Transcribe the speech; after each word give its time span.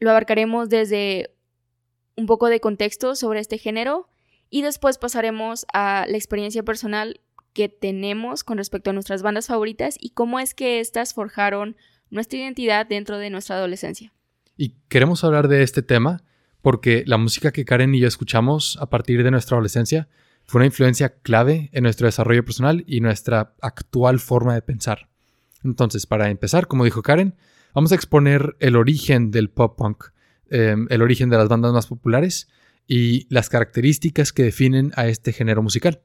Lo 0.00 0.10
abarcaremos 0.10 0.68
desde 0.68 1.34
un 2.16 2.26
poco 2.26 2.48
de 2.48 2.60
contexto 2.60 3.14
sobre 3.14 3.40
este 3.40 3.58
género 3.58 4.08
y 4.50 4.62
después 4.62 4.98
pasaremos 4.98 5.66
a 5.72 6.06
la 6.08 6.16
experiencia 6.16 6.62
personal 6.62 7.20
que 7.52 7.68
tenemos 7.68 8.44
con 8.44 8.58
respecto 8.58 8.90
a 8.90 8.92
nuestras 8.92 9.22
bandas 9.22 9.48
favoritas 9.48 9.96
y 10.00 10.10
cómo 10.10 10.38
es 10.38 10.54
que 10.54 10.80
éstas 10.80 11.14
forjaron 11.14 11.76
nuestra 12.10 12.38
identidad 12.38 12.86
dentro 12.86 13.18
de 13.18 13.30
nuestra 13.30 13.56
adolescencia. 13.56 14.12
Y 14.56 14.74
queremos 14.88 15.24
hablar 15.24 15.48
de 15.48 15.62
este 15.62 15.82
tema 15.82 16.22
porque 16.62 17.04
la 17.06 17.18
música 17.18 17.52
que 17.52 17.64
Karen 17.64 17.94
y 17.94 18.00
yo 18.00 18.08
escuchamos 18.08 18.76
a 18.80 18.90
partir 18.90 19.22
de 19.22 19.30
nuestra 19.30 19.56
adolescencia 19.56 20.08
fue 20.44 20.60
una 20.60 20.66
influencia 20.66 21.20
clave 21.20 21.68
en 21.72 21.82
nuestro 21.82 22.06
desarrollo 22.06 22.44
personal 22.44 22.82
y 22.86 23.00
nuestra 23.00 23.54
actual 23.60 24.18
forma 24.18 24.54
de 24.54 24.62
pensar. 24.62 25.08
Entonces, 25.62 26.06
para 26.06 26.30
empezar, 26.30 26.66
como 26.66 26.84
dijo 26.84 27.02
Karen, 27.02 27.36
vamos 27.78 27.92
a 27.92 27.94
exponer 27.94 28.56
el 28.58 28.74
origen 28.74 29.30
del 29.30 29.50
pop 29.50 29.78
punk, 29.78 30.06
em, 30.50 30.88
el 30.90 31.00
origen 31.00 31.30
de 31.30 31.36
las 31.36 31.48
bandas 31.48 31.72
más 31.72 31.86
populares 31.86 32.48
y 32.88 33.32
las 33.32 33.48
características 33.48 34.32
que 34.32 34.42
definen 34.42 34.90
a 34.96 35.06
este 35.06 35.32
género 35.32 35.62
musical. 35.62 36.02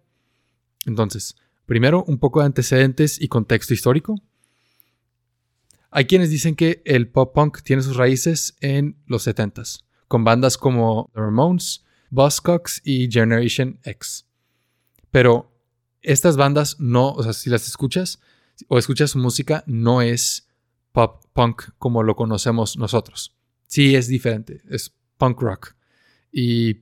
Entonces, 0.86 1.36
primero 1.66 2.04
un 2.04 2.20
poco 2.20 2.42
de 2.42 2.46
antecedentes 2.46 3.20
y 3.20 3.28
contexto 3.28 3.74
histórico. 3.74 4.22
Hay 5.90 6.06
quienes 6.06 6.30
dicen 6.30 6.56
que 6.56 6.84
el 6.86 7.08
pop 7.08 7.34
punk 7.34 7.64
tiene 7.64 7.82
sus 7.82 7.96
raíces 7.96 8.56
en 8.62 8.96
los 9.08 9.26
70s, 9.26 9.84
con 10.08 10.24
bandas 10.24 10.60
como 10.60 11.10
The 11.16 11.22
Ramones, 11.22 11.86
Buzzcocks 12.12 12.82
y 12.84 13.10
Generation 13.12 13.80
X. 13.84 14.28
Pero 15.10 15.52
estas 16.04 16.38
bandas 16.38 16.80
no, 16.80 17.14
o 17.14 17.24
sea, 17.24 17.34
si 17.34 17.50
las 17.50 17.68
escuchas 17.68 18.20
o 18.68 18.78
escuchas 18.78 19.10
su 19.10 19.18
música, 19.18 19.64
no 19.66 20.04
es 20.04 20.48
pop 20.92 21.23
punk 21.34 21.64
como 21.78 22.04
lo 22.04 22.16
conocemos 22.16 22.78
nosotros. 22.78 23.36
Sí 23.68 23.96
es 23.96 24.08
diferente, 24.08 24.62
es 24.70 24.94
punk 25.18 25.42
rock. 25.42 25.76
Y 26.32 26.82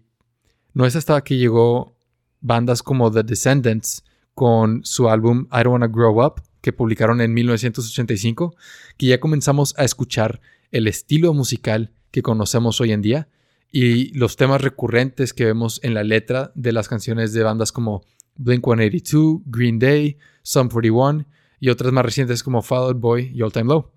no 0.73 0.85
es 0.85 0.95
hasta 0.95 1.21
que 1.21 1.38
llegó 1.38 1.95
bandas 2.41 2.83
como 2.83 3.11
The 3.11 3.23
Descendants 3.23 4.03
con 4.33 4.83
su 4.83 5.09
álbum 5.09 5.47
I 5.52 5.63
Don't 5.63 5.67
Wanna 5.67 5.88
Grow 5.88 6.25
Up, 6.25 6.41
que 6.61 6.73
publicaron 6.73 7.22
en 7.22 7.33
1985, 7.33 8.55
que 8.97 9.07
ya 9.07 9.19
comenzamos 9.19 9.73
a 9.77 9.83
escuchar 9.83 10.41
el 10.72 10.88
estilo 10.88 11.33
musical 11.33 11.91
que 12.11 12.22
conocemos 12.22 12.79
hoy 12.81 12.91
en 12.91 13.02
día 13.02 13.27
y 13.72 14.13
los 14.17 14.35
temas 14.35 14.61
recurrentes 14.61 15.33
que 15.33 15.45
vemos 15.45 15.79
en 15.83 15.94
la 15.94 16.03
letra 16.03 16.52
de 16.55 16.72
las 16.72 16.88
canciones 16.88 17.33
de 17.33 17.44
bandas 17.44 17.72
como 17.72 18.03
Blink 18.35 18.66
182, 18.66 19.41
Green 19.45 19.79
Day, 19.79 20.17
Sum 20.44 20.69
41 20.69 21.25
y 21.59 21.69
otras 21.69 21.94
más 21.94 22.05
recientes 22.05 22.44
como 22.44 22.61
Fall 22.61 22.83
Out 22.83 22.99
Boy 22.99 23.31
y 23.33 23.41
All 23.41 23.52
Time 23.52 23.66
Low. 23.66 23.91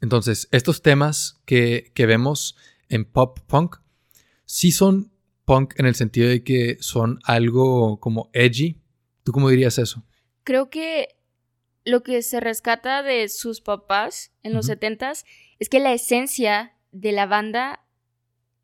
Entonces, 0.00 0.48
estos 0.52 0.82
temas 0.82 1.40
que, 1.46 1.92
que 1.94 2.06
vemos 2.06 2.56
en 2.88 3.04
pop 3.04 3.38
punk 3.46 3.76
sí 4.44 4.72
son 4.72 5.12
punk 5.44 5.74
en 5.78 5.86
el 5.86 5.94
sentido 5.94 6.28
de 6.28 6.44
que 6.44 6.76
son 6.80 7.18
algo 7.24 7.98
como 8.00 8.30
edgy. 8.32 8.80
¿Tú 9.24 9.32
cómo 9.32 9.48
dirías 9.48 9.78
eso? 9.78 10.04
Creo 10.44 10.70
que 10.70 11.16
lo 11.84 12.02
que 12.02 12.22
se 12.22 12.40
rescata 12.40 13.02
de 13.02 13.28
sus 13.28 13.60
papás 13.60 14.32
en 14.42 14.52
los 14.52 14.66
setentas 14.66 15.24
es 15.58 15.68
que 15.68 15.80
la 15.80 15.92
esencia 15.92 16.76
de 16.92 17.12
la 17.12 17.26
banda 17.26 17.84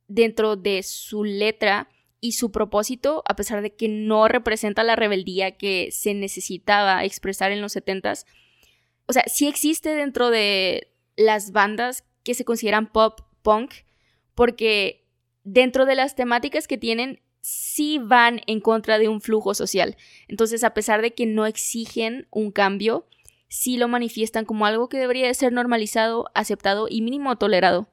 dentro 0.09 0.56
de 0.56 0.82
su 0.82 1.25
letra 1.25 1.88
y 2.20 2.32
su 2.32 2.53
propósito, 2.53 3.22
a 3.26 3.34
pesar 3.34 3.62
de 3.62 3.75
que 3.75 3.88
no 3.88 4.28
representa 4.28 4.84
la 4.84 4.97
rebeldía 4.97 5.56
que 5.56 5.91
se 5.93 6.14
necesitaba 6.14 7.04
expresar 7.04 7.50
en 7.53 7.60
los 7.60 7.72
setentas, 7.72 8.26
o 9.06 9.12
sea, 9.12 9.25
sí 9.26 9.49
existe 9.49 9.91
dentro 9.94 10.31
de 10.31 10.91
las 11.17 11.53
bandas 11.53 12.05
que 12.23 12.34
se 12.34 12.45
consideran 12.45 12.91
pop 12.91 13.21
punk, 13.43 13.73
porque 14.34 15.05
dentro 15.45 15.87
de 15.87 15.95
las 15.95 16.15
temáticas 16.15 16.69
que 16.69 16.78
tienen, 16.78 17.21
sí 17.41 17.99
van 17.99 18.41
en 18.47 18.61
contra 18.61 18.99
de 18.99 19.09
un 19.09 19.21
flujo 19.21 19.55
social. 19.55 19.97
Entonces, 20.28 20.65
a 20.65 20.75
pesar 20.75 21.03
de 21.03 21.12
que 21.12 21.27
no 21.27 21.47
exigen 21.47 22.27
un 22.31 22.53
cambio, 22.53 23.06
sí 23.49 23.77
lo 23.77 23.89
manifiestan 23.89 24.45
como 24.45 24.65
algo 24.65 24.89
que 24.89 24.99
debería 24.99 25.27
de 25.27 25.34
ser 25.34 25.53
normalizado, 25.53 26.31
aceptado 26.34 26.87
y 26.89 27.03
mínimo 27.03 27.37
tolerado. 27.37 27.89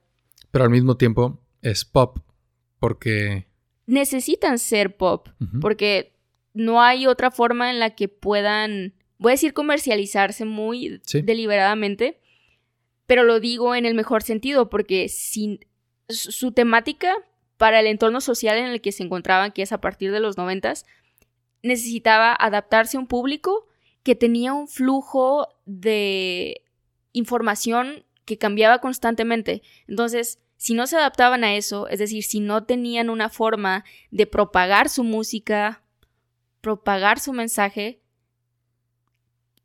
Pero 0.51 0.65
al 0.65 0.69
mismo 0.69 0.95
tiempo 0.97 1.39
es 1.61 1.83
pop, 1.83 2.19
porque... 2.79 3.47
Necesitan 3.85 4.59
ser 4.59 4.95
pop, 4.97 5.29
porque 5.61 6.13
no 6.53 6.81
hay 6.81 7.07
otra 7.07 7.31
forma 7.31 7.71
en 7.71 7.79
la 7.79 7.95
que 7.95 8.07
puedan, 8.07 8.93
voy 9.17 9.31
a 9.31 9.33
decir, 9.33 9.53
comercializarse 9.53 10.45
muy 10.45 11.01
deliberadamente, 11.11 12.18
pero 13.09 13.23
lo 13.23 13.39
digo 13.39 13.73
en 13.73 13.87
el 13.87 13.95
mejor 13.95 14.21
sentido, 14.21 14.69
porque 14.69 15.09
sin 15.09 15.65
su 16.09 16.51
temática 16.51 17.15
para 17.57 17.79
el 17.79 17.87
entorno 17.87 18.21
social 18.21 18.59
en 18.59 18.67
el 18.67 18.81
que 18.81 18.91
se 18.91 19.01
encontraban, 19.01 19.51
que 19.51 19.63
es 19.63 19.71
a 19.71 19.81
partir 19.81 20.11
de 20.11 20.19
los 20.19 20.37
noventas, 20.37 20.85
necesitaba 21.63 22.35
adaptarse 22.39 22.97
a 22.97 22.99
un 22.99 23.07
público 23.07 23.67
que 24.03 24.13
tenía 24.13 24.53
un 24.53 24.67
flujo 24.67 25.47
de 25.65 26.61
información 27.11 28.05
que 28.25 28.37
cambiaba 28.37 28.77
constantemente. 28.77 29.63
Entonces, 29.87 30.37
si 30.57 30.75
no 30.75 30.85
se 30.85 30.97
adaptaban 30.97 31.43
a 31.43 31.55
eso, 31.55 31.87
es 31.87 31.97
decir, 31.97 32.23
si 32.23 32.39
no 32.41 32.65
tenían 32.65 33.09
una 33.09 33.29
forma 33.29 33.85
de 34.11 34.27
propagar 34.27 34.87
su 34.87 35.03
música, 35.03 35.81
propagar 36.61 37.19
su 37.19 37.33
mensaje, 37.33 37.98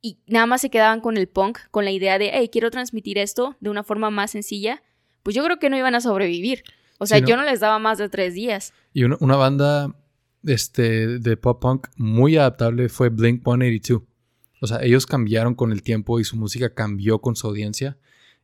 y 0.05 0.19
nada 0.27 0.45
más 0.45 0.61
se 0.61 0.69
quedaban 0.69 1.01
con 1.01 1.17
el 1.17 1.29
punk, 1.29 1.61
con 1.71 1.87
la 1.87 1.91
idea 1.91 2.19
de, 2.19 2.31
hey, 2.35 2.51
quiero 2.53 2.71
transmitir 2.71 3.17
esto 3.17 3.57
de 3.61 3.71
una 3.71 3.83
forma 3.83 4.11
más 4.11 4.33
sencilla, 4.33 4.83
pues 5.23 5.35
yo 5.35 5.43
creo 5.43 5.59
que 5.59 5.71
no 5.71 5.79
iban 5.79 5.95
a 5.95 6.03
sobrevivir. 6.03 6.63
O 6.99 7.07
sea, 7.07 7.21
yo 7.21 7.39
no 7.39 7.43
les 7.43 7.61
daba 7.61 7.79
más 7.79 7.97
de 7.97 8.11
tres 8.11 8.35
días. 8.35 8.75
Y 8.93 9.05
una, 9.05 9.37
banda 9.37 9.97
este, 10.45 11.19
de 11.19 11.37
pop 11.39 11.59
punk 11.59 11.89
muy 11.97 12.37
adaptable 12.37 12.91
fue 12.91 13.09
Blink 13.09 13.45
182. 13.45 14.03
O 14.61 14.67
sea, 14.67 14.83
ellos 14.83 15.07
cambiaron 15.07 15.55
con 15.55 15.73
el 15.73 15.83
tiempo 15.83 16.21
y 16.21 16.25
su 16.25 16.37
música 16.37 16.75
cambió 16.75 17.23
con 17.23 17.35
su 17.35 17.47
audiencia. 17.47 17.97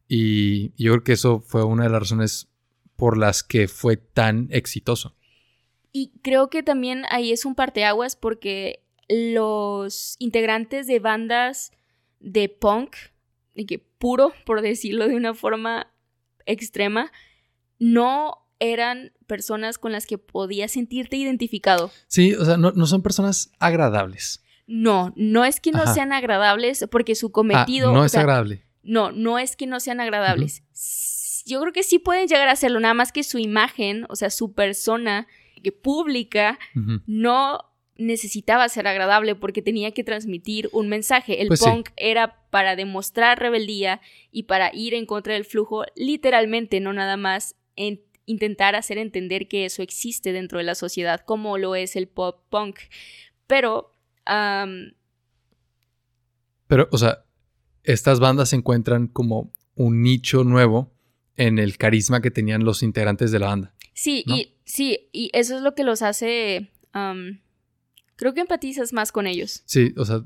Y 0.09 0.71
yo 0.83 0.93
creo 0.93 1.05
que 1.05 1.13
eso 1.13 1.41
fue 1.41 1.63
una 1.63 1.85
de 1.85 1.91
las 1.91 2.01
razones 2.01 2.49
por 2.97 3.19
las 3.19 3.43
que 3.43 3.69
fue 3.69 3.99
tan 3.99 4.49
exitoso. 4.51 5.15
Y 5.93 6.13
creo 6.23 6.49
que 6.49 6.63
también 6.63 7.05
ahí 7.11 7.33
es 7.33 7.45
un 7.45 7.55
parteaguas 7.55 8.17
porque 8.17 8.83
los 9.11 10.15
integrantes 10.21 10.87
de 10.87 11.01
bandas 11.01 11.73
de 12.21 12.49
punk, 12.49 12.97
que 13.67 13.79
puro, 13.79 14.33
por 14.47 14.63
decirlo 14.63 15.09
de 15.09 15.17
una 15.17 15.35
forma 15.35 15.93
extrema, 16.47 17.11
no 17.79 18.39
eran 18.61 19.13
personas 19.27 19.79
con 19.79 19.93
las 19.93 20.07
que 20.07 20.17
podías 20.17 20.73
sentirte 20.73 21.17
identificado. 21.17 21.91
Sí, 22.07 22.35
o 22.35 22.45
sea, 22.45 22.57
no, 22.57 22.87
son 22.87 23.03
personas 23.03 23.51
agradables. 23.59 24.43
No, 24.67 25.13
no 25.17 25.45
es 25.45 25.61
que 25.61 25.73
no 25.73 25.93
sean 25.93 26.13
agradables 26.13 26.87
porque 26.91 27.15
su 27.15 27.33
cometido... 27.33 27.91
Ah, 27.91 27.93
no 27.93 28.05
es 28.05 28.15
agradable. 28.15 28.65
No, 28.83 29.11
no 29.11 29.39
es 29.39 29.57
que 29.57 29.67
no 29.67 29.81
sean 29.81 30.01
agradables. 30.01 30.63
Yo 31.45 31.61
creo 31.61 31.73
que 31.73 31.83
sí 31.83 31.99
pueden 31.99 32.29
llegar 32.29 32.49
a 32.49 32.53
hacerlo, 32.53 32.79
nada 32.79 32.95
más 32.95 33.13
que 33.13 33.25
su 33.25 33.39
imagen, 33.39 34.07
o 34.09 34.17
sea, 34.17 34.31
su 34.31 34.53
persona 34.53 35.27
que 35.63 35.73
pública, 35.73 36.59
no 37.07 37.70
necesitaba 38.01 38.69
ser 38.69 38.87
agradable 38.87 39.35
porque 39.35 39.63
tenía 39.63 39.93
que 39.93 40.03
transmitir 40.05 40.69
un 40.73 40.89
mensaje. 40.89 41.43
El 41.43 41.49
pues 41.49 41.61
punk 41.61 41.91
era 41.97 42.43
para 42.51 42.75
demostrar 42.77 43.39
rebeldía 43.39 44.01
y 44.33 44.45
para 44.45 44.75
ir 44.75 44.95
en 44.95 45.07
contra 45.07 45.35
del 45.35 45.45
flujo, 45.45 45.85
literalmente, 45.95 46.81
no 46.81 46.93
nada 46.93 47.17
más 47.17 47.57
en 47.77 48.01
intentar 48.27 48.75
hacer 48.75 48.99
entender 48.99 49.49
que 49.49 49.65
eso 49.65 49.83
existe 49.83 50.33
dentro 50.33 50.59
de 50.59 50.65
la 50.65 50.75
sociedad, 50.75 51.21
como 51.25 51.59
lo 51.59 51.75
es 51.75 51.97
el 51.97 52.09
pop 52.09 52.43
punk. 52.49 52.79
Pero... 53.47 53.95
Pero, 56.67 56.89
o 56.93 56.99
sea, 56.99 57.25
estas 57.83 58.21
bandas 58.21 58.51
se 58.51 58.57
encuentran 58.57 59.09
como 59.09 59.53
un 59.75 60.03
nicho 60.03 60.45
nuevo 60.45 60.93
en 61.37 61.59
el 61.59 61.77
carisma 61.79 62.21
que 62.21 62.31
tenían 62.31 62.65
los 62.65 62.83
integrantes 62.83 63.33
de 63.33 63.39
la 63.41 63.47
banda. 63.47 63.75
Sí, 63.93 64.25
y 64.27 64.55
sí, 64.65 65.09
y 65.13 65.31
eso 65.33 65.57
es 65.57 65.63
lo 65.63 65.75
que 65.75 65.83
los 65.83 66.03
hace. 66.03 66.71
Creo 68.21 68.35
que 68.35 68.43
empatizas 68.43 68.93
más 68.93 69.13
con 69.13 69.27
ellos. 69.27 69.63
Sí, 69.65 69.95
o 69.97 70.05
sea, 70.05 70.23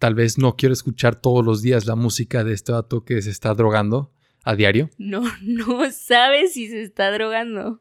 tal 0.00 0.16
vez 0.16 0.36
no 0.36 0.56
quiero 0.56 0.72
escuchar 0.72 1.14
todos 1.14 1.44
los 1.44 1.62
días 1.62 1.86
la 1.86 1.94
música 1.94 2.42
de 2.42 2.52
este 2.52 2.72
vato 2.72 3.04
que 3.04 3.22
se 3.22 3.30
está 3.30 3.54
drogando 3.54 4.12
a 4.42 4.56
diario. 4.56 4.90
No, 4.98 5.22
no 5.42 5.88
sabes 5.92 6.54
si 6.54 6.68
se 6.68 6.82
está 6.82 7.12
drogando. 7.12 7.80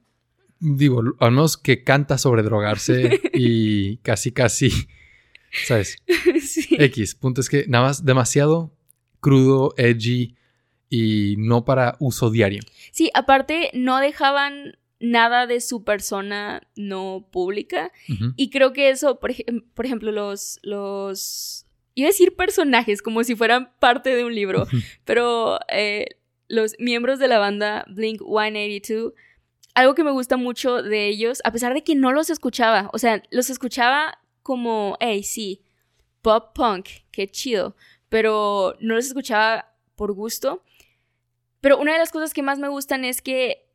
Digo, 0.60 1.02
al 1.20 1.32
menos 1.32 1.58
que 1.58 1.84
canta 1.84 2.20
sobre 2.20 2.44
drogarse 2.44 3.20
y 3.34 3.98
casi, 3.98 4.32
casi, 4.32 4.72
¿sabes? 5.66 5.98
Sí. 6.40 6.76
X. 6.78 7.16
Punto 7.16 7.42
es 7.42 7.50
que 7.50 7.66
nada 7.68 7.86
más 7.86 8.06
demasiado 8.06 8.76
crudo, 9.20 9.74
edgy 9.78 10.36
y 10.90 11.38
no 11.40 11.66
para 11.66 11.96
uso 12.00 12.30
diario. 12.30 12.62
Sí, 12.92 13.10
aparte 13.16 13.72
no 13.74 14.00
dejaban 14.00 14.78
nada 15.02 15.48
de 15.48 15.60
su 15.60 15.84
persona 15.84 16.68
no 16.76 17.28
pública. 17.32 17.92
Y 18.38 18.50
creo 18.50 18.72
que 18.72 18.90
eso, 18.90 19.20
por, 19.20 19.32
por, 19.74 19.86
ejemplo, 19.86 20.12
los, 20.12 20.60
los... 20.64 21.66
Iba 21.96 22.08
a 22.08 22.12
decir 22.12 22.36
personajes, 22.36 23.02
como 23.02 23.24
si 23.24 23.36
fueran 23.36 23.72
parte 23.80 24.16
de 24.16 24.24
un 24.24 24.34
libro, 24.34 24.66
pero 25.06 25.60
eh, 25.68 26.06
los 26.48 26.76
miembros 26.80 27.20
de 27.20 27.28
la 27.28 27.40
banda 27.40 27.86
Blink 27.90 28.22
182, 28.22 29.14
algo 29.74 29.96
que 29.96 30.04
me 30.04 30.12
gusta 30.12 30.38
mucho 30.38 30.82
de 30.82 31.08
ellos, 31.08 31.42
a 31.44 31.52
pesar 31.52 31.74
de 31.74 31.84
que 31.84 31.96
no 31.96 32.12
los 32.12 32.30
escuchaba, 32.30 32.90
o 32.94 32.98
sea, 32.98 33.24
los 33.32 33.50
escuchaba 33.50 34.20
como, 34.44 34.98
hey, 35.00 35.24
sí, 35.24 35.62
pop 36.22 36.54
punk, 36.54 36.88
qué 37.12 37.28
chido, 37.28 37.76
pero 38.10 38.76
no 38.80 38.96
los 38.96 39.06
escuchaba 39.06 39.74
por 39.96 40.14
gusto. 40.14 40.64
Pero 41.62 41.78
una 41.78 41.94
de 41.94 42.00
las 42.00 42.12
cosas 42.12 42.34
que 42.34 42.42
más 42.42 42.58
me 42.58 42.70
gustan 42.70 43.06
es 43.06 43.22
que 43.22 43.71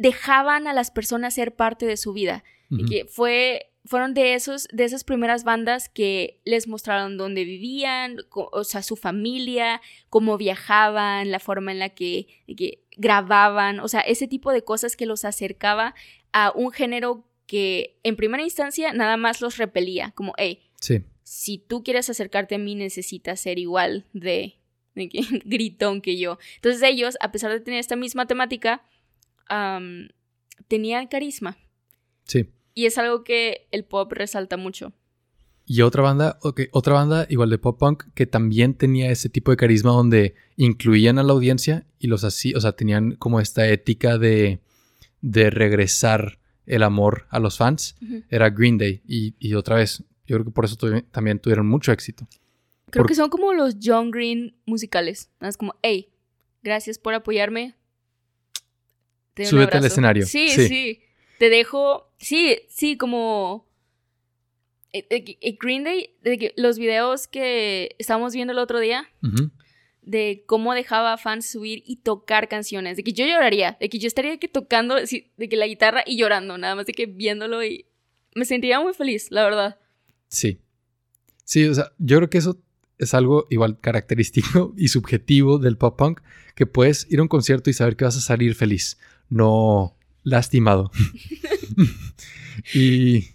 dejaban 0.00 0.66
a 0.66 0.72
las 0.72 0.90
personas 0.90 1.34
ser 1.34 1.54
parte 1.54 1.84
de 1.84 1.98
su 1.98 2.14
vida. 2.14 2.42
y 2.70 2.84
que 2.86 3.04
fue, 3.04 3.72
fueron 3.84 4.14
de, 4.14 4.34
esos, 4.34 4.68
de 4.72 4.84
esas 4.84 5.02
primeras 5.02 5.42
bandas 5.42 5.88
que 5.88 6.40
les 6.44 6.68
mostraron 6.68 7.18
dónde 7.18 7.44
vivían, 7.44 8.18
o 8.30 8.62
sea, 8.62 8.82
su 8.84 8.94
familia, 8.94 9.82
cómo 10.08 10.38
viajaban, 10.38 11.32
la 11.32 11.40
forma 11.40 11.72
en 11.72 11.80
la 11.80 11.88
que, 11.90 12.28
que 12.56 12.84
grababan, 12.96 13.80
o 13.80 13.88
sea, 13.88 14.00
ese 14.02 14.28
tipo 14.28 14.52
de 14.52 14.62
cosas 14.62 14.96
que 14.96 15.04
los 15.04 15.24
acercaba 15.24 15.96
a 16.32 16.52
un 16.54 16.70
género 16.70 17.26
que 17.46 17.98
en 18.04 18.14
primera 18.14 18.44
instancia 18.44 18.92
nada 18.92 19.16
más 19.16 19.40
los 19.40 19.56
repelía, 19.56 20.12
como, 20.14 20.32
hey, 20.38 20.60
sí. 20.80 21.02
si 21.24 21.58
tú 21.58 21.82
quieres 21.82 22.08
acercarte 22.08 22.54
a 22.54 22.58
mí 22.58 22.76
necesitas 22.76 23.40
ser 23.40 23.58
igual 23.58 24.06
de, 24.12 24.54
de 24.94 25.10
gritón 25.44 26.00
que 26.00 26.16
yo. 26.16 26.38
Entonces 26.54 26.80
ellos, 26.84 27.18
a 27.20 27.32
pesar 27.32 27.50
de 27.50 27.58
tener 27.58 27.80
esta 27.80 27.96
misma 27.96 28.26
temática, 28.26 28.84
tenían 30.68 31.06
carisma. 31.08 31.58
Sí. 32.24 32.48
Y 32.74 32.86
es 32.86 32.98
algo 32.98 33.24
que 33.24 33.68
el 33.72 33.84
pop 33.84 34.12
resalta 34.12 34.56
mucho. 34.56 34.92
Y 35.66 35.82
otra 35.82 36.02
banda, 36.02 36.38
otra 36.72 36.94
banda 36.94 37.26
igual 37.28 37.50
de 37.50 37.58
pop 37.58 37.78
punk 37.78 38.04
que 38.14 38.26
también 38.26 38.74
tenía 38.74 39.10
ese 39.10 39.28
tipo 39.28 39.52
de 39.52 39.56
carisma 39.56 39.92
donde 39.92 40.34
incluían 40.56 41.18
a 41.18 41.22
la 41.22 41.32
audiencia 41.32 41.86
y 41.98 42.08
los 42.08 42.24
así, 42.24 42.54
o 42.54 42.60
sea, 42.60 42.72
tenían 42.72 43.12
como 43.16 43.40
esta 43.40 43.68
ética 43.68 44.18
de, 44.18 44.60
de 45.20 45.50
regresar 45.50 46.40
el 46.66 46.82
amor 46.82 47.26
a 47.30 47.38
los 47.40 47.58
fans, 47.58 47.96
era 48.30 48.50
Green 48.50 48.78
Day. 48.78 49.02
Y, 49.06 49.54
otra 49.54 49.76
vez, 49.76 50.04
yo 50.26 50.36
creo 50.36 50.44
que 50.44 50.50
por 50.50 50.64
eso 50.64 50.76
también 51.10 51.38
tuvieron 51.38 51.66
mucho 51.66 51.92
éxito. 51.92 52.26
Creo 52.90 53.04
que 53.04 53.14
son 53.14 53.28
como 53.28 53.52
los 53.52 53.76
John 53.82 54.10
Green 54.10 54.56
musicales. 54.66 55.30
Es 55.40 55.56
como, 55.56 55.74
hey, 55.82 56.12
gracias 56.62 56.98
por 56.98 57.14
apoyarme, 57.14 57.74
Súbete 59.46 59.78
al 59.78 59.84
escenario. 59.84 60.26
Sí, 60.26 60.48
sí, 60.48 61.00
Te 61.38 61.50
dejo. 61.50 62.12
Sí, 62.18 62.58
sí, 62.68 62.96
como. 62.96 63.66
Eh, 64.92 65.06
eh, 65.10 65.38
eh, 65.40 65.56
Green 65.60 65.84
Day, 65.84 66.16
los 66.56 66.78
videos 66.78 67.28
que 67.28 67.94
estábamos 67.98 68.34
viendo 68.34 68.52
el 68.52 68.58
otro 68.58 68.80
día, 68.80 69.08
de 70.02 70.42
cómo 70.46 70.74
dejaba 70.74 71.12
a 71.12 71.16
fans 71.16 71.46
subir 71.46 71.84
y 71.86 71.96
tocar 71.96 72.48
canciones, 72.48 72.96
de 72.96 73.04
que 73.04 73.12
yo 73.12 73.24
lloraría, 73.24 73.76
de 73.80 73.88
que 73.88 73.98
yo 73.98 74.08
estaría 74.08 74.36
que 74.38 74.48
tocando, 74.48 74.96
de 74.96 75.48
que 75.48 75.56
la 75.56 75.66
guitarra 75.66 76.02
y 76.04 76.16
llorando, 76.16 76.58
nada 76.58 76.74
más 76.74 76.86
de 76.86 76.92
que 76.92 77.06
viéndolo 77.06 77.62
y 77.62 77.86
me 78.34 78.44
sentiría 78.44 78.80
muy 78.80 78.94
feliz, 78.94 79.28
la 79.30 79.44
verdad. 79.44 79.78
Sí. 80.28 80.60
Sí, 81.44 81.66
o 81.66 81.74
sea, 81.74 81.92
yo 81.98 82.16
creo 82.18 82.30
que 82.30 82.38
eso 82.38 82.60
es 82.98 83.14
algo 83.14 83.46
igual 83.50 83.80
característico 83.80 84.74
y 84.76 84.88
subjetivo 84.88 85.58
del 85.58 85.76
pop 85.76 85.98
punk, 85.98 86.20
que 86.54 86.66
puedes 86.66 87.06
ir 87.10 87.18
a 87.18 87.22
un 87.22 87.28
concierto 87.28 87.70
y 87.70 87.72
saber 87.72 87.96
que 87.96 88.04
vas 88.04 88.16
a 88.16 88.20
salir 88.20 88.54
feliz 88.54 88.98
no 89.30 89.96
lastimado. 90.22 90.90
y 92.74 93.28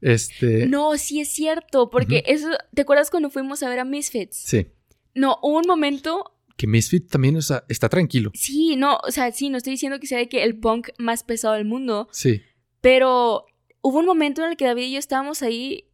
este... 0.00 0.66
No, 0.66 0.96
sí 0.98 1.20
es 1.20 1.28
cierto, 1.28 1.90
porque 1.90 2.24
eso, 2.26 2.48
¿te 2.74 2.82
acuerdas 2.82 3.10
cuando 3.10 3.30
fuimos 3.30 3.62
a 3.62 3.68
ver 3.68 3.78
a 3.78 3.84
Misfits? 3.84 4.36
Sí. 4.36 4.66
No, 5.14 5.38
hubo 5.42 5.58
un 5.58 5.66
momento... 5.66 6.32
Que 6.56 6.66
Misfits 6.66 7.08
también 7.08 7.36
está 7.36 7.88
tranquilo. 7.88 8.30
Sí, 8.34 8.76
no, 8.76 8.98
o 9.06 9.10
sea, 9.10 9.30
sí, 9.30 9.50
no 9.50 9.58
estoy 9.58 9.72
diciendo 9.72 10.00
que 10.00 10.06
sea 10.06 10.18
de 10.18 10.28
que 10.28 10.42
el 10.42 10.58
punk 10.58 10.88
más 10.98 11.22
pesado 11.22 11.54
del 11.54 11.66
mundo. 11.66 12.08
Sí. 12.12 12.40
Pero 12.80 13.46
hubo 13.82 13.98
un 13.98 14.06
momento 14.06 14.42
en 14.42 14.50
el 14.52 14.56
que 14.56 14.64
David 14.64 14.84
y 14.84 14.92
yo 14.92 14.98
estábamos 14.98 15.42
ahí 15.42 15.90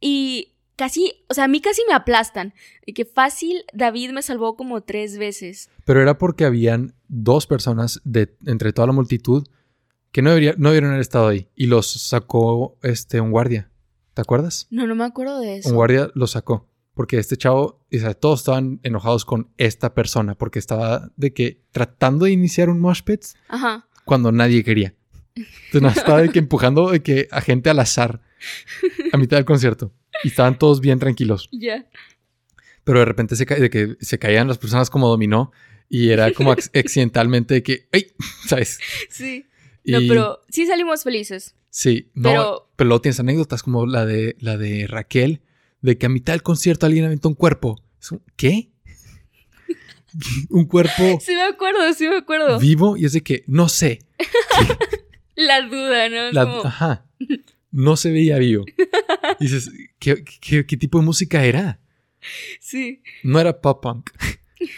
y 0.00 0.53
casi, 0.76 1.24
o 1.28 1.34
sea, 1.34 1.44
a 1.44 1.48
mí 1.48 1.60
casi 1.60 1.82
me 1.88 1.94
aplastan. 1.94 2.54
Y 2.86 2.92
que 2.92 3.04
fácil, 3.04 3.64
David 3.72 4.10
me 4.10 4.22
salvó 4.22 4.56
como 4.56 4.82
tres 4.82 5.18
veces. 5.18 5.70
Pero 5.84 6.00
era 6.00 6.18
porque 6.18 6.44
habían 6.44 6.94
dos 7.08 7.46
personas 7.46 8.00
de 8.04 8.34
entre 8.46 8.72
toda 8.72 8.86
la 8.86 8.92
multitud 8.92 9.46
que 10.12 10.22
no, 10.22 10.30
debería, 10.30 10.54
no 10.56 10.68
debieron 10.68 10.90
haber 10.90 11.00
estado 11.00 11.28
ahí. 11.28 11.48
Y 11.56 11.66
los 11.66 11.90
sacó 11.90 12.78
este, 12.82 13.20
un 13.20 13.30
guardia. 13.30 13.70
¿Te 14.14 14.22
acuerdas? 14.22 14.68
No, 14.70 14.86
no 14.86 14.94
me 14.94 15.04
acuerdo 15.04 15.40
de 15.40 15.56
eso. 15.56 15.68
Un 15.68 15.74
guardia 15.74 16.10
los 16.14 16.32
sacó. 16.32 16.68
Porque 16.94 17.18
este 17.18 17.36
chavo, 17.36 17.84
o 17.92 17.98
sea, 17.98 18.14
todos 18.14 18.40
estaban 18.40 18.78
enojados 18.84 19.24
con 19.24 19.50
esta 19.56 19.92
persona. 19.92 20.36
Porque 20.36 20.60
estaba 20.60 21.10
de 21.16 21.32
que 21.32 21.64
tratando 21.72 22.26
de 22.26 22.30
iniciar 22.30 22.70
un 22.70 22.80
mosh 22.80 23.02
pit 23.02 23.24
Ajá. 23.48 23.88
cuando 24.04 24.30
nadie 24.30 24.62
quería. 24.62 24.94
Entonces 25.72 25.98
estaba 25.98 26.22
de 26.22 26.28
que 26.28 26.38
empujando 26.38 26.92
de 26.92 27.02
que 27.02 27.26
a 27.32 27.40
gente 27.40 27.68
al 27.68 27.80
azar 27.80 28.20
a 29.12 29.16
mitad 29.16 29.36
del 29.36 29.44
concierto. 29.44 29.92
Y 30.22 30.28
estaban 30.28 30.58
todos 30.58 30.80
bien 30.80 30.98
tranquilos. 30.98 31.48
Ya. 31.52 31.86
Pero 32.84 32.98
de 32.98 33.04
repente 33.04 33.36
se, 33.36 33.44
de 33.44 33.70
que 33.70 33.96
se 34.00 34.18
caían 34.18 34.48
las 34.48 34.58
personas 34.58 34.90
como 34.90 35.08
dominó 35.08 35.52
y 35.88 36.10
era 36.10 36.32
como 36.32 36.52
accidentalmente 36.74 37.54
de 37.54 37.62
que, 37.62 37.88
¡ay! 37.92 38.12
¿Sabes? 38.46 38.78
Sí. 39.10 39.46
No, 39.84 39.98
pero 40.08 40.40
sí 40.48 40.66
salimos 40.66 41.02
felices. 41.02 41.54
Sí, 41.68 42.10
no, 42.14 42.30
pero... 42.30 42.70
pero 42.76 42.88
luego 42.88 43.02
tienes 43.02 43.20
anécdotas 43.20 43.62
como 43.62 43.86
la 43.86 44.06
de, 44.06 44.36
la 44.38 44.56
de 44.56 44.86
Raquel, 44.86 45.42
de 45.82 45.98
que 45.98 46.06
a 46.06 46.08
mitad 46.08 46.32
del 46.32 46.42
concierto 46.42 46.86
alguien 46.86 47.04
aventó 47.04 47.28
un 47.28 47.34
cuerpo. 47.34 47.82
¿Qué? 48.36 48.70
un 50.50 50.66
cuerpo. 50.66 51.18
Sí, 51.20 51.34
me 51.34 51.42
acuerdo, 51.42 51.92
sí 51.92 52.08
me 52.08 52.16
acuerdo. 52.16 52.58
Vivo 52.58 52.96
y 52.96 53.04
es 53.04 53.12
de 53.12 53.22
que 53.22 53.44
no 53.46 53.68
sé. 53.68 53.98
la 55.34 55.62
duda, 55.62 56.08
¿no? 56.32 56.64
Ajá 56.64 57.04
no 57.74 57.96
se 57.96 58.12
veía 58.12 58.38
vivo. 58.38 58.64
dices, 59.40 59.70
¿qué, 59.98 60.14
tipo 60.78 61.00
de 61.00 61.04
música 61.04 61.44
era? 61.44 61.80
Sí. 62.60 63.02
No 63.24 63.40
era 63.40 63.60
pop 63.60 63.82
punk. 63.82 64.10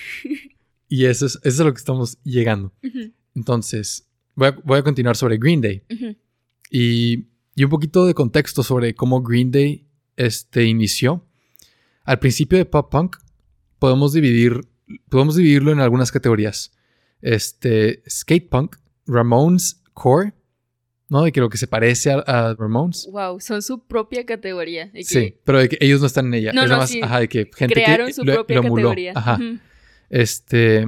y 0.89 1.05
eso 1.05 1.27
es, 1.27 1.37
eso 1.37 1.49
es 1.49 1.61
a 1.61 1.65
lo 1.65 1.75
que 1.75 1.79
estamos 1.79 2.19
llegando. 2.25 2.73
Entonces, 3.35 4.09
voy 4.35 4.79
a, 4.79 4.83
continuar 4.83 5.17
sobre 5.17 5.37
Green 5.37 5.61
Day. 5.61 5.83
y, 6.71 7.27
un 7.63 7.71
poquito 7.71 8.07
de 8.07 8.15
contexto 8.15 8.63
sobre 8.63 8.95
cómo 8.95 9.23
Green 9.23 9.51
Day 9.51 9.87
este, 10.17 10.65
inició. 10.65 11.27
Al 12.03 12.19
principio 12.19 12.57
de 12.57 12.65
pop 12.65 12.91
punk, 12.91 13.17
podemos 13.79 14.15
dividir, 14.15 14.61
podemos 15.11 15.37
dividirlo 15.37 15.71
en 15.71 15.81
algunas 15.81 16.11
categorías. 16.11 16.73
Este, 17.21 18.03
skate 18.09 18.49
punk, 18.49 18.77
Ramones 19.07 19.83
Core 19.93 20.33
¿no? 21.09 21.23
De 21.23 21.33
que 21.33 21.41
lo 21.41 21.49
que 21.49 21.59
se 21.59 21.67
parece 21.67 22.11
a, 22.11 22.55
Ramones. 22.59 23.09
Wow, 23.11 23.41
son 23.41 23.63
su 23.63 23.85
propia 23.87 24.27
categoría. 24.27 24.91
Sí, 25.03 25.39
pero 25.45 25.59
de 25.59 25.69
que 25.69 25.79
ellos 25.81 26.01
no 26.01 26.07
están 26.07 26.27
en 26.27 26.35
ella. 26.35 26.53
No, 26.53 26.67
más, 26.67 26.93
ajá, 27.01 27.21
de 27.21 27.29
que 27.29 27.51
gente 27.55 27.75
Crearon 27.75 28.13
su 28.13 28.23
propia 28.23 28.57
categoría. 28.57 29.13
Ajá. 29.15 29.39
Este, 30.09 30.87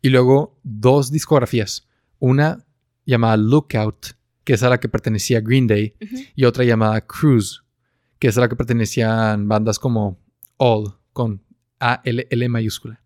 y 0.00 0.08
luego 0.08 0.58
dos 0.62 1.10
discografías. 1.10 1.88
Una 2.18 2.64
llamada 3.04 3.36
Lookout, 3.36 4.16
que 4.44 4.54
es 4.54 4.62
a 4.62 4.68
la 4.68 4.80
que 4.80 4.88
pertenecía 4.88 5.40
Green 5.40 5.66
Day, 5.66 5.96
y 6.34 6.44
otra 6.44 6.64
llamada 6.64 7.00
Cruise, 7.06 7.62
que 8.18 8.28
es 8.28 8.38
a 8.38 8.40
la 8.40 8.48
que 8.48 8.56
pertenecían 8.56 9.48
bandas 9.48 9.78
como 9.78 10.20
All, 10.56 10.94
con 11.12 11.42
A-L-L 11.78 12.48
mayúscula. 12.48 13.02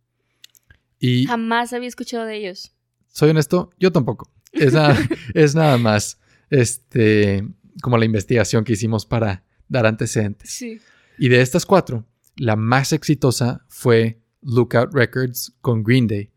Y 0.98 1.26
Jamás 1.26 1.72
había 1.72 1.88
escuchado 1.88 2.24
de 2.24 2.36
ellos. 2.36 2.72
Soy 3.08 3.30
honesto, 3.30 3.70
yo 3.78 3.92
tampoco. 3.92 4.30
Es 4.52 4.74
es 5.34 5.54
nada 5.54 5.78
más 5.78 6.18
este, 6.50 7.46
como 7.82 7.98
la 7.98 8.04
investigación 8.04 8.64
que 8.64 8.72
hicimos 8.72 9.06
para 9.06 9.44
dar 9.68 9.86
antecedentes. 9.86 10.50
Sí. 10.50 10.80
Y 11.18 11.28
de 11.28 11.40
estas 11.40 11.66
cuatro, 11.66 12.06
la 12.36 12.56
más 12.56 12.92
exitosa 12.92 13.64
fue 13.68 14.20
Lookout 14.42 14.92
Records 14.92 15.54
con 15.60 15.82
Green 15.82 16.06
Day. 16.06 16.30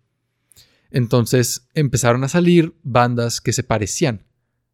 Entonces 0.91 1.67
empezaron 1.73 2.23
a 2.23 2.29
salir 2.29 2.75
bandas 2.83 3.41
que 3.41 3.53
se 3.53 3.63
parecían 3.63 4.25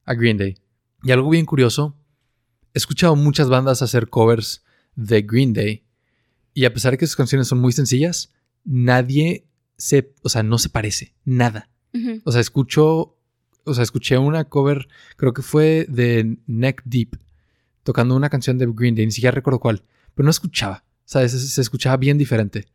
a 0.05 0.13
Green 0.13 0.37
Day. 0.37 0.57
Y 1.03 1.11
algo 1.11 1.29
bien 1.29 1.45
curioso, 1.45 1.97
he 2.73 2.77
escuchado 2.77 3.15
muchas 3.15 3.49
bandas 3.49 3.81
hacer 3.81 4.09
covers 4.09 4.63
de 4.95 5.21
Green 5.21 5.53
Day. 5.53 5.85
Y 6.53 6.65
a 6.65 6.73
pesar 6.73 6.91
de 6.91 6.97
que 6.97 7.07
sus 7.07 7.15
canciones 7.15 7.47
son 7.47 7.59
muy 7.59 7.73
sencillas, 7.73 8.33
nadie 8.63 9.47
se, 9.77 10.13
o 10.21 10.29
sea, 10.29 10.41
no 10.41 10.57
se 10.57 10.69
parece, 10.69 11.13
nada. 11.25 11.69
O 12.25 12.31
sea, 12.33 12.41
escucho, 12.41 13.17
o 13.65 13.73
sea, 13.73 13.83
escuché 13.83 14.17
una 14.17 14.45
cover, 14.45 14.87
creo 15.17 15.33
que 15.33 15.41
fue 15.41 15.85
de 15.89 16.37
Neck 16.47 16.81
Deep, 16.85 17.19
tocando 17.83 18.15
una 18.15 18.29
canción 18.29 18.57
de 18.57 18.67
Green 18.67 18.95
Day, 18.95 19.05
ni 19.05 19.11
siquiera 19.11 19.35
recuerdo 19.35 19.59
cuál, 19.59 19.83
pero 20.13 20.23
no 20.23 20.31
escuchaba, 20.31 20.85
o 20.87 21.07
sea, 21.07 21.27
se, 21.27 21.61
escuchaba 21.61 21.97
bien 21.97 22.17
diferente. 22.17 22.65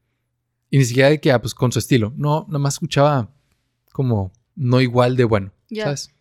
Y 0.69 0.79
ni 0.79 0.85
siquiera 0.85 1.09
de 1.09 1.21
que, 1.21 1.33
ah, 1.33 1.41
pues 1.41 1.55
con 1.55 1.73
su 1.73 1.79
estilo, 1.79 2.13
no, 2.17 2.47
nada 2.49 2.61
más 2.61 2.75
escuchaba 2.75 3.33
como 3.93 4.33
no 4.55 4.81
igual 4.81 5.17
de 5.17 5.25
bueno, 5.25 5.53
¿sabes? 5.75 6.13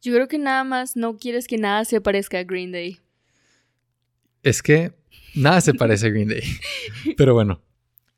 Yo 0.00 0.12
creo 0.14 0.28
que 0.28 0.38
nada 0.38 0.64
más 0.64 0.96
no 0.96 1.16
quieres 1.16 1.46
que 1.46 1.58
nada 1.58 1.84
se 1.84 2.00
parezca 2.00 2.38
a 2.38 2.44
Green 2.44 2.72
Day. 2.72 2.98
Es 4.42 4.62
que 4.62 4.92
nada 5.34 5.60
se 5.60 5.74
parece 5.74 6.06
a 6.06 6.10
Green 6.10 6.28
Day. 6.28 6.42
Pero 7.16 7.34
bueno, 7.34 7.60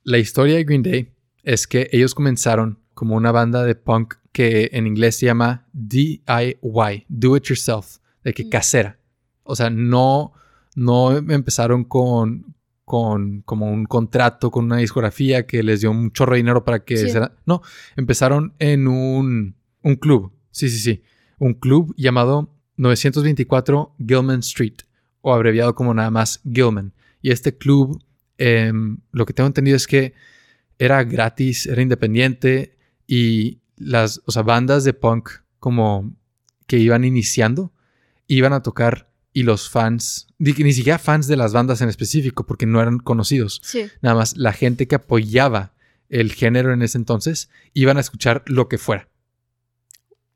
la 0.03 0.19
historia 0.19 0.57
de 0.57 0.65
Green 0.65 0.83
Day 0.83 1.13
es 1.43 1.67
que 1.67 1.89
ellos 1.93 2.15
comenzaron 2.15 2.79
como 2.95 3.17
una 3.17 3.33
banda 3.33 3.65
de 3.65 3.75
punk 3.75 4.15
que 4.35 4.69
en 4.73 4.89
inglés 4.89 5.15
se 5.15 5.27
llama 5.27 5.65
DIY, 5.73 7.07
Do 7.09 7.37
It 7.37 7.45
Yourself, 7.45 7.99
de 8.25 8.35
que 8.35 8.45
mm. 8.45 8.49
casera. 8.49 8.99
O 9.45 9.55
sea, 9.55 9.71
no, 9.71 10.33
no 10.75 11.17
empezaron 11.17 11.85
con, 11.85 12.57
con 12.85 13.43
como 13.43 13.71
un 13.71 13.85
contrato 13.85 14.51
con 14.51 14.65
una 14.65 14.79
discografía 14.79 15.47
que 15.47 15.63
les 15.63 15.83
dio 15.83 15.93
un 15.93 16.11
chorro 16.11 16.33
de 16.33 16.39
dinero 16.39 16.65
para 16.65 16.81
que... 16.81 17.31
no, 17.47 17.63
empezaron 17.95 18.55
en 18.59 18.89
un, 18.89 19.55
un 19.83 19.95
club. 19.95 20.33
Sí, 20.51 20.69
sí, 20.69 20.81
sí. 20.81 21.03
Un 21.39 21.55
club 21.55 21.95
llamado 21.97 22.51
924 22.77 23.95
Gilman 24.05 24.41
Street, 24.41 24.79
o 25.21 25.33
abreviado 25.33 25.77
como 25.77 25.95
nada 25.95 26.11
más 26.11 26.41
Gilman. 26.43 26.93
Y 27.23 27.31
este 27.31 27.57
club, 27.57 28.03
em, 28.39 28.99
lo 29.13 29.27
que 29.27 29.33
tengo 29.33 29.47
entendido 29.47 29.77
es 29.77 29.87
que 29.87 30.13
era 30.77 31.05
gratis, 31.05 31.67
era 31.67 31.83
independiente 31.83 32.77
y 33.07 33.61
las 33.77 34.23
o 34.27 34.33
sea, 34.33 34.43
bandas 34.43 34.85
de 34.85 34.95
punk 34.95 35.31
como 35.59 36.13
que 36.67 36.79
iban 36.79 37.05
iniciando 37.05 37.73
iban 38.27 38.53
a 38.53 38.63
tocar 38.63 39.11
y 39.33 39.43
los 39.43 39.69
fans, 39.69 40.29
ni, 40.39 40.53
ni 40.53 40.73
siquiera 40.73 40.99
fans 40.99 41.27
de 41.27 41.37
las 41.37 41.53
bandas 41.53 41.81
en 41.81 41.89
específico, 41.89 42.47
porque 42.47 42.67
no 42.67 42.81
eran 42.81 42.99
conocidos. 42.99 43.61
Nada 44.01 44.15
más 44.15 44.37
la 44.37 44.53
gente 44.53 44.87
que 44.87 44.95
apoyaba 44.95 45.75
el 46.09 46.33
género 46.33 46.73
en 46.73 46.83
ese 46.83 46.99
entonces 46.99 47.51
iban 47.73 47.97
a 47.97 48.01
escuchar 48.01 48.45
lo 48.47 48.69
que 48.69 48.79
fuera. 48.79 49.09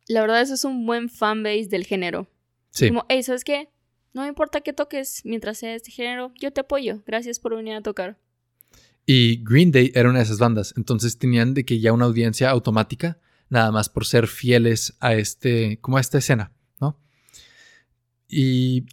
La 0.09 0.23
verdad, 0.23 0.41
eso 0.41 0.55
es 0.55 0.65
un 0.65 0.85
buen 0.87 1.09
fanbase 1.09 1.69
del 1.69 1.85
género. 1.85 2.29
Sí. 2.71 2.89
Como, 2.89 3.05
hey, 3.09 3.23
¿sabes 3.23 3.45
qué? 3.45 3.69
No 4.15 4.23
me 4.23 4.29
importa 4.29 4.63
que 4.63 4.73
toques 4.73 5.23
mientras 5.25 5.59
sea 5.59 5.75
este 5.75 5.93
género, 5.93 6.33
yo 6.41 6.53
te 6.53 6.63
apoyo. 6.63 7.03
Gracias 7.07 7.39
por 7.39 7.55
venir 7.55 7.75
a 7.75 7.83
tocar. 7.83 8.19
Y 9.07 9.43
Green 9.45 9.71
Day 9.71 9.93
era 9.95 10.11
una 10.11 10.19
de 10.19 10.25
esas 10.25 10.39
bandas, 10.39 10.75
entonces 10.77 11.19
tenían 11.19 11.55
de 11.55 11.65
que 11.65 11.81
ya 11.81 11.93
una 11.93 12.05
audiencia 12.05 12.51
automática, 12.51 13.19
nada 13.51 13.71
más 13.73 13.89
por 13.89 14.05
ser 14.05 14.27
fieles 14.27 14.97
a 15.01 15.15
este, 15.15 15.79
como 15.81 15.97
a 15.97 16.01
esta 16.01 16.19
escena, 16.19 16.53
¿no? 16.81 16.99
Y 18.29 18.87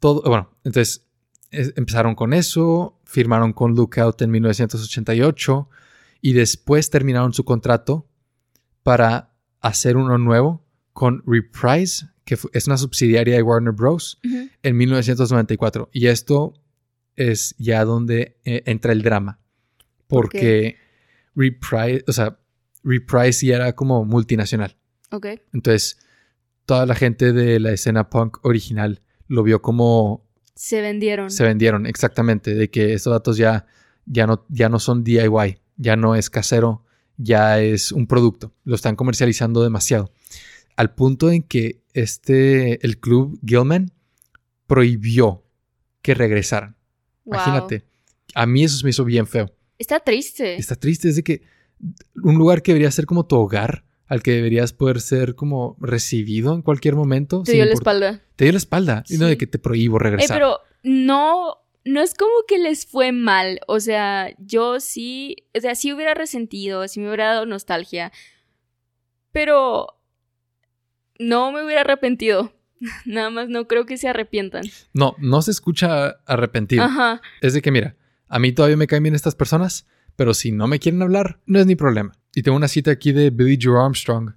todo, 0.00 0.22
bueno, 0.22 0.50
entonces 0.64 1.06
empezaron 1.50 2.14
con 2.14 2.32
eso, 2.32 3.00
firmaron 3.04 3.52
con 3.52 3.74
Lookout 3.74 4.20
en 4.22 4.30
1988 4.30 5.68
y 6.20 6.32
después 6.32 6.90
terminaron 6.90 7.32
su 7.32 7.44
contrato 7.44 8.08
para 8.82 9.34
hacer 9.60 9.96
uno 9.96 10.18
nuevo 10.18 10.64
con 10.92 11.22
Reprise, 11.26 12.06
que 12.24 12.38
es 12.52 12.66
una 12.66 12.78
subsidiaria 12.78 13.36
de 13.36 13.42
Warner 13.42 13.72
Bros. 13.72 14.20
en 14.62 14.76
1994. 14.76 15.90
Y 15.92 16.06
esto 16.06 16.54
es 17.16 17.54
ya 17.58 17.84
donde 17.84 18.38
eh, 18.44 18.62
entra 18.66 18.92
el 18.92 19.02
drama. 19.02 19.40
Porque 20.06 20.76
Reprise, 21.34 22.04
o 22.06 22.12
sea, 22.12 22.38
Reprise 22.84 23.46
ya 23.46 23.56
era 23.56 23.72
como 23.74 24.04
multinacional. 24.04 24.76
Ok. 25.10 25.26
Entonces, 25.52 25.98
toda 26.66 26.86
la 26.86 26.94
gente 26.94 27.32
de 27.32 27.58
la 27.60 27.72
escena 27.72 28.10
punk 28.10 28.44
original 28.44 29.02
lo 29.28 29.42
vio 29.42 29.62
como... 29.62 30.24
Se 30.54 30.80
vendieron. 30.80 31.30
Se 31.30 31.44
vendieron, 31.44 31.86
exactamente. 31.86 32.54
De 32.54 32.70
que 32.70 32.94
estos 32.94 33.12
datos 33.12 33.36
ya, 33.36 33.66
ya, 34.06 34.26
no, 34.26 34.46
ya 34.48 34.68
no 34.68 34.78
son 34.78 35.02
DIY, 35.02 35.58
ya 35.76 35.96
no 35.96 36.14
es 36.14 36.30
casero, 36.30 36.84
ya 37.16 37.60
es 37.60 37.90
un 37.90 38.06
producto. 38.06 38.52
Lo 38.64 38.74
están 38.74 38.96
comercializando 38.96 39.62
demasiado. 39.62 40.12
Al 40.76 40.94
punto 40.94 41.30
en 41.30 41.42
que 41.42 41.82
este, 41.92 42.84
el 42.84 42.98
club 42.98 43.40
Gilman 43.44 43.92
prohibió 44.66 45.44
que 46.02 46.14
regresaran. 46.14 46.76
Imagínate. 47.24 47.84
A 48.34 48.46
mí 48.46 48.64
eso 48.64 48.78
me 48.84 48.90
hizo 48.90 49.04
bien 49.04 49.26
feo. 49.26 49.52
Está 49.78 50.00
triste. 50.00 50.56
Está 50.56 50.76
triste. 50.76 51.08
Es 51.08 51.16
de 51.16 51.22
que 51.22 51.42
un 52.22 52.36
lugar 52.36 52.62
que 52.62 52.72
debería 52.72 52.90
ser 52.90 53.06
como 53.06 53.26
tu 53.26 53.36
hogar, 53.36 53.84
al 54.06 54.22
que 54.22 54.32
deberías 54.32 54.72
poder 54.72 55.00
ser 55.00 55.34
como 55.34 55.76
recibido 55.80 56.54
en 56.54 56.62
cualquier 56.62 56.94
momento. 56.94 57.42
Te 57.42 57.52
dio 57.52 57.64
la 57.64 57.72
espalda. 57.72 58.22
Te 58.36 58.44
dio 58.44 58.52
la 58.52 58.58
espalda. 58.58 59.04
Y 59.08 59.18
no 59.18 59.26
de 59.26 59.36
que 59.36 59.46
te 59.46 59.58
prohíbo 59.58 59.98
regresar. 59.98 60.36
pero 60.36 60.60
no, 60.82 61.56
no 61.84 62.00
es 62.00 62.14
como 62.14 62.32
que 62.46 62.58
les 62.58 62.86
fue 62.86 63.12
mal. 63.12 63.60
O 63.66 63.80
sea, 63.80 64.34
yo 64.38 64.80
sí, 64.80 65.36
o 65.56 65.60
sea, 65.60 65.74
sí 65.74 65.92
hubiera 65.92 66.14
resentido, 66.14 66.86
sí 66.88 67.00
me 67.00 67.08
hubiera 67.08 67.32
dado 67.32 67.46
nostalgia. 67.46 68.12
Pero 69.32 69.98
no 71.18 71.52
me 71.52 71.64
hubiera 71.64 71.80
arrepentido. 71.82 72.52
Nada 73.04 73.30
más 73.30 73.48
no 73.48 73.66
creo 73.66 73.86
que 73.86 73.96
se 73.96 74.08
arrepientan. 74.08 74.64
No, 74.92 75.14
no 75.18 75.42
se 75.42 75.50
escucha 75.50 76.16
arrepentido. 76.26 76.84
Ajá. 76.84 77.20
Es 77.40 77.54
de 77.54 77.62
que, 77.62 77.70
mira, 77.70 77.96
a 78.28 78.38
mí 78.38 78.52
todavía 78.52 78.76
me 78.76 78.86
caen 78.86 79.02
bien 79.02 79.14
estas 79.14 79.34
personas, 79.34 79.86
pero 80.16 80.34
si 80.34 80.52
no 80.52 80.66
me 80.66 80.78
quieren 80.78 81.02
hablar, 81.02 81.40
no 81.46 81.58
es 81.58 81.66
ni 81.66 81.76
problema. 81.76 82.12
Y 82.34 82.42
tengo 82.42 82.56
una 82.56 82.68
cita 82.68 82.90
aquí 82.90 83.12
de 83.12 83.30
Billy 83.30 83.58
Joe 83.60 83.80
Armstrong, 83.80 84.34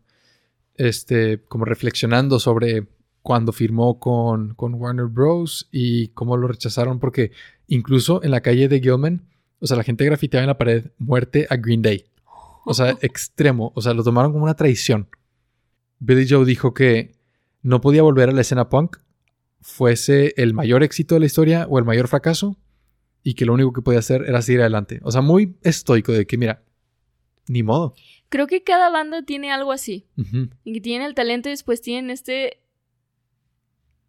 este, 0.76 1.44
como 1.44 1.66
reflexionando 1.66 2.40
sobre 2.40 2.88
cuando 3.22 3.52
firmó 3.52 4.00
con, 4.00 4.54
con 4.54 4.76
Warner 4.76 5.08
Bros. 5.08 5.68
y 5.72 6.10
cómo 6.10 6.38
lo 6.38 6.48
rechazaron, 6.48 7.00
porque 7.00 7.32
incluso 7.68 8.24
en 8.24 8.32
la 8.32 8.42
calle 8.42 8.68
de 8.68 8.80
Gilman, 8.80 9.28
o 9.60 9.68
sea, 9.68 9.76
la 9.78 9.84
gente 9.84 10.06
grafiteaba 10.06 10.44
en 10.44 10.48
la 10.48 10.58
pared 10.58 10.92
muerte 10.98 11.48
a 11.50 11.58
Green 11.58 11.82
Day. 11.82 12.06
O 12.64 12.74
sea, 12.74 12.92
extremo. 13.02 13.72
O 13.76 13.82
sea, 13.82 13.94
lo 13.94 14.04
tomaron 14.04 14.32
como 14.32 14.44
una 14.44 14.56
traición. 14.56 15.10
Billy 16.00 16.28
Joe 16.30 16.46
dijo 16.46 16.74
que 16.74 17.16
no 17.62 17.82
podía 17.82 18.04
volver 18.04 18.30
a 18.30 18.34
la 18.34 18.42
escena 18.42 18.70
punk, 18.70 18.98
fuese 19.62 20.34
el 20.38 20.54
mayor 20.54 20.84
éxito 20.84 21.16
de 21.16 21.20
la 21.20 21.26
historia 21.26 21.66
o 21.70 21.80
el 21.80 21.86
mayor 21.86 22.08
fracaso, 22.08 22.56
y 23.24 23.34
que 23.34 23.46
lo 23.46 23.54
único 23.54 23.74
que 23.74 23.82
podía 23.82 24.00
hacer 24.00 24.24
era 24.28 24.42
seguir 24.42 24.62
adelante. 24.62 25.00
O 25.04 25.12
sea, 25.12 25.22
muy 25.22 25.56
estoico 25.64 26.12
de 26.12 26.26
que, 26.26 26.38
mira, 26.38 26.64
ni 27.48 27.64
modo. 27.64 27.94
Creo 28.30 28.48
que 28.48 28.64
cada 28.64 28.90
banda 28.90 29.24
tiene 29.24 29.52
algo 29.52 29.72
así. 29.72 30.06
Y 30.64 30.74
que 30.74 30.82
tienen 30.82 31.08
el 31.08 31.14
talento 31.14 31.50
y 31.50 31.52
después 31.52 31.82
tienen 31.82 32.10
este. 32.10 32.62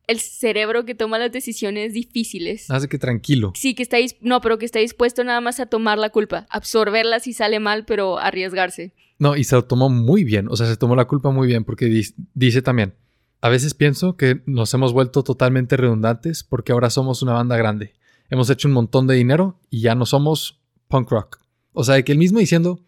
El 0.06 0.20
cerebro 0.20 0.86
que 0.86 0.94
toma 0.94 1.18
las 1.18 1.30
decisiones 1.30 1.92
difíciles. 1.92 2.70
Hace 2.70 2.88
que 2.88 2.98
tranquilo. 2.98 3.52
Sí, 3.54 3.74
que 3.74 3.82
está. 3.82 3.98
No, 4.20 4.40
pero 4.40 4.58
que 4.58 4.64
está 4.64 4.78
dispuesto 4.78 5.22
nada 5.22 5.40
más 5.40 5.60
a 5.60 5.66
tomar 5.66 5.98
la 5.98 6.10
culpa. 6.10 6.46
Absorberla 6.50 7.20
si 7.20 7.32
sale 7.32 7.60
mal, 7.60 7.84
pero 7.84 8.18
arriesgarse. 8.18 8.94
No, 9.18 9.36
y 9.36 9.44
se 9.44 9.56
lo 9.56 9.64
tomó 9.64 9.90
muy 9.90 10.22
bien, 10.22 10.46
o 10.48 10.56
sea, 10.56 10.66
se 10.66 10.76
tomó 10.76 10.94
la 10.94 11.06
culpa 11.06 11.30
muy 11.30 11.48
bien 11.48 11.64
porque 11.64 11.86
dice, 12.34 12.62
también, 12.62 12.94
a 13.40 13.48
veces 13.48 13.74
pienso 13.74 14.16
que 14.16 14.42
nos 14.46 14.72
hemos 14.74 14.92
vuelto 14.92 15.24
totalmente 15.24 15.76
redundantes 15.76 16.44
porque 16.44 16.70
ahora 16.70 16.88
somos 16.88 17.20
una 17.22 17.32
banda 17.32 17.56
grande. 17.56 17.94
Hemos 18.30 18.50
hecho 18.50 18.68
un 18.68 18.74
montón 18.74 19.06
de 19.06 19.14
dinero 19.14 19.60
y 19.70 19.80
ya 19.80 19.94
no 19.94 20.06
somos 20.06 20.60
punk 20.88 21.10
rock. 21.10 21.40
O 21.72 21.84
sea, 21.84 22.02
que 22.02 22.12
el 22.12 22.18
mismo 22.18 22.38
diciendo, 22.38 22.84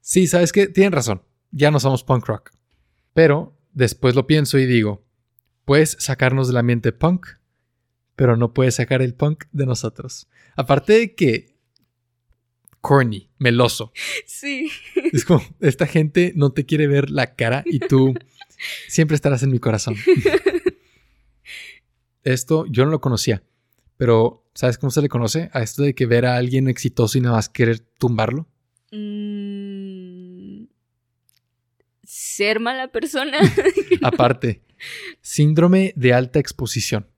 sí, 0.00 0.26
sabes 0.26 0.52
que 0.52 0.66
tienen 0.66 0.92
razón, 0.92 1.22
ya 1.50 1.70
no 1.70 1.80
somos 1.80 2.04
punk 2.04 2.26
rock. 2.26 2.50
Pero 3.12 3.56
después 3.72 4.14
lo 4.14 4.26
pienso 4.26 4.58
y 4.58 4.66
digo, 4.66 5.04
puedes 5.64 5.96
sacarnos 6.00 6.48
del 6.48 6.56
ambiente 6.56 6.92
punk, 6.92 7.26
pero 8.16 8.36
no 8.36 8.52
puedes 8.52 8.76
sacar 8.76 9.02
el 9.02 9.14
punk 9.14 9.44
de 9.52 9.66
nosotros. 9.66 10.28
Aparte 10.56 10.92
de 10.94 11.14
que 11.14 11.54
corny, 12.80 13.30
meloso. 13.38 13.92
Sí. 14.26 14.70
Es 15.12 15.24
como, 15.24 15.42
esta 15.60 15.86
gente 15.86 16.32
no 16.36 16.52
te 16.52 16.66
quiere 16.66 16.86
ver 16.86 17.10
la 17.10 17.34
cara 17.34 17.62
y 17.64 17.78
tú 17.78 18.14
siempre 18.88 19.14
estarás 19.14 19.42
en 19.42 19.50
mi 19.50 19.58
corazón. 19.58 19.96
Esto 22.24 22.66
yo 22.66 22.84
no 22.84 22.90
lo 22.90 23.00
conocía, 23.00 23.42
pero 23.96 24.46
¿sabes 24.54 24.78
cómo 24.78 24.90
se 24.90 25.02
le 25.02 25.08
conoce? 25.08 25.50
A 25.52 25.62
esto 25.62 25.82
de 25.82 25.94
que 25.94 26.06
ver 26.06 26.26
a 26.26 26.36
alguien 26.36 26.68
exitoso 26.68 27.18
y 27.18 27.20
nada 27.20 27.36
más 27.36 27.48
querer 27.48 27.80
tumbarlo. 27.80 28.48
Mm, 28.92 30.64
ser 32.02 32.60
mala 32.60 32.88
persona. 32.88 33.38
Aparte, 34.02 34.62
síndrome 35.20 35.92
de 35.96 36.12
alta 36.12 36.38
exposición 36.38 37.08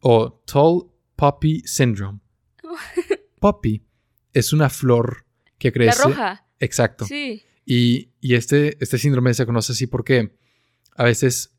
o 0.00 0.32
Tall 0.32 0.90
Poppy 1.16 1.62
Syndrome. 1.64 2.20
Poppy 3.40 3.84
es 4.32 4.52
una 4.52 4.70
flor 4.70 5.26
que 5.58 5.72
crece. 5.72 5.98
La 5.98 6.04
roja. 6.04 6.46
Exacto. 6.58 7.04
Sí. 7.06 7.42
Y, 7.66 8.10
este, 8.20 8.76
este 8.80 8.98
síndrome 8.98 9.32
se 9.34 9.46
conoce 9.46 9.72
así 9.72 9.86
porque 9.86 10.36
a 10.96 11.04
veces 11.04 11.56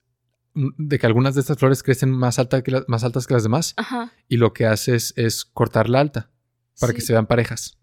de 0.56 0.98
que 1.00 1.06
algunas 1.06 1.36
de 1.36 1.42
estas 1.42 1.58
flores 1.58 1.84
crecen 1.84 2.10
más, 2.12 2.40
alta 2.40 2.64
que 2.64 2.82
más 2.88 3.04
altas 3.04 3.28
que 3.28 3.34
las 3.34 3.44
demás. 3.44 3.74
Ajá. 3.78 4.12
Y 4.28 4.38
lo 4.38 4.54
que 4.54 4.66
haces 4.66 5.14
es 5.18 5.46
cortar 5.46 5.90
la 5.90 6.00
alta 6.00 6.30
para 6.80 6.94
que 6.94 7.02
se 7.02 7.14
vean 7.14 7.28
parejas. 7.28 7.78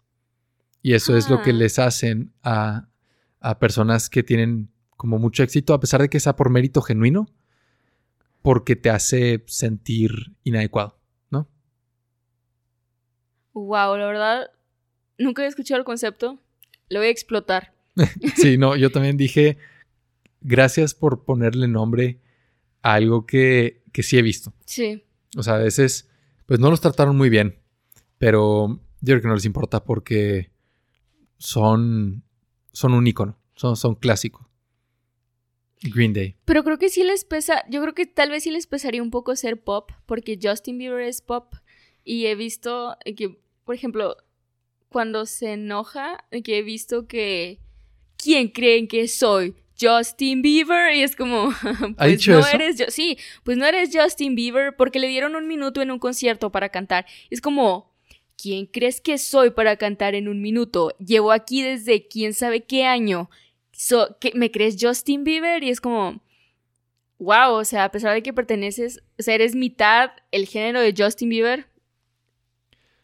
Y 0.81 0.93
eso 0.93 1.15
es 1.15 1.29
lo 1.29 1.41
que 1.41 1.51
Ah. 1.51 1.53
les 1.53 1.79
hacen 1.79 2.33
a, 2.43 2.89
a 3.39 3.59
personas 3.59 4.09
que 4.09 4.23
tienen 4.23 4.69
como 4.97 5.19
mucho 5.19 5.43
éxito, 5.43 5.73
a 5.73 5.79
pesar 5.79 6.01
de 6.01 6.09
que 6.09 6.19
sea 6.19 6.35
por 6.35 6.49
mérito 6.49 6.81
genuino, 6.81 7.27
porque 8.41 8.75
te 8.75 8.89
hace 8.89 9.43
sentir 9.47 10.35
inadecuado, 10.43 10.99
¿no? 11.29 11.47
Wow, 13.53 13.97
la 13.97 14.05
verdad, 14.07 14.51
nunca 15.17 15.41
había 15.41 15.49
escuchado 15.49 15.79
el 15.79 15.85
concepto. 15.85 16.39
Lo 16.89 16.99
voy 16.99 17.07
a 17.07 17.11
explotar. 17.11 17.73
Sí, 18.35 18.57
no, 18.57 18.75
yo 18.75 18.91
también 18.91 19.17
dije, 19.17 19.57
gracias 20.41 20.93
por 20.95 21.23
ponerle 21.25 21.67
nombre 21.67 22.19
a 22.83 22.93
algo 22.93 23.25
que, 23.25 23.81
que 23.91 24.03
sí 24.03 24.17
he 24.17 24.21
visto. 24.21 24.53
Sí. 24.65 25.03
O 25.35 25.41
sea, 25.41 25.55
a 25.55 25.59
veces, 25.59 26.09
pues 26.45 26.59
no 26.59 26.69
los 26.69 26.81
trataron 26.81 27.17
muy 27.17 27.29
bien, 27.29 27.59
pero 28.19 28.79
yo 29.01 29.13
creo 29.13 29.21
que 29.21 29.27
no 29.27 29.35
les 29.35 29.45
importa 29.45 29.83
porque 29.83 30.51
son, 31.37 32.23
son 32.71 32.93
un 32.93 33.07
icono, 33.07 33.39
son, 33.55 33.75
son 33.75 33.95
clásico. 33.95 34.49
Green 35.81 36.13
Day. 36.13 36.35
Pero 36.45 36.63
creo 36.63 36.77
que 36.77 36.89
sí 36.89 37.03
les 37.03 37.25
pesa, 37.25 37.65
yo 37.69 37.81
creo 37.81 37.93
que 37.93 38.05
tal 38.05 38.29
vez 38.29 38.43
sí 38.43 38.51
les 38.51 38.67
pesaría 38.67 39.03
un 39.03 39.11
poco 39.11 39.35
ser 39.35 39.61
pop, 39.61 39.91
porque 40.05 40.39
Justin 40.41 40.77
Bieber 40.77 41.01
es 41.01 41.21
pop. 41.21 41.55
Y 42.05 42.25
he 42.27 42.35
visto 42.35 42.97
que, 43.17 43.39
por 43.65 43.75
ejemplo, 43.75 44.15
cuando 44.89 45.25
se 45.25 45.53
enoja, 45.53 46.25
que 46.43 46.59
he 46.59 46.63
visto 46.63 47.07
que, 47.07 47.59
¿quién 48.17 48.49
creen 48.49 48.87
que 48.87 49.07
soy? 49.07 49.55
Justin 49.83 50.41
Bieber 50.41 50.95
y 50.95 51.01
es 51.03 51.15
como 51.15 51.51
pues 51.97 52.27
no 52.27 52.39
eso? 52.39 52.47
eres 52.55 52.77
yo 52.77 52.85
sí 52.89 53.17
pues 53.43 53.57
no 53.57 53.65
eres 53.65 53.89
Justin 53.93 54.35
Bieber 54.35 54.75
porque 54.75 54.99
le 54.99 55.07
dieron 55.07 55.35
un 55.35 55.47
minuto 55.47 55.81
en 55.81 55.91
un 55.91 55.99
concierto 55.99 56.51
para 56.51 56.69
cantar 56.69 57.05
es 57.29 57.41
como 57.41 57.91
quién 58.41 58.65
crees 58.65 59.01
que 59.01 59.17
soy 59.17 59.49
para 59.51 59.77
cantar 59.77 60.15
en 60.15 60.27
un 60.27 60.41
minuto 60.41 60.95
llevo 60.99 61.31
aquí 61.31 61.61
desde 61.61 62.07
quién 62.07 62.33
sabe 62.33 62.61
qué 62.63 62.85
año 62.85 63.29
So- 63.75 64.17
¿qué- 64.21 64.31
¿me 64.35 64.51
crees 64.51 64.77
Justin 64.79 65.23
Bieber? 65.23 65.63
Y 65.63 65.69
es 65.71 65.81
como, 65.81 66.21
wow, 67.17 67.53
o 67.53 67.65
sea, 67.65 67.85
a 67.85 67.91
pesar 67.91 68.13
de 68.13 68.21
que 68.21 68.31
perteneces, 68.31 69.01
o 69.19 69.23
sea, 69.23 69.33
eres 69.33 69.55
mitad 69.55 70.11
el 70.31 70.45
género 70.45 70.79
de 70.79 70.93
Justin 70.95 71.29
Bieber. 71.29 71.65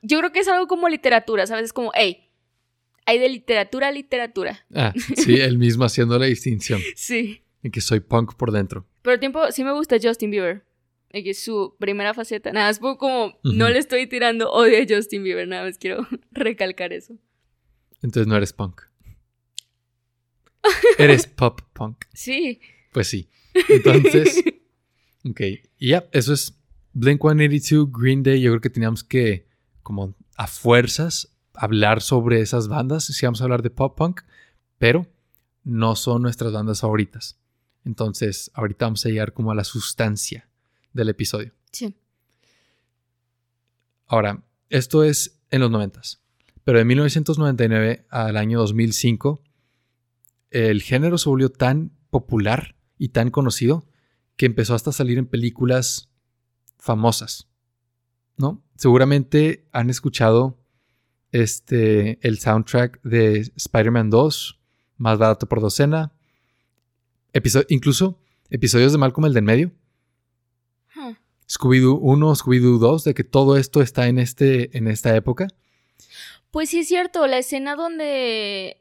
Yo 0.04 0.20
creo 0.20 0.32
que 0.32 0.40
es 0.40 0.48
algo 0.48 0.68
como 0.68 0.88
literatura, 0.88 1.48
¿sabes? 1.48 1.66
Es 1.66 1.74
como, 1.74 1.92
hey, 1.96 2.29
hay 3.10 3.20
de 3.20 3.30
literatura 3.30 3.88
a 3.88 3.92
literatura. 3.92 4.66
Ah, 4.74 4.94
sí, 5.16 5.36
él 5.36 5.58
mismo 5.58 5.84
haciendo 5.86 6.18
la 6.20 6.26
distinción 6.28 6.80
Sí. 6.96 7.44
en 7.64 7.72
que 7.72 7.82
soy 7.82 8.00
punk 8.00 8.36
por 8.36 8.52
dentro. 8.52 8.86
Pero 9.02 9.14
al 9.14 9.20
tiempo, 9.20 9.52
sí 9.52 9.64
me 9.64 9.72
gusta 9.74 9.98
Justin 10.02 10.32
Bieber. 10.32 10.64
Y 11.12 11.24
que 11.24 11.34
su 11.34 11.76
primera 11.80 12.14
faceta, 12.14 12.52
nada, 12.52 12.70
es 12.70 12.78
como, 12.78 13.34
no 13.44 13.68
le 13.70 13.80
estoy 13.80 14.06
tirando 14.06 14.52
odio 14.52 14.78
a 14.78 14.86
Justin 14.88 15.24
Bieber, 15.24 15.48
nada 15.48 15.64
más 15.66 15.78
quiero 15.80 16.08
recalcar 16.32 16.94
eso. 16.94 17.16
Entonces 18.04 18.28
no 18.28 18.38
eres 18.38 18.54
punk. 18.54 18.82
Eres 20.98 21.26
pop 21.28 21.62
punk. 21.74 22.06
Sí. 22.14 22.60
Pues 22.92 23.08
sí. 23.08 23.30
Entonces, 23.70 24.44
ok. 25.26 25.42
Y 25.78 25.90
ya, 25.90 26.08
eso 26.12 26.34
es 26.34 26.60
Blink 26.94 27.22
182, 27.22 27.90
Green 27.92 28.24
Day. 28.24 28.42
Yo 28.42 28.52
creo 28.52 28.62
que 28.62 28.70
teníamos 28.70 29.04
que, 29.04 29.48
como 29.84 30.16
a 30.36 30.48
fuerzas, 30.48 31.29
hablar 31.60 32.02
sobre 32.02 32.40
esas 32.40 32.70
bandas. 32.70 33.04
Si 33.04 33.26
vamos 33.26 33.42
a 33.42 33.44
hablar 33.44 33.62
de 33.62 33.70
pop 33.70 33.96
punk, 33.98 34.22
pero 34.78 35.06
no 35.64 35.96
son 35.96 36.22
nuestras 36.22 36.54
bandas 36.54 36.80
favoritas. 36.80 37.38
Entonces, 37.84 38.50
ahorita 38.54 38.86
vamos 38.86 39.06
a 39.06 39.10
llegar 39.10 39.34
como 39.34 39.52
a 39.52 39.56
la 39.56 39.66
sustancia 39.66 40.50
del 40.94 41.10
episodio. 41.10 41.54
Sí. 41.72 41.96
Ahora, 44.08 44.44
esto 44.70 45.04
es 45.04 45.40
en 45.52 45.60
los 45.60 45.70
noventas, 45.70 46.22
pero 46.64 46.78
de 46.78 46.86
1999 46.86 48.06
al 48.10 48.38
año 48.38 48.60
2005, 48.60 49.44
el 50.52 50.82
género 50.82 51.18
se 51.18 51.30
volvió 51.30 51.50
tan 51.50 51.92
popular 52.10 52.76
y 52.98 53.10
tan 53.10 53.32
conocido 53.32 53.86
que 54.38 54.46
empezó 54.46 54.76
hasta 54.76 54.92
a 54.92 54.94
salir 54.94 55.18
en 55.18 55.26
películas 55.26 56.10
famosas, 56.78 57.50
¿no? 58.38 58.64
Seguramente 58.76 59.68
han 59.74 59.90
escuchado 59.90 60.58
este, 61.32 62.20
el 62.28 62.40
soundtrack 62.40 63.02
de 63.04 63.52
Spider-Man 63.56 64.10
2, 64.10 64.60
más 64.98 65.18
barato 65.18 65.48
por 65.48 65.62
docena, 65.62 66.12
episo- 67.34 67.66
incluso 67.70 68.20
episodios 68.50 68.92
de 68.92 68.98
Malcolm 68.98 69.26
el 69.28 69.34
del 69.34 69.44
medio, 69.44 69.72
Huh. 70.96 71.16
Scooby-Doo 71.48 72.00
1, 72.02 72.36
Scooby-Doo 72.36 72.80
2, 72.80 73.04
de 73.04 73.14
que 73.14 73.24
todo 73.24 73.58
esto 73.58 73.82
está 73.82 74.08
en, 74.08 74.18
este, 74.20 74.76
en 74.78 74.88
esta 74.88 75.16
época. 75.16 75.48
Pues 76.52 76.70
sí 76.70 76.80
es 76.80 76.88
cierto, 76.88 77.28
la 77.28 77.38
escena 77.38 77.76
donde 77.76 78.78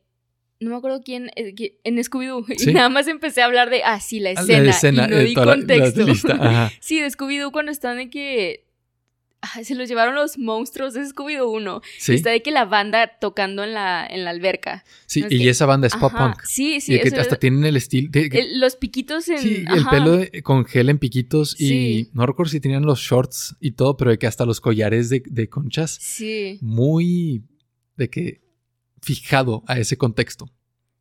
no 0.60 0.70
me 0.70 0.76
acuerdo 0.76 1.02
quién 1.04 1.30
eh, 1.36 1.78
en 1.84 1.96
Scooby-Doo 1.98 2.46
Sí. 2.56 2.70
y 2.70 2.72
nada 2.72 2.88
más 2.88 3.06
empecé 3.06 3.42
a 3.42 3.44
hablar 3.44 3.68
de 3.70 3.82
ah 3.84 4.00
sí 4.00 4.20
la 4.20 4.32
La 4.32 4.40
escena, 4.40 4.70
escena, 4.70 5.06
y 5.06 5.10
no 5.10 5.16
eh, 5.18 5.24
di 5.24 5.34
la- 5.34 5.44
la 5.44 5.54
contexto. 5.54 6.06
sí, 6.80 6.98
de 7.00 7.10
Scooby-Doo 7.10 7.52
cuando 7.52 7.70
están 7.70 7.98
de 7.98 8.08
que 8.10 8.64
se 9.62 9.74
los 9.74 9.88
llevaron 9.88 10.14
los 10.14 10.36
monstruos 10.38 10.94
de 10.94 11.02
Scooby-Doo 11.02 11.48
1. 11.50 11.80
Sí, 11.98 12.14
Está 12.14 12.30
de 12.30 12.42
que 12.42 12.50
la 12.50 12.64
banda 12.64 13.18
tocando 13.20 13.62
en 13.64 13.72
la 13.74 14.06
en 14.06 14.24
la 14.24 14.30
alberca. 14.30 14.84
sí, 15.06 15.20
es 15.20 15.32
y 15.32 15.38
que- 15.38 15.48
esa 15.48 15.64
banda 15.66 15.86
es 15.86 15.94
pop 15.96 16.12
punk. 16.12 16.42
Sí, 16.44 16.80
sí, 16.80 16.94
y 16.94 17.00
que 17.00 17.08
hasta 17.16 17.36
tienen 17.36 17.64
el 17.64 17.76
estilo. 17.76 18.08
de 18.10 18.26
el- 18.32 18.60
los 18.60 18.76
piquitos 18.76 19.28
en 19.28 19.38
sí, 19.38 19.64
el 19.72 19.86
pelo 19.86 20.16
de- 20.16 20.42
con 20.42 20.64
gel 20.64 20.88
en 20.90 20.98
piquitos. 20.98 21.54
Y 21.60 21.68
Sí. 21.68 22.10
no 22.14 22.26
recuerdo 22.26 22.50
si 22.50 22.60
tenían 22.60 22.84
los 22.84 22.98
shorts 23.00 23.56
y 23.60 23.72
todo, 23.72 23.96
pero 23.96 24.10
de 24.10 24.18
que 24.18 24.26
hasta 24.26 24.44
los 24.44 24.60
collares 24.60 25.08
de, 25.08 25.22
de 25.24 25.48
conchas. 25.48 25.96
Sí. 26.00 26.58
Muy 26.60 27.44
de 27.96 28.10
que 28.10 28.40
fijado 29.02 29.62
a 29.66 29.78
ese 29.78 29.96
contexto. 29.96 30.50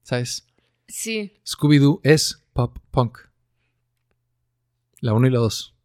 ¿Sabes? 0.04 0.46
Sí. 0.88 1.34
Scooby-Doo 1.46 2.00
es 2.04 2.44
pop 2.54 2.78
punk. 2.92 3.18
La 5.02 5.14
1 5.14 5.28
y 5.28 5.32
la 5.32 5.40
2. 5.40 5.76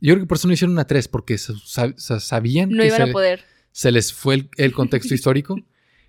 Yo 0.00 0.14
creo 0.14 0.24
que 0.24 0.28
por 0.28 0.38
eso 0.38 0.48
no 0.48 0.54
hicieron 0.54 0.72
una 0.72 0.86
3, 0.86 1.08
porque 1.08 1.38
sa- 1.38 1.52
sa- 1.64 1.94
sa- 1.96 2.20
sabían 2.20 2.70
No 2.70 2.82
que 2.82 2.88
iban 2.88 3.04
se, 3.04 3.10
a 3.10 3.12
poder. 3.12 3.44
se 3.72 3.92
les 3.92 4.12
fue 4.12 4.34
el, 4.34 4.50
el 4.56 4.72
contexto 4.72 5.14
histórico 5.14 5.56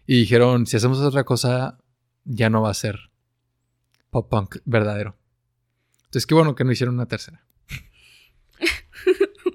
y 0.08 0.20
dijeron, 0.20 0.66
si 0.66 0.78
hacemos 0.78 1.00
otra 1.00 1.24
cosa, 1.26 1.78
ya 2.24 2.50
no 2.50 2.62
va 2.62 2.72
a 2.72 2.74
ser 2.74 3.12
pop 4.10 4.30
punk 4.30 4.58
verdadero. 4.66 5.18
Entonces, 6.06 6.26
qué 6.26 6.34
bueno 6.36 6.56
que 6.56 6.64
no 6.64 6.72
hicieron 6.72 6.96
una 6.96 7.08
tercera. 7.08 7.46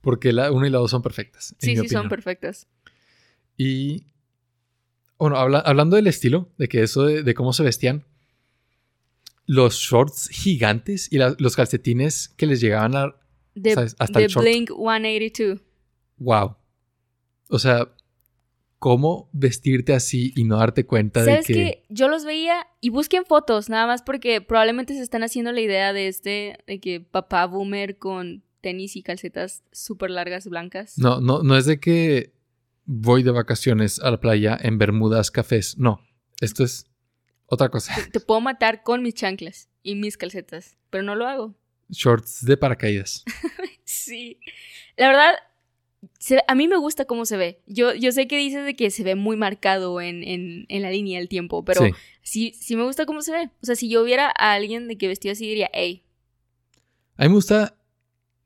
Porque 0.00 0.32
la 0.32 0.50
1 0.52 0.66
y 0.66 0.70
la 0.70 0.78
2 0.78 0.90
son 0.90 1.02
perfectas. 1.02 1.52
en 1.52 1.58
Sí, 1.60 1.76
mi 1.76 1.88
sí, 1.88 1.94
son 1.94 2.08
perfectas. 2.08 2.66
Y 3.56 4.06
bueno, 5.18 5.36
habla- 5.36 5.58
hablando 5.60 5.96
del 5.96 6.06
estilo, 6.06 6.52
de 6.58 6.68
que 6.68 6.82
eso 6.82 7.04
de, 7.04 7.22
de 7.22 7.34
cómo 7.34 7.52
se 7.52 7.64
vestían, 7.64 8.04
los 9.48 9.76
shorts 9.76 10.28
gigantes 10.28 11.10
y 11.10 11.16
la- 11.18 11.34
los 11.38 11.56
calcetines 11.56 12.28
que 12.36 12.46
les 12.46 12.60
llegaban 12.60 12.94
a... 12.94 13.14
De, 13.54 13.72
¿Sabes? 13.72 13.96
Hasta 13.98 14.18
de 14.20 14.26
el 14.26 14.30
short. 14.30 14.46
Blink 14.46 14.68
182. 14.68 15.60
¡Wow! 16.18 16.56
O 17.48 17.58
sea, 17.58 17.88
¿cómo 18.78 19.30
vestirte 19.32 19.94
así 19.94 20.32
y 20.36 20.44
no 20.44 20.58
darte 20.58 20.84
cuenta 20.84 21.20
de 21.24 21.30
¿Sabes 21.32 21.46
que... 21.46 21.52
qué? 21.54 21.84
Yo 21.88 22.08
los 22.08 22.24
veía 22.26 22.66
y 22.82 22.90
busquen 22.90 23.24
fotos, 23.24 23.70
nada 23.70 23.86
más 23.86 24.02
porque 24.02 24.40
probablemente 24.42 24.94
se 24.94 25.02
están 25.02 25.22
haciendo 25.22 25.50
la 25.52 25.60
idea 25.62 25.92
de 25.94 26.08
este, 26.08 26.58
de 26.66 26.78
que 26.78 27.00
papá 27.00 27.46
boomer 27.46 27.96
con 27.98 28.44
tenis 28.60 28.96
y 28.96 29.02
calcetas 29.02 29.64
súper 29.72 30.10
largas 30.10 30.46
blancas. 30.46 30.98
No, 30.98 31.20
no, 31.22 31.42
no 31.42 31.56
es 31.56 31.64
de 31.64 31.80
que 31.80 32.34
voy 32.84 33.22
de 33.22 33.30
vacaciones 33.30 33.98
a 34.00 34.10
la 34.10 34.20
playa 34.20 34.58
en 34.60 34.76
bermudas, 34.76 35.30
cafés. 35.30 35.78
No, 35.78 36.00
esto 36.42 36.64
es 36.64 36.87
otra 37.48 37.68
cosa. 37.68 37.94
Te, 37.96 38.10
te 38.12 38.20
puedo 38.20 38.40
matar 38.40 38.82
con 38.82 39.02
mis 39.02 39.14
chanclas 39.14 39.68
y 39.82 39.94
mis 39.96 40.16
calcetas, 40.16 40.76
pero 40.90 41.02
no 41.02 41.14
lo 41.14 41.26
hago. 41.26 41.54
Shorts 41.90 42.44
de 42.44 42.56
paracaídas. 42.56 43.24
Sí. 43.90 44.38
La 44.98 45.08
verdad, 45.08 45.32
se- 46.18 46.42
a 46.46 46.54
mí 46.54 46.68
me 46.68 46.76
gusta 46.76 47.06
cómo 47.06 47.24
se 47.24 47.38
ve. 47.38 47.62
Yo, 47.66 47.94
yo 47.94 48.12
sé 48.12 48.28
que 48.28 48.36
dices 48.36 48.64
de 48.66 48.76
que 48.76 48.90
se 48.90 49.02
ve 49.02 49.14
muy 49.14 49.36
marcado 49.38 50.00
en, 50.02 50.22
en, 50.24 50.66
en 50.68 50.82
la 50.82 50.90
línea 50.90 51.18
del 51.18 51.28
tiempo, 51.30 51.64
pero 51.64 51.82
Sí. 51.86 51.90
sí, 52.22 52.52
sí 52.60 52.76
me 52.76 52.82
gusta 52.84 53.06
cómo 53.06 53.22
se 53.22 53.32
ve. 53.32 53.50
O 53.62 53.66
sea, 53.66 53.76
si 53.76 53.88
yo 53.88 54.04
viera 54.04 54.26
a 54.36 54.52
alguien 54.52 54.88
de 54.88 54.98
que 54.98 55.08
vestido 55.08 55.32
así, 55.32 55.46
diría, 55.48 55.70
hey, 55.72 56.04
A 57.16 57.22
mí 57.22 57.28
me 57.30 57.34
gusta 57.36 57.76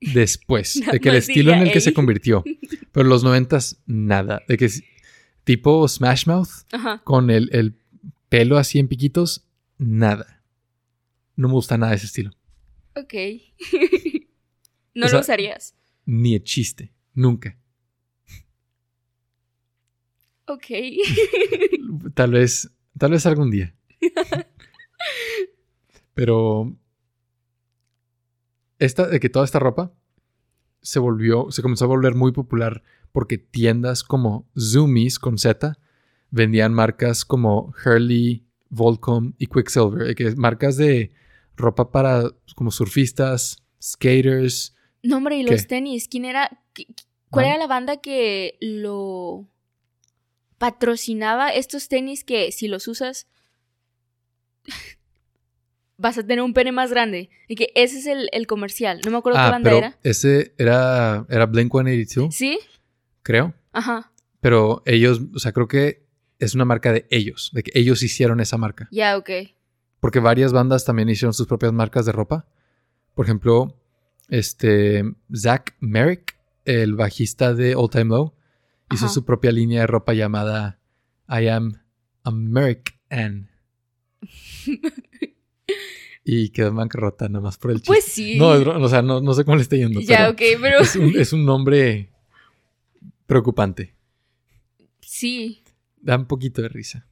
después, 0.01 0.81
de 0.93 1.01
que 1.01 1.09
el 1.09 1.17
estilo 1.17 1.51
en 1.53 1.59
diría, 1.59 1.73
el 1.73 1.73
que 1.73 1.81
se 1.81 1.93
convirtió. 1.93 2.45
Pero 2.93 3.09
los 3.09 3.25
noventas, 3.25 3.83
nada. 3.87 4.43
De 4.47 4.57
que 4.57 4.69
tipo 5.45 5.87
Smash 5.88 6.27
Mouth, 6.27 6.49
ajá. 6.71 7.01
con 7.05 7.31
el, 7.31 7.49
el 7.53 7.75
pelo 8.33 8.57
así 8.57 8.79
en 8.79 8.88
piquitos, 8.88 9.47
nada. 9.77 10.42
No 11.37 11.49
me 11.49 11.55
gusta 11.55 11.77
nada 11.77 11.92
ese 11.92 12.07
estilo. 12.07 12.31
Ok. 12.97 13.12
no 14.95 15.05
O 15.05 15.09
sea- 15.09 15.18
lo 15.18 15.21
usarías. 15.21 15.75
Ni 16.07 16.35
el 16.35 16.42
chiste. 16.42 16.95
Nunca. 17.12 17.59
Ok. 20.47 20.64
Tal 22.14 22.31
vez, 22.33 22.71
tal 22.99 23.11
vez 23.11 23.27
algún 23.27 23.51
día. 23.51 23.75
Pero 26.14 26.75
esta, 28.79 29.07
de 29.09 29.21
que 29.21 29.29
toda 29.29 29.45
esta 29.45 29.59
ropa 29.59 29.92
se 30.81 30.99
volvió, 30.99 31.51
se 31.51 31.61
comenzó 31.62 31.85
a 31.85 31.88
volver 31.88 32.14
muy 32.14 32.33
popular 32.33 32.83
porque 33.12 33.37
tiendas 33.38 34.03
como 34.03 34.49
Zoomies 34.59 35.18
con 35.18 35.37
Z 35.38 35.79
vendían 36.33 36.75
marcas 36.75 37.25
como 37.25 37.73
Hurley, 37.85 38.45
Volcom 38.71 39.35
y 39.38 39.47
Quicksilver, 39.47 40.16
que 40.16 40.35
marcas 40.35 40.77
de 40.77 41.12
ropa 41.57 41.92
para 41.92 42.25
como 42.57 42.73
surfistas, 42.73 43.62
skaters. 43.81 44.75
No, 45.03 45.18
hombre, 45.18 45.37
y 45.37 45.45
los 45.45 45.68
tenis, 45.68 46.09
¿quién 46.09 46.25
era? 46.25 46.62
¿Cuál 47.31 47.47
era 47.47 47.59
la 47.59 47.66
banda 47.66 47.99
que 47.99 48.57
lo 48.61 49.47
patrocinaba 50.59 51.51
estos 51.51 51.88
tenis 51.88 52.25
que 52.25 52.53
si 52.53 52.68
los 52.68 52.88
usas 52.88 53.27
vas 55.97 56.18
a 56.18 56.23
tener 56.23 56.42
un 56.42 56.55
pene 56.55 56.73
más 56.73 56.90
grande? 56.90 57.31
Y 57.49 57.57
que 57.57 57.73
ese 57.75 57.99
es 57.99 58.07
el, 58.07 58.47
comercial. 58.47 59.01
No 59.05 59.11
me 59.11 59.18
acuerdo 59.18 59.38
qué 59.38 59.45
ah, 59.45 59.51
banda 59.51 59.73
era. 59.73 59.99
Ese 60.03 60.55
era, 60.57 61.27
era 61.29 61.47
Blink 61.47 61.73
182. 61.73 62.35
Sí. 62.35 62.59
Creo. 63.23 63.55
Ajá. 63.73 64.12
Pero 64.40 64.83
ellos, 64.87 65.21
o 65.35 65.38
sea, 65.38 65.53
creo 65.53 65.68
que 65.68 66.02
es 66.42 66.57
una 66.57 66.64
marca 66.64 66.92
de 66.92 67.07
ellos, 67.11 67.50
de 67.52 67.62
que 67.62 67.70
ellos 67.78 68.02
hicieron 68.02 68.40
esa 68.40 68.57
marca. 68.57 68.88
Ya, 68.90 69.16
ok. 69.16 69.31
Porque 70.00 70.18
varias 70.18 70.52
bandas 70.52 70.85
también 70.85 71.09
hicieron 71.09 71.33
sus 71.33 71.46
propias 71.46 71.72
marcas 71.72 72.05
de 72.05 72.11
ropa. 72.11 72.48
Por 73.14 73.26
ejemplo, 73.26 73.81
este 74.28 75.05
Zach 75.33 75.76
Merrick, 75.78 76.37
el 76.64 76.96
bajista 76.96 77.55
de 77.55 77.76
All 77.76 77.88
Time 77.88 78.07
Low, 78.07 78.35
hizo 78.90 79.09
su 79.09 79.24
propia 79.24 79.52
línea 79.52 79.83
de 79.83 79.87
ropa 79.87 80.14
llamada 80.14 80.81
I 81.28 81.46
Am 81.46 81.81
American. 82.24 83.48
y 86.24 86.48
quedó 86.48 86.68
en 86.68 86.76
bancarrota 86.76 87.28
nada 87.28 87.44
más 87.44 87.57
por 87.57 87.70
el 87.70 87.83
pues 87.83 88.07
chiste. 88.07 88.12
Pues 88.12 88.14
sí. 88.14 88.37
No, 88.37 88.48
o 88.48 88.88
sea, 88.88 89.02
no, 89.02 89.33
sé 89.33 89.44
cómo 89.44 89.57
le 89.57 89.62
está 89.62 89.76
yendo. 89.76 90.00
Ya, 90.00 90.28
ok, 90.28 90.42
pero. 90.61 90.81
es 90.81 91.33
un 91.33 91.44
nombre 91.44 92.11
preocupante. 93.26 93.94
Sí. 95.00 95.62
Da 96.03 96.17
un 96.17 96.27
poquito 96.27 96.61
de 96.61 96.69
risa. 96.69 97.07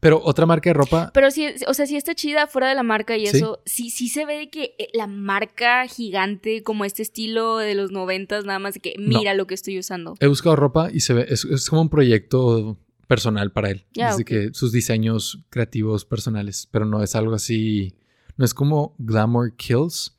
Pero 0.00 0.20
otra 0.22 0.46
marca 0.46 0.70
de 0.70 0.74
ropa. 0.74 1.10
Pero 1.14 1.30
sí, 1.30 1.46
o 1.66 1.74
sea, 1.74 1.86
si 1.86 1.96
está 1.96 2.14
chida 2.14 2.46
fuera 2.46 2.68
de 2.68 2.74
la 2.74 2.82
marca 2.82 3.16
y 3.16 3.24
eso, 3.24 3.62
sí, 3.64 3.90
sí 3.90 4.08
se 4.08 4.24
ve 4.26 4.38
de 4.38 4.50
que 4.50 4.74
eh, 4.78 4.88
la 4.92 5.06
marca 5.06 5.86
gigante, 5.86 6.62
como 6.62 6.84
este 6.84 7.02
estilo 7.02 7.56
de 7.56 7.74
los 7.74 7.92
noventas, 7.92 8.44
nada 8.44 8.58
más 8.58 8.74
de 8.74 8.80
que 8.80 8.94
mira 8.98 9.34
lo 9.34 9.46
que 9.46 9.54
estoy 9.54 9.78
usando. 9.78 10.14
He 10.20 10.26
buscado 10.26 10.56
ropa 10.56 10.90
y 10.92 11.00
se 11.00 11.14
ve, 11.14 11.26
es, 11.28 11.68
como 11.68 11.82
un 11.82 11.88
proyecto 11.88 12.78
personal 13.06 13.52
para 13.52 13.70
él. 13.70 13.86
Desde 13.94 14.24
que 14.24 14.50
sus 14.52 14.72
diseños 14.72 15.44
creativos 15.50 16.04
personales. 16.04 16.68
Pero 16.70 16.84
no 16.84 17.02
es 17.02 17.14
algo 17.14 17.34
así. 17.34 17.96
No 18.36 18.44
es 18.44 18.52
como 18.52 18.94
Glamour 18.98 19.54
Kills. 19.56 20.18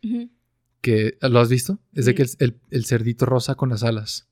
Que, 0.81 1.17
¿Lo 1.21 1.39
has 1.39 1.49
visto? 1.49 1.79
Es 1.93 2.05
de 2.05 2.15
que 2.15 2.23
el, 2.39 2.59
el, 2.71 2.85
cerdito 2.85 3.25
rosa 3.25 3.55
con 3.55 3.69
las 3.69 3.83
alas. 3.83 4.27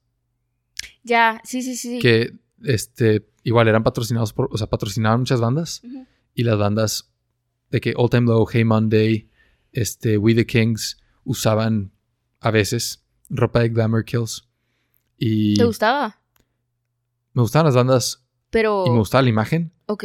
Ya, 1.02 1.40
sí, 1.44 1.62
sí, 1.62 1.76
sí. 1.76 1.98
Que 1.98 2.34
este, 2.64 3.28
igual 3.42 3.68
eran 3.68 3.82
patrocinados 3.82 4.32
por, 4.32 4.48
o 4.52 4.58
sea, 4.58 4.68
patrocinaban 4.68 5.20
muchas 5.20 5.40
bandas 5.40 5.82
y 6.34 6.44
las 6.44 6.58
bandas 6.58 7.12
de 7.70 7.80
que 7.80 7.94
All 7.96 8.10
Time 8.10 8.26
Low, 8.26 8.46
Hey 8.50 8.64
Monday, 8.64 9.30
este, 9.72 10.18
We 10.18 10.34
the 10.34 10.46
Kings 10.46 10.98
usaban 11.24 11.92
a 12.40 12.50
veces 12.50 13.04
ropa 13.28 13.60
de 13.60 13.70
Glamour 13.70 14.04
Kills. 14.04 14.48
Y 15.18 15.54
¿Te 15.54 15.64
gustaba? 15.64 16.20
Me 17.32 17.42
gustaban 17.42 17.66
las 17.66 17.74
bandas. 17.74 18.26
Pero... 18.50 18.84
Y 18.86 18.90
me 18.90 18.98
gustaba 18.98 19.22
la 19.22 19.28
imagen. 19.28 19.72
Ok. 19.86 20.04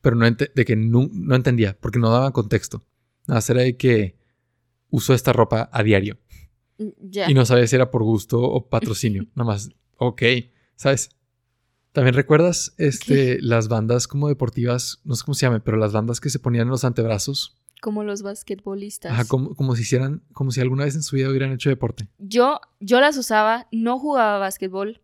Pero 0.00 0.16
no 0.16 0.30
de 0.30 0.64
que 0.64 0.76
no, 0.76 1.08
no, 1.12 1.34
entendía, 1.34 1.76
porque 1.78 1.98
no 1.98 2.10
daban 2.10 2.32
contexto. 2.32 2.84
Nada, 3.26 3.42
era 3.48 3.62
de 3.62 3.76
que 3.76 4.16
usó 4.88 5.14
esta 5.14 5.32
ropa 5.32 5.68
a 5.72 5.82
diario. 5.82 6.18
Mm, 6.78 6.88
y 7.28 7.34
no 7.34 7.44
sabía 7.44 7.66
si 7.66 7.76
era 7.76 7.90
por 7.90 8.02
gusto 8.02 8.40
o 8.40 8.68
patrocinio. 8.68 9.26
Nada 9.34 9.46
más, 9.46 9.70
ok, 9.96 10.22
¿sabes? 10.76 11.10
También 11.92 12.14
recuerdas 12.14 12.74
este, 12.78 13.38
las 13.42 13.68
bandas 13.68 14.06
como 14.06 14.28
deportivas, 14.28 15.00
no 15.04 15.14
sé 15.16 15.24
cómo 15.24 15.34
se 15.34 15.46
llame, 15.46 15.60
pero 15.60 15.76
las 15.76 15.92
bandas 15.92 16.20
que 16.20 16.30
se 16.30 16.38
ponían 16.38 16.64
en 16.66 16.70
los 16.70 16.84
antebrazos. 16.84 17.56
Como 17.80 18.04
los 18.04 18.22
basquetbolistas. 18.22 19.12
Ajá, 19.12 19.24
como, 19.24 19.54
como 19.54 19.74
si 19.74 19.82
hicieran, 19.82 20.22
como 20.32 20.52
si 20.52 20.60
alguna 20.60 20.84
vez 20.84 20.94
en 20.94 21.02
su 21.02 21.16
vida 21.16 21.28
hubieran 21.28 21.52
hecho 21.52 21.68
deporte. 21.68 22.08
Yo, 22.18 22.60
yo 22.78 23.00
las 23.00 23.16
usaba, 23.16 23.66
no 23.72 23.98
jugaba 23.98 24.38
básquetbol 24.38 25.00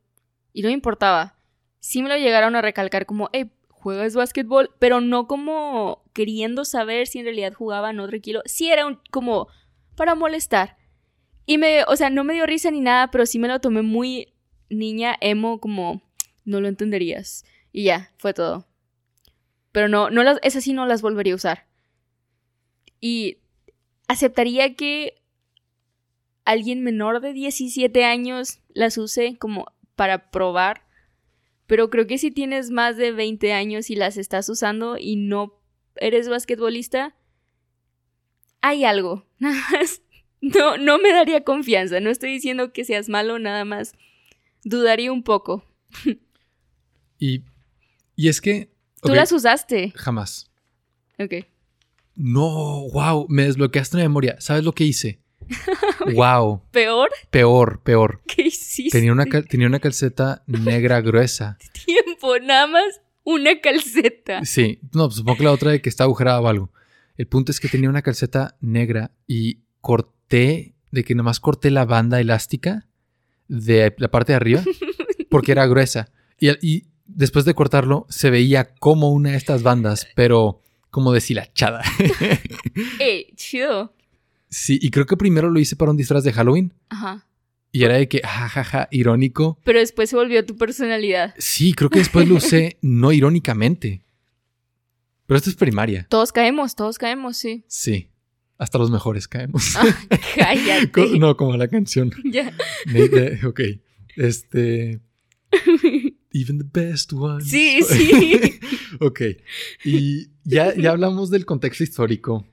y 0.53 0.63
no 0.63 0.69
me 0.69 0.75
importaba. 0.75 1.39
Sí 1.81 2.03
me 2.03 2.09
lo 2.09 2.17
llegaron 2.17 2.55
a 2.55 2.63
recalcar 2.63 3.07
como, 3.07 3.31
hey, 3.33 3.51
juegas 3.69 4.15
básquetbol, 4.15 4.71
pero 4.79 5.01
no 5.01 5.27
como 5.27 6.05
queriendo 6.13 6.65
saber 6.65 7.07
si 7.07 7.19
en 7.19 7.25
realidad 7.25 7.53
jugaba 7.53 7.93
no 7.93 8.07
tranquilo. 8.07 8.43
Sí 8.45 8.71
era 8.71 8.87
un, 8.87 9.01
como 9.11 9.49
para 9.97 10.15
molestar. 10.15 10.77
Y 11.47 11.59
me, 11.59 11.85
o 11.85 11.97
sea, 11.97 12.11
no 12.11 12.25
me 12.25 12.35
dio 12.35 12.47
risa 12.47 12.71
ni 12.71 12.81
nada, 12.81 13.11
pero 13.11 13.27
sí 13.27 13.39
me 13.39 13.49
lo 13.49 13.61
tomé 13.61 13.83
muy 13.83 14.35
niña 14.69 15.17
emo, 15.21 15.61
como 15.61 16.03
no 16.47 16.63
lo 16.63 16.69
entenderías. 16.69 17.45
Y 17.73 17.85
ya, 17.85 18.11
fue 18.17 18.33
todo. 18.33 18.67
Pero 19.73 19.89
no, 19.89 20.09
no 20.09 20.23
las, 20.23 20.39
esas 20.43 20.65
sí 20.65 20.73
no 20.73 20.87
las 20.87 21.03
volvería 21.03 21.35
a 21.35 21.37
usar. 21.37 21.67
Y 22.99 23.39
aceptaría 24.09 24.75
que 24.75 25.21
alguien 26.47 26.83
menor 26.83 27.21
de 27.21 27.35
17 27.35 28.05
años 28.05 28.61
las 28.69 28.97
use 28.97 29.37
como 29.39 29.67
para 29.97 30.31
probar. 30.31 30.87
Pero 31.67 31.91
creo 31.91 32.07
que 32.07 32.17
si 32.17 32.31
tienes 32.31 32.71
más 32.71 32.97
de 32.97 33.13
20 33.13 33.53
años 33.53 33.91
y 33.91 33.97
las 33.97 34.17
estás 34.17 34.49
usando 34.49 34.97
y 34.97 35.17
no 35.17 35.61
eres 35.97 36.29
basquetbolista, 36.29 37.17
hay 38.61 38.85
algo. 38.85 39.27
no, 40.41 40.79
no 40.79 40.99
me 40.99 41.13
daría 41.13 41.45
confianza. 41.45 42.01
No 42.01 42.11
estoy 42.11 42.31
diciendo 42.31 42.73
que 42.73 42.85
seas 42.85 43.09
malo, 43.09 43.39
nada 43.39 43.65
más. 43.65 43.95
Dudaría 44.65 45.13
un 45.13 45.23
poco. 45.23 45.65
Y, 47.19 47.43
y 48.15 48.29
es 48.29 48.41
que... 48.41 48.71
¿Tú 49.03 49.15
las 49.15 49.31
usaste? 49.33 49.93
Jamás. 49.95 50.51
Ok. 51.19 51.47
No, 52.15 52.89
wow, 52.93 53.27
me 53.29 53.45
desbloqueaste 53.45 53.99
la 53.99 54.05
memoria. 54.05 54.37
¿Sabes 54.41 54.65
lo 54.65 54.73
que 54.73 54.85
hice? 54.85 55.21
wow. 56.15 56.63
¿Peor? 56.71 57.11
Peor, 57.31 57.83
peor. 57.83 58.23
¿Qué 58.27 58.43
hiciste? 58.43 58.99
Tenía 58.99 59.13
una, 59.13 59.27
tenía 59.27 59.67
una 59.67 59.81
calceta 59.81 60.43
negra 60.47 61.01
gruesa. 61.01 61.59
Tiempo, 61.85 62.39
nada 62.39 62.67
más 62.67 63.01
una 63.23 63.61
calceta. 63.61 64.45
Sí, 64.45 64.81
no, 64.95 65.09
pues 65.09 65.17
supongo 65.17 65.39
que 65.39 65.45
la 65.45 65.53
otra 65.53 65.71
de 65.73 65.83
que 65.83 65.89
está 65.89 66.05
agujerada 66.05 66.41
o 66.41 66.49
algo. 66.49 66.73
El 67.17 67.27
punto 67.27 67.51
es 67.51 67.61
que 67.61 67.69
tenía 67.69 67.91
una 67.91 68.03
calceta 68.03 68.57
negra 68.61 69.11
y 69.27 69.61
corté, 69.81 70.75
de 70.91 71.05
que 71.05 71.15
nomás 71.15 71.41
corté 71.41 71.71
la 71.71 71.85
banda 71.85 72.21
elástica 72.21 72.87
de 73.49 73.95
la 73.99 74.11
parte 74.11 74.33
de 74.33 74.37
arriba 74.37 74.65
porque 75.29 75.53
era 75.53 75.67
gruesa. 75.67 76.11
Y, 76.39 76.51
y 76.67 76.87
después 77.07 77.45
de 77.45 77.55
cortarlo, 77.55 78.07
se 78.09 78.31
veía 78.31 78.75
como 78.75 79.11
una 79.11 79.31
de 79.31 79.37
estas 79.37 79.63
bandas, 79.63 80.07
pero 80.15 80.63
como 80.91 81.13
deshilachada. 81.13 81.83
¡Eh, 83.01 83.33
chido! 83.37 83.95
Sí, 84.49 84.79
y 84.81 84.91
creo 84.91 85.07
que 85.07 85.17
primero 85.17 85.51
lo 85.51 85.61
hice 85.61 85.77
para 85.77 85.91
un 85.91 85.97
disfraz 85.97 86.25
de 86.25 86.33
Halloween. 86.33 86.73
Ajá. 86.89 87.27
Y 87.73 87.85
era 87.85 87.97
de 87.97 88.09
que, 88.09 88.23
jajaja, 88.23 88.89
irónico. 88.91 89.59
Pero 89.65 89.81
después 89.81 90.09
se 90.09 90.17
volvió 90.17 90.47
tu 90.47 90.57
personalidad. 90.57 91.35
Sí, 91.37 91.75
creo 91.75 91.91
que 91.91 91.99
después 91.99 92.27
lo 92.27 92.37
usé 92.37 92.79
no 92.83 93.13
irónicamente. 93.13 94.03
Pero 95.27 95.37
esto 95.37 95.51
es 95.51 95.57
primaria. 95.57 96.07
Todos 96.09 96.33
caemos, 96.33 96.77
todos 96.77 96.97
caemos, 96.97 97.37
sí. 97.37 97.65
Sí. 97.67 98.09
Hasta 98.59 98.79
los 98.79 98.91
mejores 98.91 99.29
caemos. 99.29 99.77
Ah, 99.77 99.85
cállate. 100.37 101.11
no, 101.19 101.37
como 101.37 101.57
la 101.57 101.69
canción. 101.69 102.11
Ya. 102.25 102.51
ok. 103.47 103.61
Este. 104.17 105.01
Even 106.37 106.59
the 106.59 106.67
best 106.71 107.15
ones. 107.15 107.49
Sí, 107.49 107.83
sí. 107.89 108.61
ok. 109.01 109.21
Y 109.85 110.29
ya, 110.45 110.75
ya 110.75 110.91
hablamos 110.91 111.31
del 111.31 111.47
contexto 111.47 111.83
histórico. 111.83 112.47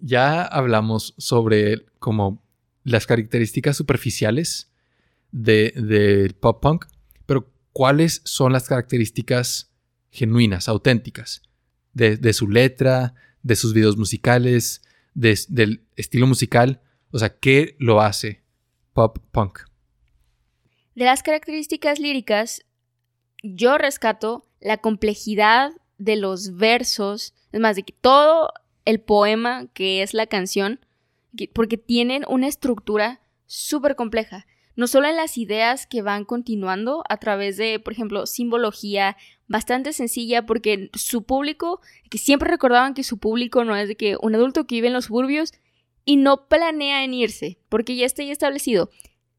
Ya 0.00 0.42
hablamos 0.42 1.14
sobre 1.16 1.86
como 2.00 2.42
las 2.82 3.06
características 3.06 3.76
superficiales 3.76 4.72
del 5.30 5.72
de 5.74 6.34
pop 6.40 6.60
punk, 6.60 6.86
pero 7.24 7.48
¿cuáles 7.72 8.20
son 8.24 8.52
las 8.52 8.68
características 8.68 9.70
genuinas, 10.10 10.68
auténticas? 10.68 11.42
De, 11.92 12.32
su 12.32 12.48
letra, 12.48 13.14
de 13.44 13.54
sus 13.54 13.72
videos 13.72 13.96
musicales, 13.96 14.82
del 15.14 15.84
estilo 15.94 16.26
musical. 16.26 16.82
O 17.12 17.18
sea, 17.20 17.38
¿qué 17.38 17.76
lo 17.78 18.00
hace 18.00 18.42
pop 18.92 19.18
punk? 19.30 19.60
De 20.96 21.04
las 21.04 21.22
características 21.22 22.00
líricas, 22.00 22.64
yo 23.44 23.76
rescato 23.76 24.46
la 24.60 24.78
complejidad 24.78 25.72
de 25.98 26.16
los 26.16 26.56
versos, 26.56 27.34
es 27.52 27.60
más, 27.60 27.76
de 27.76 27.82
que 27.82 27.92
todo 27.92 28.50
el 28.86 29.00
poema 29.00 29.66
que 29.74 30.02
es 30.02 30.14
la 30.14 30.26
canción, 30.26 30.80
porque 31.52 31.76
tienen 31.76 32.24
una 32.28 32.48
estructura 32.48 33.20
súper 33.46 33.96
compleja, 33.96 34.46
no 34.76 34.86
solo 34.86 35.08
en 35.08 35.16
las 35.16 35.36
ideas 35.36 35.86
que 35.86 36.02
van 36.02 36.24
continuando 36.24 37.04
a 37.08 37.18
través 37.18 37.56
de, 37.56 37.78
por 37.78 37.92
ejemplo, 37.92 38.26
simbología 38.26 39.16
bastante 39.46 39.92
sencilla, 39.92 40.46
porque 40.46 40.90
su 40.94 41.22
público, 41.22 41.80
que 42.10 42.18
siempre 42.18 42.50
recordaban 42.50 42.94
que 42.94 43.04
su 43.04 43.18
público 43.18 43.64
no 43.64 43.76
es 43.76 43.88
de 43.88 43.96
que 43.96 44.16
un 44.20 44.34
adulto 44.34 44.66
que 44.66 44.76
vive 44.76 44.88
en 44.88 44.94
los 44.94 45.04
suburbios 45.04 45.52
y 46.04 46.16
no 46.16 46.48
planea 46.48 47.04
en 47.04 47.14
irse, 47.14 47.58
porque 47.68 47.94
ya 47.94 48.06
está 48.06 48.22
ya 48.22 48.32
establecido. 48.32 48.90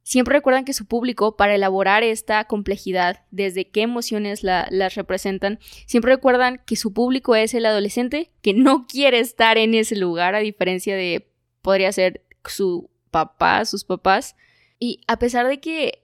Siempre 0.05 0.35
recuerdan 0.35 0.65
que 0.65 0.73
su 0.73 0.85
público, 0.85 1.35
para 1.35 1.55
elaborar 1.55 2.03
esta 2.03 2.45
complejidad, 2.45 3.25
desde 3.31 3.69
qué 3.69 3.81
emociones 3.81 4.43
las 4.43 4.93
representan, 4.93 5.59
siempre 5.87 6.13
recuerdan 6.13 6.61
que 6.65 6.75
su 6.75 6.93
público 6.93 7.35
es 7.35 7.55
el 7.55 7.65
adolescente 7.65 8.31
que 8.43 8.53
no 8.53 8.85
quiere 8.87 9.19
estar 9.19 9.57
en 9.57 9.73
ese 9.73 9.95
lugar, 9.95 10.35
a 10.35 10.39
diferencia 10.39 10.95
de, 10.95 11.27
podría 11.63 11.91
ser 11.91 12.23
su 12.45 12.91
papá, 13.09 13.65
sus 13.65 13.83
papás. 13.83 14.35
Y 14.77 15.01
a 15.07 15.17
pesar 15.17 15.47
de 15.47 15.59
que 15.59 16.03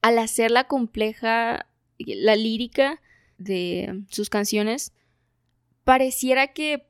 al 0.00 0.18
hacerla 0.18 0.64
compleja, 0.64 1.66
la 1.98 2.36
lírica 2.36 3.02
de 3.36 4.02
sus 4.08 4.30
canciones, 4.30 4.94
pareciera 5.84 6.54
que 6.54 6.86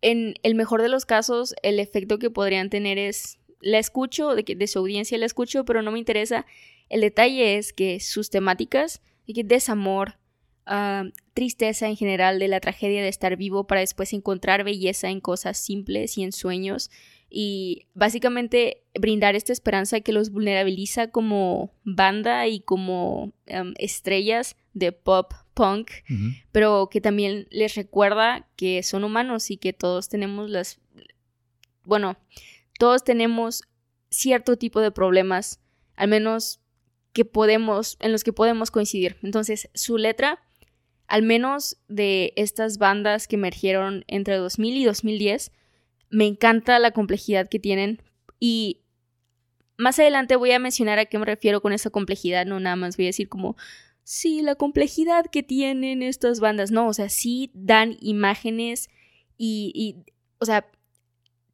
en 0.00 0.34
el 0.44 0.54
mejor 0.54 0.80
de 0.80 0.88
los 0.88 1.06
casos 1.06 1.56
el 1.64 1.80
efecto 1.80 2.20
que 2.20 2.30
podrían 2.30 2.70
tener 2.70 2.98
es 2.98 3.40
la 3.66 3.78
escucho, 3.78 4.34
de, 4.34 4.44
que, 4.44 4.54
de 4.54 4.66
su 4.66 4.78
audiencia 4.78 5.18
la 5.18 5.26
escucho, 5.26 5.64
pero 5.64 5.82
no 5.82 5.92
me 5.92 5.98
interesa. 5.98 6.46
El 6.88 7.00
detalle 7.00 7.56
es 7.58 7.72
que 7.72 8.00
sus 8.00 8.30
temáticas, 8.30 9.02
que 9.26 9.42
desamor, 9.42 10.18
ah, 10.66 11.04
tristeza 11.34 11.88
en 11.88 11.96
general 11.96 12.38
de 12.38 12.48
la 12.48 12.60
tragedia 12.60 13.02
de 13.02 13.08
estar 13.08 13.36
vivo 13.36 13.66
para 13.66 13.80
después 13.80 14.12
encontrar 14.12 14.64
belleza 14.64 15.10
en 15.10 15.20
cosas 15.20 15.58
simples 15.58 16.16
y 16.16 16.22
en 16.22 16.32
sueños 16.32 16.90
y 17.28 17.86
básicamente 17.94 18.84
brindar 18.94 19.34
esta 19.34 19.52
esperanza 19.52 20.00
que 20.00 20.12
los 20.12 20.30
vulnerabiliza 20.30 21.10
como 21.10 21.72
banda 21.82 22.46
y 22.46 22.60
como 22.60 23.32
estrellas 23.78 24.56
de 24.74 24.92
pop 24.92 25.32
punk, 25.54 25.90
pero 26.52 26.88
que 26.90 27.00
también 27.00 27.48
les 27.50 27.74
recuerda 27.74 28.46
que 28.56 28.82
son 28.82 29.02
humanos 29.02 29.50
y 29.50 29.56
que 29.56 29.72
todos 29.72 30.08
tenemos 30.08 30.50
las, 30.50 30.78
bueno, 31.84 32.16
todos 32.78 33.04
tenemos 33.04 33.62
cierto 34.10 34.56
tipo 34.56 34.80
de 34.80 34.90
problemas, 34.90 35.60
al 35.94 36.08
menos 36.08 36.60
que 37.12 37.24
podemos, 37.24 37.96
en 38.00 38.12
los 38.12 38.24
que 38.24 38.32
podemos 38.32 38.70
coincidir. 38.70 39.16
Entonces, 39.22 39.70
su 39.74 39.96
letra, 39.96 40.42
al 41.06 41.22
menos 41.22 41.78
de 41.88 42.32
estas 42.36 42.78
bandas 42.78 43.28
que 43.28 43.36
emergieron 43.36 44.04
entre 44.06 44.36
2000 44.36 44.76
y 44.76 44.84
2010, 44.84 45.52
me 46.10 46.26
encanta 46.26 46.78
la 46.78 46.90
complejidad 46.90 47.48
que 47.48 47.58
tienen 47.58 48.02
y 48.38 48.82
más 49.78 49.98
adelante 49.98 50.36
voy 50.36 50.52
a 50.52 50.58
mencionar 50.58 50.98
a 50.98 51.06
qué 51.06 51.18
me 51.18 51.26
refiero 51.26 51.60
con 51.60 51.72
esa 51.72 51.90
complejidad, 51.90 52.46
no 52.46 52.60
nada 52.60 52.76
más 52.76 52.96
voy 52.96 53.06
a 53.06 53.08
decir 53.08 53.28
como, 53.28 53.56
sí, 54.04 54.40
la 54.42 54.54
complejidad 54.54 55.26
que 55.26 55.42
tienen 55.42 56.02
estas 56.02 56.40
bandas, 56.40 56.70
no, 56.70 56.88
o 56.88 56.94
sea, 56.94 57.08
sí 57.08 57.50
dan 57.54 57.96
imágenes 58.00 58.88
y, 59.36 59.72
y 59.74 60.12
o 60.38 60.46
sea, 60.46 60.70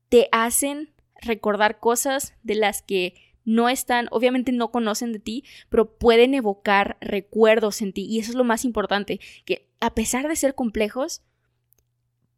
te 0.08 0.28
hacen 0.30 0.91
recordar 1.22 1.78
cosas 1.80 2.34
de 2.42 2.54
las 2.54 2.82
que 2.82 3.14
no 3.44 3.68
están, 3.68 4.08
obviamente 4.10 4.52
no 4.52 4.70
conocen 4.70 5.12
de 5.12 5.18
ti, 5.18 5.44
pero 5.68 5.96
pueden 5.96 6.34
evocar 6.34 6.96
recuerdos 7.00 7.82
en 7.82 7.92
ti. 7.92 8.04
Y 8.04 8.18
eso 8.18 8.30
es 8.30 8.36
lo 8.36 8.44
más 8.44 8.64
importante, 8.64 9.20
que 9.44 9.68
a 9.80 9.94
pesar 9.94 10.28
de 10.28 10.36
ser 10.36 10.54
complejos, 10.54 11.22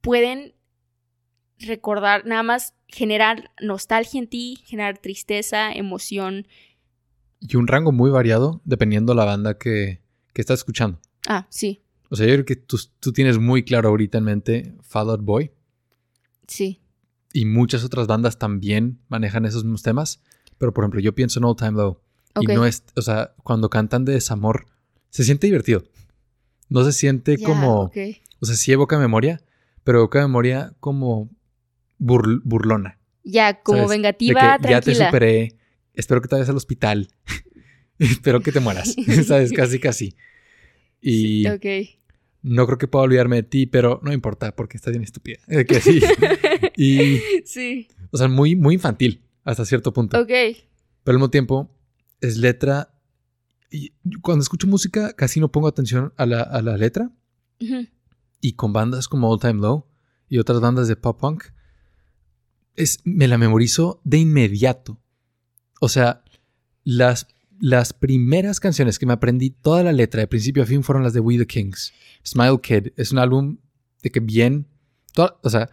pueden 0.00 0.54
recordar, 1.58 2.26
nada 2.26 2.42
más 2.42 2.74
generar 2.88 3.50
nostalgia 3.60 4.18
en 4.18 4.28
ti, 4.28 4.62
generar 4.64 4.98
tristeza, 4.98 5.72
emoción. 5.72 6.46
Y 7.40 7.56
un 7.56 7.66
rango 7.66 7.92
muy 7.92 8.10
variado 8.10 8.60
dependiendo 8.64 9.14
la 9.14 9.24
banda 9.24 9.58
que, 9.58 10.00
que 10.32 10.40
estás 10.40 10.60
escuchando. 10.60 11.00
Ah, 11.28 11.46
sí. 11.50 11.82
O 12.10 12.16
sea, 12.16 12.26
yo 12.26 12.34
creo 12.34 12.44
que 12.44 12.56
tú, 12.56 12.78
tú 13.00 13.12
tienes 13.12 13.38
muy 13.38 13.64
claro 13.64 13.88
ahorita 13.88 14.18
en 14.18 14.24
mente 14.24 14.74
Fall 14.82 15.10
Out 15.10 15.22
Boy. 15.22 15.50
Sí 16.46 16.83
y 17.34 17.46
muchas 17.46 17.82
otras 17.82 18.06
bandas 18.06 18.38
también 18.38 19.00
manejan 19.08 19.44
esos 19.44 19.64
mismos 19.64 19.82
temas. 19.82 20.22
Pero 20.56 20.72
por 20.72 20.84
ejemplo, 20.84 21.00
yo 21.00 21.16
pienso 21.16 21.40
en 21.40 21.44
Old 21.44 21.58
Time 21.58 21.72
Low. 21.72 22.00
Y 22.40 22.46
no 22.46 22.64
es, 22.64 22.84
o 22.94 23.02
sea, 23.02 23.34
cuando 23.42 23.68
cantan 23.68 24.04
de 24.04 24.12
desamor, 24.12 24.66
se 25.10 25.24
siente 25.24 25.48
divertido. 25.48 25.82
No 26.68 26.84
se 26.84 26.92
siente 26.92 27.38
como, 27.38 27.90
o 28.40 28.46
sea, 28.46 28.54
sí 28.54 28.72
evoca 28.72 28.98
memoria, 28.98 29.42
pero 29.82 29.98
evoca 29.98 30.20
memoria 30.22 30.74
como 30.78 31.28
burlona. 31.98 33.00
Ya, 33.24 33.60
como 33.62 33.88
vengativa, 33.88 34.58
Ya 34.62 34.80
te 34.80 34.94
superé, 34.94 35.56
espero 35.92 36.22
que 36.22 36.28
te 36.28 36.36
vayas 36.36 36.48
al 36.48 36.56
hospital, 36.56 37.08
espero 37.98 38.40
que 38.42 38.52
te 38.52 38.60
mueras, 38.60 38.94
¿sabes? 39.26 39.52
Casi, 39.52 39.80
casi. 39.80 40.16
Y 41.00 41.44
no 42.44 42.66
creo 42.66 42.76
que 42.76 42.88
pueda 42.88 43.04
olvidarme 43.04 43.36
de 43.36 43.42
ti, 43.42 43.66
pero 43.66 44.00
no 44.04 44.12
importa 44.12 44.54
porque 44.54 44.76
estás 44.76 44.92
bien 44.92 45.02
estúpida. 45.02 45.38
que 45.68 45.80
sí. 45.80 46.00
y. 46.76 47.18
Sí. 47.44 47.88
O 48.10 48.18
sea, 48.18 48.28
muy, 48.28 48.54
muy 48.54 48.74
infantil 48.74 49.24
hasta 49.44 49.64
cierto 49.64 49.92
punto. 49.92 50.20
Ok. 50.20 50.28
Pero 50.28 50.56
al 51.06 51.14
mismo 51.14 51.30
tiempo, 51.30 51.74
es 52.20 52.36
letra. 52.36 52.94
Y 53.70 53.92
cuando 54.20 54.42
escucho 54.42 54.66
música, 54.66 55.14
casi 55.14 55.40
no 55.40 55.50
pongo 55.50 55.68
atención 55.68 56.12
a 56.16 56.26
la, 56.26 56.76
letra. 56.76 57.10
Y 58.40 58.52
con 58.52 58.72
bandas 58.72 59.08
como 59.08 59.30
All 59.30 59.40
Time 59.40 59.54
Low 59.54 59.86
y 60.28 60.38
otras 60.38 60.60
bandas 60.60 60.86
de 60.86 60.96
pop 60.96 61.18
punk, 61.18 61.44
es, 62.76 63.00
me 63.04 63.26
la 63.26 63.38
memorizo 63.38 64.02
de 64.04 64.18
inmediato. 64.18 65.00
O 65.80 65.88
sea, 65.88 66.22
las 66.84 67.26
las 67.60 67.92
primeras 67.92 68.60
canciones 68.60 68.98
que 68.98 69.06
me 69.06 69.12
aprendí 69.12 69.50
toda 69.50 69.82
la 69.82 69.92
letra 69.92 70.20
de 70.20 70.26
principio 70.26 70.62
a 70.62 70.66
fin 70.66 70.82
fueron 70.82 71.02
las 71.02 71.12
de 71.12 71.20
We 71.20 71.38
the 71.38 71.46
Kings. 71.46 71.92
Smile 72.24 72.60
Kid 72.62 72.92
es 72.96 73.12
un 73.12 73.18
álbum 73.18 73.58
de 74.02 74.10
que 74.10 74.20
bien. 74.20 74.66
o 75.16 75.50
sea, 75.50 75.70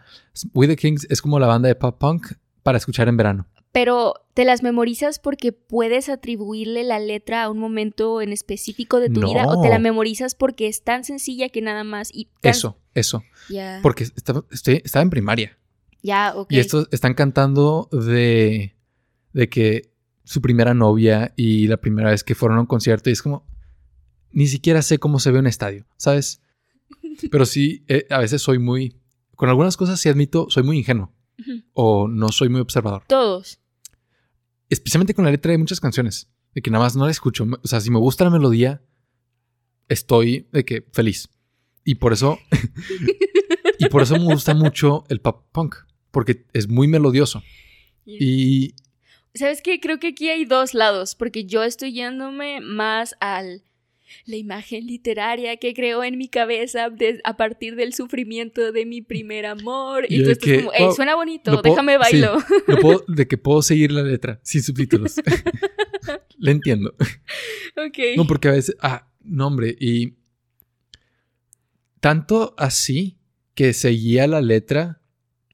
We 0.54 0.66
the 0.66 0.76
Kings 0.76 1.06
es 1.10 1.20
como 1.20 1.38
la 1.38 1.46
banda 1.46 1.68
de 1.68 1.74
pop 1.74 1.98
punk 1.98 2.32
para 2.62 2.78
escuchar 2.78 3.08
en 3.08 3.16
verano. 3.16 3.46
Pero 3.72 4.14
te 4.34 4.44
las 4.44 4.62
memorizas 4.62 5.18
porque 5.18 5.52
puedes 5.52 6.10
atribuirle 6.10 6.84
la 6.84 6.98
letra 6.98 7.44
a 7.44 7.50
un 7.50 7.58
momento 7.58 8.20
en 8.20 8.30
específico 8.32 9.00
de 9.00 9.08
tu 9.08 9.20
vida 9.20 9.46
o 9.46 9.62
te 9.62 9.70
la 9.70 9.78
memorizas 9.78 10.34
porque 10.34 10.68
es 10.68 10.82
tan 10.82 11.04
sencilla 11.04 11.48
que 11.48 11.62
nada 11.62 11.82
más. 11.82 12.10
Y 12.12 12.28
Eso, 12.42 12.76
eso. 12.94 13.22
Porque 13.82 14.04
estaba, 14.04 14.44
estaba 14.50 15.02
en 15.02 15.10
primaria. 15.10 15.58
Ya, 16.02 16.34
ok. 16.36 16.52
Y 16.52 16.58
estos 16.58 16.88
están 16.90 17.14
cantando 17.14 17.88
de, 17.92 18.74
de 19.32 19.48
que 19.48 19.91
su 20.24 20.40
primera 20.40 20.74
novia 20.74 21.32
y 21.36 21.66
la 21.66 21.78
primera 21.78 22.10
vez 22.10 22.24
que 22.24 22.34
fueron 22.34 22.58
a 22.58 22.60
un 22.62 22.66
concierto 22.66 23.10
y 23.10 23.12
es 23.12 23.22
como, 23.22 23.46
ni 24.30 24.46
siquiera 24.46 24.82
sé 24.82 24.98
cómo 24.98 25.18
se 25.18 25.30
ve 25.30 25.38
un 25.38 25.46
estadio, 25.46 25.86
¿sabes? 25.96 26.42
Pero 27.30 27.46
sí, 27.46 27.84
eh, 27.88 28.06
a 28.10 28.18
veces 28.18 28.42
soy 28.42 28.58
muy, 28.58 28.96
con 29.36 29.48
algunas 29.48 29.76
cosas 29.76 30.00
sí 30.00 30.08
admito, 30.08 30.46
soy 30.48 30.62
muy 30.62 30.78
ingenuo 30.78 31.12
o 31.72 32.08
no 32.08 32.28
soy 32.28 32.48
muy 32.48 32.60
observador. 32.60 33.02
Todos. 33.08 33.58
Especialmente 34.68 35.14
con 35.14 35.24
la 35.24 35.30
letra 35.30 35.52
de 35.52 35.58
muchas 35.58 35.80
canciones, 35.80 36.30
de 36.54 36.62
que 36.62 36.70
nada 36.70 36.84
más 36.84 36.96
no 36.96 37.04
la 37.04 37.10
escucho. 37.10 37.46
O 37.62 37.68
sea, 37.68 37.80
si 37.80 37.90
me 37.90 37.98
gusta 37.98 38.24
la 38.24 38.30
melodía, 38.30 38.82
estoy 39.88 40.48
de 40.52 40.64
que 40.64 40.86
feliz. 40.92 41.28
Y 41.84 41.96
por 41.96 42.12
eso, 42.12 42.38
y 43.78 43.86
por 43.86 44.02
eso 44.02 44.16
me 44.16 44.24
gusta 44.24 44.54
mucho 44.54 45.04
el 45.08 45.20
pop 45.20 45.46
punk, 45.52 45.76
porque 46.10 46.46
es 46.52 46.68
muy 46.68 46.86
melodioso. 46.86 47.42
Y 48.04 48.74
¿Sabes 49.34 49.62
qué? 49.62 49.80
Creo 49.80 49.98
que 49.98 50.08
aquí 50.08 50.28
hay 50.28 50.44
dos 50.44 50.74
lados, 50.74 51.14
porque 51.14 51.44
yo 51.44 51.62
estoy 51.62 51.92
yéndome 51.92 52.60
más 52.60 53.14
al 53.20 53.64
la 54.26 54.36
imagen 54.36 54.86
literaria 54.86 55.56
que 55.56 55.74
creo 55.74 56.04
en 56.04 56.18
mi 56.18 56.28
cabeza 56.28 56.88
a 57.24 57.36
partir 57.36 57.76
del 57.76 57.94
sufrimiento 57.94 58.72
de 58.72 58.86
mi 58.86 59.02
primer 59.02 59.46
amor. 59.46 60.06
Y, 60.08 60.22
tú 60.22 60.30
estás 60.30 60.62
como, 60.78 60.92
suena 60.92 61.14
bonito, 61.14 61.60
déjame 61.62 61.96
bailo. 61.96 62.36
de 63.08 63.26
que 63.26 63.38
puedo 63.38 63.62
seguir 63.62 63.92
la 63.92 64.02
letra 64.02 64.40
sin 64.42 64.62
subtítulos. 64.62 65.16
Le 66.38 66.50
entiendo. 66.50 66.94
Ok. 67.76 67.98
No, 68.16 68.26
porque 68.26 68.48
a 68.48 68.52
veces, 68.52 68.76
ah, 68.80 69.08
no, 69.22 69.46
hombre, 69.46 69.76
y 69.78 70.14
tanto 72.00 72.54
así 72.58 73.18
que 73.54 73.72
seguía 73.72 74.26
la 74.26 74.40
letra 74.40 75.00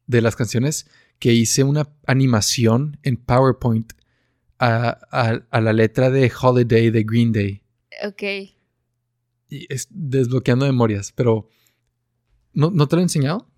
de 0.07 0.23
las 0.23 0.37
canciones 0.37 0.89
que 1.19 1.33
hice 1.33 1.65
una 1.65 1.89
animación 2.07 2.99
en 3.03 3.17
PowerPoint 3.17 3.93
a, 4.59 5.41
la 5.53 5.73
letra 5.73 6.11
de 6.11 6.31
Holiday 6.41 6.91
de 6.91 7.05
Green 7.05 7.33
Day. 7.33 7.63
Ok. 8.05 8.23
Y 9.51 9.73
es 9.73 9.89
desbloqueando 9.91 10.67
memorias, 10.67 11.13
pero 11.13 11.49
¿no, 12.53 12.89
te 12.89 12.97
lo 12.97 13.01
he 13.01 13.05
enseñado? 13.05 13.49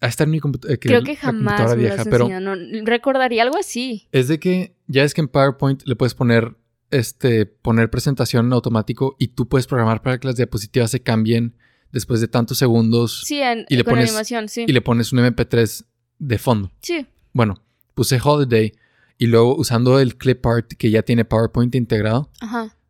A 0.00 0.06
estar 0.06 0.26
en 0.26 0.30
mi 0.30 0.40
computadora. 0.40 0.78
Creo 0.78 1.02
que 1.02 1.16
jamás 1.16 1.76
me 1.76 1.82
vieja, 1.82 2.04
pero 2.04 2.28
no, 2.40 2.54
recordaría 2.84 3.42
algo 3.42 3.58
así. 3.58 4.08
Es 4.12 4.28
de 4.28 4.38
que 4.38 4.74
ya 4.86 5.04
es 5.04 5.12
que 5.12 5.20
en 5.20 5.28
PowerPoint 5.28 5.82
le 5.84 5.96
puedes 5.96 6.14
poner 6.14 6.56
este 6.90 7.46
poner 7.46 7.90
presentación 7.90 8.46
en 8.46 8.52
automático 8.52 9.14
y 9.18 9.28
tú 9.28 9.48
puedes 9.48 9.66
programar 9.66 10.02
para 10.02 10.18
que 10.18 10.26
las 10.26 10.36
diapositivas 10.36 10.90
se 10.90 11.02
cambien 11.02 11.54
después 11.92 12.20
de 12.20 12.28
tantos 12.28 12.58
segundos. 12.58 13.22
Sí, 13.26 13.40
en, 13.40 13.66
y 13.68 13.76
le 13.76 13.84
pones, 13.84 14.08
animación, 14.08 14.48
sí. 14.48 14.64
Y 14.66 14.72
le 14.72 14.80
pones 14.80 15.12
un 15.12 15.18
MP3 15.20 15.84
de 16.20 16.38
fondo. 16.38 16.70
Sí. 16.80 17.06
Bueno, 17.32 17.60
puse 17.94 18.20
Holiday 18.22 18.72
y 19.18 19.26
luego 19.26 19.56
usando 19.56 19.98
el 19.98 20.16
clip 20.16 20.46
art 20.46 20.72
que 20.78 20.90
ya 20.90 21.02
tiene 21.02 21.24
PowerPoint 21.24 21.74
integrado, 21.74 22.30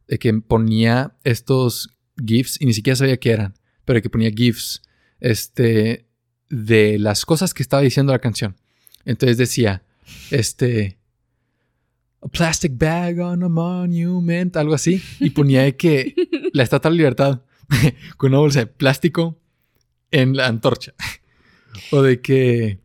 de 0.07 0.19
que 0.19 0.33
ponía 0.35 1.17
estos 1.25 1.91
GIFs 2.25 2.61
y 2.61 2.67
ni 2.67 2.75
siquiera 2.75 2.97
sabía 2.97 3.17
qué 3.17 3.31
eran, 3.31 3.55
pero 3.85 4.03
que 4.03 4.11
ponía 4.11 4.31
GIFs 4.31 4.83
este, 5.21 6.07
de 6.49 6.99
las 6.99 7.25
cosas 7.25 7.55
que 7.55 7.63
estaba 7.63 7.83
diciendo 7.83 8.13
la 8.13 8.19
canción. 8.19 8.57
Entonces 9.05 9.39
decía, 9.39 9.83
este, 10.31 10.99
a 12.21 12.29
plastic 12.29 12.77
bag 12.77 13.19
on 13.19 13.43
a 13.43 13.49
monument, 13.49 14.57
algo 14.57 14.75
así, 14.75 15.03
y 15.19 15.31
ponía 15.31 15.63
de 15.63 15.77
que 15.77 16.15
la 16.53 16.63
Estatua 16.63 16.91
de 16.91 16.97
la 16.97 16.99
Libertad 16.99 17.41
con 18.17 18.31
una 18.33 18.41
bolsa 18.41 18.61
de 18.61 18.67
plástico 18.67 19.39
en 20.11 20.37
la 20.37 20.47
antorcha. 20.47 20.95
o 21.91 22.03
de 22.03 22.21
que 22.21 22.79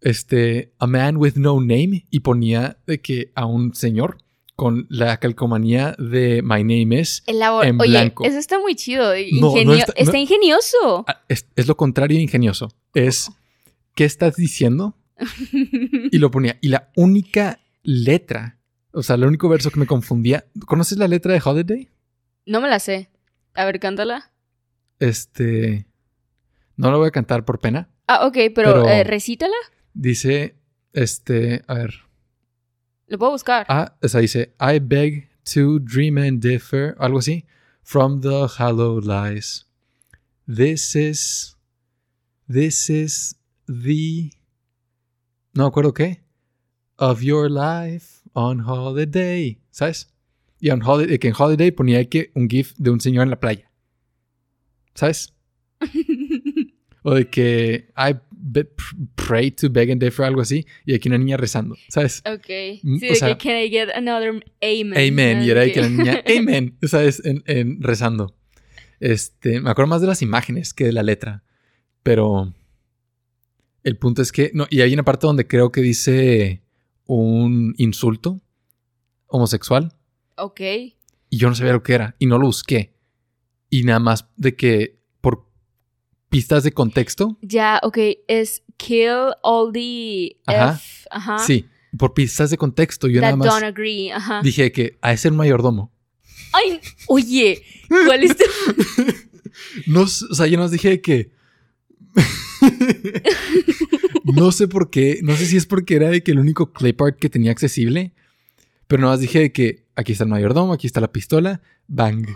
este 0.00 0.72
a 0.78 0.86
man 0.86 1.16
with 1.16 1.34
no 1.36 1.60
name 1.60 2.06
y 2.10 2.20
ponía 2.20 2.78
de 2.86 3.00
que 3.00 3.32
a 3.34 3.46
un 3.46 3.74
señor 3.74 4.18
con 4.56 4.86
la 4.88 5.18
calcomanía 5.18 5.94
de 5.98 6.40
My 6.42 6.64
Name 6.64 7.00
is 7.00 7.22
en 7.26 7.78
blanco. 7.78 8.24
Eso 8.24 8.38
está 8.38 8.58
muy 8.58 8.74
chido. 8.74 9.12
está, 9.12 10.18
ingenioso. 10.18 11.04
Ah, 11.06 11.22
es, 11.28 11.46
lo 11.66 11.76
contrario 11.76 12.16
de 12.16 12.22
ingenioso. 12.22 12.72
Es, 12.94 13.30
¿qué 13.94 14.04
estás 14.04 14.36
diciendo? 14.36 14.96
y 15.52 16.18
lo 16.18 16.30
ponía. 16.30 16.58
Y 16.62 16.68
la 16.68 16.90
única 16.96 17.60
letra, 17.82 18.58
o 18.92 19.02
sea, 19.02 19.16
el 19.16 19.24
único 19.24 19.48
verso 19.50 19.70
que 19.70 19.78
me 19.78 19.86
confundía. 19.86 20.46
¿Conoces 20.66 20.96
la 20.96 21.06
letra 21.06 21.34
de 21.34 21.42
Holiday? 21.44 21.88
No 22.46 22.62
me 22.62 22.68
la 22.68 22.78
sé. 22.78 23.10
A 23.54 23.66
ver, 23.66 23.78
cántala. 23.78 24.32
Este. 24.98 25.86
No 26.76 26.90
la 26.90 26.96
voy 26.96 27.08
a 27.08 27.12
cantar 27.12 27.44
por 27.44 27.58
pena. 27.58 27.90
Ah, 28.06 28.26
ok, 28.26 28.38
pero, 28.54 28.88
eh, 28.88 29.04
recítala. 29.04 29.54
Dice, 29.98 30.56
este, 30.92 31.62
a 31.66 31.74
ver. 31.74 31.94
Lo 33.06 33.18
puedo 33.18 33.32
buscar. 33.32 33.64
Ah, 33.70 33.96
esa 34.02 34.18
dice, 34.18 34.54
I 34.60 34.78
beg 34.78 35.30
to 35.54 35.78
dream 35.78 36.18
and 36.18 36.38
differ, 36.38 36.94
algo 36.98 37.18
así, 37.18 37.46
from 37.82 38.20
the 38.20 38.46
hollow 38.58 39.00
lies. 39.00 39.64
This 40.46 40.94
is, 40.94 41.56
this 42.46 42.90
is 42.90 43.36
the, 43.66 44.32
no 45.54 45.66
acuerdo 45.66 45.94
qué, 45.94 46.20
of 46.98 47.22
your 47.22 47.48
life 47.48 48.20
on 48.34 48.60
holiday, 48.60 49.58
¿sabes? 49.70 50.12
Y 50.60 50.70
on 50.70 50.82
holiday, 50.82 51.18
que 51.18 51.28
en 51.28 51.34
holiday 51.34 51.70
ponía 51.70 52.06
que 52.10 52.32
un 52.34 52.48
gif 52.50 52.74
de 52.76 52.90
un 52.90 53.00
señor 53.00 53.24
en 53.24 53.30
la 53.30 53.40
playa, 53.40 53.70
¿sabes? 54.94 55.32
o 57.02 57.14
de 57.14 57.30
que 57.30 57.88
I 57.96 58.20
pray 59.14 59.50
to 59.50 59.68
beg 59.70 59.90
and 59.90 60.02
differ, 60.02 60.24
algo 60.24 60.40
así, 60.40 60.66
y 60.84 60.94
aquí 60.94 61.08
una 61.08 61.18
niña 61.18 61.36
rezando, 61.36 61.76
¿sabes? 61.88 62.22
Ok. 62.26 62.80
Mm, 62.82 62.98
sí, 62.98 63.06
de 63.08 63.14
que 63.14 63.36
can 63.38 63.58
I 63.58 63.68
get 63.68 63.90
another 63.94 64.30
amen. 64.62 64.94
Amen, 64.96 65.42
y 65.42 65.50
era 65.50 65.62
de 65.62 65.72
que 65.72 65.80
la 65.80 65.88
niña, 65.88 66.22
amen, 66.38 66.76
¿sabes? 66.82 67.22
En, 67.24 67.82
rezando. 67.82 68.36
Este, 69.00 69.60
me 69.60 69.70
acuerdo 69.70 69.88
más 69.88 70.00
de 70.00 70.06
las 70.06 70.22
imágenes 70.22 70.72
que 70.72 70.84
de 70.84 70.92
la 70.92 71.02
letra, 71.02 71.44
pero 72.02 72.52
el 73.82 73.96
punto 73.96 74.22
es 74.22 74.32
que, 74.32 74.50
no, 74.54 74.66
y 74.70 74.80
hay 74.80 74.92
una 74.94 75.04
parte 75.04 75.26
donde 75.26 75.46
creo 75.46 75.70
que 75.70 75.80
dice 75.80 76.62
un 77.06 77.74
insulto 77.78 78.40
homosexual. 79.26 79.92
Ok. 80.36 80.60
Y 81.30 81.36
yo 81.38 81.48
no 81.48 81.54
sabía 81.54 81.72
lo 81.72 81.82
que 81.82 81.94
era, 81.94 82.16
y 82.18 82.26
no 82.26 82.38
lo 82.38 82.46
busqué. 82.46 82.94
Y 83.68 83.82
nada 83.82 83.98
más 83.98 84.28
de 84.36 84.54
que 84.54 84.96
pistas 86.28 86.64
de 86.64 86.72
contexto. 86.72 87.38
Ya, 87.42 87.80
ok, 87.82 87.98
es 88.28 88.62
kill 88.76 89.34
all 89.42 89.72
the 89.72 90.36
ajá. 90.46 90.80
Ajá. 91.10 91.38
Sí, 91.38 91.66
por 91.96 92.14
pistas 92.14 92.50
de 92.50 92.58
contexto. 92.58 93.08
Yo 93.08 93.20
nada 93.20 93.36
más 93.36 93.48
don't 93.48 93.64
agree. 93.64 94.12
Ajá. 94.12 94.40
dije 94.42 94.72
que 94.72 94.98
a 95.00 95.12
ese 95.12 95.30
mayordomo. 95.30 95.92
Ay, 96.52 96.80
oye, 97.08 97.62
¿cuál 97.88 98.24
es 98.24 98.36
tu... 98.36 98.44
no, 99.86 100.02
o 100.02 100.06
sea, 100.06 100.46
yo 100.46 100.58
nos 100.58 100.70
dije 100.70 101.00
que... 101.00 101.30
no 104.24 104.52
sé 104.52 104.68
por 104.68 104.90
qué, 104.90 105.20
no 105.22 105.36
sé 105.36 105.46
si 105.46 105.56
es 105.56 105.66
porque 105.66 105.96
era 105.96 106.08
de 106.08 106.22
que 106.22 106.32
el 106.32 106.38
único 106.38 106.72
clip 106.72 107.00
art 107.02 107.18
que 107.18 107.28
tenía 107.28 107.50
accesible, 107.50 108.14
pero 108.86 109.02
nada 109.02 109.14
más 109.14 109.20
dije 109.20 109.40
de 109.40 109.52
que 109.52 109.84
aquí 109.96 110.12
está 110.12 110.24
el 110.24 110.30
mayordomo, 110.30 110.72
aquí 110.72 110.86
está 110.86 111.00
la 111.00 111.12
pistola, 111.12 111.60
bang. 111.88 112.26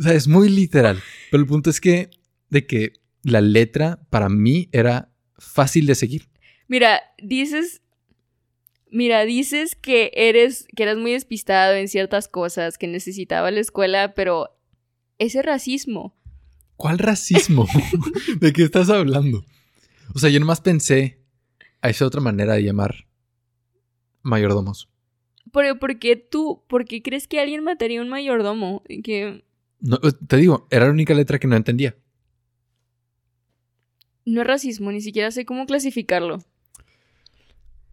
O 0.00 0.02
sea, 0.02 0.14
es 0.14 0.26
muy 0.26 0.48
literal. 0.48 1.02
Pero 1.30 1.42
el 1.42 1.46
punto 1.46 1.68
es 1.68 1.78
que, 1.78 2.08
de 2.48 2.66
que 2.66 2.94
la 3.22 3.42
letra 3.42 4.00
para 4.08 4.30
mí 4.30 4.70
era 4.72 5.12
fácil 5.36 5.86
de 5.86 5.94
seguir. 5.94 6.28
Mira, 6.68 7.02
dices. 7.22 7.82
Mira, 8.90 9.24
dices 9.24 9.76
que 9.76 10.10
eres, 10.14 10.66
que 10.74 10.82
eras 10.82 10.96
muy 10.96 11.12
despistado 11.12 11.74
en 11.74 11.86
ciertas 11.86 12.28
cosas, 12.28 12.78
que 12.78 12.88
necesitaba 12.88 13.50
la 13.50 13.60
escuela, 13.60 14.14
pero 14.14 14.58
ese 15.18 15.42
racismo. 15.42 16.16
¿Cuál 16.76 16.98
racismo? 16.98 17.68
¿De 18.40 18.52
qué 18.52 18.64
estás 18.64 18.88
hablando? 18.88 19.44
O 20.14 20.18
sea, 20.18 20.30
yo 20.30 20.40
nomás 20.40 20.60
pensé 20.60 21.20
a 21.82 21.90
esa 21.90 22.06
otra 22.06 22.20
manera 22.20 22.54
de 22.54 22.64
llamar 22.64 23.06
mayordomos. 24.22 24.88
Pero 25.52 25.78
¿por 25.78 25.98
qué 25.98 26.16
tú? 26.16 26.64
¿Por 26.68 26.86
qué 26.86 27.02
crees 27.02 27.28
que 27.28 27.38
alguien 27.38 27.62
mataría 27.62 28.00
a 28.00 28.02
un 28.02 28.08
mayordomo? 28.08 28.82
Que 29.04 29.44
no, 29.80 29.96
eh, 30.02 30.12
te 30.26 30.36
digo, 30.36 30.66
era 30.70 30.86
la 30.86 30.92
única 30.92 31.14
letra 31.14 31.38
que 31.38 31.46
no 31.46 31.56
entendía. 31.56 31.96
No 34.24 34.42
es 34.42 34.46
racismo, 34.46 34.92
ni 34.92 35.00
siquiera 35.00 35.30
sé 35.30 35.44
cómo 35.44 35.66
clasificarlo. 35.66 36.44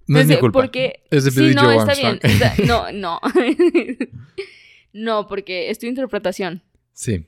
No 0.08 0.20
es 0.20 0.28
mi 0.28 0.38
culpa. 0.38 0.62
Porque... 0.62 1.04
Es 1.12 1.26
de 1.26 1.32
sí, 1.32 1.54
no, 1.54 1.72
está 1.72 1.94
bien. 1.94 2.20
no, 2.66 2.92
no. 2.94 3.20
no, 4.94 5.28
porque 5.28 5.70
es 5.70 5.80
tu 5.80 5.86
interpretación. 5.86 6.64
Sí. 6.94 7.26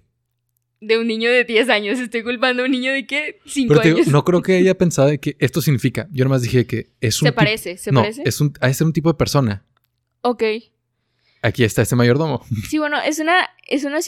De 0.82 0.98
un 0.98 1.08
niño 1.08 1.30
de 1.30 1.44
10 1.44 1.70
años. 1.70 2.00
Estoy 2.00 2.24
culpando 2.24 2.64
a 2.64 2.66
un 2.66 2.72
niño 2.72 2.94
de 2.94 3.06
qué? 3.06 3.40
5 3.46 3.74
años. 3.74 3.84
Digo, 3.84 4.12
no 4.12 4.24
creo 4.24 4.42
que 4.42 4.58
ella 4.58 4.74
pensado 4.78 5.10
de 5.10 5.20
que 5.20 5.36
esto 5.40 5.62
significa. 5.62 6.08
Yo 6.12 6.24
nomás 6.24 6.42
dije 6.42 6.66
que 6.66 6.92
es 7.02 7.22
un. 7.22 7.28
Se 7.28 7.34
parece, 7.34 7.78
se 7.78 7.92
no, 7.92 8.02
parece. 8.02 8.24
Es 8.26 8.40
un, 8.40 8.54
ser 8.72 8.88
un 8.88 8.94
tipo 8.94 9.10
de 9.10 9.16
persona. 9.16 9.66
Ok. 10.22 10.44
Aquí 11.42 11.64
está 11.64 11.82
este 11.82 11.96
mayordomo. 11.96 12.46
Sí, 12.68 12.80
bueno, 12.80 12.98
es 13.02 13.20
una, 13.20 13.50
es 13.68 13.84
una 13.84 14.02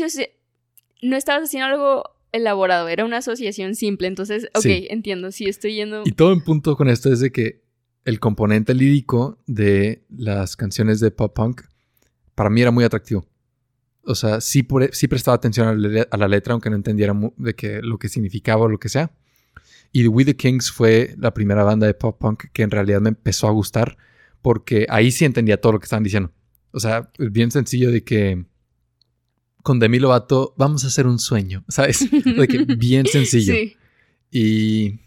no 1.02 1.16
estabas 1.16 1.44
haciendo 1.50 1.68
algo 1.68 2.04
elaborado, 2.32 2.88
era 2.88 3.06
una 3.06 3.18
asociación 3.18 3.76
simple. 3.76 4.08
Entonces, 4.08 4.48
ok, 4.54 4.66
entiendo, 4.90 5.32
sí 5.32 5.46
estoy 5.46 5.76
yendo. 5.76 6.04
Y 6.06 6.12
todo 6.12 6.34
en 6.34 6.42
punto 6.42 6.76
con 6.76 6.90
esto 6.90 7.12
es 7.12 7.20
de 7.20 7.32
que 7.32 7.62
el 8.06 8.20
componente 8.20 8.74
lírico 8.74 9.40
de 9.46 10.04
las 10.10 10.56
canciones 10.56 11.00
de 11.00 11.12
pop 11.12 11.36
punk 11.36 11.62
para 12.36 12.50
mí 12.50 12.62
era 12.62 12.72
muy 12.72 12.84
atractivo. 12.84 13.26
O 14.04 14.16
sea, 14.16 14.42
sí, 14.42 14.68
sí 14.94 15.08
prestaba 15.08 15.36
atención 15.36 15.68
a 15.68 16.18
la, 16.18 16.28
letra, 16.28 16.54
aunque 16.54 16.70
no 16.72 16.76
entendiera 16.76 17.14
de 17.38 17.54
que, 17.54 17.82
lo 17.84 18.00
que 18.00 18.10
significaba 18.10 18.64
o 18.64 18.68
lo 18.68 18.80
que 18.80 18.90
sea. 18.90 19.12
Y 19.92 20.08
We 20.08 20.26
the 20.26 20.36
Kings 20.36 20.72
fue 20.72 21.14
la 21.20 21.34
primera 21.34 21.64
banda 21.64 21.86
de 21.86 21.94
pop 21.94 22.18
punk 22.20 22.46
que 22.54 22.64
en 22.64 22.72
realidad 22.72 23.02
me 23.02 23.10
empezó 23.10 23.48
a 23.48 23.52
gustar 23.52 23.98
porque 24.42 24.88
ahí 24.90 25.12
sí 25.12 25.26
entendía 25.26 25.60
todo 25.60 25.74
lo 25.74 25.80
que 25.80 25.84
estaban 25.84 26.04
diciendo. 26.04 26.32
O 26.72 26.80
sea, 26.80 27.12
es 27.20 27.32
bien 27.32 27.52
sencillo 27.52 27.92
de 27.92 28.04
que 28.04 28.46
con 29.64 29.80
Demi 29.80 30.00
Lovato 30.00 30.54
vamos 30.58 30.84
a 30.84 30.88
hacer 30.88 31.08
un 31.08 31.20
sueño, 31.20 31.64
¿sabes? 31.70 32.10
De 32.12 32.48
que 32.48 32.66
bien 32.66 33.06
sencillo. 33.06 33.54
Sí. 33.54 33.76
Y, 34.32 35.00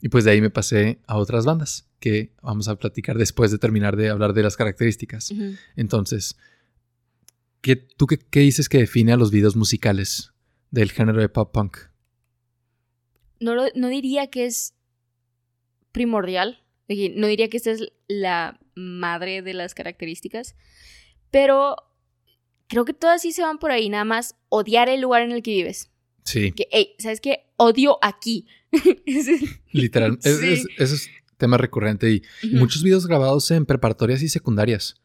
y 0.00 0.08
pues 0.08 0.24
de 0.24 0.32
ahí 0.32 0.40
me 0.40 0.50
pasé 0.50 1.00
a 1.06 1.16
otras 1.16 1.44
bandas 1.44 1.90
que 2.00 2.32
vamos 2.42 2.68
a 2.68 2.76
platicar 2.76 3.16
después 3.18 3.50
de 3.50 3.58
terminar 3.58 3.96
de 3.96 4.08
hablar 4.08 4.32
de 4.32 4.42
las 4.42 4.56
características. 4.56 5.32
Entonces, 5.76 6.36
¿qué, 7.60 7.76
¿tú 7.76 8.06
qué, 8.06 8.40
dices 8.40 8.68
que 8.68 8.78
define 8.78 9.12
a 9.12 9.16
los 9.16 9.30
videos 9.30 9.54
musicales 9.54 10.32
del 10.70 10.90
género 10.90 11.20
de 11.20 11.28
pop 11.28 11.52
punk? 11.52 11.76
No, 13.38 13.54
no 13.74 13.88
diría 13.88 14.28
que 14.28 14.46
es 14.46 14.74
primordial, 15.92 16.62
no 16.88 17.26
diría 17.26 17.48
que 17.48 17.58
esta 17.58 17.70
es 17.70 17.92
la 18.08 18.58
madre 18.74 19.42
de 19.42 19.54
las 19.54 19.74
características, 19.74 20.56
pero 21.30 21.76
creo 22.70 22.84
que 22.84 22.94
todas 22.94 23.20
sí 23.20 23.32
se 23.32 23.42
van 23.42 23.58
por 23.58 23.72
ahí, 23.72 23.90
nada 23.90 24.04
más 24.04 24.36
odiar 24.48 24.88
el 24.88 25.00
lugar 25.00 25.22
en 25.22 25.32
el 25.32 25.42
que 25.42 25.50
vives. 25.50 25.90
Sí. 26.24 26.52
Que, 26.52 26.68
hey, 26.70 26.94
¿sabes 26.98 27.20
qué? 27.20 27.50
Odio 27.56 27.98
aquí. 28.00 28.46
Literal. 29.72 30.18
Eso 30.22 30.64
es, 30.78 31.10
tema 31.36 31.56
recurrente 31.56 32.10
y, 32.10 32.22
muchos 32.52 32.82
videos 32.82 33.06
grabados 33.06 33.50
en 33.50 33.66
preparatorias 33.66 34.22
y 34.22 34.28
secundarias. 34.28 35.00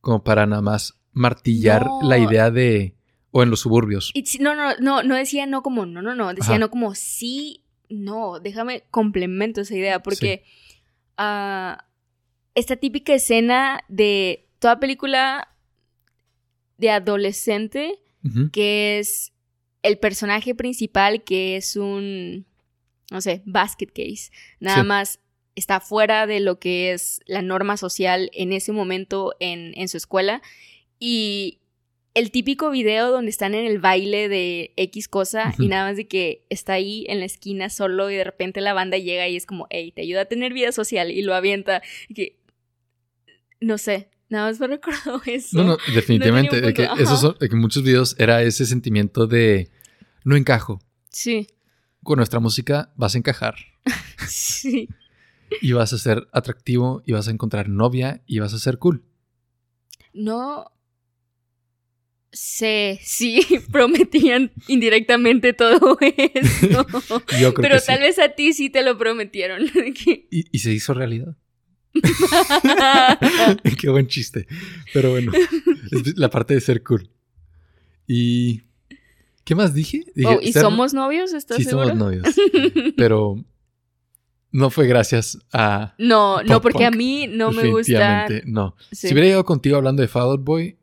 Como 0.00 0.24
para 0.24 0.46
nada 0.46 0.62
más 0.62 0.98
martillar 1.12 1.86
la 2.02 2.18
idea 2.18 2.50
de. 2.50 2.96
O 3.30 3.42
en 3.42 3.50
los 3.50 3.60
suburbios. 3.60 4.12
no, 4.40 4.54
no, 4.54 4.76
no, 4.78 5.02
no 5.02 5.14
decía 5.14 5.46
no 5.46 5.62
como 5.62 5.86
no, 5.86 6.02
no, 6.02 6.14
no. 6.14 6.34
Decía 6.34 6.58
no 6.58 6.70
como 6.70 6.94
sí, 6.94 7.64
no. 7.88 8.40
Déjame 8.40 8.84
complemento 8.90 9.60
esa 9.60 9.76
idea 9.76 10.02
porque. 10.02 10.44
Ah, 11.18 11.86
esta 12.54 12.76
típica 12.76 13.14
escena 13.14 13.84
de 13.88 14.48
toda 14.58 14.80
película 14.80 15.51
de 16.82 16.90
adolescente, 16.90 18.00
que 18.52 18.98
es 18.98 19.32
el 19.82 19.98
personaje 19.98 20.54
principal, 20.54 21.22
que 21.22 21.56
es 21.56 21.76
un, 21.76 22.44
no 23.10 23.20
sé, 23.20 23.42
basket 23.46 23.86
case. 23.86 24.30
Nada 24.58 24.82
más 24.82 25.20
está 25.54 25.78
fuera 25.78 26.26
de 26.26 26.40
lo 26.40 26.58
que 26.58 26.92
es 26.92 27.20
la 27.26 27.40
norma 27.40 27.76
social 27.76 28.30
en 28.34 28.52
ese 28.52 28.72
momento 28.72 29.34
en, 29.38 29.88
su 29.88 29.96
escuela. 29.96 30.42
Y 30.98 31.60
el 32.14 32.32
típico 32.32 32.70
video 32.70 33.12
donde 33.12 33.30
están 33.30 33.54
en 33.54 33.64
el 33.64 33.78
baile 33.78 34.28
de 34.28 34.72
X 34.76 35.06
cosa 35.06 35.54
y 35.58 35.68
nada 35.68 35.88
más 35.88 35.96
de 35.96 36.08
que 36.08 36.44
está 36.50 36.72
ahí 36.72 37.06
en 37.08 37.20
la 37.20 37.26
esquina 37.26 37.70
solo 37.70 38.10
y 38.10 38.16
de 38.16 38.24
repente 38.24 38.60
la 38.60 38.74
banda 38.74 38.98
llega 38.98 39.28
y 39.28 39.36
es 39.36 39.46
como, 39.46 39.68
hey, 39.70 39.92
te 39.94 40.02
ayuda 40.02 40.22
a 40.22 40.24
tener 40.26 40.52
vida 40.52 40.72
social 40.72 41.12
y 41.12 41.22
lo 41.22 41.34
avienta. 41.34 41.80
que, 42.12 42.40
no 43.60 43.78
sé, 43.78 44.08
nada 44.32 44.48
más 44.48 44.58
me 44.58 44.66
recuerdo 44.78 45.22
eso. 45.26 45.58
No, 45.58 45.64
no, 45.64 45.78
definitivamente. 45.94 46.60
de 46.60 46.74
que, 46.74 46.88
esos 46.98 47.36
que 47.38 47.54
muchos 47.54 47.84
videos 47.84 48.16
era 48.18 48.42
ese 48.42 48.66
sentimiento 48.66 49.26
de 49.26 49.70
no 50.24 50.36
encajo. 50.36 50.80
Sí. 51.10 51.46
Con 52.02 52.16
nuestra 52.16 52.40
música 52.40 52.92
vas 52.96 53.14
a 53.14 53.18
encajar. 53.18 53.54
sí. 54.26 54.88
Y 55.60 55.72
vas 55.72 55.92
a 55.92 55.98
ser 55.98 56.26
atractivo 56.32 57.02
y 57.06 57.12
vas 57.12 57.28
a 57.28 57.30
encontrar 57.30 57.68
novia 57.68 58.22
y 58.26 58.38
vas 58.38 58.54
a 58.54 58.58
ser 58.58 58.78
cool. 58.78 59.04
No, 60.14 60.72
sé 62.32 62.98
sí 63.02 63.46
prometían 63.72 64.50
indirectamente 64.66 65.52
todo 65.52 65.98
eso. 66.00 67.22
Pero 67.60 67.80
tal 67.80 68.00
vez 68.00 68.18
a 68.18 68.30
ti 68.30 68.54
sí 68.54 68.70
te 68.70 68.82
lo 68.82 68.96
prometieron. 68.96 69.62
¿Y, 70.30 70.58
se 70.58 70.72
hizo 70.72 70.94
realidad. 70.94 71.36
Qué 73.78 73.90
buen 73.90 74.06
chiste. 74.06 74.46
Pero 74.92 75.10
bueno, 75.10 75.32
la 76.16 76.30
parte 76.30 76.54
de 76.54 76.60
ser 76.60 76.82
cool. 76.82 77.08
¿Y 78.06 78.62
qué 79.44 79.54
más 79.54 79.74
dije? 79.74 80.04
Oh, 80.24 80.38
¿Y 80.40 80.52
somos 80.52 80.94
novios? 80.94 81.32
¿Estás 81.32 81.58
sí, 81.58 81.64
somos 81.64 81.94
novios. 81.94 82.26
Pero 82.96 83.44
no 84.50 84.70
fue 84.70 84.86
gracias 84.86 85.38
a. 85.52 85.94
No, 85.98 86.42
no, 86.42 86.60
porque 86.60 86.84
a 86.84 86.90
mí 86.90 87.26
no 87.28 87.52
me 87.52 87.68
gusta. 87.68 88.26
No. 88.44 88.76
Si 88.90 89.08
hubiera 89.08 89.26
llegado 89.26 89.44
contigo 89.44 89.76
hablando 89.76 90.02
de 90.02 90.08
Fall 90.08 90.38
Boy, 90.38 90.76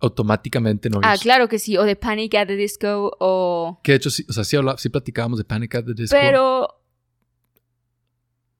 automáticamente 0.00 0.90
no 0.90 1.00
Ah, 1.02 1.16
claro 1.20 1.48
que 1.48 1.58
sí, 1.58 1.76
o 1.76 1.84
de 1.84 1.94
Panic 1.94 2.34
at 2.34 2.46
the 2.46 2.56
Disco 2.56 3.16
o... 3.20 3.80
Que 3.82 3.92
de 3.92 3.96
hecho 3.96 4.10
sí, 4.10 4.24
o 4.28 4.32
sea, 4.32 4.44
sí, 4.44 4.56
sí 4.78 4.88
platicábamos 4.88 5.38
de 5.38 5.44
Panic 5.44 5.74
at 5.76 5.84
the 5.84 5.94
Disco. 5.94 6.16
Pero... 6.18 6.79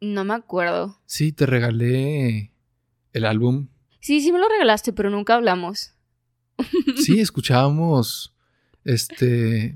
No 0.00 0.24
me 0.24 0.34
acuerdo. 0.34 0.98
Sí, 1.06 1.32
te 1.32 1.46
regalé 1.46 2.52
el 3.12 3.24
álbum. 3.24 3.68
Sí, 4.00 4.20
sí 4.20 4.32
me 4.32 4.38
lo 4.38 4.48
regalaste, 4.48 4.92
pero 4.92 5.10
nunca 5.10 5.34
hablamos. 5.34 5.94
sí, 6.96 7.20
escuchábamos 7.20 8.34
este 8.84 9.74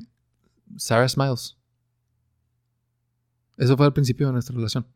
Sarah 0.77 1.09
Smiles. 1.09 1.57
Eso 3.57 3.77
fue 3.77 3.87
al 3.87 3.93
principio 3.93 4.27
de 4.27 4.33
nuestra 4.33 4.55
relación. 4.57 4.87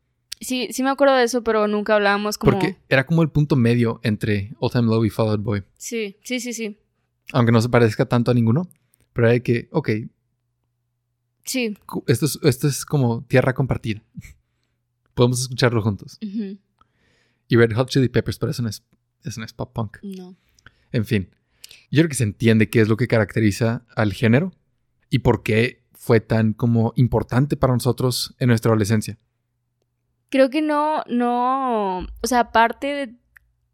Sí, 0.41 0.69
sí 0.71 0.83
me 0.83 0.89
acuerdo 0.89 1.15
de 1.15 1.23
eso, 1.23 1.43
pero 1.43 1.67
nunca 1.67 1.95
hablábamos 1.95 2.37
como... 2.37 2.53
Porque 2.53 2.77
era 2.87 3.05
como 3.05 3.21
el 3.21 3.29
punto 3.29 3.55
medio 3.55 3.99
entre 4.03 4.53
All 4.59 4.71
Time 4.71 4.85
Low 4.87 5.05
y 5.05 5.09
Fall 5.09 5.29
Out 5.29 5.41
Boy. 5.41 5.63
Sí, 5.77 6.17
sí, 6.23 6.39
sí, 6.39 6.53
sí. 6.53 6.79
Aunque 7.33 7.51
no 7.51 7.61
se 7.61 7.69
parezca 7.69 8.05
tanto 8.05 8.31
a 8.31 8.33
ninguno, 8.33 8.69
pero 9.13 9.27
era 9.27 9.33
de 9.33 9.43
que, 9.43 9.69
ok. 9.71 9.89
Sí. 11.43 11.77
Esto 12.07 12.25
es, 12.25 12.39
esto 12.43 12.67
es 12.67 12.85
como 12.85 13.23
tierra 13.25 13.53
compartida. 13.53 14.01
Podemos 15.19 15.41
escucharlo 15.41 15.81
juntos. 15.81 16.17
Y 16.21 17.55
Red 17.55 17.73
Hot 17.73 17.89
Chili 17.89 18.09
Peppers, 18.09 18.39
pero 18.39 18.51
eso 18.51 18.61
no 18.61 18.69
es, 18.69 18.83
eso 19.23 19.39
no 19.39 19.45
es 19.45 19.53
pop 19.53 19.73
punk. 19.73 19.97
No. 20.01 20.35
En 20.91 21.05
fin. 21.05 21.29
Yo 21.91 22.01
creo 22.01 22.09
que 22.09 22.15
se 22.15 22.23
entiende 22.23 22.69
qué 22.69 22.81
es 22.81 22.87
lo 22.87 22.97
que 22.97 23.07
caracteriza 23.07 23.85
al 23.95 24.13
género 24.13 24.53
y 25.09 25.19
por 25.19 25.43
qué 25.43 25.83
fue 25.93 26.19
tan 26.19 26.53
como 26.53 26.93
importante 26.95 27.57
para 27.57 27.73
nosotros 27.73 28.35
en 28.39 28.47
nuestra 28.47 28.71
adolescencia 28.71 29.17
creo 30.29 30.49
que 30.49 30.61
no, 30.61 31.03
no, 31.07 31.99
o 31.99 32.27
sea, 32.27 32.39
aparte 32.39 32.87
de 32.87 33.15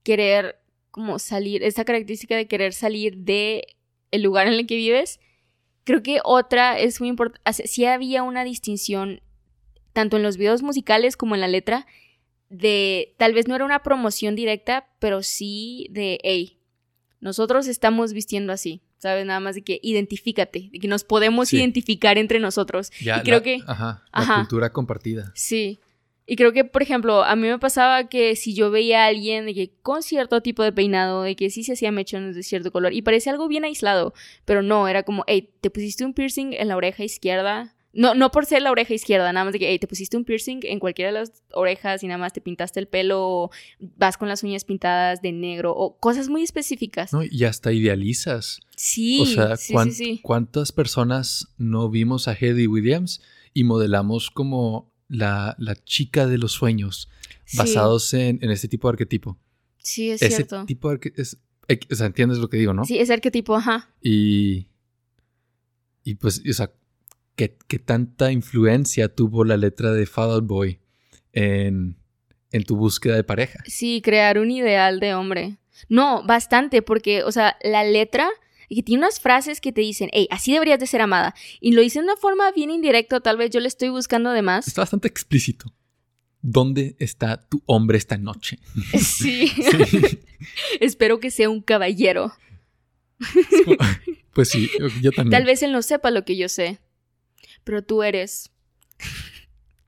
querer 0.04 0.60
como 0.92 1.20
salir, 1.20 1.64
esta 1.64 1.84
característica 1.84 2.36
de 2.36 2.48
querer 2.48 2.74
salir 2.74 3.18
de 3.18 3.68
el 4.12 4.24
lugar 4.24 4.48
en 4.48 4.54
el 4.54 4.66
que 4.66 4.78
vives, 4.78 5.20
creo 5.84 6.02
que 6.02 6.20
otra 6.24 6.80
es 6.80 7.02
muy 7.02 7.10
importante, 7.10 7.68
sí 7.68 7.86
había 7.86 8.24
una 8.24 8.44
distinción 8.46 9.22
tanto 9.96 10.18
en 10.18 10.24
los 10.24 10.36
videos 10.36 10.62
musicales 10.62 11.16
como 11.16 11.36
en 11.36 11.42
la 11.42 11.48
letra 11.48 11.88
de, 12.50 13.16
tal 13.18 13.34
vez 13.34 13.48
no 13.48 13.56
era 13.56 13.64
una 13.64 13.82
promoción 13.82 14.36
directa, 14.36 14.90
pero 15.00 15.24
sí 15.24 15.88
de, 15.90 16.20
hey, 16.22 16.60
nosotros 17.22 17.66
estamos 17.68 18.12
vistiendo 18.12 18.52
así, 18.52 18.82
¿sabes? 18.98 19.26
Nada 19.26 19.40
más 19.40 19.56
de 19.56 19.62
que 19.64 19.80
identifícate, 19.82 20.70
de 20.70 20.80
que 20.80 20.90
nos 20.90 21.06
podemos 21.06 21.54
identificar 21.54 22.18
entre 22.18 22.42
nosotros. 22.42 22.92
Ya, 23.02 23.20
y 23.20 23.22
creo 23.22 23.42
que... 23.42 23.62
Ajá, 23.66 24.04
la 24.14 24.36
cultura 24.36 24.74
compartida. 24.74 25.32
Sí. 25.34 25.80
Y 26.28 26.36
creo 26.36 26.52
que, 26.52 26.66
por 26.66 26.82
ejemplo, 26.82 27.24
a 27.24 27.38
mí 27.38 27.48
me 27.48 27.58
pasaba 27.58 28.10
que 28.10 28.36
si 28.36 28.54
yo 28.54 28.72
veía 28.72 29.06
a 29.06 29.08
alguien 29.08 29.46
de 29.46 29.54
que 29.54 29.72
con 29.82 30.04
cierto 30.04 30.42
tipo 30.42 30.62
de 30.62 30.74
peinado, 30.74 31.22
de 31.22 31.38
que 31.38 31.50
sí 31.50 31.64
se 31.64 31.74
hacía 31.74 31.94
mechones 31.94 32.36
de 32.36 32.44
cierto 32.44 32.72
color, 32.72 32.92
y 32.92 33.02
parecía 33.02 33.32
algo 33.32 33.48
bien 33.48 33.64
aislado, 33.64 34.14
pero 34.44 34.62
no, 34.62 34.90
era 34.90 35.04
como, 35.04 35.24
hey, 35.28 35.52
te 35.62 35.70
pusiste 35.70 36.04
un 36.04 36.14
piercing 36.14 36.52
en 36.52 36.68
la 36.68 36.76
oreja 36.76 37.06
izquierda. 37.06 37.75
No, 37.96 38.14
no 38.14 38.30
por 38.30 38.46
ser 38.46 38.62
la 38.62 38.72
oreja 38.72 38.94
izquierda, 38.94 39.32
nada 39.32 39.46
más 39.46 39.54
de 39.54 39.60
que, 39.60 39.70
hey, 39.70 39.80
te 39.80 39.88
pusiste 39.88 40.18
un 40.18 40.26
piercing 40.26 40.60
en 40.64 40.80
cualquiera 40.80 41.12
de 41.12 41.20
las 41.20 41.32
orejas 41.54 42.04
y 42.04 42.08
nada 42.08 42.18
más 42.18 42.34
te 42.34 42.42
pintaste 42.42 42.80
el 42.80 42.88
pelo, 42.88 43.22
o 43.26 43.52
vas 43.80 44.18
con 44.18 44.28
las 44.28 44.44
uñas 44.44 44.66
pintadas 44.66 45.22
de 45.22 45.32
negro, 45.32 45.74
o 45.76 45.98
cosas 45.98 46.28
muy 46.28 46.44
específicas. 46.44 47.14
No, 47.14 47.24
y 47.24 47.46
hasta 47.46 47.72
idealizas. 47.72 48.60
Sí. 48.76 49.22
O 49.22 49.26
sea, 49.26 49.56
¿cuántas 50.22 50.72
personas 50.74 51.48
no 51.58 51.90
vimos 51.90 52.28
a 52.28 52.34
Hedy 52.34 52.68
Williams 52.68 53.22
y 53.54 53.64
modelamos 53.64 54.30
como 54.30 54.92
la, 55.08 55.56
chica 55.86 56.28
de 56.28 56.38
los 56.38 56.52
sueños 56.52 57.10
basados 57.56 58.14
en, 58.14 58.40
en, 58.42 58.52
este 58.52 58.68
tipo 58.68 58.88
de 58.88 58.94
arquetipo. 58.94 59.38
Sí, 59.78 60.10
es 60.10 60.22
Ese 60.22 60.38
cierto. 60.38 60.66
tipo 60.66 60.90
de 60.90 61.14
es, 61.16 61.38
o 61.92 61.96
sea, 61.96 62.08
entiendes 62.08 62.40
lo 62.40 62.50
que 62.50 62.58
digo, 62.58 62.74
¿no? 62.74 62.86
Sí, 62.86 62.98
ese 63.00 63.14
arquetipo, 63.14 63.56
ajá. 63.56 63.90
Y, 64.02 64.68
y 66.04 66.16
pues, 66.16 66.42
o 66.48 66.54
sea, 66.54 66.72
¿qué, 67.36 67.50
tanta 67.80 68.32
influencia 68.32 69.14
tuvo 69.14 69.44
la 69.44 69.58
letra 69.58 69.92
de 69.92 70.06
Fall 70.06 70.32
Out 70.32 70.48
Boy 70.48 70.80
en, 71.34 71.98
en 72.52 72.64
tu 72.64 72.76
búsqueda 72.76 73.16
de 73.16 73.24
pareja? 73.24 73.64
Sí, 73.66 74.02
crear 74.04 74.40
un 74.40 74.52
ideal 74.52 75.00
de 75.00 75.14
hombre. 75.14 75.58
No, 75.90 76.24
bastante, 76.26 76.82
porque, 76.82 77.24
o 77.24 77.32
sea, 77.32 77.58
la 77.62 77.84
letra 77.84 78.30
que 78.70 78.84
tiene 78.84 79.04
unas 79.04 79.20
frases 79.20 79.62
que 79.62 79.72
te 79.72 79.82
dicen, 79.82 80.10
hey, 80.12 80.28
así 80.32 80.54
deberías 80.54 80.80
de 80.80 80.88
ser 80.88 81.02
amada. 81.02 81.36
Y 81.60 81.74
lo 81.74 81.82
dice 81.82 82.00
de 82.00 82.06
una 82.06 82.18
forma 82.18 82.52
bien 82.52 82.72
indirecta, 82.72 83.20
tal 83.20 83.38
vez 83.38 83.52
yo 83.52 83.60
le 83.60 83.68
estoy 83.68 83.90
buscando 83.90 84.32
de 84.32 84.42
más. 84.42 84.68
Está 84.68 84.82
bastante 84.82 85.08
explícito. 85.08 85.74
¿Dónde 86.42 86.96
está 87.00 87.42
tu 87.48 87.64
hombre 87.66 87.98
esta 87.98 88.18
noche? 88.18 88.60
Sí. 89.00 89.52
Espero 90.80 91.20
que 91.20 91.32
sea 91.32 91.50
un 91.50 91.62
caballero. 91.62 92.34
pues 94.34 94.50
sí, 94.50 94.70
yo 95.02 95.12
también. 95.12 95.32
Tal 95.32 95.46
vez 95.46 95.64
él 95.64 95.72
no 95.72 95.82
sepa 95.82 96.12
lo 96.12 96.26
que 96.26 96.38
yo 96.38 96.50
sé, 96.50 96.80
pero 97.66 97.84
tú 97.84 98.02
eres. 98.04 98.52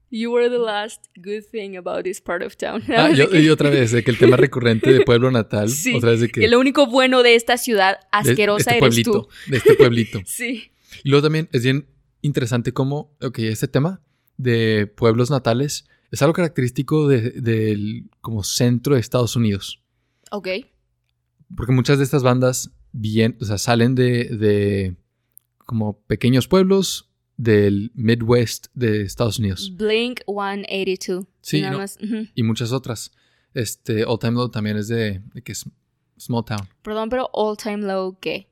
You 0.10 0.32
were 0.32 0.50
the 0.50 0.58
last 0.58 1.06
good 1.18 1.44
thing 1.52 1.76
about 1.76 2.04
this 2.04 2.22
part 2.22 2.42
of 2.42 2.56
town. 2.56 2.82
Ah, 2.90 3.12
y 3.34 3.50
otra 3.50 3.70
vez, 3.70 3.92
de 3.92 4.04
que 4.04 4.12
el 4.12 4.18
tema 4.18 4.38
recurrente 4.38 4.92
de 4.92 5.02
pueblo 5.02 5.32
natal. 5.32 5.70
Sí, 5.78 5.96
otra 5.96 6.12
vez 6.12 6.22
de 6.22 6.30
que. 6.30 6.48
lo 6.48 6.60
único 6.60 6.88
bueno 6.88 7.24
de 7.24 7.36
esta 7.36 7.58
ciudad 7.58 8.00
asquerosa 8.12 8.72
de 8.72 8.78
este 8.78 8.86
eres 8.86 9.04
tú. 9.04 9.28
De 9.48 9.58
este 9.58 9.74
pueblito. 9.76 10.22
sí. 10.26 10.72
Y 11.04 11.10
luego 11.10 11.24
también 11.24 11.50
es 11.52 11.64
bien 11.64 11.88
interesante 12.22 12.72
cómo, 12.72 13.16
ok, 13.22 13.40
este 13.40 13.68
tema 13.68 14.02
de 14.38 14.88
pueblos 14.88 15.30
natales 15.30 15.86
es 16.12 16.22
algo 16.22 16.34
característico 16.34 17.08
del 17.08 18.10
como 18.22 18.44
centro 18.44 18.96
de 18.96 19.02
Estados 19.02 19.36
Unidos. 19.36 19.82
Ok. 20.32 20.48
Porque 21.56 21.74
muchas 21.74 21.98
de 21.98 22.06
estas 22.06 22.24
bandas 22.24 22.72
bien, 22.94 23.38
o 23.42 23.46
sea, 23.46 23.58
salen 23.58 23.94
de, 23.94 24.26
de 24.26 24.96
como 25.58 26.00
pequeños 26.04 26.48
pueblos 26.48 27.07
del 27.38 27.92
Midwest 27.94 28.68
de 28.74 29.04
Estados 29.04 29.40
Unidos. 29.40 29.72
Blink 29.76 30.22
182. 30.28 31.28
Sí, 31.42 31.64
y 32.36 32.44
muchas 32.44 32.72
otras. 32.72 33.12
Este, 33.54 34.04
All 34.04 34.20
Time 34.20 34.34
Low 34.34 34.50
también 34.50 34.78
es 34.78 34.88
de, 34.88 35.22
que 35.44 35.52
es 35.52 35.66
Small 36.20 36.44
Town. 36.44 36.68
Perdón, 36.82 37.10
pero 37.10 37.30
All 37.34 37.56
Time 37.56 37.78
Low, 37.78 38.18
¿qué? 38.20 38.50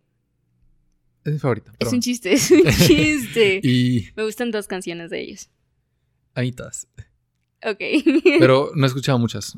Es 1.24 1.34
mi 1.34 1.40
favorita. 1.40 1.74
Es 1.80 1.92
un 1.92 2.02
chiste, 2.02 2.34
es 2.34 2.52
un 2.52 2.64
chiste. 2.88 3.60
y... 3.64 4.08
Me 4.16 4.24
gustan 4.24 4.52
dos 4.52 4.68
canciones 4.68 5.10
de 5.10 5.22
ellos. 5.22 5.50
Ahí 6.36 6.50
estás. 6.50 6.88
Ok. 7.64 7.80
pero 8.40 8.72
no 8.76 8.86
he 8.86 8.88
escuchado 8.88 9.18
muchas, 9.18 9.58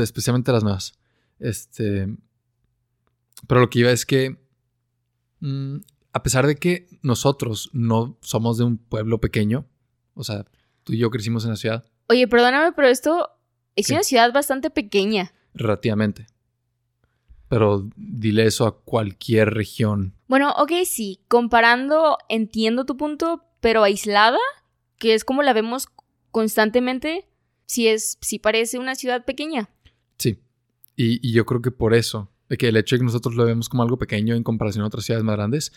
especialmente 0.00 0.52
las 0.52 0.62
nuevas. 0.62 0.92
Este. 1.38 2.08
Pero 3.46 3.60
lo 3.60 3.70
que 3.70 3.80
iba 3.80 3.90
es 3.90 4.06
que. 4.06 4.36
Mm, 5.40 5.78
a 6.18 6.22
pesar 6.22 6.46
de 6.46 6.56
que 6.56 6.88
nosotros 7.02 7.70
no 7.72 8.18
somos 8.20 8.58
de 8.58 8.64
un 8.64 8.76
pueblo 8.76 9.20
pequeño, 9.20 9.66
o 10.14 10.24
sea, 10.24 10.44
tú 10.82 10.92
y 10.92 10.98
yo 10.98 11.10
crecimos 11.10 11.44
en 11.44 11.50
la 11.50 11.56
ciudad. 11.56 11.84
Oye, 12.08 12.26
perdóname, 12.26 12.72
pero 12.72 12.88
esto 12.88 13.30
es 13.76 13.90
una 13.90 14.02
ciudad 14.02 14.32
bastante 14.32 14.68
pequeña. 14.70 15.32
Relativamente. 15.54 16.26
Pero 17.48 17.88
dile 17.96 18.46
eso 18.46 18.66
a 18.66 18.80
cualquier 18.80 19.54
región. 19.54 20.14
Bueno, 20.26 20.52
ok, 20.58 20.72
sí. 20.84 21.20
Comparando, 21.28 22.18
entiendo 22.28 22.84
tu 22.84 22.96
punto, 22.96 23.44
pero 23.60 23.84
aislada, 23.84 24.38
que 24.98 25.14
es 25.14 25.24
como 25.24 25.42
la 25.42 25.52
vemos 25.52 25.86
constantemente, 26.32 27.28
sí 27.66 27.86
es, 27.86 28.18
sí 28.20 28.38
parece 28.38 28.78
una 28.78 28.96
ciudad 28.96 29.24
pequeña. 29.24 29.70
Sí. 30.18 30.40
Y, 30.96 31.26
y 31.26 31.32
yo 31.32 31.46
creo 31.46 31.62
que 31.62 31.70
por 31.70 31.94
eso 31.94 32.28
De 32.48 32.56
que 32.56 32.68
el 32.68 32.76
hecho 32.76 32.96
de 32.96 33.00
que 33.00 33.04
nosotros 33.04 33.36
lo 33.36 33.44
vemos 33.44 33.68
como 33.68 33.84
algo 33.84 33.98
pequeño 33.98 34.34
en 34.34 34.42
comparación 34.42 34.82
a 34.82 34.88
otras 34.88 35.04
ciudades 35.04 35.24
más 35.24 35.36
grandes, 35.36 35.72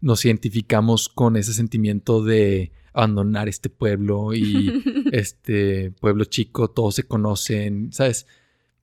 nos 0.00 0.24
identificamos 0.24 1.08
con 1.08 1.36
ese 1.36 1.52
sentimiento 1.52 2.22
de 2.22 2.72
abandonar 2.92 3.48
este 3.48 3.68
pueblo 3.68 4.34
y 4.34 4.82
este 5.12 5.90
pueblo 5.92 6.24
chico, 6.24 6.70
todos 6.70 6.94
se 6.94 7.04
conocen, 7.04 7.92
¿sabes? 7.92 8.26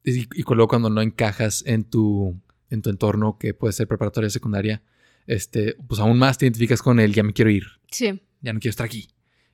Y, 0.03 0.27
luego 0.47 0.67
cuando 0.67 0.89
no 0.89 1.01
encajas 1.01 1.63
en 1.65 1.83
tu, 1.83 2.39
en 2.69 2.81
tu 2.81 2.89
entorno, 2.89 3.37
que 3.37 3.53
puede 3.53 3.73
ser 3.73 3.87
preparatoria 3.87 4.29
secundaria, 4.29 4.83
este, 5.25 5.75
pues 5.87 5.99
aún 5.99 6.19
más 6.19 6.37
te 6.37 6.45
identificas 6.45 6.81
con 6.81 6.99
él, 6.99 7.13
ya 7.13 7.23
me 7.23 7.33
quiero 7.33 7.49
ir. 7.49 7.63
Sí. 7.89 8.21
Ya 8.41 8.53
no 8.53 8.59
quiero 8.59 8.71
estar 8.71 8.85
aquí. 8.85 9.09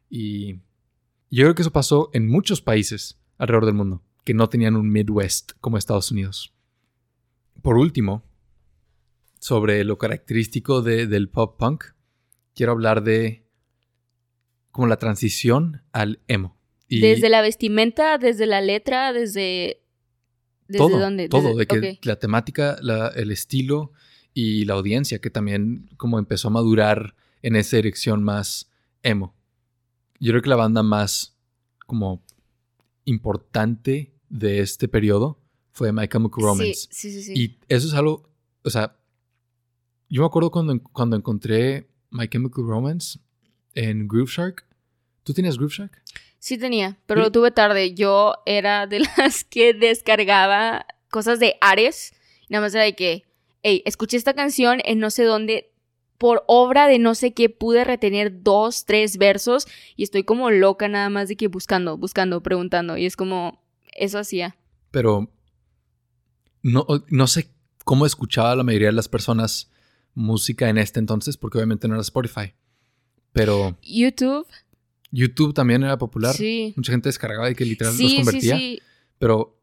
Y 0.09 0.55
yo 1.29 1.43
creo 1.43 1.55
que 1.55 1.61
eso 1.61 1.71
pasó 1.71 2.09
en 2.13 2.27
muchos 2.27 2.61
países 2.61 3.19
alrededor 3.37 3.65
del 3.65 3.75
mundo, 3.75 4.03
que 4.25 4.33
no 4.33 4.49
tenían 4.49 4.75
un 4.75 4.89
Midwest 4.89 5.51
como 5.61 5.77
Estados 5.77 6.11
Unidos. 6.11 6.53
Por 7.61 7.77
último, 7.77 8.23
sobre 9.39 9.83
lo 9.83 9.97
característico 9.97 10.81
del 10.81 11.29
pop 11.29 11.57
punk, 11.57 11.85
quiero 12.53 12.73
hablar 12.73 13.03
de 13.03 13.45
como 14.71 14.87
la 14.87 14.97
transición 14.97 15.81
al 15.91 16.19
emo. 16.27 16.57
desde 16.89 17.29
la 17.29 17.41
vestimenta, 17.41 18.17
desde 18.17 18.45
la 18.45 18.61
letra, 18.61 19.13
desde... 19.13 19.81
¿Desde 20.67 20.77
todo, 20.77 20.99
dónde? 20.99 21.29
Todo, 21.29 21.55
de 21.55 21.65
que 21.65 21.99
la 22.03 22.19
temática, 22.19 22.77
el 23.15 23.31
estilo 23.31 23.91
y 24.35 24.65
la 24.65 24.75
audiencia 24.75 25.19
que 25.19 25.31
también 25.31 25.89
como 25.97 26.19
empezó 26.19 26.49
a 26.49 26.51
madurar 26.51 27.15
en 27.41 27.55
esa 27.55 27.77
dirección 27.77 28.21
más 28.21 28.69
emo. 29.01 29.35
Yo 30.19 30.31
creo 30.31 30.43
que 30.43 30.49
la 30.49 30.55
banda 30.55 30.83
más 30.83 31.35
como 31.87 32.23
importante 33.05 34.13
de 34.29 34.59
este 34.59 34.87
periodo 34.87 35.41
fue 35.71 35.91
My 35.91 36.07
Chemical 36.07 36.43
Romance. 36.43 36.87
Sí, 36.91 37.11
sí, 37.11 37.23
sí, 37.23 37.33
Y 37.35 37.57
eso 37.67 37.87
es 37.87 37.93
algo, 37.95 38.29
o 38.63 38.69
sea, 38.69 38.98
yo 40.09 40.21
me 40.23 40.25
acuerdo 40.25 40.51
cuando, 40.51 40.81
cuando 40.91 41.15
encontré 41.15 41.87
My 42.09 42.27
Chemical 42.27 42.65
Romance 42.65 43.19
en 43.75 44.07
Groove 44.07 44.29
Shark. 44.29 44.65
¿Tú 45.23 45.33
tenías 45.33 45.57
Groove 45.57 45.73
Shark? 45.73 46.03
Sí 46.39 46.57
tenía, 46.57 46.97
pero 47.05 47.21
lo 47.21 47.31
tuve 47.31 47.51
tarde. 47.51 47.93
Yo 47.93 48.33
era 48.45 48.87
de 48.87 49.01
las 49.17 49.43
que 49.43 49.73
descargaba 49.73 50.85
cosas 51.09 51.39
de 51.39 51.55
Ares. 51.61 52.13
Nada 52.49 52.65
más 52.65 52.73
era 52.73 52.83
de 52.83 52.95
que, 52.95 53.25
hey, 53.61 53.83
escuché 53.85 54.17
esta 54.17 54.33
canción 54.33 54.79
en 54.85 54.99
no 54.99 55.11
sé 55.11 55.23
dónde. 55.23 55.71
Por 56.17 56.43
obra 56.47 56.87
de 56.87 56.99
no 56.99 57.15
sé 57.15 57.33
qué 57.33 57.49
pude 57.49 57.85
retener 57.85 58.43
dos, 58.43 58.83
tres 58.83 59.17
versos 59.17 59.67
y 59.95 60.03
estoy 60.03 60.25
como 60.25 60.51
loca 60.51 60.89
nada 60.89 61.09
más 61.09 61.29
de 61.29 61.37
que 61.37 61.47
buscando, 61.47 61.95
buscando, 61.95 62.43
preguntando. 62.43 62.97
Y 62.97 63.05
es 63.05 63.15
como, 63.15 63.63
eso 63.93 64.19
hacía. 64.19 64.57
Pero 64.91 65.31
no, 66.61 66.85
no 67.07 67.27
sé 67.27 67.49
cómo 67.85 68.05
escuchaba 68.05 68.57
la 68.57 68.63
mayoría 68.65 68.89
de 68.89 68.93
las 68.95 69.07
personas 69.07 69.71
música 70.19 70.69
en 70.69 70.77
este 70.77 70.99
entonces, 70.99 71.37
porque 71.37 71.57
obviamente 71.57 71.87
no 71.87 71.95
era 71.95 72.01
Spotify. 72.01 72.53
Pero. 73.31 73.77
YouTube. 73.81 74.45
YouTube 75.11 75.53
también 75.53 75.83
era 75.83 75.97
popular. 75.97 76.35
Sí. 76.35 76.73
Mucha 76.75 76.91
gente 76.91 77.09
descargaba 77.09 77.49
y 77.49 77.55
que 77.55 77.65
literal 77.65 77.97
los 77.97 78.13
convertía. 78.13 78.57
Sí, 78.57 78.75
sí. 78.75 78.81
Pero 79.17 79.57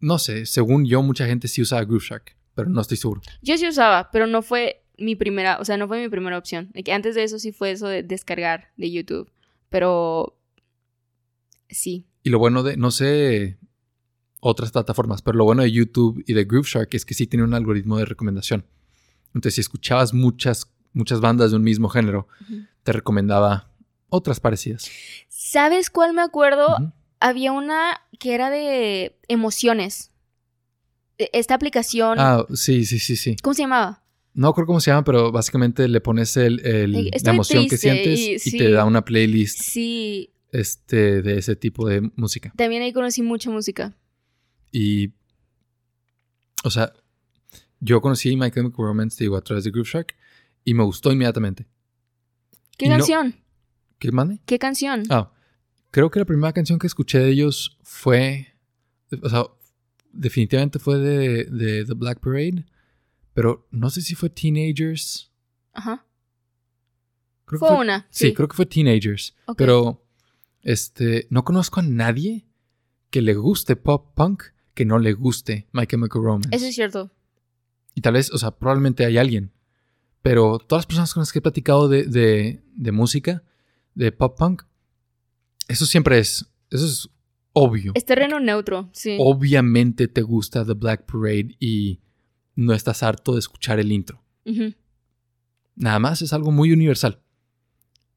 no 0.00 0.18
sé, 0.18 0.46
según 0.46 0.86
yo, 0.86 1.02
mucha 1.02 1.26
gente 1.26 1.48
sí 1.48 1.62
usaba 1.62 1.84
Groove 1.84 2.04
Shark, 2.04 2.36
pero 2.54 2.68
no 2.68 2.80
estoy 2.80 2.96
seguro. 2.96 3.22
Yo 3.42 3.56
sí 3.56 3.66
usaba, 3.66 4.10
pero 4.10 4.26
no 4.26 4.42
fue 4.42 4.84
mi 4.98 5.16
primera, 5.16 5.58
o 5.58 5.64
sea, 5.64 5.76
no 5.76 5.88
fue 5.88 6.00
mi 6.00 6.08
primera 6.08 6.38
opción. 6.38 6.70
que 6.84 6.92
antes 6.92 7.14
de 7.14 7.24
eso 7.24 7.38
sí 7.38 7.52
fue 7.52 7.72
eso 7.72 7.88
de 7.88 8.02
descargar 8.02 8.68
de 8.76 8.90
YouTube. 8.90 9.30
Pero 9.68 10.38
sí. 11.68 12.06
Y 12.22 12.30
lo 12.30 12.38
bueno 12.38 12.62
de, 12.62 12.76
no 12.76 12.90
sé 12.90 13.58
otras 14.40 14.70
plataformas, 14.70 15.22
pero 15.22 15.36
lo 15.36 15.44
bueno 15.44 15.62
de 15.62 15.72
YouTube 15.72 16.22
y 16.26 16.34
de 16.34 16.44
Groove 16.44 16.68
Shark 16.68 16.88
es 16.92 17.04
que 17.04 17.14
sí 17.14 17.26
tiene 17.26 17.44
un 17.44 17.54
algoritmo 17.54 17.98
de 17.98 18.04
recomendación. 18.04 18.64
Entonces, 19.36 19.56
si 19.56 19.60
escuchabas 19.60 20.14
muchas, 20.14 20.72
muchas 20.94 21.20
bandas 21.20 21.50
de 21.50 21.58
un 21.58 21.62
mismo 21.62 21.90
género, 21.90 22.26
te 22.84 22.92
recomendaba 22.92 23.70
otras 24.08 24.40
parecidas. 24.40 24.90
¿Sabes 25.28 25.90
cuál 25.90 26.14
me 26.14 26.22
acuerdo? 26.22 26.94
Había 27.20 27.52
una 27.52 28.00
que 28.18 28.34
era 28.34 28.48
de 28.48 29.18
emociones. 29.28 30.10
E, 31.18 31.28
esta 31.34 31.54
aplicación. 31.54 32.18
Ah, 32.18 32.46
sí, 32.54 32.86
sí, 32.86 32.98
sí, 32.98 33.14
sí. 33.14 33.36
¿Cómo 33.42 33.52
se 33.52 33.62
llamaba? 33.62 34.04
No 34.32 34.54
creo 34.54 34.66
cómo 34.66 34.80
se 34.80 34.90
llama, 34.90 35.04
pero 35.04 35.30
básicamente 35.30 35.86
le 35.86 36.00
pones 36.00 36.34
el, 36.38 36.56
la 37.22 37.30
emoción 37.30 37.68
que 37.68 37.76
sientes 37.76 38.46
y, 38.46 38.56
te 38.56 38.70
da 38.70 38.86
una 38.86 39.04
playlist. 39.04 39.60
Sí. 39.60 40.30
Este, 40.50 41.20
de 41.20 41.36
ese 41.36 41.56
tipo 41.56 41.86
de 41.86 42.10
música. 42.16 42.54
También 42.56 42.80
ahí 42.80 42.94
conocí 42.94 43.20
mucha 43.20 43.50
música. 43.50 43.94
Y. 44.72 45.12
O 46.64 46.70
sea, 46.70 46.94
yo 47.80 48.00
conocí 48.00 48.36
My 48.36 48.50
Chemical 48.50 48.84
Romance, 48.84 49.22
digo, 49.22 49.36
a 49.36 49.42
través 49.42 49.64
de 49.64 49.70
Groove 49.70 49.88
Shark 49.88 50.14
y 50.64 50.74
me 50.74 50.84
gustó 50.84 51.12
inmediatamente. 51.12 51.66
¿Qué 52.76 52.88
canción? 52.88 53.36
¿Qué 53.98 54.12
mande? 54.12 54.40
¿Qué 54.44 54.58
canción? 54.58 55.04
Ah, 55.10 55.32
creo 55.90 56.10
que 56.10 56.18
la 56.18 56.24
primera 56.24 56.52
canción 56.52 56.78
que 56.78 56.86
escuché 56.86 57.18
de 57.18 57.30
ellos 57.30 57.78
fue, 57.82 58.48
o 59.22 59.28
sea, 59.28 59.44
definitivamente 60.12 60.78
fue 60.78 60.98
de, 60.98 61.44
de 61.44 61.84
The 61.84 61.94
Black 61.94 62.20
Parade, 62.20 62.66
pero 63.32 63.66
no 63.70 63.90
sé 63.90 64.00
si 64.00 64.14
fue 64.14 64.30
Teenagers. 64.30 65.30
Ajá. 65.72 66.06
fue, 67.44 67.70
una. 67.70 68.06
Sí. 68.10 68.32
creo 68.34 68.48
que 68.48 68.56
fue 68.56 68.66
Teenagers. 68.66 69.34
Pero, 69.56 70.04
este, 70.62 71.26
no 71.30 71.44
conozco 71.44 71.80
a 71.80 71.82
nadie 71.82 72.46
que 73.10 73.22
le 73.22 73.34
guste 73.34 73.76
pop 73.76 74.14
punk 74.14 74.44
que 74.74 74.84
no 74.84 74.98
le 74.98 75.14
guste 75.14 75.68
My 75.72 75.86
Chemical 75.86 76.22
Romance. 76.22 76.48
Eso 76.52 76.66
es 76.66 76.74
cierto. 76.74 77.10
Y 77.96 78.02
tal 78.02 78.12
vez, 78.12 78.30
o 78.30 78.36
sea, 78.36 78.50
probablemente 78.50 79.06
hay 79.06 79.16
alguien. 79.16 79.52
Pero 80.20 80.58
todas 80.58 80.80
las 80.80 80.86
personas 80.86 81.14
con 81.14 81.22
las 81.22 81.32
que 81.32 81.38
he 81.38 81.42
platicado 81.42 81.88
de, 81.88 82.04
de, 82.04 82.92
música, 82.92 83.42
de 83.94 84.12
pop 84.12 84.36
punk, 84.38 84.64
eso 85.66 85.86
siempre 85.86 86.18
es, 86.18 86.46
eso 86.70 86.84
es 86.84 87.08
obvio. 87.54 87.92
Es 87.94 88.04
terreno 88.04 88.38
neutro, 88.38 88.90
sí. 88.92 89.16
Obviamente 89.18 90.08
te 90.08 90.20
gusta 90.20 90.62
The 90.66 90.74
Black 90.74 91.06
Parade 91.10 91.56
y 91.58 92.00
no 92.54 92.74
estás 92.74 93.02
harto 93.02 93.32
de 93.32 93.38
escuchar 93.38 93.80
el 93.80 93.90
intro. 93.90 94.22
Nada 95.74 95.98
más 95.98 96.20
es 96.20 96.34
algo 96.34 96.52
muy 96.52 96.72
universal. 96.72 97.22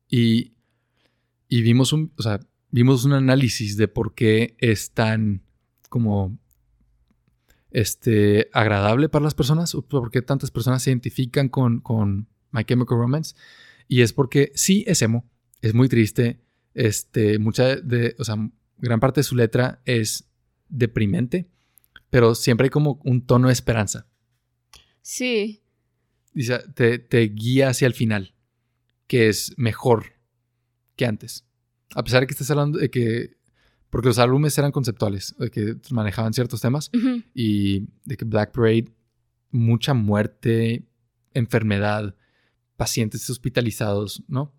Y, 0.09 0.55
y 1.47 1.61
vimos 1.61 1.93
un, 1.93 2.11
o 2.17 2.21
sea, 2.21 2.41
vimos 2.69 3.05
un 3.05 3.13
análisis 3.13 3.77
de 3.77 3.87
por 3.87 4.13
qué 4.13 4.57
es 4.59 4.91
tan 4.91 5.43
como 5.87 6.37
este, 7.71 8.49
agradable 8.53 9.09
para 9.09 9.23
las 9.23 9.35
personas, 9.35 9.75
porque 9.89 10.21
tantas 10.21 10.51
personas 10.51 10.83
se 10.83 10.91
identifican 10.91 11.49
con, 11.49 11.81
con 11.81 12.27
My 12.51 12.63
Chemical 12.63 12.97
Romance. 12.97 13.35
Y 13.87 14.01
es 14.01 14.13
porque 14.13 14.51
sí 14.55 14.83
es 14.87 15.01
emo, 15.01 15.29
es 15.61 15.73
muy 15.73 15.89
triste, 15.89 16.39
este, 16.73 17.39
mucha 17.39 17.75
de, 17.75 18.15
o 18.19 18.23
sea, 18.23 18.35
gran 18.77 18.99
parte 18.99 19.21
de 19.21 19.23
su 19.23 19.35
letra 19.35 19.81
es 19.85 20.29
deprimente, 20.69 21.49
pero 22.09 22.35
siempre 22.35 22.65
hay 22.65 22.69
como 22.69 22.99
un 23.03 23.25
tono 23.25 23.47
de 23.47 23.53
esperanza. 23.53 24.07
Sí. 25.01 25.63
Dice, 26.33 26.59
te, 26.75 26.99
te 26.99 27.21
guía 27.21 27.69
hacia 27.69 27.87
el 27.87 27.93
final, 27.93 28.35
que 29.07 29.27
es 29.27 29.53
mejor 29.57 30.13
que 30.95 31.05
antes. 31.05 31.45
A 31.95 32.03
pesar 32.03 32.21
de 32.21 32.27
que 32.27 32.33
estés 32.33 32.51
hablando 32.51 32.77
de 32.77 32.91
que 32.91 33.38
porque 33.89 34.09
los 34.09 34.19
álbumes 34.19 34.57
eran 34.57 34.71
conceptuales, 34.71 35.35
de 35.39 35.49
que 35.49 35.75
manejaban 35.91 36.33
ciertos 36.33 36.61
temas 36.61 36.91
y 37.33 37.87
de 38.05 38.17
que 38.17 38.25
Black 38.25 38.51
Parade, 38.51 38.85
mucha 39.51 39.93
muerte, 39.93 40.83
enfermedad, 41.33 42.15
pacientes 42.77 43.29
hospitalizados, 43.29 44.23
¿no? 44.27 44.53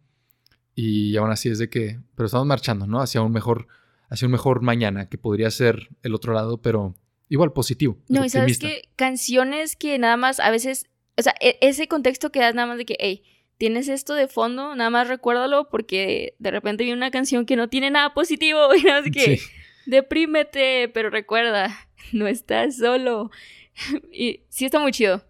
Y 0.75 1.17
aún 1.17 1.31
así 1.31 1.49
es 1.49 1.59
de 1.59 1.69
que, 1.69 2.01
pero 2.15 2.27
estamos 2.27 2.47
marchando, 2.47 2.87
¿no? 2.87 3.01
Hacia 3.01 3.23
un 3.23 3.33
mejor, 3.33 3.69
hacia 4.09 4.27
un 4.27 4.33
mejor 4.33 4.63
mañana, 4.63 5.09
que 5.09 5.19
podría 5.19 5.51
ser 5.51 5.89
el 6.03 6.15
otro 6.15 6.33
lado, 6.33 6.61
pero 6.61 6.95
igual 7.29 7.53
positivo. 7.53 7.99
No, 8.09 8.25
y 8.25 8.29
sabes 8.31 8.59
que 8.59 8.83
canciones 8.97 9.77
que 9.77 9.99
nada 9.99 10.17
más 10.17 10.41
a 10.41 10.51
veces, 10.51 10.87
o 11.17 11.23
sea, 11.23 11.35
e-, 11.41 11.59
ese 11.61 11.87
contexto 11.89 12.31
que 12.31 12.41
das 12.41 12.55
nada 12.55 12.67
más 12.67 12.79
de 12.79 12.85
que, 12.85 12.97
hey, 12.99 13.23
tienes 13.61 13.89
esto 13.89 14.15
de 14.15 14.27
fondo, 14.27 14.75
nada 14.75 14.89
más 14.89 15.07
recuérdalo 15.07 15.69
porque 15.69 16.35
de 16.39 16.51
repente 16.51 16.83
vi 16.83 16.93
una 16.93 17.11
canción 17.11 17.45
que 17.45 17.57
no 17.57 17.69
tiene 17.69 17.91
nada 17.91 18.15
positivo 18.15 18.75
y 18.75 18.89
así 18.89 19.11
que 19.11 19.39
deprímete, 19.85 20.89
pero 20.89 21.11
recuerda, 21.11 21.69
no 22.13 22.27
estás 22.27 22.79
solo. 22.79 23.31
y 24.13 24.41
sí 24.49 24.65
está 24.65 24.79
muy 24.79 24.93
chido. 24.93 25.23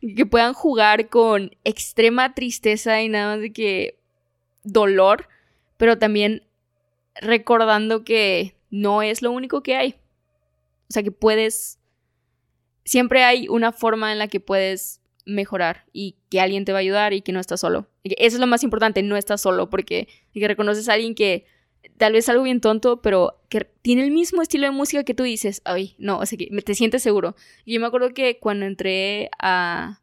Que 0.00 0.24
puedan 0.24 0.54
jugar 0.54 1.10
con 1.10 1.54
extrema 1.62 2.32
tristeza 2.32 3.02
y 3.02 3.10
nada 3.10 3.34
más 3.34 3.42
de 3.42 3.52
que 3.52 3.98
dolor, 4.62 5.28
pero 5.76 5.98
también 5.98 6.42
recordando 7.16 8.02
que 8.02 8.56
no 8.70 9.02
es 9.02 9.20
lo 9.20 9.30
único 9.30 9.62
que 9.62 9.76
hay. 9.76 9.96
O 10.88 10.92
sea, 10.94 11.02
que 11.02 11.12
puedes... 11.12 11.80
Siempre 12.86 13.24
hay 13.24 13.46
una 13.48 13.72
forma 13.72 14.10
en 14.10 14.18
la 14.18 14.28
que 14.28 14.40
puedes 14.40 15.02
mejorar 15.26 15.84
y 15.92 16.16
que 16.30 16.40
alguien 16.40 16.64
te 16.64 16.72
va 16.72 16.78
a 16.78 16.80
ayudar 16.80 17.12
y 17.12 17.20
que 17.20 17.32
no 17.32 17.40
estás 17.40 17.60
solo. 17.60 17.88
eso 18.04 18.36
es 18.36 18.40
lo 18.40 18.46
más 18.46 18.62
importante, 18.62 19.02
no 19.02 19.16
estás 19.16 19.42
solo, 19.42 19.68
porque 19.68 20.08
que 20.32 20.48
reconoces 20.48 20.88
a 20.88 20.94
alguien 20.94 21.14
que 21.14 21.44
tal 21.98 22.12
vez 22.12 22.28
algo 22.28 22.44
bien 22.44 22.60
tonto, 22.60 23.02
pero 23.02 23.42
que 23.48 23.66
tiene 23.82 24.04
el 24.04 24.10
mismo 24.10 24.42
estilo 24.42 24.66
de 24.66 24.70
música 24.70 25.04
que 25.04 25.14
tú 25.14 25.24
dices, 25.24 25.62
ay, 25.64 25.94
no, 25.98 26.18
o 26.18 26.26
sea, 26.26 26.38
que 26.38 26.46
te 26.46 26.74
sientes 26.74 27.02
seguro. 27.02 27.36
Yo 27.66 27.80
me 27.80 27.86
acuerdo 27.86 28.14
que 28.14 28.38
cuando 28.38 28.66
entré 28.66 29.30
a, 29.40 30.00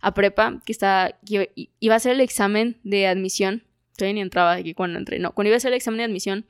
a 0.00 0.14
prepa, 0.14 0.60
que, 0.64 0.72
estaba, 0.72 1.16
iba 1.26 1.94
a 1.94 1.96
hacer 1.96 2.12
el 2.12 2.20
examen 2.20 2.78
de 2.84 3.06
admisión, 3.06 3.64
todavía 3.96 4.14
ni 4.14 4.20
entraba 4.20 4.52
aquí 4.52 4.74
cuando 4.74 4.98
entré, 4.98 5.18
no, 5.18 5.32
cuando 5.32 5.48
iba 5.48 5.56
a 5.56 5.58
hacer 5.58 5.72
el 5.72 5.76
examen 5.76 5.98
de 5.98 6.04
admisión, 6.04 6.46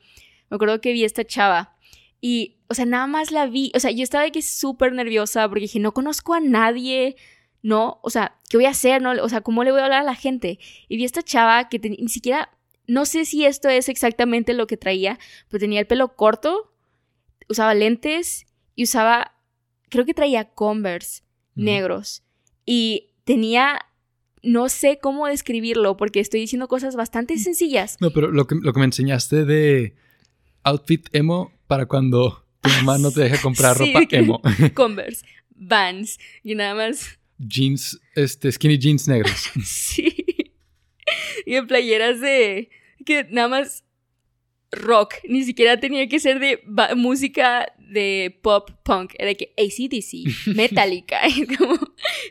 me 0.49 0.55
acuerdo 0.55 0.81
que 0.81 0.93
vi 0.93 1.03
a 1.03 1.05
esta 1.05 1.25
chava 1.25 1.75
y, 2.19 2.57
o 2.67 2.73
sea, 2.73 2.85
nada 2.85 3.07
más 3.07 3.31
la 3.31 3.45
vi, 3.45 3.71
o 3.75 3.79
sea, 3.79 3.91
yo 3.91 4.03
estaba 4.03 4.25
aquí 4.25 4.41
súper 4.41 4.93
nerviosa 4.93 5.47
porque 5.47 5.61
dije, 5.61 5.79
no 5.79 5.93
conozco 5.93 6.33
a 6.33 6.39
nadie, 6.39 7.15
no, 7.63 7.99
o 8.03 8.09
sea, 8.09 8.37
¿qué 8.49 8.57
voy 8.57 8.65
a 8.65 8.69
hacer? 8.69 9.01
No? 9.01 9.11
O 9.21 9.29
sea, 9.29 9.41
¿cómo 9.41 9.63
le 9.63 9.71
voy 9.71 9.81
a 9.81 9.85
hablar 9.85 10.01
a 10.01 10.05
la 10.05 10.15
gente? 10.15 10.59
Y 10.87 10.97
vi 10.97 11.03
a 11.03 11.05
esta 11.05 11.23
chava 11.23 11.69
que 11.69 11.79
ni 11.79 12.07
siquiera 12.09 12.49
no 12.87 13.05
sé 13.05 13.25
si 13.25 13.45
esto 13.45 13.69
es 13.69 13.89
exactamente 13.89 14.53
lo 14.53 14.65
que 14.65 14.77
traía, 14.77 15.19
pero 15.49 15.59
tenía 15.59 15.81
el 15.81 15.87
pelo 15.87 16.15
corto, 16.15 16.73
usaba 17.49 17.73
lentes 17.75 18.47
y 18.75 18.83
usaba, 18.83 19.33
creo 19.89 20.05
que 20.05 20.13
traía 20.13 20.45
Converse 20.45 21.23
negros. 21.55 22.23
Y 22.65 23.09
tenía, 23.25 23.79
no 24.41 24.69
sé 24.69 24.99
cómo 25.01 25.27
describirlo 25.27 25.97
porque 25.97 26.19
estoy 26.19 26.39
diciendo 26.39 26.67
cosas 26.67 26.95
bastante 26.95 27.35
mm. 27.35 27.39
sencillas. 27.39 27.97
No, 27.99 28.11
pero 28.11 28.31
lo 28.31 28.47
que, 28.47 28.55
lo 28.55 28.73
que 28.73 28.79
me 28.79 28.85
enseñaste 28.85 29.43
de 29.43 29.95
outfit 30.63 31.07
emo 31.13 31.51
para 31.67 31.87
cuando 31.87 32.45
tu 32.61 32.69
mamá 32.69 32.97
no 32.97 33.11
te 33.11 33.21
deja 33.21 33.41
comprar 33.41 33.77
ropa 33.77 34.01
emo. 34.11 34.41
Converse, 34.73 35.25
Vans 35.55 36.19
y 36.43 36.55
nada 36.55 36.75
más. 36.75 37.19
Jeans, 37.39 37.99
este, 38.15 38.51
skinny 38.51 38.77
jeans 38.77 39.07
negros. 39.07 39.49
sí. 39.63 40.25
y 41.45 41.55
en 41.55 41.67
playeras 41.67 42.19
de 42.19 42.69
que 43.05 43.25
nada 43.29 43.47
más 43.47 43.83
rock, 44.71 45.15
ni 45.27 45.43
siquiera 45.43 45.79
tenía 45.79 46.07
que 46.07 46.19
ser 46.19 46.39
de 46.39 46.61
música 46.95 47.71
de 47.77 48.37
pop 48.41 48.71
punk, 48.83 49.13
era 49.17 49.27
de 49.27 49.37
que 49.37 49.53
ACDC, 49.57 50.47
Metallica, 50.55 51.21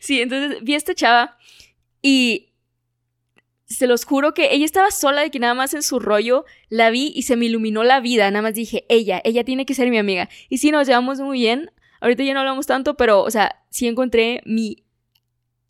sí, 0.01 0.21
entonces 0.21 0.63
vi 0.63 0.75
a 0.75 0.77
esta 0.77 0.95
chava 0.95 1.39
y 2.03 2.53
se 3.67 3.87
los 3.87 4.05
juro 4.05 4.33
que 4.33 4.55
ella 4.55 4.65
estaba 4.65 4.91
sola 4.91 5.23
de 5.23 5.31
que 5.31 5.39
nada 5.39 5.55
más 5.55 5.75
en 5.75 5.83
su 5.83 5.99
rollo 5.99 6.45
la 6.69 6.91
vi 6.91 7.13
y 7.15 7.23
se 7.23 7.37
me 7.37 7.47
iluminó 7.47 7.83
la 7.83 8.01
vida, 8.01 8.31
nada 8.31 8.43
más 8.43 8.55
dije, 8.55 8.85
ella, 8.89 9.21
ella 9.25 9.45
tiene 9.45 9.67
que 9.67 9.75
ser 9.75 9.91
mi 9.91 9.99
amiga. 9.99 10.29
Y 10.49 10.59
sí, 10.59 10.71
nos 10.71 10.87
llevamos 10.87 11.19
muy 11.21 11.41
bien, 11.41 11.73
ahorita 12.01 12.23
ya 12.23 12.35
no 12.35 12.41
hablamos 12.41 12.67
tanto, 12.67 12.97
pero, 12.97 13.23
o 13.23 13.31
sea, 13.31 13.65
sí 13.71 13.89
encontré 13.89 14.41
mi 14.45 14.86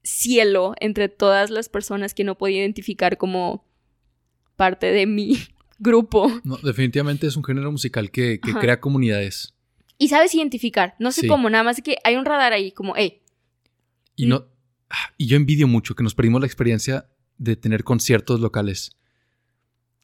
cielo 0.07 0.75
entre 0.81 1.09
todas 1.09 1.51
las 1.51 1.69
personas 1.69 2.15
que 2.15 2.25
no 2.25 2.39
podía 2.39 2.61
identificar 2.61 3.19
como 3.19 3.67
parte 4.55 4.87
de 4.87 5.07
mi 5.07 5.37
grupo. 5.79 6.31
No, 6.45 6.57
definitivamente 6.59 7.27
es 7.27 7.37
un 7.37 7.45
género 7.45 7.71
musical 7.73 8.11
que, 8.11 8.41
crea 8.41 8.81
comunidades. 8.81 9.55
Y 9.99 10.09
sabes 10.09 10.35
identificar. 10.35 10.95
No 10.99 11.11
sé 11.11 11.27
cómo, 11.27 11.51
nada 11.51 11.65
más 11.65 11.81
que 11.83 11.97
hay 12.05 12.17
un 12.17 12.25
radar 12.25 12.53
ahí, 12.53 12.71
como, 12.71 12.95
hey. 12.97 13.23
Y 14.15 14.27
no. 14.27 14.47
Ah, 14.89 15.13
y 15.19 15.27
yo 15.27 15.37
envidio 15.37 15.67
mucho 15.67 15.95
que 15.95 16.05
nos 16.05 16.15
perdimos 16.15 16.41
la 16.41 16.47
experiencia 16.47 17.09
de 17.39 17.57
tener 17.57 17.83
conciertos 17.83 18.41
locales. 18.41 18.93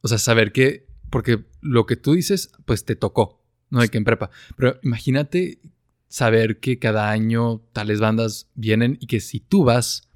O 0.00 0.08
sea, 0.08 0.18
saber 0.18 0.52
que. 0.52 0.86
Porque 1.10 1.44
lo 1.60 1.84
que 1.84 1.96
tú 1.96 2.14
dices, 2.14 2.50
pues 2.64 2.86
te 2.86 2.96
tocó, 2.96 3.44
¿no? 3.68 3.80
De 3.80 3.88
que 3.88 3.98
en 3.98 4.04
prepa. 4.04 4.30
Pero 4.56 4.80
imagínate 4.82 5.60
saber 6.12 6.60
que 6.60 6.78
cada 6.78 7.10
año 7.10 7.62
tales 7.72 7.98
bandas 7.98 8.50
vienen 8.54 8.98
y 9.00 9.06
que 9.06 9.18
si 9.18 9.40
tú 9.40 9.64
vas, 9.64 10.10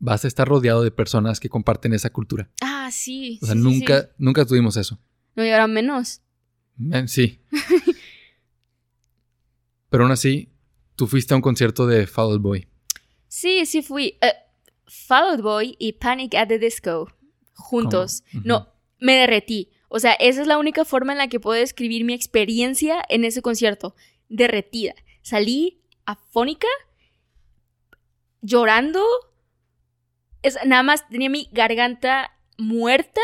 vas 0.00 0.24
a 0.24 0.28
estar 0.28 0.48
rodeado 0.48 0.82
de 0.82 0.90
personas 0.90 1.38
que 1.38 1.48
comparten 1.48 1.92
esa 1.92 2.10
cultura. 2.10 2.50
Ah, 2.60 2.90
sí. 2.90 3.38
O 3.40 3.46
sea, 3.46 3.54
nunca, 3.54 4.10
nunca 4.18 4.44
tuvimos 4.44 4.76
eso. 4.76 4.98
No, 5.36 5.44
y 5.46 5.50
ahora 5.50 5.68
menos. 5.68 6.20
sí. 7.06 7.40
Pero 9.88 10.02
aún 10.02 10.10
así, 10.10 10.48
tú 10.96 11.06
fuiste 11.06 11.32
a 11.32 11.36
un 11.36 11.42
concierto 11.42 11.86
de 11.86 12.08
Fall 12.08 12.32
Out 12.32 12.42
Boy. 12.42 12.66
Sí, 13.28 13.66
sí 13.66 13.82
fui. 13.82 14.18
Uh, 14.20 14.26
Fall 14.88 15.36
Out 15.36 15.42
Boy 15.42 15.76
y 15.78 15.92
Panic 15.92 16.34
at 16.34 16.48
the 16.48 16.58
Disco 16.58 17.08
juntos. 17.54 18.24
No, 18.42 18.68
me 18.98 19.14
derretí. 19.14 19.70
O 19.88 20.00
sea, 20.00 20.14
esa 20.14 20.40
es 20.40 20.48
la 20.48 20.58
única 20.58 20.84
forma 20.84 21.12
en 21.12 21.18
la 21.18 21.28
que 21.28 21.38
puedo 21.38 21.56
describir 21.56 22.02
mi 22.02 22.14
experiencia 22.14 23.04
en 23.08 23.24
ese 23.24 23.42
concierto. 23.42 23.94
Derretida. 24.28 24.96
Salí 25.26 25.82
afónica, 26.04 26.68
llorando, 28.42 29.02
nada 30.64 30.84
más 30.84 31.08
tenía 31.08 31.28
mi 31.28 31.48
garganta 31.50 32.30
muerta 32.58 33.20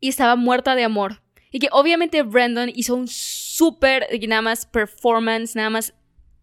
y 0.00 0.08
estaba 0.08 0.34
muerta 0.34 0.74
de 0.74 0.82
amor. 0.82 1.22
Y 1.52 1.60
que 1.60 1.68
obviamente 1.70 2.24
Brandon 2.24 2.72
hizo 2.74 2.96
un 2.96 3.06
súper, 3.06 4.08
nada 4.26 4.42
más 4.42 4.66
performance, 4.66 5.54
nada 5.54 5.70
más 5.70 5.94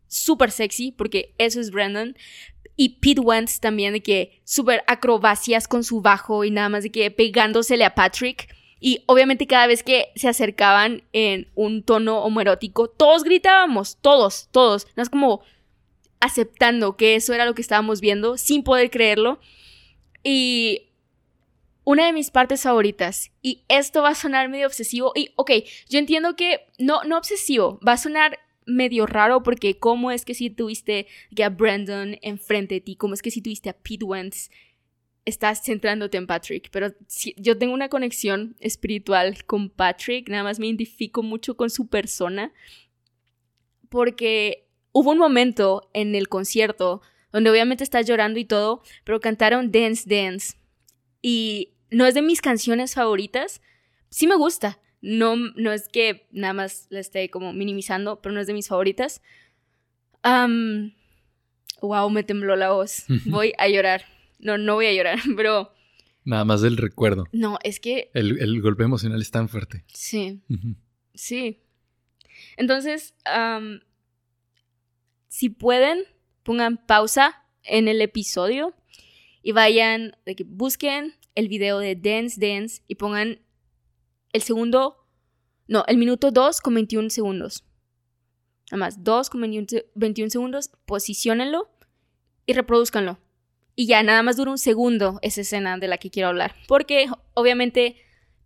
súper 0.07 0.51
sexy, 0.51 0.93
porque 0.93 1.35
eso 1.37 1.59
es 1.59 1.69
Brandon. 1.69 2.15
Y 2.77 2.99
Pete 3.01 3.19
Wentz 3.19 3.59
también, 3.59 3.91
de 3.91 4.01
que 4.01 4.41
súper 4.45 4.81
acrobacias 4.87 5.67
con 5.67 5.83
su 5.83 5.99
bajo 5.99 6.45
y 6.45 6.51
nada 6.51 6.69
más 6.69 6.83
de 6.83 6.91
que 6.91 7.11
pegándosele 7.11 7.83
a 7.83 7.95
Patrick. 7.95 8.47
Y 8.79 9.03
obviamente 9.07 9.47
cada 9.47 9.67
vez 9.67 9.83
que 9.83 10.09
se 10.15 10.29
acercaban 10.29 11.03
en 11.11 11.47
un 11.55 11.83
tono 11.83 12.19
homoerótico, 12.23 12.89
todos 12.89 13.23
gritábamos, 13.23 13.97
todos, 14.01 14.47
todos. 14.51 14.87
No 14.95 15.03
es 15.03 15.09
como 15.09 15.41
aceptando 16.19 16.95
que 16.97 17.15
eso 17.15 17.33
era 17.33 17.45
lo 17.45 17.55
que 17.55 17.61
estábamos 17.61 18.01
viendo 18.01 18.37
sin 18.37 18.63
poder 18.63 18.89
creerlo. 18.89 19.39
Y 20.23 20.89
una 21.83 22.05
de 22.05 22.13
mis 22.13 22.29
partes 22.29 22.61
favoritas, 22.61 23.31
y 23.41 23.63
esto 23.67 24.01
va 24.01 24.09
a 24.09 24.15
sonar 24.15 24.47
medio 24.49 24.67
obsesivo, 24.67 25.11
y 25.15 25.31
ok, 25.35 25.51
yo 25.89 25.97
entiendo 25.97 26.35
que 26.35 26.67
no, 26.77 27.03
no 27.03 27.17
obsesivo, 27.17 27.79
va 27.85 27.93
a 27.93 27.97
sonar 27.97 28.37
medio 28.65 29.07
raro 29.07 29.41
porque 29.41 29.79
cómo 29.79 30.11
es 30.11 30.23
que 30.23 30.35
si 30.35 30.49
tuviste 30.49 31.07
a 31.43 31.49
Brandon 31.49 32.17
enfrente 32.21 32.75
de 32.75 32.81
ti, 32.81 32.95
cómo 32.95 33.15
es 33.15 33.21
que 33.21 33.31
si 33.31 33.41
tuviste 33.41 33.69
a 33.69 33.73
Pete 33.73 34.05
Wentz, 34.05 34.51
estás 35.29 35.63
centrándote 35.63 36.17
en 36.17 36.27
Patrick, 36.27 36.69
pero 36.71 36.93
si, 37.07 37.33
yo 37.37 37.57
tengo 37.57 37.73
una 37.73 37.89
conexión 37.89 38.55
espiritual 38.59 39.45
con 39.45 39.69
Patrick, 39.69 40.29
nada 40.29 40.43
más 40.43 40.59
me 40.59 40.67
identifico 40.67 41.23
mucho 41.23 41.55
con 41.55 41.69
su 41.69 41.87
persona, 41.87 42.51
porque 43.89 44.67
hubo 44.91 45.11
un 45.11 45.17
momento 45.17 45.89
en 45.93 46.15
el 46.15 46.27
concierto 46.27 47.01
donde 47.31 47.49
obviamente 47.49 47.83
estás 47.83 48.07
llorando 48.07 48.39
y 48.39 48.45
todo, 48.45 48.81
pero 49.03 49.19
cantaron 49.19 49.71
Dance 49.71 50.03
Dance. 50.07 50.57
Y 51.21 51.73
no 51.91 52.05
es 52.05 52.13
de 52.13 52.21
mis 52.21 52.41
canciones 52.41 52.95
favoritas. 52.95 53.61
Sí 54.09 54.27
me 54.27 54.35
gusta. 54.35 54.79
No, 55.01 55.35
no 55.35 55.71
es 55.71 55.87
que 55.87 56.27
nada 56.31 56.53
más 56.53 56.87
la 56.89 56.99
esté 56.99 57.29
como 57.29 57.53
minimizando, 57.53 58.21
pero 58.21 58.33
no 58.33 58.41
es 58.41 58.47
de 58.47 58.53
mis 58.53 58.67
favoritas. 58.67 59.21
wow, 60.23 62.09
me 62.09 62.23
tembló 62.23 62.55
la 62.55 62.71
voz. 62.71 63.05
Voy 63.25 63.53
a 63.57 63.67
llorar. 63.67 64.05
No, 64.39 64.57
no 64.57 64.75
voy 64.75 64.87
a 64.87 64.93
llorar, 64.93 65.19
pero... 65.35 65.73
Nada 66.25 66.45
más 66.45 66.61
del 66.61 66.77
recuerdo. 66.77 67.25
No, 67.31 67.57
es 67.63 67.79
que... 67.79 68.11
El, 68.13 68.61
golpe 68.61 68.83
emocional 68.83 69.21
es 69.21 69.31
tan 69.31 69.49
fuerte. 69.49 69.83
Sí. 69.87 70.41
Sí. 71.13 71.61
Entonces, 72.57 73.15
si 75.27 75.49
pueden, 75.49 76.03
pongan 76.43 76.77
pausa 76.85 77.45
en 77.63 77.87
el 77.87 78.01
episodio 78.01 78.75
y 79.41 79.53
vayan, 79.53 80.15
de 80.25 80.35
que 80.35 80.43
busquen 80.43 81.15
el 81.35 81.47
video 81.47 81.79
de 81.79 81.95
Dance 81.95 82.39
Dance 82.39 82.81
y 82.87 82.95
pongan 82.95 83.39
el 84.33 84.41
segundo, 84.41 85.07
no, 85.67 85.83
el 85.87 85.97
minuto 85.97 86.31
2 86.31 86.61
con 86.61 86.73
21 86.75 87.09
segundos. 87.09 87.65
Nada 88.71 88.85
más, 88.85 89.03
2 89.03 89.29
con 89.29 89.41
21 89.41 90.29
segundos, 90.29 90.71
posicionenlo 90.85 91.69
y 92.45 92.53
reproduzcanlo. 92.53 93.19
Y 93.79 93.85
ya, 93.85 94.03
nada 94.03 94.23
más 94.23 94.35
dura 94.35 94.51
un 94.51 94.57
segundo 94.57 95.19
esa 95.21 95.39
escena 95.39 95.77
de 95.77 95.87
la 95.87 95.97
que 95.97 96.09
quiero 96.09 96.27
hablar. 96.27 96.53
Porque 96.67 97.07
obviamente 97.33 97.95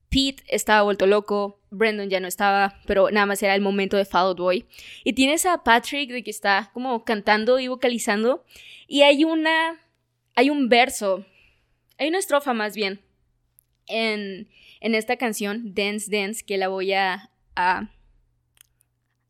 Pete 0.08 0.44
estaba 0.48 0.84
vuelto 0.84 1.08
loco, 1.08 1.60
Brandon 1.72 2.08
ya 2.08 2.20
no 2.20 2.28
estaba, 2.28 2.80
pero 2.86 3.10
nada 3.10 3.26
más 3.26 3.42
era 3.42 3.56
el 3.56 3.62
momento 3.62 3.98
de 3.98 4.06
Fall 4.06 4.28
Out 4.28 4.38
Boy. 4.38 4.68
Y 5.04 5.14
tienes 5.14 5.48
a 5.48 5.64
Patrick 5.64 6.12
de 6.12 6.24
que 6.24 6.30
está 6.30 6.70
como 6.72 7.04
cantando 7.04 7.58
y 7.58 7.68
vocalizando. 7.68 8.46
Y 8.88 9.02
hay 9.02 9.24
una. 9.24 9.82
Hay 10.36 10.52
un 10.52 10.70
verso. 10.70 11.26
Hay 11.98 12.10
una 12.10 12.20
estrofa 12.20 12.54
más 12.54 12.76
bien. 12.76 13.02
En, 13.88 14.48
en 14.82 14.94
esta 14.94 15.18
canción, 15.18 15.74
Dance 15.74 16.16
Dance, 16.16 16.46
que 16.46 16.60
la 16.60 16.68
voy 16.68 16.94
a, 16.94 17.32
a 17.56 17.90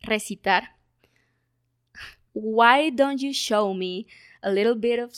recitar. 0.01 0.75
Why 2.33 2.91
don't 2.91 3.21
you 3.21 3.31
show 3.31 3.73
me 3.73 4.05
a 4.41 4.51
little 4.51 4.75
bit 4.75 4.99
of 4.99 5.13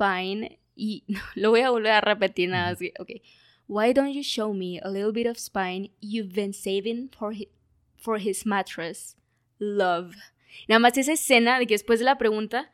spine? 0.00 0.58
Y 0.74 1.04
lo 1.34 1.50
voy 1.50 1.60
a 1.60 1.70
volver 1.70 1.92
a 1.92 2.00
repetir 2.00 2.48
nada 2.48 2.70
más. 2.70 2.78
Ok. 2.98 3.10
Why 3.68 3.92
don't 3.92 4.12
you 4.12 4.22
show 4.22 4.52
me 4.52 4.80
a 4.80 4.88
little 4.88 5.12
bit 5.12 5.26
of 5.26 5.38
spine 5.38 5.90
you've 6.00 6.34
been 6.34 6.52
saving 6.52 7.10
for 7.16 7.32
his, 7.32 7.48
for 7.96 8.18
his 8.18 8.44
mattress? 8.44 9.16
Love. 9.58 10.16
Nada 10.66 10.80
más 10.80 10.98
esa 10.98 11.12
escena 11.12 11.58
de 11.58 11.66
que 11.66 11.74
después 11.74 12.00
de 12.00 12.04
la 12.04 12.18
pregunta, 12.18 12.72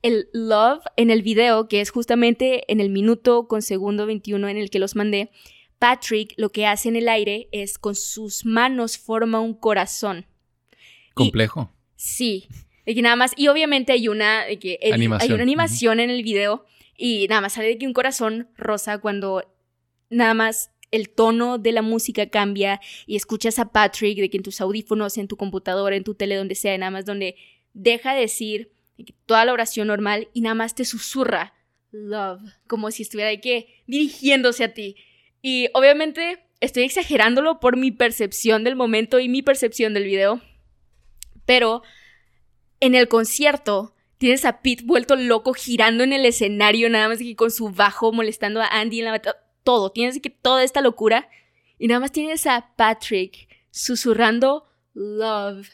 el 0.00 0.28
love 0.32 0.82
en 0.96 1.10
el 1.10 1.22
video, 1.22 1.68
que 1.68 1.82
es 1.82 1.90
justamente 1.90 2.70
en 2.72 2.80
el 2.80 2.88
minuto 2.88 3.46
con 3.46 3.60
segundo 3.60 4.06
21 4.06 4.48
en 4.48 4.56
el 4.56 4.70
que 4.70 4.78
los 4.78 4.96
mandé, 4.96 5.30
Patrick 5.78 6.32
lo 6.38 6.50
que 6.50 6.66
hace 6.66 6.88
en 6.88 6.96
el 6.96 7.08
aire 7.08 7.48
es 7.52 7.76
con 7.76 7.94
sus 7.94 8.46
manos 8.46 8.96
forma 8.96 9.40
un 9.40 9.52
corazón. 9.52 10.26
Complejo. 11.12 11.70
sí. 11.96 12.48
De 12.86 12.94
que 12.94 13.02
nada 13.02 13.16
más, 13.16 13.32
y 13.36 13.48
obviamente 13.48 13.92
hay 13.92 14.08
una, 14.08 14.44
que 14.60 14.78
hay 14.80 15.32
una 15.32 15.42
animación 15.42 16.00
en 16.00 16.08
el 16.08 16.22
video 16.22 16.64
y 16.96 17.26
nada 17.28 17.40
más 17.40 17.54
sale 17.54 17.68
de 17.68 17.78
que 17.78 17.86
un 17.86 17.92
corazón 17.92 18.48
rosa 18.56 18.98
cuando 18.98 19.42
nada 20.08 20.34
más 20.34 20.70
el 20.90 21.10
tono 21.10 21.58
de 21.58 21.72
la 21.72 21.82
música 21.82 22.26
cambia 22.28 22.80
y 23.06 23.16
escuchas 23.16 23.58
a 23.58 23.72
Patrick 23.72 24.18
de 24.18 24.30
que 24.30 24.36
en 24.36 24.42
tus 24.42 24.60
audífonos, 24.60 25.18
en 25.18 25.28
tu 25.28 25.36
computadora, 25.36 25.96
en 25.96 26.04
tu 26.04 26.14
tele, 26.14 26.36
donde 26.36 26.54
sea, 26.54 26.78
nada 26.78 26.90
más 26.90 27.04
donde 27.04 27.36
deja 27.74 28.14
de 28.14 28.20
decir 28.20 28.72
toda 29.26 29.44
la 29.44 29.52
oración 29.52 29.88
normal 29.88 30.28
y 30.32 30.40
nada 30.40 30.54
más 30.54 30.74
te 30.74 30.84
susurra 30.84 31.54
love, 31.90 32.40
como 32.66 32.90
si 32.90 33.02
estuviera 33.02 33.30
de 33.30 33.40
que 33.40 33.82
dirigiéndose 33.86 34.64
a 34.64 34.74
ti. 34.74 34.96
Y 35.42 35.68
obviamente 35.74 36.38
estoy 36.60 36.84
exagerándolo 36.84 37.60
por 37.60 37.76
mi 37.76 37.90
percepción 37.90 38.64
del 38.64 38.76
momento 38.76 39.18
y 39.18 39.28
mi 39.28 39.42
percepción 39.42 39.94
del 39.94 40.04
video, 40.04 40.40
pero 41.44 41.82
en 42.86 42.94
el 42.94 43.08
concierto 43.08 43.94
tienes 44.18 44.44
a 44.44 44.60
Pete 44.62 44.84
vuelto 44.84 45.16
loco 45.16 45.52
girando 45.54 46.04
en 46.04 46.12
el 46.12 46.24
escenario, 46.24 46.88
nada 46.88 47.08
más 47.08 47.18
que 47.18 47.36
con 47.36 47.50
su 47.50 47.70
bajo 47.70 48.12
molestando 48.12 48.60
a 48.62 48.66
Andy 48.66 49.00
en 49.00 49.04
la 49.06 49.20
todo. 49.66 49.90
Tienes 49.90 50.20
que 50.20 50.30
toda 50.30 50.62
esta 50.62 50.80
locura. 50.80 51.28
Y 51.78 51.88
nada 51.88 52.00
más 52.00 52.12
tienes 52.12 52.46
a 52.46 52.72
Patrick 52.76 53.48
susurrando 53.70 54.64
love 54.94 55.68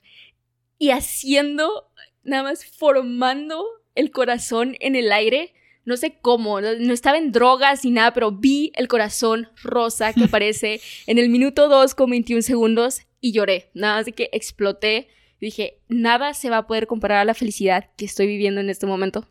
y 0.78 0.90
haciendo, 0.90 1.92
nada 2.24 2.42
más 2.42 2.64
formando 2.64 3.64
el 3.94 4.10
corazón 4.10 4.76
en 4.80 4.96
el 4.96 5.12
aire. 5.12 5.54
No 5.84 5.96
sé 5.96 6.18
cómo, 6.20 6.60
no, 6.60 6.92
estaba 6.92 7.18
en 7.18 7.30
drogas 7.30 7.84
ni 7.84 7.92
nada, 7.92 8.12
pero 8.12 8.32
vi 8.32 8.72
el 8.74 8.88
corazón 8.88 9.48
rosa 9.62 10.12
que 10.12 10.24
aparece 10.24 10.80
en 11.06 11.18
el 11.18 11.28
minuto 11.28 11.68
2 11.68 11.94
con 11.94 12.10
21 12.10 12.42
segundos 12.42 13.02
y 13.20 13.32
lloré. 13.32 13.70
Nada 13.74 13.96
más 13.96 14.06
de 14.06 14.12
que 14.12 14.28
exploté 14.32 15.08
dije, 15.46 15.78
nada 15.88 16.34
se 16.34 16.50
va 16.50 16.58
a 16.58 16.66
poder 16.66 16.86
comparar 16.86 17.18
a 17.18 17.24
la 17.24 17.34
felicidad 17.34 17.90
que 17.96 18.04
estoy 18.04 18.26
viviendo 18.26 18.60
en 18.60 18.70
este 18.70 18.86
momento. 18.86 19.26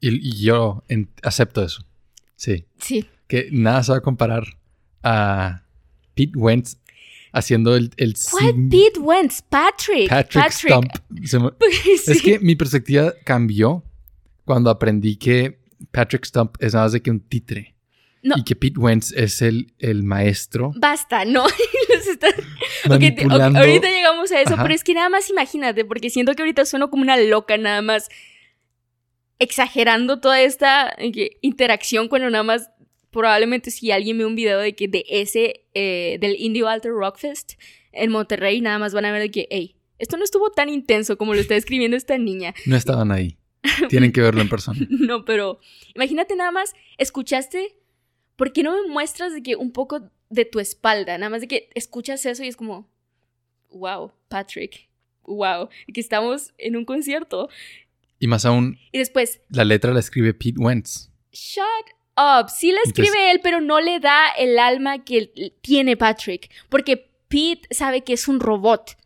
Y, 0.00 0.42
yo 0.42 0.84
acepto 1.22 1.62
eso. 1.62 1.84
Sí. 2.36 2.64
Sí. 2.78 3.06
Que 3.26 3.48
nada 3.50 3.82
se 3.82 3.92
va 3.92 3.98
a 3.98 4.02
comparar 4.02 4.44
a 5.02 5.62
Pete 6.14 6.38
Wentz 6.38 6.78
haciendo 7.32 7.76
el... 7.76 7.90
el 7.96 8.14
¿Cuál 8.30 8.68
Pete 8.70 9.00
Wentz? 9.00 9.42
Patrick. 9.42 10.08
Patrick, 10.08 10.50
Stump. 10.52 10.90
Es 12.06 12.22
que 12.22 12.38
mi 12.38 12.56
perspectiva 12.56 13.12
cambió 13.24 13.84
cuando 14.44 14.70
aprendí 14.70 15.16
que 15.16 15.58
Patrick 15.90 16.24
Stump 16.24 16.56
es 16.60 16.72
nada 16.74 16.86
más 16.86 16.92
de 16.92 17.02
que 17.02 17.10
un 17.10 17.20
Y 18.34 18.44
que 18.44 18.56
Pete 18.56 18.78
Wentz 18.78 19.12
es 19.12 19.42
el, 19.42 19.72
el 19.78 20.02
maestro. 20.02 20.72
Basta, 20.76 21.24
no. 21.24 21.44
ahorita 22.84 23.88
llegamos 23.88 24.32
a 24.32 24.40
eso, 24.40 24.56
pero 24.56 24.74
es 24.74 24.82
que 24.82 24.94
nada 24.94 25.08
más 25.08 25.30
imagínate, 25.30 25.84
porque 25.84 26.10
siento 26.10 26.34
que 26.34 26.42
ahorita 26.42 26.64
sueno 26.64 26.90
como 26.90 27.02
una 27.02 27.16
loca, 27.16 27.56
nada 27.56 27.82
más 27.82 28.08
exagerando 29.38 30.18
toda 30.20 30.40
esta 30.40 30.94
eh, 30.98 31.38
interacción 31.42 32.08
cuando 32.08 32.30
nada 32.30 32.42
más 32.42 32.70
probablemente 33.10 33.70
si 33.70 33.90
alguien 33.90 34.18
ve 34.18 34.26
un 34.26 34.34
video 34.34 34.58
de 34.58 34.74
que 34.74 34.88
de 34.88 35.04
ese, 35.08 35.66
eh, 35.74 36.18
del 36.20 36.36
Indie 36.38 36.64
Walter 36.64 36.92
Rock 36.92 37.18
Fest 37.18 37.52
en 37.92 38.10
Monterrey, 38.10 38.60
nada 38.60 38.78
más 38.78 38.92
van 38.92 39.04
a 39.04 39.12
ver 39.12 39.22
de 39.22 39.30
que, 39.30 39.46
hey, 39.50 39.76
esto 39.98 40.16
no 40.16 40.24
estuvo 40.24 40.50
tan 40.50 40.68
intenso 40.68 41.16
como 41.16 41.34
lo 41.34 41.40
está 41.40 41.56
escribiendo 41.56 41.96
esta 41.96 42.18
niña. 42.18 42.54
No 42.66 42.76
estaban 42.76 43.10
ahí. 43.10 43.38
Tienen 43.88 44.12
que 44.12 44.20
verlo 44.20 44.42
en 44.42 44.48
persona. 44.48 44.78
no, 44.90 45.24
pero 45.24 45.60
imagínate 45.94 46.36
nada 46.36 46.50
más, 46.50 46.74
escuchaste 46.98 47.76
¿por 48.36 48.52
qué 48.52 48.62
no 48.62 48.72
me 48.72 48.88
muestras 48.88 49.32
de 49.32 49.42
que 49.42 49.56
un 49.56 49.72
poco 49.72 50.10
de 50.30 50.44
tu 50.44 50.60
espalda? 50.60 51.18
Nada 51.18 51.30
más 51.30 51.40
de 51.40 51.48
que 51.48 51.70
escuchas 51.74 52.24
eso 52.26 52.44
y 52.44 52.48
es 52.48 52.56
como, 52.56 52.88
wow, 53.70 54.12
Patrick, 54.28 54.88
wow, 55.24 55.68
que 55.92 56.00
estamos 56.00 56.54
en 56.58 56.76
un 56.76 56.84
concierto. 56.84 57.48
Y 58.18 58.26
más 58.28 58.44
aún. 58.44 58.78
Y 58.92 58.98
después. 58.98 59.40
La 59.50 59.64
letra 59.64 59.92
la 59.92 60.00
escribe 60.00 60.32
Pete 60.32 60.58
Wentz. 60.58 61.10
Shut 61.32 61.64
up. 62.16 62.48
Sí 62.48 62.72
la 62.72 62.80
escribe 62.84 63.30
él, 63.30 63.40
pero 63.42 63.60
no 63.60 63.80
le 63.80 64.00
da 64.00 64.28
el 64.38 64.58
alma 64.58 65.04
que 65.04 65.52
tiene 65.60 65.96
Patrick. 65.96 66.50
Porque 66.68 67.10
Pete 67.28 67.68
sabe 67.74 68.04
que 68.04 68.14
es 68.14 68.28
un 68.28 68.40
robot. 68.40 68.96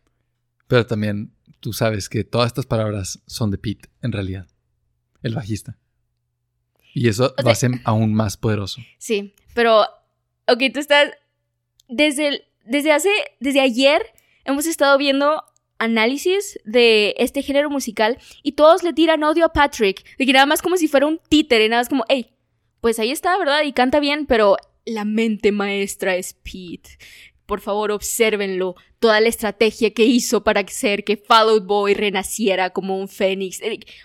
Pero 0.67 0.85
también 0.85 1.33
tú 1.59 1.73
sabes 1.73 2.07
que 2.07 2.23
todas 2.23 2.47
estas 2.47 2.65
palabras 2.65 3.21
son 3.27 3.51
de 3.51 3.57
Pete, 3.57 3.89
en 4.01 4.13
realidad. 4.13 4.47
El 5.21 5.35
bajista. 5.35 5.77
Y 6.93 7.07
eso 7.07 7.33
lo 7.43 7.49
hace 7.49 7.69
aún 7.83 8.13
más 8.13 8.37
poderoso. 8.37 8.81
Sí, 8.97 9.33
pero, 9.53 9.81
ok, 10.47 10.63
tú 10.73 10.79
estás, 10.79 11.11
desde, 11.87 12.45
desde 12.65 12.91
hace, 12.91 13.11
desde 13.39 13.61
ayer 13.61 14.01
hemos 14.45 14.65
estado 14.65 14.97
viendo 14.97 15.43
análisis 15.77 16.59
de 16.63 17.15
este 17.17 17.41
género 17.41 17.69
musical 17.69 18.19
y 18.43 18.53
todos 18.53 18.83
le 18.83 18.93
tiran 18.93 19.23
odio 19.23 19.45
a 19.45 19.53
Patrick, 19.53 20.17
de 20.17 20.25
que 20.25 20.33
nada 20.33 20.45
más 20.45 20.61
como 20.61 20.77
si 20.77 20.87
fuera 20.87 21.07
un 21.07 21.19
títere, 21.29 21.67
nada 21.69 21.81
más 21.81 21.89
como, 21.89 22.05
hey, 22.07 22.31
pues 22.81 22.99
ahí 22.99 23.11
está, 23.11 23.37
¿verdad? 23.37 23.63
Y 23.63 23.73
canta 23.73 23.99
bien, 23.99 24.25
pero 24.25 24.57
la 24.85 25.05
mente 25.05 25.51
maestra 25.51 26.15
es 26.15 26.33
Pete. 26.33 26.97
Por 27.45 27.61
favor, 27.61 27.91
obsérvenlo. 27.91 28.75
Toda 28.99 29.19
la 29.19 29.27
estrategia 29.27 29.93
que 29.93 30.05
hizo 30.05 30.43
para 30.43 30.61
hacer 30.61 31.03
que 31.03 31.17
Fall 31.17 31.61
Boy 31.61 31.93
renaciera 31.93 32.69
como 32.69 32.97
un 32.97 33.07
fénix. 33.07 33.59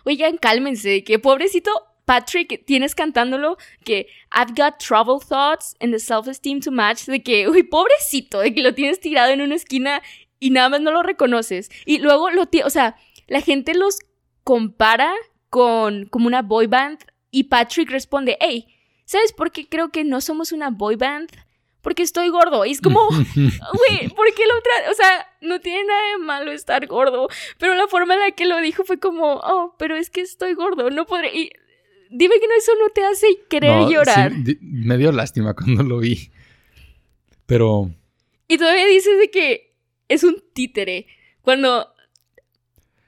Oigan, 0.05 0.37
cálmense, 0.37 1.05
que 1.05 1.19
pobrecito 1.19 1.71
Patrick, 2.07 2.65
tienes 2.65 2.95
cantándolo 2.95 3.59
que 3.85 4.07
I've 4.33 4.55
got 4.57 4.79
trouble 4.79 5.19
thoughts 5.21 5.75
and 5.81 5.93
the 5.93 5.99
self-esteem 5.99 6.61
to 6.61 6.71
match, 6.71 7.05
de 7.07 7.23
que, 7.23 7.49
uy, 7.49 7.65
pobrecito, 7.65 8.41
de 8.41 8.55
que 8.55 8.63
lo 8.63 8.75
tienes 8.75 9.01
tirado 9.01 9.33
en 9.33 9.43
una 9.43 9.57
esquina 9.57 10.01
y 10.39 10.51
nada 10.51 10.69
más 10.69 10.81
no 10.81 10.93
lo 10.93 11.03
reconoces. 11.03 11.69
Y 11.85 11.99
luego 11.99 12.31
lo, 12.31 12.45
o 12.65 12.71
sea, 12.71 12.97
la 13.27 13.41
gente 13.41 13.75
los 13.75 13.99
compara 14.45 15.13
con 15.51 16.07
como 16.07 16.29
una 16.29 16.43
boy 16.43 16.69
band 16.69 17.01
y 17.33 17.45
Patrick 17.45 17.91
responde, 17.91 18.37
hey, 18.41 18.67
¿sabes 19.05 19.33
por 19.33 19.51
qué 19.51 19.69
creo 19.69 19.91
que 19.91 20.05
no 20.05 20.21
somos 20.21 20.53
una 20.53 20.71
boy 20.71 20.95
band? 20.95 21.31
Porque 21.83 22.03
estoy 22.03 22.29
gordo. 22.29 22.65
Y 22.65 22.71
es 22.71 22.81
como, 22.81 23.01
güey, 23.09 24.09
¿por 24.15 24.33
qué 24.35 24.47
lo 24.47 24.59
otra? 24.59 24.91
O 24.91 24.95
sea, 24.95 25.27
no 25.41 25.61
tiene 25.61 25.85
nada 25.85 26.03
de 26.13 26.19
malo 26.19 26.53
estar 26.53 26.87
gordo. 26.87 27.29
Pero 27.59 27.75
la 27.75 27.89
forma 27.89 28.15
en 28.15 28.21
la 28.21 28.31
que 28.31 28.45
lo 28.45 28.59
dijo 28.59 28.85
fue 28.85 28.99
como, 28.99 29.35
oh, 29.35 29.75
pero 29.77 29.97
es 29.97 30.11
que 30.11 30.21
estoy 30.21 30.55
gordo. 30.55 30.91
No 30.91 31.07
podré 31.07 31.51
dime 32.11 32.39
que 32.41 32.47
no, 32.47 32.55
eso 32.57 32.73
no 32.81 32.91
te 32.91 33.05
hace 33.05 33.27
querer 33.49 33.89
llorar. 33.89 34.33
me 34.61 34.99
dio 34.99 35.13
lástima 35.13 35.55
cuando 35.55 35.83
lo 35.83 35.99
vi. 35.99 36.31
Pero. 37.47 37.91
Y 38.49 38.59
todavía 38.59 38.87
dices 38.87 39.19
de 39.19 39.31
que 39.31 39.75
es 40.09 40.25
un 40.25 40.43
títere. 40.53 41.07
Cuando. 41.43 41.89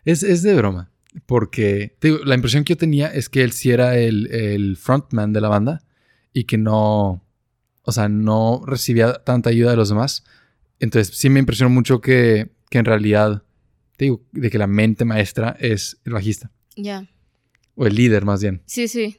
Es, 0.04 0.22
es 0.22 0.42
de 0.42 0.54
broma. 0.54 0.90
Porque 1.26 1.96
digo, 2.00 2.18
la 2.24 2.34
impresión 2.34 2.64
que 2.64 2.74
yo 2.74 2.76
tenía 2.76 3.08
es 3.08 3.28
que 3.28 3.42
él 3.42 3.52
sí 3.52 3.70
era 3.70 3.96
el, 3.98 4.32
el 4.32 4.76
frontman 4.76 5.32
de 5.32 5.40
la 5.40 5.48
banda 5.48 5.82
y 6.32 6.44
que 6.44 6.58
no. 6.58 7.24
O 7.82 7.92
sea, 7.92 8.08
no 8.08 8.62
recibía 8.66 9.14
tanta 9.24 9.50
ayuda 9.50 9.70
de 9.70 9.76
los 9.76 9.88
demás. 9.88 10.24
Entonces 10.78 11.16
sí 11.16 11.30
me 11.30 11.40
impresionó 11.40 11.70
mucho 11.70 12.00
que, 12.00 12.50
que 12.70 12.78
en 12.78 12.84
realidad. 12.84 13.42
Digo, 13.98 14.22
de 14.30 14.48
que 14.48 14.58
la 14.58 14.68
mente 14.68 15.04
maestra 15.04 15.56
es 15.58 16.00
el 16.04 16.12
bajista. 16.12 16.52
Ya. 16.76 17.08
O 17.78 17.86
el 17.86 17.94
líder, 17.94 18.24
más 18.24 18.42
bien. 18.42 18.60
Sí, 18.66 18.88
sí. 18.88 19.18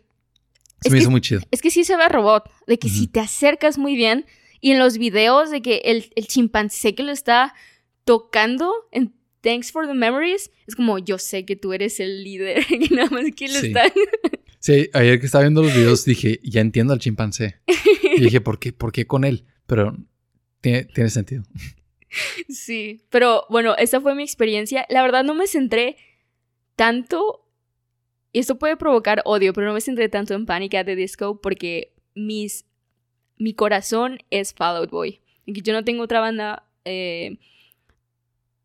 Se 0.82 0.90
me 0.90 0.98
hizo 0.98 1.10
muy 1.10 1.22
chido. 1.22 1.40
Es 1.50 1.62
que 1.62 1.72
sí 1.72 1.86
se 1.86 1.96
ve 1.96 2.10
robot. 2.10 2.52
De 2.68 2.78
que 2.78 2.90
si 2.90 3.08
te 3.08 3.22
acercas 3.22 3.78
muy 3.78 3.96
bien. 3.96 4.26
Y 4.60 4.72
en 4.72 4.80
los 4.80 4.98
videos 4.98 5.50
de 5.50 5.62
que 5.62 5.78
el, 5.86 6.12
chimpancé 6.28 6.94
que 6.94 7.04
lo 7.04 7.14
está 7.14 7.56
tocando 8.04 8.74
en 8.92 9.14
Thanks 9.40 9.72
for 9.72 9.88
the 9.88 9.94
Memories, 9.94 10.52
es 10.68 10.76
como 10.76 11.00
yo 11.00 11.18
sé 11.18 11.46
que 11.46 11.56
tú 11.56 11.72
eres 11.72 12.02
el 12.02 12.26
líder. 12.26 12.66
Y 12.70 12.94
nada 12.94 13.10
más 13.10 13.24
que 13.34 13.48
lo 13.48 13.62
sí. 13.62 13.68
están. 13.68 13.92
sí, 14.60 14.90
ayer 14.92 15.22
que 15.22 15.26
estaba 15.26 15.46
viendo 15.46 15.64
los 15.64 15.74
videos 15.74 16.04
dije, 16.04 16.42
ya 16.44 16.60
entiendo 16.60 16.92
al 16.92 17.00
chimpancé. 17.00 17.62
Y 18.18 18.20
dije, 18.20 18.42
¿por 18.42 18.60
qué, 18.60 18.74
¿por 18.74 18.92
qué 18.92 19.08
con 19.08 19.24
él? 19.24 19.46
Pero 19.68 19.96
tiene, 20.60 20.84
tiene 20.84 21.10
sentido. 21.10 21.44
Sí, 22.50 23.06
pero 23.10 23.46
bueno, 23.50 23.78
esa 23.78 24.02
fue 24.02 24.16
mi 24.16 24.24
experiencia. 24.24 24.86
La 24.90 25.02
verdad 25.02 25.24
no 25.24 25.34
me 25.34 25.48
centré 25.48 25.96
tanto 26.76 27.46
esto 28.34 28.60
puede 28.60 28.78
provocar 28.78 29.22
odio, 29.26 29.54
pero 29.54 29.68
no 29.68 29.74
me 29.74 29.82
centré 29.82 30.10
tanto 30.10 30.34
en 30.34 30.46
Panic 30.46 30.76
at 30.76 30.86
the 30.86 30.96
Disco 30.96 31.42
porque 31.42 31.94
mis, 32.16 32.66
mi 33.38 33.54
corazón 33.54 34.20
es 34.30 34.54
Fall 34.54 34.78
Out 34.78 34.92
Boy. 34.92 35.22
Y 35.46 35.62
yo 35.62 35.74
no 35.74 35.84
tengo 35.84 36.04
otra 36.04 36.20
banda 36.20 36.68
eh, 36.86 37.40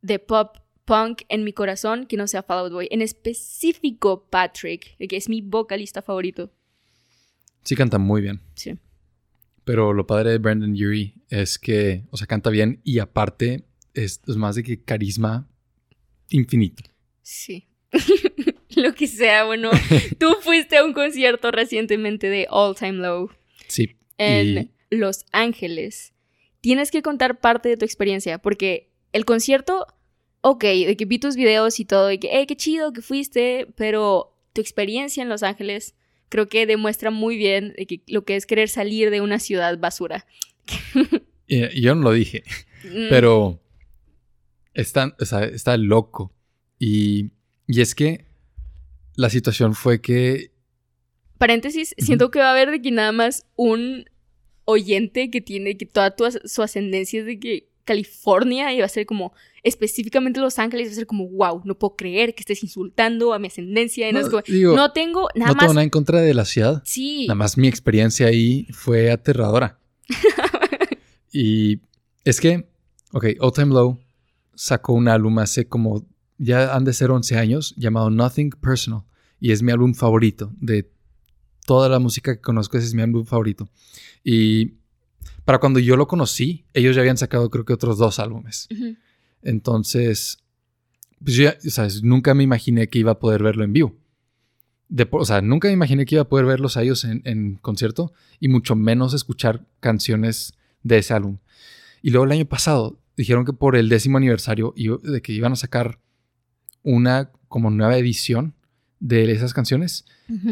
de 0.02 0.18
pop 0.18 0.58
punk 0.84 1.22
en 1.30 1.44
mi 1.44 1.54
corazón 1.54 2.06
que 2.06 2.16
no 2.16 2.26
sea 2.26 2.42
Fall 2.42 2.58
Out 2.58 2.72
Boy. 2.72 2.88
En 2.90 3.00
específico 3.00 4.26
Patrick, 4.28 4.96
que 4.98 5.16
es 5.16 5.28
mi 5.28 5.40
vocalista 5.40 6.02
favorito. 6.02 6.52
Sí 7.62 7.74
canta 7.74 7.98
muy 7.98 8.20
bien. 8.20 8.40
Sí. 8.54 8.76
Pero 9.64 9.94
lo 9.94 10.06
padre 10.06 10.32
de 10.32 10.38
Brandon 10.38 10.72
Urie 10.72 11.14
es 11.30 11.58
que, 11.58 12.04
o 12.10 12.18
sea, 12.18 12.26
canta 12.26 12.50
bien 12.50 12.80
y 12.84 12.98
aparte 12.98 13.64
es, 13.94 14.20
es 14.26 14.36
más 14.36 14.56
de 14.56 14.62
que 14.62 14.82
carisma 14.82 15.48
infinito. 16.28 16.84
Sí. 17.22 17.66
lo 18.76 18.94
que 18.94 19.06
sea, 19.06 19.44
bueno, 19.44 19.70
tú 20.18 20.36
fuiste 20.40 20.76
a 20.76 20.84
un 20.84 20.92
concierto 20.92 21.50
recientemente 21.50 22.28
de 22.28 22.46
All 22.50 22.74
Time 22.74 22.94
Low. 22.94 23.30
Sí. 23.68 23.96
En 24.18 24.70
Los 24.90 25.26
Ángeles, 25.32 26.14
tienes 26.60 26.90
que 26.90 27.02
contar 27.02 27.40
parte 27.40 27.68
de 27.68 27.76
tu 27.76 27.84
experiencia, 27.84 28.38
porque 28.38 28.90
el 29.12 29.24
concierto, 29.24 29.86
ok, 30.40 30.62
de 30.62 30.96
que 30.96 31.04
vi 31.04 31.18
tus 31.18 31.36
videos 31.36 31.80
y 31.80 31.84
todo, 31.84 32.12
y 32.12 32.18
que, 32.18 32.28
hey, 32.32 32.46
qué 32.46 32.56
chido 32.56 32.92
que 32.92 33.02
fuiste, 33.02 33.66
pero 33.76 34.36
tu 34.52 34.60
experiencia 34.60 35.22
en 35.22 35.28
Los 35.28 35.42
Ángeles 35.42 35.94
creo 36.28 36.48
que 36.48 36.66
demuestra 36.66 37.10
muy 37.10 37.36
bien 37.36 37.74
lo 38.06 38.24
que 38.24 38.36
es 38.36 38.46
querer 38.46 38.68
salir 38.68 39.10
de 39.10 39.20
una 39.20 39.38
ciudad 39.38 39.78
basura. 39.78 40.26
yo 41.48 41.94
no 41.94 42.02
lo 42.02 42.12
dije, 42.12 42.42
mm. 42.84 43.08
pero 43.08 43.60
está, 44.72 45.14
está 45.18 45.76
loco. 45.76 46.32
Y, 46.78 47.30
y 47.66 47.80
es 47.80 47.94
que 47.94 48.26
la 49.16 49.30
situación 49.30 49.74
fue 49.74 50.00
que... 50.00 50.52
Paréntesis, 51.38 51.94
siento 51.98 52.30
que 52.30 52.38
va 52.38 52.48
a 52.48 52.52
haber 52.52 52.70
de 52.70 52.80
que 52.80 52.90
nada 52.90 53.12
más 53.12 53.46
un 53.56 54.06
oyente 54.64 55.30
que 55.30 55.40
tiene 55.40 55.76
que 55.76 55.86
toda 55.86 56.14
su 56.44 56.62
ascendencia 56.62 57.20
es 57.20 57.26
de 57.26 57.38
que 57.38 57.68
California 57.84 58.72
y 58.72 58.80
va 58.80 58.86
a 58.86 58.88
ser 58.88 59.06
como 59.06 59.34
específicamente 59.62 60.40
Los 60.40 60.58
Ángeles 60.58 60.88
va 60.88 60.92
a 60.92 60.94
ser 60.94 61.06
como 61.06 61.28
wow, 61.28 61.62
no 61.64 61.78
puedo 61.78 61.96
creer 61.96 62.34
que 62.34 62.40
estés 62.40 62.62
insultando 62.62 63.34
a 63.34 63.38
mi 63.38 63.48
ascendencia. 63.48 64.10
No, 64.12 64.22
no 64.22 64.92
tengo 64.92 65.28
nada 65.34 65.50
no 65.50 65.54
más. 65.54 65.60
tengo 65.60 65.74
nada 65.74 65.84
en 65.84 65.90
contra 65.90 66.20
de 66.20 66.34
la 66.34 66.44
ciudad. 66.44 66.82
Sí. 66.84 67.26
Nada 67.26 67.36
más 67.36 67.58
mi 67.58 67.68
experiencia 67.68 68.26
ahí 68.26 68.66
fue 68.72 69.10
aterradora. 69.10 69.78
y 71.32 71.80
es 72.24 72.40
que, 72.40 72.66
ok, 73.12 73.26
Old 73.40 73.54
Time 73.54 73.74
Low 73.74 74.00
sacó 74.54 74.94
un 74.94 75.08
álbum 75.08 75.38
hace 75.38 75.66
como 75.66 76.06
ya 76.38 76.74
han 76.74 76.84
de 76.84 76.92
ser 76.92 77.10
11 77.10 77.36
años, 77.38 77.74
llamado 77.76 78.10
Nothing 78.10 78.50
Personal. 78.50 79.02
Y 79.40 79.52
es 79.52 79.62
mi 79.62 79.72
álbum 79.72 79.94
favorito. 79.94 80.52
De 80.58 80.90
toda 81.66 81.88
la 81.88 81.98
música 81.98 82.34
que 82.34 82.40
conozco, 82.40 82.76
ese 82.78 82.86
es 82.86 82.94
mi 82.94 83.02
álbum 83.02 83.24
favorito. 83.24 83.68
Y 84.22 84.74
para 85.44 85.58
cuando 85.58 85.78
yo 85.78 85.96
lo 85.96 86.06
conocí, 86.06 86.64
ellos 86.72 86.96
ya 86.96 87.02
habían 87.02 87.16
sacado 87.18 87.50
creo 87.50 87.64
que 87.64 87.72
otros 87.72 87.98
dos 87.98 88.18
álbumes. 88.18 88.68
Entonces, 89.42 90.38
pues 91.22 91.36
yo 91.36 91.50
ya, 91.50 91.88
nunca 92.02 92.34
me 92.34 92.42
imaginé 92.42 92.88
que 92.88 92.98
iba 92.98 93.12
a 93.12 93.18
poder 93.18 93.42
verlo 93.42 93.64
en 93.64 93.72
vivo. 93.72 93.96
o 95.10 95.24
sea, 95.24 95.40
nunca 95.42 95.68
me 95.68 95.74
imaginé 95.74 96.06
que 96.06 96.14
iba 96.14 96.22
a 96.22 96.28
poder 96.28 96.46
verlos 96.46 96.76
a 96.76 96.82
ellos 96.82 97.04
en, 97.04 97.22
en 97.24 97.56
concierto 97.56 98.12
y 98.40 98.48
mucho 98.48 98.76
menos 98.76 99.14
escuchar 99.14 99.66
canciones 99.80 100.54
de 100.82 100.98
ese 100.98 101.14
álbum. 101.14 101.38
Y 102.02 102.10
luego 102.10 102.24
el 102.24 102.32
año 102.32 102.46
pasado 102.46 102.98
dijeron 103.16 103.44
que 103.44 103.52
por 103.52 103.76
el 103.76 103.88
décimo 103.88 104.18
aniversario 104.18 104.74
de 104.76 105.22
que 105.22 105.32
iban 105.32 105.52
a 105.52 105.56
sacar 105.56 105.98
una 106.84 107.32
como 107.48 107.70
nueva 107.70 107.96
edición 107.98 108.54
de 109.00 109.30
esas 109.32 109.52
canciones 109.52 110.04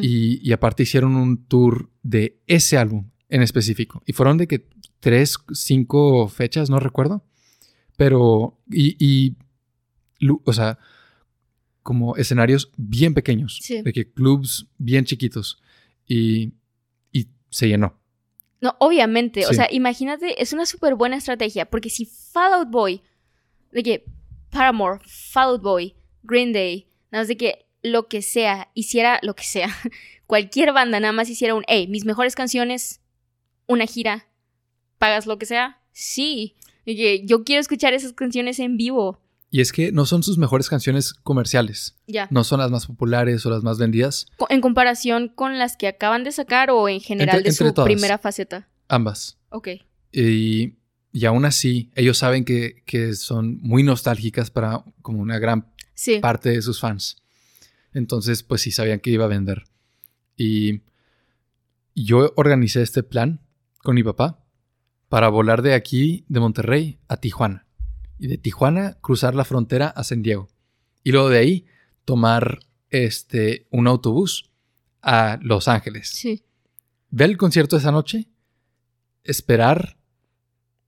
y, 0.03 0.53
aparte 0.53 0.83
hicieron 0.83 1.16
un 1.16 1.45
tour 1.45 1.91
de 2.03 2.41
ese 2.47 2.76
álbum 2.76 3.09
en 3.28 3.43
específico. 3.43 4.03
Y 4.07 4.12
fueron 4.12 4.37
de 4.37 4.47
que 4.47 4.66
tres, 5.01 5.39
cinco 5.53 6.28
fechas, 6.28 6.68
no 6.68 6.78
recuerdo. 6.78 7.24
Pero, 7.97 8.59
y, 8.70 9.37
o 10.45 10.53
sea, 10.53 10.78
como 11.83 12.16
escenarios 12.16 12.70
bien 12.76 13.14
pequeños, 13.14 13.61
de 13.68 13.93
que 13.93 14.11
clubs 14.11 14.66
bien 14.78 15.05
chiquitos 15.05 15.62
y, 16.07 16.53
y 17.11 17.28
se 17.49 17.68
llenó. 17.68 17.99
No, 18.61 18.76
obviamente, 18.78 19.47
o 19.47 19.53
sea, 19.53 19.66
imagínate, 19.70 20.41
es 20.41 20.53
una 20.53 20.66
súper 20.66 20.95
buena 20.95 21.16
estrategia, 21.16 21.68
porque 21.68 21.91
si 21.91 22.05
Fall 22.05 22.53
Out 22.53 22.70
Boy, 22.70 23.03
de 23.72 23.83
que 23.83 24.05
Paramore, 24.51 25.01
Fall 25.05 25.49
Out 25.49 25.62
Boy, 25.62 25.97
Green 26.22 26.52
Day, 26.52 26.88
nada 27.10 27.22
más 27.22 27.28
de 27.28 27.36
que 27.36 27.66
lo 27.82 28.08
que 28.08 28.22
sea, 28.22 28.70
hiciera 28.74 29.18
lo 29.22 29.34
que 29.34 29.44
sea, 29.44 29.68
cualquier 30.26 30.72
banda 30.72 31.00
nada 31.00 31.12
más 31.12 31.28
hiciera 31.28 31.54
un, 31.54 31.64
hey, 31.66 31.86
mis 31.88 32.04
mejores 32.04 32.34
canciones, 32.34 33.00
una 33.66 33.86
gira, 33.86 34.28
pagas 34.98 35.26
lo 35.26 35.38
que 35.38 35.46
sea, 35.46 35.80
sí, 35.92 36.56
y 36.84 36.96
que 36.96 37.26
yo 37.26 37.44
quiero 37.44 37.60
escuchar 37.60 37.94
esas 37.94 38.12
canciones 38.12 38.58
en 38.58 38.76
vivo. 38.76 39.20
Y 39.50 39.60
es 39.60 39.70
que 39.70 39.92
no 39.92 40.06
son 40.06 40.22
sus 40.22 40.38
mejores 40.38 40.70
canciones 40.70 41.12
comerciales. 41.12 41.94
Ya. 42.06 42.26
No 42.30 42.42
son 42.42 42.60
las 42.60 42.70
más 42.70 42.86
populares 42.86 43.44
o 43.44 43.50
las 43.50 43.62
más 43.62 43.78
vendidas. 43.78 44.26
En 44.48 44.62
comparación 44.62 45.28
con 45.28 45.58
las 45.58 45.76
que 45.76 45.88
acaban 45.88 46.24
de 46.24 46.32
sacar 46.32 46.70
o 46.70 46.88
en 46.88 47.00
general 47.00 47.42
de 47.42 47.52
su 47.52 47.74
primera 47.74 48.16
faceta. 48.16 48.70
Ambas. 48.88 49.38
Ok. 49.50 49.68
Y, 50.10 50.78
y 51.12 51.26
aún 51.26 51.44
así, 51.44 51.90
ellos 51.94 52.16
saben 52.16 52.46
que, 52.46 52.82
que, 52.86 53.12
son 53.12 53.58
muy 53.60 53.82
nostálgicas 53.82 54.50
para 54.50 54.84
como 55.02 55.20
una 55.20 55.38
gran 55.38 55.71
parte 56.20 56.51
de 56.51 56.62
sus 56.62 56.80
fans. 56.80 57.16
Entonces, 57.93 58.43
pues 58.43 58.62
sí 58.62 58.70
sabían 58.70 59.01
que 59.01 59.11
iba 59.11 59.24
a 59.24 59.28
vender. 59.28 59.64
Y 60.36 60.82
yo 61.95 62.32
organicé 62.36 62.82
este 62.82 63.03
plan 63.03 63.40
con 63.78 63.95
mi 63.95 64.03
papá 64.03 64.45
para 65.09 65.28
volar 65.28 65.62
de 65.62 65.74
aquí, 65.74 66.24
de 66.28 66.40
Monterrey, 66.40 66.99
a 67.09 67.18
Tijuana. 67.18 67.66
Y 68.18 68.28
de 68.28 68.38
Tijuana 68.38 68.99
cruzar 69.01 69.34
la 69.34 69.45
frontera 69.45 69.88
a 69.88 70.05
San 70.05 70.22
Diego. 70.22 70.49
Y 71.05 71.12
luego 71.12 71.28
de 71.28 71.38
ahí 71.38 71.66
tomar 72.05 72.61
este, 72.90 73.66
un 73.70 73.86
autobús 73.86 74.51
a 75.03 75.38
Los 75.43 75.68
Ángeles. 75.68 76.09
Sí. 76.09 76.45
Ver 77.11 77.30
el 77.30 77.36
concierto 77.36 77.76
esa 77.76 77.93
noche, 77.93 78.28
esperar 79.24 79.99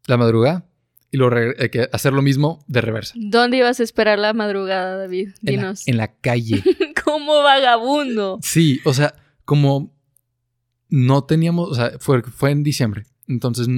la 0.07 0.17
madrugada 0.17 0.67
y 1.15 1.17
lo 1.17 1.31
que 1.31 1.89
hacer 1.93 2.13
lo 2.13 2.23
mismo 2.23 2.65
de 2.67 2.81
reversa. 2.81 3.15
¿Dónde 3.17 3.59
ibas 3.59 3.79
a 3.79 3.85
esperar 3.85 4.19
la 4.19 4.33
madrugada, 4.33 4.97
David? 4.97 5.29
Dinos. 5.43 5.87
En 5.87 5.97
la, 5.97 6.09
calle. 6.09 6.61
como 7.05 7.41
vagabundo. 7.41 8.41
Sí, 8.43 8.81
o 8.85 8.93
sea, 8.93 9.15
como 9.45 9.95
no 10.89 11.23
teníamos, 11.23 11.71
o 11.71 11.75
sea, 11.77 11.93
fue, 12.01 12.21
fue 12.25 12.51
en 12.51 12.65
diciembre. 12.65 13.05
Entonces 13.29 13.69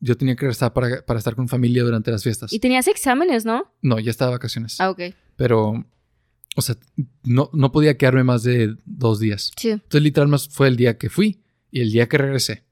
yo 0.00 0.16
tenía 0.16 0.34
que 0.34 0.40
regresar 0.40 0.72
para, 0.72 1.06
para, 1.06 1.18
estar 1.18 1.36
con 1.36 1.46
familia 1.46 1.84
durante 1.84 2.10
las 2.10 2.24
fiestas. 2.24 2.52
Y 2.52 2.58
tenías 2.58 2.88
exámenes, 2.88 3.44
¿no? 3.44 3.72
No, 3.82 4.00
ya 4.00 4.10
estaba 4.10 4.32
de 4.32 4.38
vacaciones. 4.38 4.80
Ah, 4.80 4.90
ok. 4.90 5.14
Pero, 5.36 5.86
o 6.56 6.60
sea, 6.60 6.74
no, 7.22 7.50
no 7.52 7.70
podía 7.70 7.96
quedarme 7.96 8.24
más 8.24 8.42
de 8.42 8.74
dos 8.84 9.20
días. 9.20 9.52
Sí. 9.56 9.70
Entonces, 9.70 10.02
literal, 10.02 10.26
más 10.26 10.48
fue 10.48 10.66
el 10.66 10.76
día 10.76 10.98
que 10.98 11.08
fui 11.08 11.40
y 11.70 11.82
el 11.82 11.92
día 11.92 12.08
que 12.08 12.18
regresé. 12.18 12.64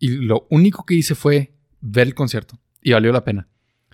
Y 0.00 0.08
lo 0.08 0.48
único 0.50 0.84
que 0.84 0.94
hice 0.94 1.14
fue 1.14 1.54
ver 1.80 2.08
el 2.08 2.16
concierto 2.16 2.58
y 2.86 2.92
valió 2.92 3.10
la 3.10 3.24
pena. 3.24 3.48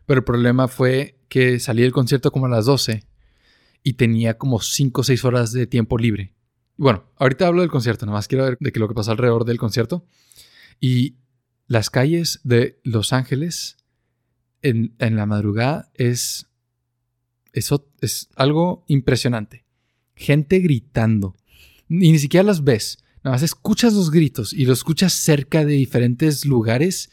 Pero 0.04 0.18
el 0.18 0.24
problema 0.24 0.68
fue 0.68 1.18
que 1.30 1.58
salí 1.60 1.80
del 1.80 1.92
concierto 1.92 2.30
como 2.30 2.44
a 2.44 2.50
las 2.50 2.66
12 2.66 3.06
y 3.82 3.94
tenía 3.94 4.36
como 4.36 4.60
5 4.60 5.00
o 5.00 5.04
6 5.04 5.24
horas 5.24 5.52
de 5.52 5.66
tiempo 5.66 5.96
libre. 5.96 6.34
Bueno, 6.76 7.10
ahorita 7.16 7.46
hablo 7.46 7.62
del 7.62 7.70
concierto, 7.70 8.04
nada 8.04 8.18
más 8.18 8.28
quiero 8.28 8.44
ver 8.44 8.58
de 8.60 8.70
que 8.70 8.78
lo 8.78 8.88
que 8.88 8.94
pasó 8.94 9.12
alrededor 9.12 9.46
del 9.46 9.56
concierto. 9.56 10.04
Y 10.78 11.16
las 11.68 11.88
calles 11.88 12.40
de 12.44 12.80
Los 12.84 13.14
Ángeles 13.14 13.78
en, 14.60 14.94
la 14.98 15.24
madrugada 15.24 15.90
es, 15.94 16.48
eso 17.54 17.88
es 18.02 18.28
algo 18.36 18.84
impresionante. 18.88 19.64
Gente 20.14 20.58
gritando. 20.58 21.34
Y 21.88 22.12
ni 22.12 22.18
siquiera 22.18 22.44
las 22.44 22.62
ves. 22.62 22.98
Nada 23.24 23.36
más 23.36 23.42
escuchas 23.42 23.94
los 23.94 24.10
gritos 24.10 24.52
y 24.52 24.66
los 24.66 24.80
escuchas 24.80 25.14
cerca 25.14 25.64
de 25.64 25.72
diferentes 25.72 26.44
lugares 26.44 27.10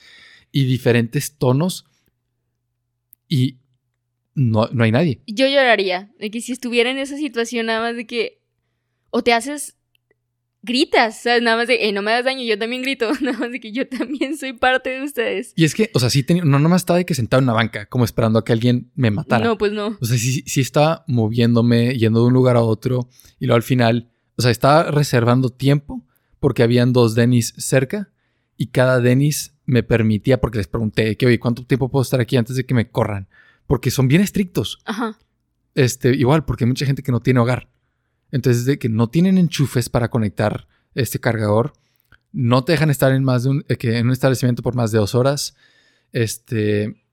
y 0.52 0.66
diferentes 0.66 1.38
tonos 1.38 1.86
y 3.28 3.60
no, 4.36 4.68
no 4.72 4.84
hay 4.84 4.92
nadie. 4.92 5.22
Yo 5.28 5.48
lloraría 5.48 6.12
de 6.20 6.32
que 6.32 6.42
si 6.42 6.52
estuviera 6.52 6.90
en 6.90 6.98
esa 6.98 7.18
situación 7.18 7.68
nada 7.68 7.82
más 7.82 7.96
de 7.96 8.08
que 8.08 8.42
o 9.12 9.24
te 9.24 9.34
haces 9.34 9.76
gritas, 10.62 11.22
¿sabes? 11.22 11.42
Nada 11.42 11.58
más 11.58 11.68
de, 11.68 11.78
hey, 11.80 11.92
no 11.92 12.02
me 12.02 12.12
das 12.12 12.26
daño, 12.26 12.44
yo 12.44 12.58
también 12.58 12.82
grito, 12.82 13.12
nada 13.22 13.38
más 13.38 13.52
de 13.52 13.60
que 13.60 13.72
yo 13.72 13.88
también 13.88 14.38
soy 14.38 14.54
parte 14.54 14.90
de 14.90 15.04
ustedes. 15.04 15.54
Y 15.56 15.64
es 15.64 15.74
que, 15.74 15.90
o 15.94 16.00
sea, 16.00 16.10
sí 16.10 16.24
tenía, 16.24 16.44
no 16.44 16.60
nomás 16.60 16.82
estaba 16.82 16.98
de 16.98 17.06
que 17.06 17.16
sentado 17.16 17.40
en 17.40 17.46
una 17.46 17.54
banca, 17.54 17.86
como 17.86 18.06
esperando 18.06 18.40
a 18.40 18.46
que 18.46 18.54
alguien 18.54 18.92
me 18.96 19.12
matara. 19.12 19.46
No, 19.46 19.58
pues 19.58 19.72
no. 19.72 19.98
O 20.02 20.06
sea, 20.06 20.18
sí, 20.18 20.44
sí 20.46 20.62
estaba 20.62 21.04
moviéndome, 21.08 21.98
yendo 21.98 22.22
de 22.22 22.28
un 22.28 22.34
lugar 22.34 22.58
a 22.58 22.62
otro, 22.62 23.10
y 23.40 23.46
luego 23.46 23.56
al 23.56 23.64
final, 23.64 24.10
o 24.36 24.42
sea, 24.42 24.52
estaba 24.52 24.92
reservando 24.92 25.50
tiempo 25.50 26.06
porque 26.40 26.64
habían 26.64 26.94
dos 26.94 27.16
Denis 27.16 27.54
cerca, 27.58 28.12
y 28.58 28.68
cada 28.68 29.00
Denis 29.00 29.56
me 29.70 29.84
permitía, 29.84 30.42
porque 30.42 30.58
les 30.58 30.68
pregunté 30.68 31.16
que, 31.16 31.28
oye, 31.28 31.40
¿cuánto 31.40 31.64
tiempo 31.64 31.90
puedo 31.90 32.02
estar 32.02 32.20
aquí 32.20 32.38
antes 32.38 32.56
de 32.56 32.66
que 32.66 32.74
me 32.74 32.90
corran? 32.90 33.28
Porque 33.68 33.92
son 33.92 34.08
bien 34.08 34.22
estrictos. 34.22 34.80
Ajá. 34.84 35.18
Este, 35.76 36.16
igual, 36.16 36.44
porque 36.44 36.64
hay 36.64 36.68
mucha 36.68 36.88
gente 36.88 37.04
que 37.04 37.12
no 37.12 37.20
tiene 37.20 37.40
hogar. 37.40 37.70
Entonces, 38.32 38.66
de 38.66 38.80
que 38.80 38.90
no 38.90 39.10
tienen 39.10 39.38
enchufes 39.38 39.88
para 39.88 40.10
conectar 40.10 40.68
este 40.96 41.20
cargador, 41.20 41.74
no 42.32 42.64
te 42.64 42.72
dejan 42.72 42.90
estar 42.90 43.12
en 43.12 43.24
más 43.24 43.44
de 43.44 43.50
un, 43.52 43.66
eh, 43.70 43.78
que 43.78 44.00
en 44.00 44.08
un 44.08 44.12
establecimiento 44.12 44.64
por 44.64 44.74
más 44.74 44.92
de 44.92 44.98
dos 44.98 45.14
horas. 45.14 45.56
Este, 46.14 47.04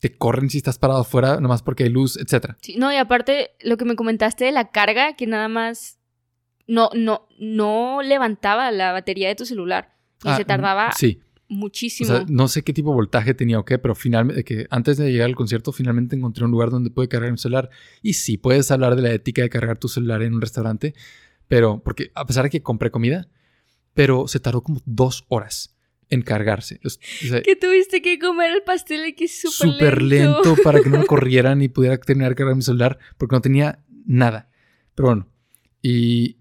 te 0.00 0.16
corren 0.16 0.48
si 0.48 0.56
estás 0.56 0.78
parado 0.78 1.00
afuera, 1.00 1.38
nomás 1.38 1.62
porque 1.62 1.84
hay 1.84 1.90
luz, 1.90 2.16
etc. 2.16 2.54
Sí, 2.62 2.76
no, 2.78 2.90
y 2.90 2.96
aparte, 2.96 3.50
lo 3.60 3.76
que 3.76 3.84
me 3.84 3.94
comentaste 3.94 4.46
de 4.46 4.52
la 4.52 4.70
carga, 4.70 5.16
que 5.16 5.26
nada 5.26 5.48
más 5.48 5.98
no, 6.66 6.88
no, 6.94 7.28
no 7.38 8.00
levantaba 8.00 8.70
la 8.70 8.92
batería 8.92 9.28
de 9.28 9.34
tu 9.34 9.44
celular. 9.44 9.96
Y 10.24 10.28
ah, 10.28 10.36
se 10.38 10.46
tardaba 10.46 10.92
sí 10.92 11.20
muchísimo. 11.50 12.24
no 12.28 12.48
sé 12.48 12.62
qué 12.62 12.72
tipo 12.72 12.90
de 12.90 12.94
voltaje 12.94 13.34
tenía 13.34 13.58
o 13.58 13.64
qué, 13.64 13.78
pero 13.78 13.94
finalmente, 13.94 14.44
que 14.44 14.66
antes 14.70 14.96
de 14.96 15.12
llegar 15.12 15.26
al 15.26 15.34
concierto, 15.34 15.72
finalmente 15.72 16.16
encontré 16.16 16.44
un 16.44 16.50
lugar 16.50 16.70
donde 16.70 16.90
puede 16.90 17.08
cargar 17.08 17.30
mi 17.30 17.38
celular. 17.38 17.68
Y 18.02 18.14
sí, 18.14 18.38
puedes 18.38 18.70
hablar 18.70 18.96
de 18.96 19.02
la 19.02 19.12
ética 19.12 19.42
de 19.42 19.50
cargar 19.50 19.78
tu 19.78 19.88
celular 19.88 20.22
en 20.22 20.34
un 20.34 20.40
restaurante, 20.40 20.94
pero, 21.48 21.82
porque 21.82 22.12
a 22.14 22.26
pesar 22.26 22.44
de 22.44 22.50
que 22.50 22.62
compré 22.62 22.90
comida, 22.90 23.28
pero 23.92 24.28
se 24.28 24.40
tardó 24.40 24.62
como 24.62 24.80
dos 24.86 25.26
horas. 25.28 25.76
encargarse. 26.08 26.80
que 26.80 27.56
tuviste 27.56 28.02
que 28.02 28.18
comer 28.18 28.52
el 28.52 28.62
pastel 28.62 29.06
y 29.06 29.12
que 29.14 29.26
es 29.26 29.40
súper 29.40 30.02
lento. 30.02 30.42
lento. 30.42 30.62
para 30.64 30.80
que 30.80 30.88
no 30.88 30.98
me 30.98 31.06
corrieran 31.06 31.62
y 31.62 31.68
pudiera 31.68 31.96
terminar 31.98 32.30
de 32.30 32.36
cargar 32.36 32.56
mi 32.56 32.62
celular 32.62 32.98
porque 33.16 33.36
no 33.36 33.40
tenía 33.40 33.84
nada. 34.06 34.50
Pero 34.94 35.08
bueno, 35.08 35.28
y 35.82 36.38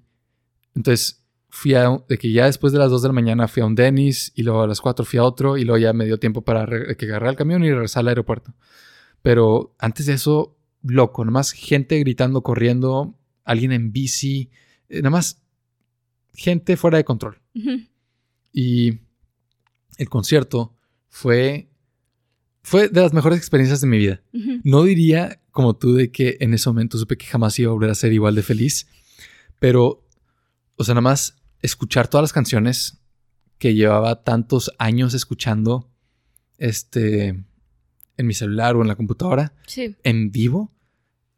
entonces 0.76 1.19
fui 1.60 1.74
a, 1.74 1.90
de 2.08 2.18
que 2.18 2.32
ya 2.32 2.46
después 2.46 2.72
de 2.72 2.80
las 2.80 2.90
2 2.90 3.02
de 3.02 3.10
la 3.10 3.14
mañana 3.14 3.50
fui 3.50 3.62
a 3.62 3.66
un 3.66 3.76
Dennis 3.76 4.32
y 4.34 4.44
luego 4.44 4.62
a 4.62 4.68
las 4.68 4.80
4 4.80 5.04
fui 5.04 5.20
a 5.20 5.24
otro 5.24 5.58
y 5.58 5.66
luego 5.66 5.78
ya 5.78 5.92
me 5.92 6.06
dio 6.06 6.18
tiempo 6.18 6.42
para 6.42 6.66
que 6.96 7.06
agarrar 7.06 7.32
el 7.32 7.36
camión 7.36 7.66
y 7.66 7.70
regresar 7.70 8.02
al 8.02 8.08
aeropuerto. 8.08 8.54
Pero 9.22 9.76
antes 9.78 10.06
de 10.06 10.14
eso, 10.14 10.58
loco, 10.84 11.26
nomás 11.26 11.52
gente 11.52 12.00
gritando, 12.00 12.44
corriendo, 12.44 13.14
alguien 13.44 13.74
en 13.74 13.92
bici, 13.92 14.50
eh, 14.88 15.02
nada 15.02 15.10
más 15.10 15.42
gente 16.34 16.78
fuera 16.78 16.98
de 16.98 17.04
control. 17.04 17.42
Y 18.54 19.00
el 19.98 20.08
concierto 20.08 20.74
fue, 21.10 21.68
fue 22.64 22.88
de 22.88 23.02
las 23.02 23.12
mejores 23.12 23.38
experiencias 23.38 23.82
de 23.82 23.88
mi 23.88 23.98
vida. 23.98 24.22
No 24.64 24.84
diría 24.84 25.42
como 25.52 25.76
tú 25.76 25.94
de 25.94 26.10
que 26.10 26.38
en 26.40 26.54
ese 26.54 26.70
momento 26.70 26.98
supe 26.98 27.18
que 27.18 27.26
jamás 27.26 27.60
iba 27.60 27.70
a 27.70 27.74
volver 27.74 27.90
a 27.90 27.96
ser 27.96 28.14
igual 28.14 28.36
de 28.36 28.44
feliz, 28.44 28.88
pero, 29.60 30.08
o 30.78 30.86
sea, 30.86 30.94
nada 30.94 31.02
más 31.02 31.39
escuchar 31.62 32.08
todas 32.08 32.24
las 32.24 32.34
canciones 32.34 33.02
que 33.58 33.74
llevaba 33.74 34.24
tantos 34.24 34.72
años 34.80 35.14
escuchando, 35.14 35.92
este, 36.58 37.28
en 38.18 38.28
mi 38.28 38.34
celular 38.34 38.76
o 38.76 38.82
en 38.82 38.88
la 38.88 38.96
computadora, 38.96 39.54
en 39.76 40.32
vivo, 40.32 40.74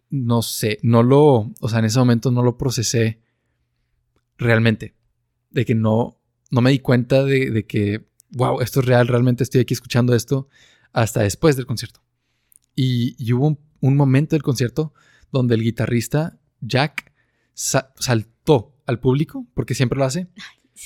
no 0.10 0.42
sé, 0.42 0.80
no 0.84 1.04
lo, 1.04 1.52
o 1.60 1.70
sea, 1.70 1.80
en 1.80 1.86
ese 1.86 2.00
momento 2.00 2.32
no 2.32 2.44
lo 2.44 2.58
procesé 2.58 3.22
realmente, 4.38 4.96
de 5.50 5.66
que 5.66 5.76
no, 5.76 6.20
no 6.50 6.62
me 6.62 6.72
di 6.72 6.80
cuenta 6.80 7.24
de 7.24 7.66
que 7.68 8.12
wow, 8.32 8.62
esto 8.62 8.80
es 8.80 8.86
real, 8.86 9.08
realmente 9.08 9.44
estoy 9.44 9.62
aquí 9.62 9.74
escuchando 9.74 10.16
esto 10.16 10.48
hasta 10.94 11.22
después 11.22 11.56
del 11.56 11.66
concierto. 11.66 12.02
Y, 12.76 13.32
hubo 13.34 13.60
un, 13.82 13.98
momento 13.98 14.36
del 14.36 14.44
concierto 14.44 14.94
donde 15.32 15.56
el 15.56 15.64
guitarrista 15.64 16.40
Jack 16.62 17.14
saltó 17.54 18.71
al 18.86 19.00
público, 19.00 19.48
porque 19.54 19.74
siempre 19.74 19.98
lo 19.98 20.06
hace, 20.06 20.28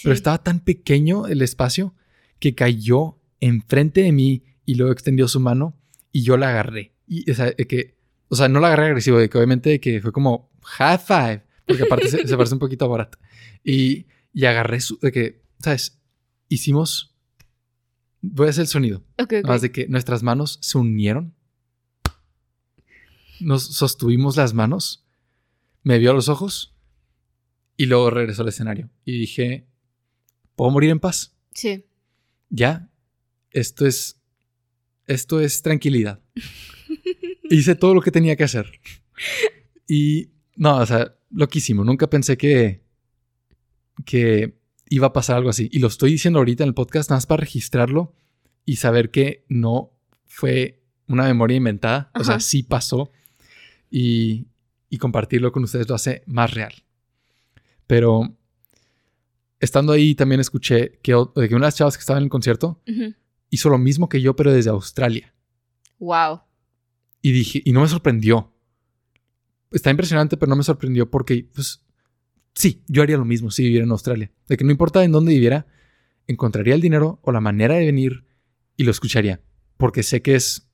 pero 0.04 0.14
estaba 0.14 0.44
tan 0.44 0.60
pequeño 0.60 1.28
el 1.28 1.42
espacio 1.42 1.94
que 2.40 2.56
cayó 2.56 3.20
enfrente 3.40 4.02
de 4.02 4.12
mí 4.12 4.44
y 4.66 4.76
luego 4.76 4.92
extendió 4.92 5.28
su 5.28 5.40
mano 5.40 5.78
y 6.12 6.24
yo 6.24 6.38
la 6.38 6.50
agarré. 6.50 6.94
Y, 7.08 7.30
o 7.30 7.34
sea, 7.34 7.54
que, 7.54 7.98
o 8.28 8.36
sea, 8.36 8.48
no 8.48 8.60
la 8.60 8.68
agarré 8.68 8.88
agresivo, 8.88 9.18
de 9.18 9.30
que 9.30 9.38
obviamente 9.38 9.80
que 9.80 10.02
fue 10.02 10.12
como 10.12 10.52
high 10.64 10.98
five, 10.98 11.44
porque 11.66 11.84
aparte 11.84 12.08
se, 12.08 12.38
parece 12.38 12.56
un 12.56 12.60
poquito 12.60 12.86
a 12.86 12.88
Borat. 12.88 13.16
Y, 13.64 14.08
y 14.34 14.46
agarré 14.46 14.82
su, 14.82 15.00
de 15.00 15.12
que, 15.12 15.42
¿sabes? 15.60 16.00
Hicimos 16.48 17.16
Voy 18.32 18.48
a 18.48 18.50
hacer 18.50 18.64
el 18.64 18.68
sonido. 18.68 19.04
Más 19.44 19.62
de 19.62 19.72
que 19.72 19.88
nuestras 19.88 20.24
manos 20.24 20.58
se 20.62 20.78
unieron. 20.78 21.36
Nos 23.40 23.64
sostuvimos 23.64 24.36
las 24.38 24.54
manos. 24.54 25.06
Me 25.84 26.00
vio 26.00 26.12
a 26.12 26.14
los 26.14 26.30
ojos. 26.30 26.75
Y 27.78 27.86
luego 27.88 28.10
regresó 28.10 28.44
al 28.44 28.50
escenario. 28.50 28.90
Y 29.04 29.20
dije, 29.20 29.68
¿puedo 30.56 30.72
morir 30.72 30.90
en 30.92 31.00
paz? 31.00 31.36
Sí. 31.54 31.86
Ya. 32.50 32.90
Esto 33.52 33.86
es. 33.86 34.22
Esto 35.08 35.40
es 35.40 35.62
tranquilidad. 35.62 36.22
Hice 37.50 37.76
todo 37.76 37.94
lo 37.94 38.02
que 38.02 38.12
tenía 38.12 38.36
que 38.36 38.44
hacer. 38.44 38.80
Y. 39.88 40.32
No, 40.56 40.78
o 40.78 40.86
sea, 40.86 41.16
loquísimo. 41.30 41.84
Nunca 41.84 42.10
pensé 42.10 42.38
que. 42.38 42.84
que 44.06 44.58
iba 44.90 45.08
a 45.08 45.14
pasar 45.14 45.38
algo 45.38 45.50
así. 45.50 45.70
Y 45.72 45.80
lo 45.80 45.88
estoy 45.88 46.12
diciendo 46.12 46.40
ahorita 46.40 46.64
en 46.64 46.70
el 46.70 46.74
podcast 46.74 47.10
nada 47.10 47.18
más 47.18 47.26
para 47.26 47.42
registrarlo 47.42 48.16
y 48.66 48.78
saber 48.78 49.12
que 49.12 49.46
no 49.50 49.92
fue 50.26 50.84
una 51.08 51.24
memoria 51.24 51.58
inventada. 51.58 52.12
O 52.16 52.24
sea, 52.24 52.40
sí 52.40 52.64
pasó. 52.64 53.12
Y, 53.90 54.48
y, 54.90 54.98
compartirlo 54.98 55.52
con 55.52 55.64
ustedes 55.64 55.88
lo 55.88 55.96
hace 55.96 56.24
más 56.26 56.54
real. 56.54 56.74
Pero 57.88 58.36
estando 59.60 59.94
ahí 59.94 60.16
también 60.16 60.42
escuché 60.42 61.00
que, 61.02 61.14
que 61.14 61.16
una 61.16 61.46
de 61.46 61.60
las 61.60 61.76
chavas 61.76 61.98
que 61.98 62.02
estaba 62.02 62.20
en 62.20 62.26
el 62.26 62.30
concierto 62.30 62.82
hizo 63.50 63.70
lo 63.70 63.78
mismo 63.78 64.10
que 64.10 64.22
yo, 64.22 64.36
pero 64.36 64.52
desde 64.52 64.70
Australia. 64.70 65.34
Wow. 66.00 66.42
Y 67.22 67.32
dije, 67.32 67.62
y 67.64 67.72
no 67.72 67.82
me 67.82 67.88
sorprendió. 67.88 68.54
Está 69.72 69.90
impresionante, 69.90 70.38
pero 70.38 70.50
no 70.50 70.56
me 70.56 70.64
sorprendió 70.64 71.10
porque, 71.10 71.50
pues, 71.54 71.84
sí, 72.54 72.84
yo 72.88 73.02
haría 73.02 73.18
lo 73.18 73.26
mismo 73.26 73.52
si 73.52 73.64
viviera 73.64 73.86
en 73.86 73.92
Australia. 73.92 74.32
De 74.48 74.58
que 74.58 74.64
no 74.64 74.72
importa 74.72 75.04
en 75.04 75.12
dónde 75.12 75.34
viviera, 75.34 75.68
encontraría 76.28 76.76
el 76.76 76.82
dinero 76.82 77.20
o 77.24 77.32
la 77.32 77.42
manera 77.42 77.76
de 77.76 77.86
venir 77.86 78.26
y 78.78 78.84
lo 78.84 78.92
escucharía. 78.92 79.42
Porque 79.78 80.04
sé 80.04 80.22
que 80.22 80.36
es 80.36 80.70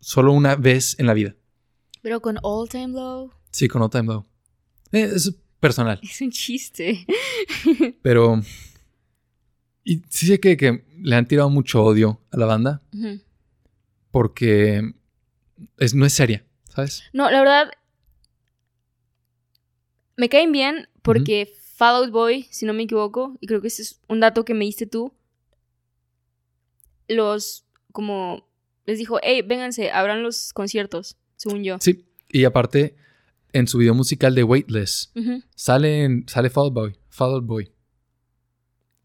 solo 0.00 0.32
una 0.32 0.56
vez 0.56 0.98
en 0.98 1.06
la 1.06 1.14
vida. 1.14 1.36
Pero 2.02 2.20
con 2.20 2.38
All 2.42 2.68
Time 2.68 2.88
Low. 2.88 3.32
Sí, 3.50 3.68
con 3.68 3.82
All 3.82 3.90
Time 3.90 4.04
Low. 4.04 4.26
Eh, 4.92 5.10
es 5.14 5.34
personal. 5.64 5.98
Es 6.02 6.20
un 6.20 6.30
chiste. 6.30 7.06
Pero. 8.02 8.42
Y 9.82 10.02
sí 10.10 10.26
sé 10.26 10.38
que, 10.38 10.84
le 10.98 11.16
han 11.16 11.26
tirado 11.26 11.48
mucho 11.48 11.82
odio 11.82 12.20
a 12.30 12.36
la 12.36 12.44
banda. 12.44 12.82
Porque 14.10 14.92
es, 15.78 15.94
no 15.94 16.04
es 16.04 16.12
seria, 16.12 16.44
¿sabes? 16.68 17.04
No, 17.14 17.30
la 17.30 17.40
verdad. 17.40 17.70
Me 20.16 20.28
caen 20.28 20.52
bien 20.52 20.88
porque 21.02 21.50
Fall 21.76 22.04
Out 22.04 22.10
Boy, 22.10 22.46
si 22.50 22.66
no 22.66 22.74
me 22.74 22.82
equivoco, 22.82 23.36
y 23.40 23.46
creo 23.46 23.62
que 23.62 23.68
ese 23.68 23.82
es 23.82 24.00
un 24.06 24.20
dato 24.20 24.44
que 24.44 24.54
me 24.54 24.66
diste 24.66 24.86
tú, 24.86 25.12
los, 27.08 27.64
como, 27.90 28.46
les 28.84 28.98
dijo, 28.98 29.18
hey, 29.22 29.42
vénganse, 29.42 29.90
abran 29.90 30.22
los 30.22 30.52
conciertos, 30.52 31.16
según 31.36 31.64
yo. 31.64 31.78
Sí, 31.80 32.04
y 32.28 32.44
aparte, 32.44 32.94
en 33.54 33.68
su 33.68 33.78
video 33.78 33.94
musical 33.94 34.34
de 34.34 34.42
Weightless, 34.42 35.12
sale, 35.54 36.24
sale 36.26 36.50
Fall 36.50 36.64
Out 36.64 36.74
Boy, 36.74 36.96
Fall 37.08 37.34
Out 37.34 37.46
Boy. 37.46 37.70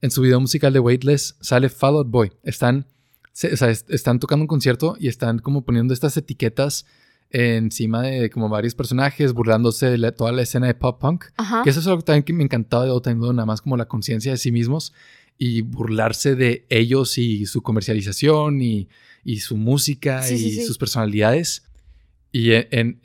En 0.02 0.12
su 0.12 0.22
video 0.22 0.40
musical 0.40 0.74
de 0.74 0.80
Weightless 0.80 1.38
sale 1.40 1.70
Fall 1.70 1.96
Out 1.96 2.10
Boy. 2.10 2.32
Están, 2.44 2.88
o 3.32 3.56
sea, 3.56 3.70
están 3.70 4.20
tocando 4.20 4.44
un 4.44 4.48
concierto 4.48 4.98
y 5.00 5.08
están 5.08 5.38
como 5.40 5.64
poniendo 5.64 5.94
estas 5.94 6.18
etiquetas 6.18 6.88
encima 7.30 8.02
de 8.02 8.32
como 8.32 8.50
varios 8.50 8.74
personajes, 8.74 9.34
burlándose 9.34 9.98
de 9.98 10.12
toda 10.12 10.32
la 10.32 10.42
escena 10.42 10.66
de 10.66 10.74
pop 10.74 11.00
punk. 11.00 11.26
Que 11.64 11.70
eso 11.70 11.80
es 11.80 11.88
algo 11.88 12.02
también 12.02 12.24
que 12.24 12.34
me 12.34 12.44
encantaba 12.44 12.86
de 12.86 12.92
Old 12.92 13.08
nada 13.08 13.46
más 13.46 13.62
como 13.62 13.78
la 13.78 13.88
conciencia 13.88 14.32
de 14.32 14.38
sí 14.40 14.52
mismos 14.52 14.94
y 15.38 15.62
burlarse 15.62 16.36
de 16.36 16.66
ellos 16.70 17.20
y 17.20 17.46
su 17.46 17.62
comercialización 17.62 18.64
y, 18.64 18.90
su 19.42 19.58
música 19.58 20.28
y 20.28 20.66
sus 20.66 20.80
personalidades. 20.80 21.66
Y 22.32 22.52
en, 22.54 23.00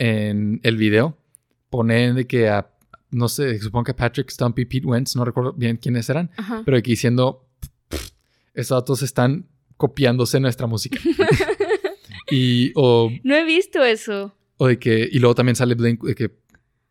el 0.62 0.76
video 0.78 1.18
ponen 1.74 2.14
de 2.14 2.24
que 2.24 2.48
a, 2.48 2.70
no 3.10 3.28
sé, 3.28 3.58
supongo 3.58 3.84
que 3.84 3.94
Patrick 3.94 4.30
Stumpy 4.30 4.64
Pete 4.64 4.86
Wentz, 4.86 5.16
no 5.16 5.24
recuerdo 5.24 5.52
bien 5.52 5.76
quiénes 5.76 6.08
eran, 6.08 6.30
pero 6.64 6.76
aquí 6.76 6.92
diciendo, 6.92 7.48
estos 8.54 8.76
datos 8.76 9.02
están 9.02 9.46
copiándose 9.76 10.38
nuestra 10.38 10.66
música. 10.66 10.98
Y, 12.30 12.72
o, 12.74 13.10
no 13.22 13.34
he 13.34 13.44
visto 13.44 13.84
eso. 13.84 14.34
O 14.56 14.66
de 14.66 14.78
que, 14.78 15.06
y 15.12 15.18
luego 15.18 15.34
también 15.34 15.56
sale 15.56 15.74
Blink, 15.74 16.02
de 16.02 16.14
que 16.14 16.30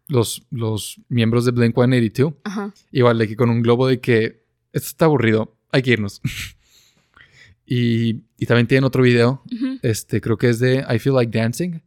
los, 0.07 0.43
los 0.51 1.01
miembros 1.09 1.43
de 1.43 1.51
Blink 1.51 1.73
182, 1.73 2.35
Ajá. 2.43 2.71
igual 2.91 3.17
de 3.17 3.27
que 3.27 3.35
con 3.35 3.49
un 3.49 3.63
globo 3.63 3.87
de 3.87 3.99
que 3.99 4.43
esto 4.73 4.87
está 4.89 5.05
aburrido, 5.05 5.57
hay 5.71 5.81
que 5.81 5.89
irnos. 5.89 6.21
y, 7.65 8.21
y, 8.37 8.45
también 8.45 8.67
tienen 8.67 8.83
otro 8.83 9.01
video, 9.01 9.41
este, 9.81 10.21
creo 10.21 10.37
que 10.37 10.49
es 10.49 10.59
de 10.59 10.85
I 10.87 10.99
Feel 10.99 11.15
Like 11.15 11.35
Dancing, 11.35 11.81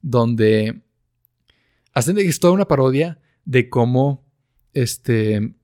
donde 0.00 0.80
hacen 1.92 2.16
de 2.16 2.22
que 2.22 2.28
es 2.28 2.40
toda 2.40 2.52
una 2.52 2.68
parodia 2.68 3.20
de 3.44 3.68
cómo 3.68 4.24
este, 4.74 5.54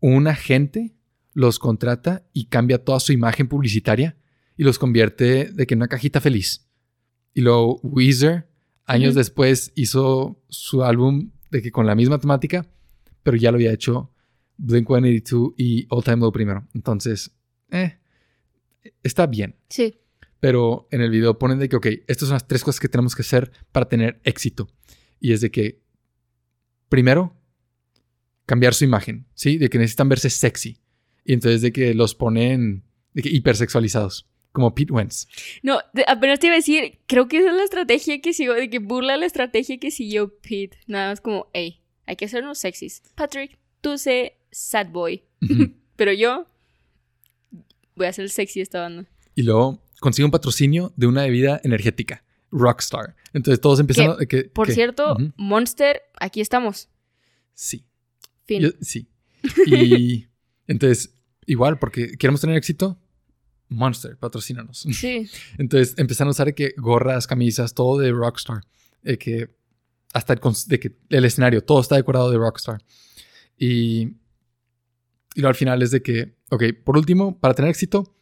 un 0.00 0.26
agente 0.26 0.94
los 1.34 1.58
contrata 1.58 2.26
y 2.32 2.46
cambia 2.46 2.84
toda 2.84 3.00
su 3.00 3.12
imagen 3.12 3.48
publicitaria 3.48 4.16
y 4.56 4.64
los 4.64 4.78
convierte 4.78 5.50
de 5.52 5.66
que 5.66 5.74
en 5.74 5.78
una 5.78 5.88
cajita 5.88 6.20
feliz. 6.20 6.66
Y 7.34 7.40
luego 7.40 7.80
Weezer, 7.82 8.48
años 8.84 9.14
después, 9.14 9.72
hizo 9.74 10.42
su 10.48 10.84
álbum 10.84 11.30
de 11.50 11.62
que 11.62 11.70
con 11.70 11.86
la 11.86 11.94
misma 11.94 12.18
temática, 12.18 12.66
pero 13.22 13.36
ya 13.36 13.50
lo 13.50 13.56
había 13.56 13.72
hecho 13.72 14.12
Blink-182 14.58 15.54
y 15.56 15.86
All 15.88 16.04
Time 16.04 16.18
Low 16.18 16.32
primero. 16.32 16.68
Entonces, 16.74 17.32
eh, 17.70 17.98
está 19.02 19.26
bien. 19.26 19.56
Sí. 19.68 19.98
Pero 20.40 20.88
en 20.90 21.00
el 21.00 21.10
video 21.10 21.38
ponen 21.38 21.58
de 21.58 21.68
que, 21.68 21.76
ok, 21.76 21.86
estas 22.06 22.28
son 22.28 22.34
las 22.34 22.46
tres 22.46 22.62
cosas 22.64 22.80
que 22.80 22.88
tenemos 22.88 23.14
que 23.14 23.22
hacer 23.22 23.52
para 23.70 23.88
tener 23.88 24.20
éxito. 24.24 24.68
Y 25.22 25.32
es 25.32 25.40
de 25.40 25.52
que, 25.52 25.78
primero, 26.88 27.40
cambiar 28.44 28.74
su 28.74 28.82
imagen, 28.82 29.24
¿sí? 29.34 29.56
De 29.56 29.70
que 29.70 29.78
necesitan 29.78 30.08
verse 30.08 30.28
sexy. 30.28 30.78
Y 31.24 31.32
entonces 31.32 31.62
de 31.62 31.72
que 31.72 31.94
los 31.94 32.16
ponen 32.16 32.82
de 33.14 33.22
que 33.22 33.28
hipersexualizados 33.28 34.28
como 34.50 34.74
Pete 34.74 34.92
Wentz. 34.92 35.28
No, 35.62 35.78
apenas 36.08 36.40
te 36.40 36.48
iba 36.48 36.54
a 36.54 36.56
decir, 36.56 36.98
creo 37.06 37.28
que 37.28 37.38
esa 37.38 37.50
es 37.50 37.56
la 37.56 37.62
estrategia 37.62 38.20
que 38.20 38.32
siguió, 38.34 38.54
de 38.54 38.68
que 38.68 38.80
burla 38.80 39.16
la 39.16 39.26
estrategia 39.26 39.78
que 39.78 39.92
siguió 39.92 40.36
Pete. 40.40 40.76
Nada 40.88 41.10
más 41.10 41.20
como, 41.20 41.46
hey, 41.52 41.80
hay 42.04 42.16
que 42.16 42.24
hacernos 42.24 42.58
sexys. 42.58 43.04
Patrick, 43.14 43.58
tú 43.80 43.96
sé 43.98 44.38
sad 44.50 44.88
boy. 44.88 45.22
Pero 45.96 46.12
yo 46.12 46.46
voy 47.94 48.06
a 48.06 48.10
hacer 48.10 48.24
el 48.24 48.30
sexy 48.30 48.60
esta 48.60 48.80
banda. 48.80 49.06
Y 49.36 49.42
luego 49.42 49.80
consigue 50.00 50.24
un 50.24 50.32
patrocinio 50.32 50.92
de 50.96 51.06
una 51.06 51.22
bebida 51.22 51.60
energética, 51.62 52.24
Rockstar. 52.52 53.16
Entonces 53.32 53.60
todos 53.60 53.80
empiezan 53.80 54.10
a... 54.10 54.16
Que, 54.26 54.44
por 54.44 54.70
cierto, 54.70 55.16
Monster, 55.36 56.02
aquí 56.20 56.40
estamos. 56.40 56.88
Sí. 57.54 57.84
Fin. 58.44 58.74
sí. 58.80 59.08
Y 59.66 60.26
entonces, 60.66 61.14
igual, 61.46 61.78
porque 61.78 62.12
queremos 62.16 62.40
tener 62.40 62.56
éxito, 62.56 62.98
Monster, 63.68 64.16
patrocínanos. 64.18 64.86
Sí. 64.92 65.28
Entonces 65.58 65.94
empezaron 65.96 66.28
a 66.28 66.32
usar 66.32 66.54
que 66.54 66.74
gorras, 66.76 67.26
camisas, 67.26 67.72
todo 67.74 67.98
de 67.98 68.12
Rockstar. 68.12 68.60
que 69.18 69.48
hasta 70.12 70.34
el, 70.34 70.40
de 70.66 70.78
que 70.78 70.96
el 71.08 71.24
escenario, 71.24 71.64
todo 71.64 71.80
está 71.80 71.96
decorado 71.96 72.30
de 72.30 72.36
Rockstar. 72.36 72.82
Y, 73.56 74.16
y 75.34 75.40
lo 75.40 75.48
al 75.48 75.54
final 75.54 75.80
es 75.82 75.90
de 75.90 76.02
que, 76.02 76.36
ok, 76.50 76.64
por 76.84 76.98
último, 76.98 77.38
para 77.40 77.54
tener 77.54 77.70
éxito, 77.70 78.14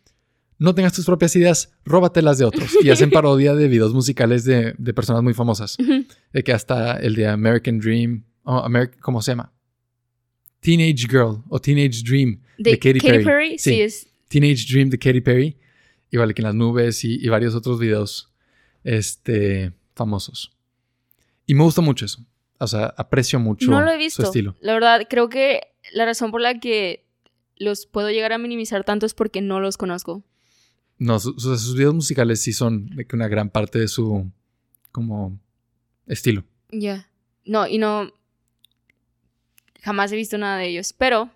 no 0.61 0.75
tengas 0.75 0.93
tus 0.93 1.07
propias 1.07 1.35
ideas, 1.37 1.73
róbatelas 1.87 2.37
de 2.37 2.45
otros. 2.45 2.77
Y 2.85 2.91
hacen 2.91 3.11
parodia 3.11 3.55
de 3.55 3.67
videos 3.67 3.95
musicales 3.95 4.45
de, 4.45 4.75
de 4.77 4.95
personas 4.95 5.23
muy 5.23 5.33
famosas. 5.33 5.77
De 6.33 6.45
que 6.45 6.53
hasta 6.53 6.99
el 6.99 7.15
de 7.15 7.27
American 7.27 7.81
Dream, 7.81 8.25
oh, 8.45 8.69
¿cómo 9.01 9.23
se 9.23 9.33
llama? 9.33 9.53
Teenage 10.61 11.09
Girl 11.09 11.43
o 11.49 11.59
Teenage 11.59 12.03
Dream 12.05 12.43
de, 12.59 12.79
Katy, 12.79 13.01
Perry. 13.01 13.59
Sí, 13.59 13.81
es. 13.81 14.07
Teenage 14.29 14.67
Dream 14.71 14.91
de 14.91 14.99
Katy 14.99 15.23
Perry. 15.23 15.57
Igual 16.11 16.35
que 16.35 16.43
en 16.43 16.47
las 16.47 16.55
nubes 16.55 17.05
y, 17.05 17.27
varios 17.29 17.55
otros 17.55 17.81
videos 17.81 18.31
este, 18.85 19.73
famosos. 19.95 20.53
Y 21.47 21.55
me 21.55 21.65
gusta 21.65 21.81
mucho 21.81 22.05
eso. 22.05 22.23
O 22.59 22.67
sea, 22.67 22.93
aprecio 22.99 23.41
mucho 23.41 23.71
no 23.71 23.81
lo 23.81 23.91
he 23.91 23.97
visto. 23.97 24.21
su 24.23 24.29
estilo. 24.29 24.57
La 24.61 24.75
verdad, 24.75 25.07
creo 25.09 25.31
que 25.31 25.63
la 25.95 26.05
razón 26.05 26.31
por 26.31 26.43
la 26.43 26.61
que 26.61 27.07
los 27.57 27.87
puedo 27.87 28.11
llegar 28.11 28.35
a 28.35 28.39
minimizar 28.39 28.85
tanto 28.85 29.07
es 29.07 29.15
porque 29.15 29.41
no 29.41 29.61
los 29.61 29.79
conozco. 29.79 30.23
No, 31.01 31.19
sus 31.19 31.75
videos 31.75 31.95
musicales 31.95 32.43
sí 32.43 32.53
son 32.53 32.91
una 33.13 33.27
gran 33.27 33.49
parte 33.49 33.79
de 33.79 33.89
su 33.89 34.31
como 34.93 35.41
estilo. 36.07 36.45
Ya. 36.71 37.09
No, 37.47 37.67
y 37.67 37.79
no. 37.79 38.13
Jamás 39.81 40.13
he 40.13 40.17
visto 40.17 40.37
nada 40.37 40.59
de 40.59 40.69
ellos. 40.69 40.93
Pero 40.93 41.31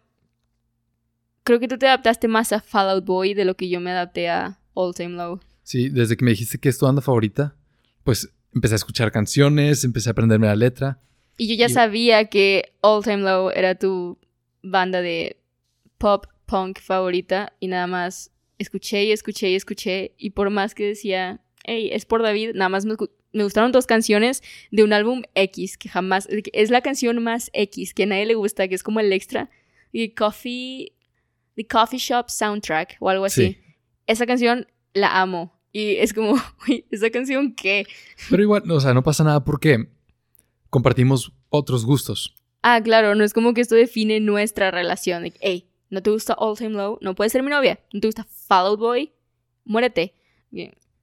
creo 1.45 1.59
que 1.59 1.67
tú 1.67 1.79
te 1.79 1.87
adaptaste 1.87 2.29
más 2.29 2.53
a 2.53 2.61
Fallout 2.61 3.07
Boy 3.07 3.33
de 3.33 3.47
lo 3.47 3.57
que 3.57 3.71
yo 3.71 3.81
me 3.81 3.91
adapté 3.91 4.29
a 4.29 4.61
All 4.75 4.95
Time 4.95 5.17
Low. 5.17 5.41
Sí, 5.62 5.89
desde 5.89 6.19
que 6.19 6.27
me 6.27 6.33
dijiste 6.33 6.59
que 6.59 6.69
es 6.69 6.77
tu 6.77 6.85
banda 6.85 7.01
favorita, 7.01 7.57
pues 8.03 8.29
empecé 8.55 8.75
a 8.75 8.77
escuchar 8.77 9.11
canciones, 9.12 9.83
empecé 9.83 10.11
a 10.11 10.12
aprenderme 10.12 10.47
la 10.47 10.57
letra. 10.57 11.01
Y 11.39 11.49
yo 11.49 11.55
ya 11.55 11.71
sabía 11.71 12.27
que 12.27 12.75
All 12.83 13.03
Time 13.03 13.23
Low 13.23 13.49
era 13.49 13.77
tu 13.77 14.19
banda 14.62 15.01
de 15.01 15.41
pop 15.97 16.27
punk 16.45 16.81
favorita 16.81 17.55
y 17.61 17.69
nada 17.69 17.87
más 17.87 18.31
escuché 18.59 19.05
y 19.05 19.13
escuché 19.13 19.51
y 19.51 19.55
escuché 19.55 20.15
y 20.19 20.31
por 20.31 20.51
más 20.51 20.75
que 20.75 20.87
decía, 20.87 21.41
hey, 21.65 21.91
es 21.93 22.05
por 22.05 22.23
David, 22.23 22.53
nada 22.55 22.69
más 22.69 22.85
me, 22.85 22.95
gustaron 23.33 23.73
dos 23.73 23.87
canciones 23.87 24.43
de 24.71 24.85
un 24.85 24.93
álbum 24.93 25.23
X 25.35 25.77
que 25.77 25.89
jamás, 25.89 26.29
es 26.31 26.71
la 26.71 26.81
canción 26.81 27.23
más 27.23 27.51
X 27.53 27.95
que 27.95 28.05
a 28.05 28.07
nadie 28.07 28.27
le 28.27 28.35
gusta, 28.35 28.69
que 28.69 28.75
es 28.75 28.83
como 28.83 29.01
el 29.01 29.13
extra, 29.13 29.51
y 29.93 30.11
Coffee, 30.11 30.93
The 31.57 31.67
Coffee 31.67 31.99
Shop 31.99 32.29
Soundtrack 32.29 32.97
o 33.01 33.11
algo 33.11 33.25
así. 33.25 33.59
Esa 34.07 34.27
canción 34.27 34.67
la 34.93 35.21
amo 35.21 35.59
y 35.73 35.97
es 35.97 36.13
como, 36.13 36.35
uy, 36.69 36.87
¿esa 36.91 37.11
canción 37.11 37.55
qué? 37.55 37.87
Pero 38.31 38.43
igual, 38.43 38.71
o 38.71 38.81
sea, 38.81 38.95
no 38.95 39.03
pasa 39.03 39.25
nada 39.25 39.45
porque 39.45 39.89
compartimos 40.71 41.33
otros 41.49 41.85
gustos. 41.85 42.35
Ah, 42.63 42.81
claro, 42.83 43.15
no 43.15 43.25
es 43.25 43.35
como 43.35 43.53
que 43.53 43.61
esto 43.61 43.75
define 43.75 44.21
nuestra 44.21 44.71
relación. 44.71 45.25
hey, 45.41 45.69
no 45.95 46.03
te 46.03 46.11
gusta 46.11 46.35
All 46.35 46.57
Time 46.57 46.71
Low, 46.71 46.99
no 47.01 47.15
puedes 47.15 47.33
ser 47.33 47.43
mi 47.43 47.51
novia. 47.51 47.81
No 47.93 48.01
te 48.01 48.09
gusta 48.09 48.25
Fall 48.25 48.77
Boy, 48.77 49.13
muérete. 49.65 50.15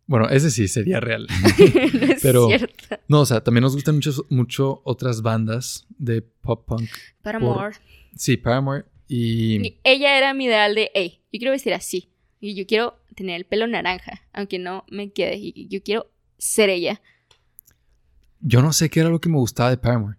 Bueno, 0.06 0.28
ese 0.30 0.52
sí 0.52 0.68
sería 0.68 1.00
real. 1.00 1.28
no 1.42 2.14
es 2.14 2.22
Pero, 2.22 2.48
cierto. 2.48 3.00
No, 3.08 3.22
o 3.22 3.26
sea, 3.26 3.42
también 3.42 3.64
nos 3.64 3.74
gustan 3.74 3.96
mucho, 3.96 4.12
mucho 4.30 4.82
otras 4.84 5.22
bandas 5.22 5.88
de 5.98 6.22
pop 6.22 6.68
punk. 6.68 6.89
Paramore. 7.22 7.78
Sí, 8.16 8.38
Paramore. 8.38 8.86
Y... 9.08 9.78
Ella 9.84 10.18
era 10.18 10.34
mi 10.34 10.46
ideal 10.46 10.76
de, 10.76 10.92
hey, 10.94 11.22
yo 11.32 11.39
quiero 11.39 11.52
vestir 11.52 11.74
así. 11.74 12.10
Y 12.39 12.56
yo 12.56 12.66
quiero 12.66 12.98
tener 13.16 13.36
el 13.36 13.46
pelo 13.46 13.68
naranja, 13.68 14.22
aunque 14.34 14.60
no 14.60 14.84
me 14.89 15.12
quede. 15.12 15.38
Y 15.38 15.68
yo 15.70 15.82
quiero 15.82 16.12
ser 16.38 16.70
ella. 16.70 17.02
Yo 18.42 18.62
no 18.62 18.74
sé 18.74 18.89
qué 18.89 19.00
era 19.00 19.10
lo 19.10 19.22
que 19.22 19.30
me 19.30 19.38
gustaba 19.38 19.70
de 19.70 19.78
Paramore. 19.78 20.18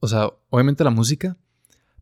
O 0.00 0.08
sea, 0.08 0.30
obviamente 0.48 0.82
la 0.82 0.90
música, 0.90 1.36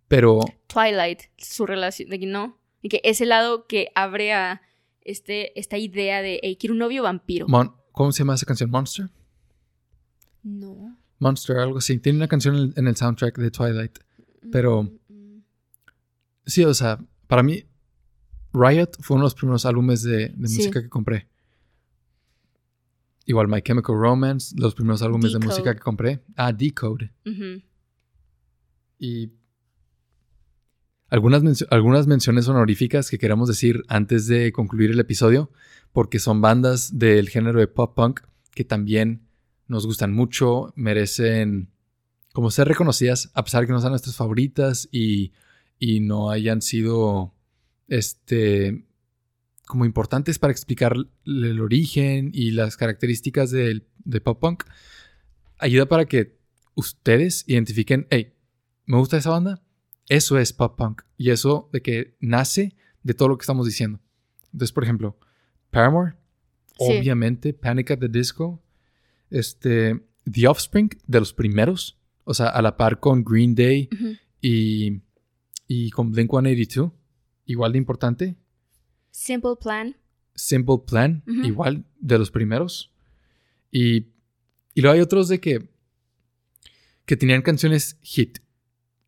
pero... 0.08 0.40
Twilight, 0.66 1.20
su 1.36 1.66
relación, 1.66 2.10
de 2.10 2.18
que 2.18 2.26
no, 2.26 2.58
y 2.82 2.88
que 2.88 3.00
ese 3.04 3.26
lado 3.26 3.66
que 3.66 3.90
abre 3.94 4.32
a 4.32 4.62
este, 5.02 5.58
esta 5.58 5.78
idea 5.78 6.22
de, 6.22 6.40
hey, 6.42 6.56
quiero 6.58 6.72
un 6.72 6.78
novio 6.78 7.02
vampiro. 7.02 7.46
¿Cómo 7.92 8.12
se 8.12 8.20
llama 8.20 8.34
esa 8.34 8.46
canción? 8.46 8.70
¿Monster? 8.70 9.10
No. 10.42 10.96
Monster, 11.18 11.56
algo 11.58 11.78
así. 11.78 11.98
Tiene 11.98 12.18
una 12.18 12.28
canción 12.28 12.72
en 12.76 12.86
el, 12.86 12.96
soundtrack 12.96 13.38
de 13.38 13.50
Twilight. 13.50 13.98
Pero... 14.52 14.84
Mm, 14.84 14.98
mm, 15.08 15.36
mm. 15.36 15.42
Sí, 16.46 16.64
o 16.64 16.72
sea, 16.74 16.98
para 17.26 17.42
mí, 17.42 17.64
Riot 18.52 18.90
fue 19.00 19.16
uno 19.16 19.24
de 19.24 19.26
los 19.26 19.34
primeros 19.34 19.66
álbumes 19.66 20.02
de, 20.02 20.32
música 20.36 20.82
que 20.82 20.88
compré. 20.88 21.28
Igual 23.26 23.48
My 23.48 23.60
Chemical 23.60 23.96
Romance, 23.96 24.54
los 24.58 24.74
primeros 24.74 25.02
álbumes 25.02 25.32
de 25.32 25.38
música 25.38 25.74
que 25.74 25.80
compré. 25.80 26.22
Ah, 26.36 26.52
Decode. 26.52 27.12
Y 28.98 29.32
algunas, 31.08 31.64
algunas 31.70 32.06
menciones 32.06 32.48
honoríficas 32.48 33.10
que 33.10 33.18
queramos 33.18 33.48
decir 33.48 33.84
antes 33.88 34.26
de 34.26 34.52
concluir 34.52 34.90
el 34.90 35.00
episodio, 35.00 35.50
porque 35.92 36.18
son 36.18 36.40
bandas 36.40 36.98
del 36.98 37.28
género 37.28 37.60
de 37.60 37.66
pop 37.66 37.94
punk 37.94 38.20
que 38.54 38.64
también 38.64 39.22
nos 39.66 39.86
gustan 39.86 40.12
mucho, 40.12 40.72
merecen 40.76 41.70
como 42.32 42.50
ser 42.50 42.68
reconocidas, 42.68 43.30
a 43.34 43.44
pesar 43.44 43.62
de 43.62 43.66
que 43.66 43.72
no 43.72 43.80
sean 43.80 43.92
nuestras 43.92 44.16
favoritas 44.16 44.88
y, 44.92 45.32
y 45.78 46.00
no 46.00 46.30
hayan 46.30 46.62
sido 46.62 47.34
este, 47.88 48.84
como 49.66 49.84
importantes 49.84 50.38
para 50.38 50.52
explicar 50.52 50.94
el 51.24 51.60
origen 51.60 52.30
y 52.32 52.50
las 52.50 52.76
características 52.76 53.50
de, 53.50 53.86
de 54.04 54.20
pop 54.20 54.40
punk, 54.40 54.64
ayuda 55.58 55.86
para 55.86 56.06
que 56.06 56.38
ustedes 56.74 57.44
identifiquen, 57.46 58.06
hey, 58.10 58.34
me 58.86 58.98
gusta 58.98 59.16
esa 59.16 59.30
banda, 59.30 59.62
eso 60.08 60.38
es 60.38 60.52
pop 60.52 60.76
punk. 60.76 61.02
Y 61.16 61.30
eso 61.30 61.68
de 61.72 61.82
que 61.82 62.16
nace 62.20 62.74
de 63.02 63.14
todo 63.14 63.28
lo 63.28 63.38
que 63.38 63.42
estamos 63.42 63.66
diciendo. 63.66 64.00
Entonces, 64.52 64.72
por 64.72 64.84
ejemplo, 64.84 65.18
Paramore, 65.70 66.14
obviamente, 66.78 67.52
Panic 67.52 67.90
at 67.90 67.98
the 67.98 68.08
Disco, 68.08 68.62
este, 69.30 70.00
The 70.30 70.48
Offspring, 70.48 70.90
de 71.06 71.20
los 71.20 71.32
primeros, 71.32 71.98
o 72.24 72.34
sea, 72.34 72.48
a 72.48 72.62
la 72.62 72.76
par 72.76 73.00
con 73.00 73.22
Green 73.24 73.54
Day 73.54 73.88
y, 74.40 75.00
y 75.66 75.90
con 75.90 76.12
Blink 76.12 76.30
182, 76.30 76.92
igual 77.46 77.72
de 77.72 77.78
importante. 77.78 78.36
Simple 79.10 79.56
Plan. 79.60 79.96
Simple 80.34 80.78
Plan, 80.86 81.22
igual 81.26 81.84
de 81.98 82.18
los 82.18 82.30
primeros. 82.30 82.92
Y, 83.70 84.06
y 84.74 84.80
luego 84.80 84.94
hay 84.94 85.00
otros 85.00 85.28
de 85.28 85.40
que, 85.40 85.68
que 87.04 87.16
tenían 87.16 87.42
canciones 87.42 87.98
hit 88.02 88.38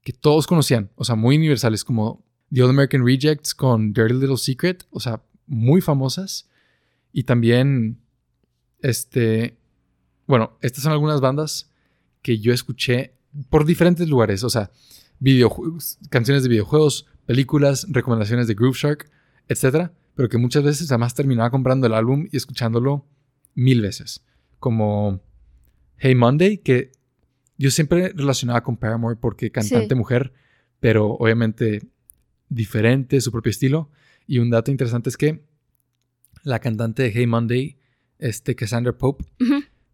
que 0.03 0.13
todos 0.13 0.47
conocían, 0.47 0.91
o 0.95 1.05
sea, 1.05 1.15
muy 1.15 1.37
universales, 1.37 1.85
como 1.85 2.25
The 2.53 2.63
Old 2.63 2.71
American 2.71 3.05
Rejects 3.05 3.55
con 3.55 3.93
Dirty 3.93 4.15
Little 4.15 4.37
Secret, 4.37 4.87
o 4.91 5.01
sea, 5.01 5.23
muy 5.47 5.81
famosas. 5.81 6.49
Y 7.13 7.25
también, 7.25 8.01
este, 8.81 9.57
bueno, 10.27 10.57
estas 10.61 10.85
son 10.85 10.93
algunas 10.93 11.21
bandas 11.21 11.71
que 12.23 12.39
yo 12.39 12.53
escuché 12.53 13.15
por 13.49 13.65
diferentes 13.65 14.09
lugares, 14.09 14.45
o 14.45 14.51
sea, 14.51 14.71
videojuegos, 15.19 15.99
canciones 16.09 16.43
de 16.43 16.49
videojuegos, 16.49 17.07
películas, 17.27 17.87
recomendaciones 17.91 18.47
de 18.47 18.55
Groove 18.55 18.77
Shark, 18.77 19.11
etc. 19.49 19.91
Pero 20.15 20.29
que 20.29 20.39
muchas 20.39 20.65
veces 20.65 20.91
además 20.91 21.15
terminaba 21.15 21.51
comprando 21.51 21.87
el 21.87 21.95
álbum 21.95 22.27
y 22.31 22.37
escuchándolo 22.37 23.07
mil 23.55 23.81
veces. 23.81 24.25
Como 24.59 25.21
Hey 25.97 26.15
Monday, 26.15 26.59
que 26.59 26.93
yo 27.61 27.71
siempre 27.71 28.11
relacionaba 28.15 28.63
con 28.63 28.79
Paramore 28.79 29.17
porque 29.21 29.53
cantante 29.53 29.95
mujer, 29.95 30.33
pero 30.81 31.11
obviamente 31.11 31.83
diferente, 32.49 33.21
su 33.21 33.31
propio 33.31 33.51
estilo. 33.51 33.91
Y 34.27 34.39
un 34.39 34.49
dato 34.49 34.71
interesante 34.71 35.11
es 35.11 35.19
que 35.19 35.45
la 36.43 36.59
cantante 36.59 37.03
de 37.03 37.13
Hey 37.15 37.27
Monday, 37.27 37.79
este 38.19 38.57
Cassandra 38.57 38.97
Pope, 38.97 39.27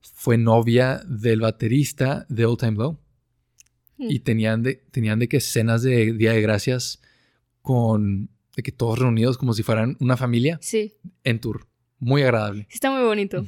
fue 0.01 0.39
novia 0.39 1.03
del 1.09 1.41
baterista 1.41 2.25
de 2.29 2.47
Old 2.47 2.61
Time 2.61 2.77
Low. 2.77 3.01
Hmm. 3.97 4.11
Y 4.11 4.21
tenían 4.21 4.63
de, 4.63 4.77
tenían 4.93 5.19
de 5.19 5.27
que 5.29 5.39
escenas 5.39 5.83
de 5.83 6.13
Día 6.13 6.35
de 6.35 6.43
Gracias 6.43 7.03
con 7.63 8.31
de 8.55 8.63
que 8.63 8.71
todos 8.71 9.01
reunidos 9.01 9.39
como 9.39 9.55
si 9.55 9.65
fueran 9.65 9.97
una 9.99 10.17
familia. 10.17 10.61
Sí. 10.63 10.95
En 11.25 11.41
tour. 11.41 11.67
Muy 11.99 12.23
agradable. 12.23 12.69
Está 12.71 12.93
muy 12.93 13.03
bonito. 13.03 13.45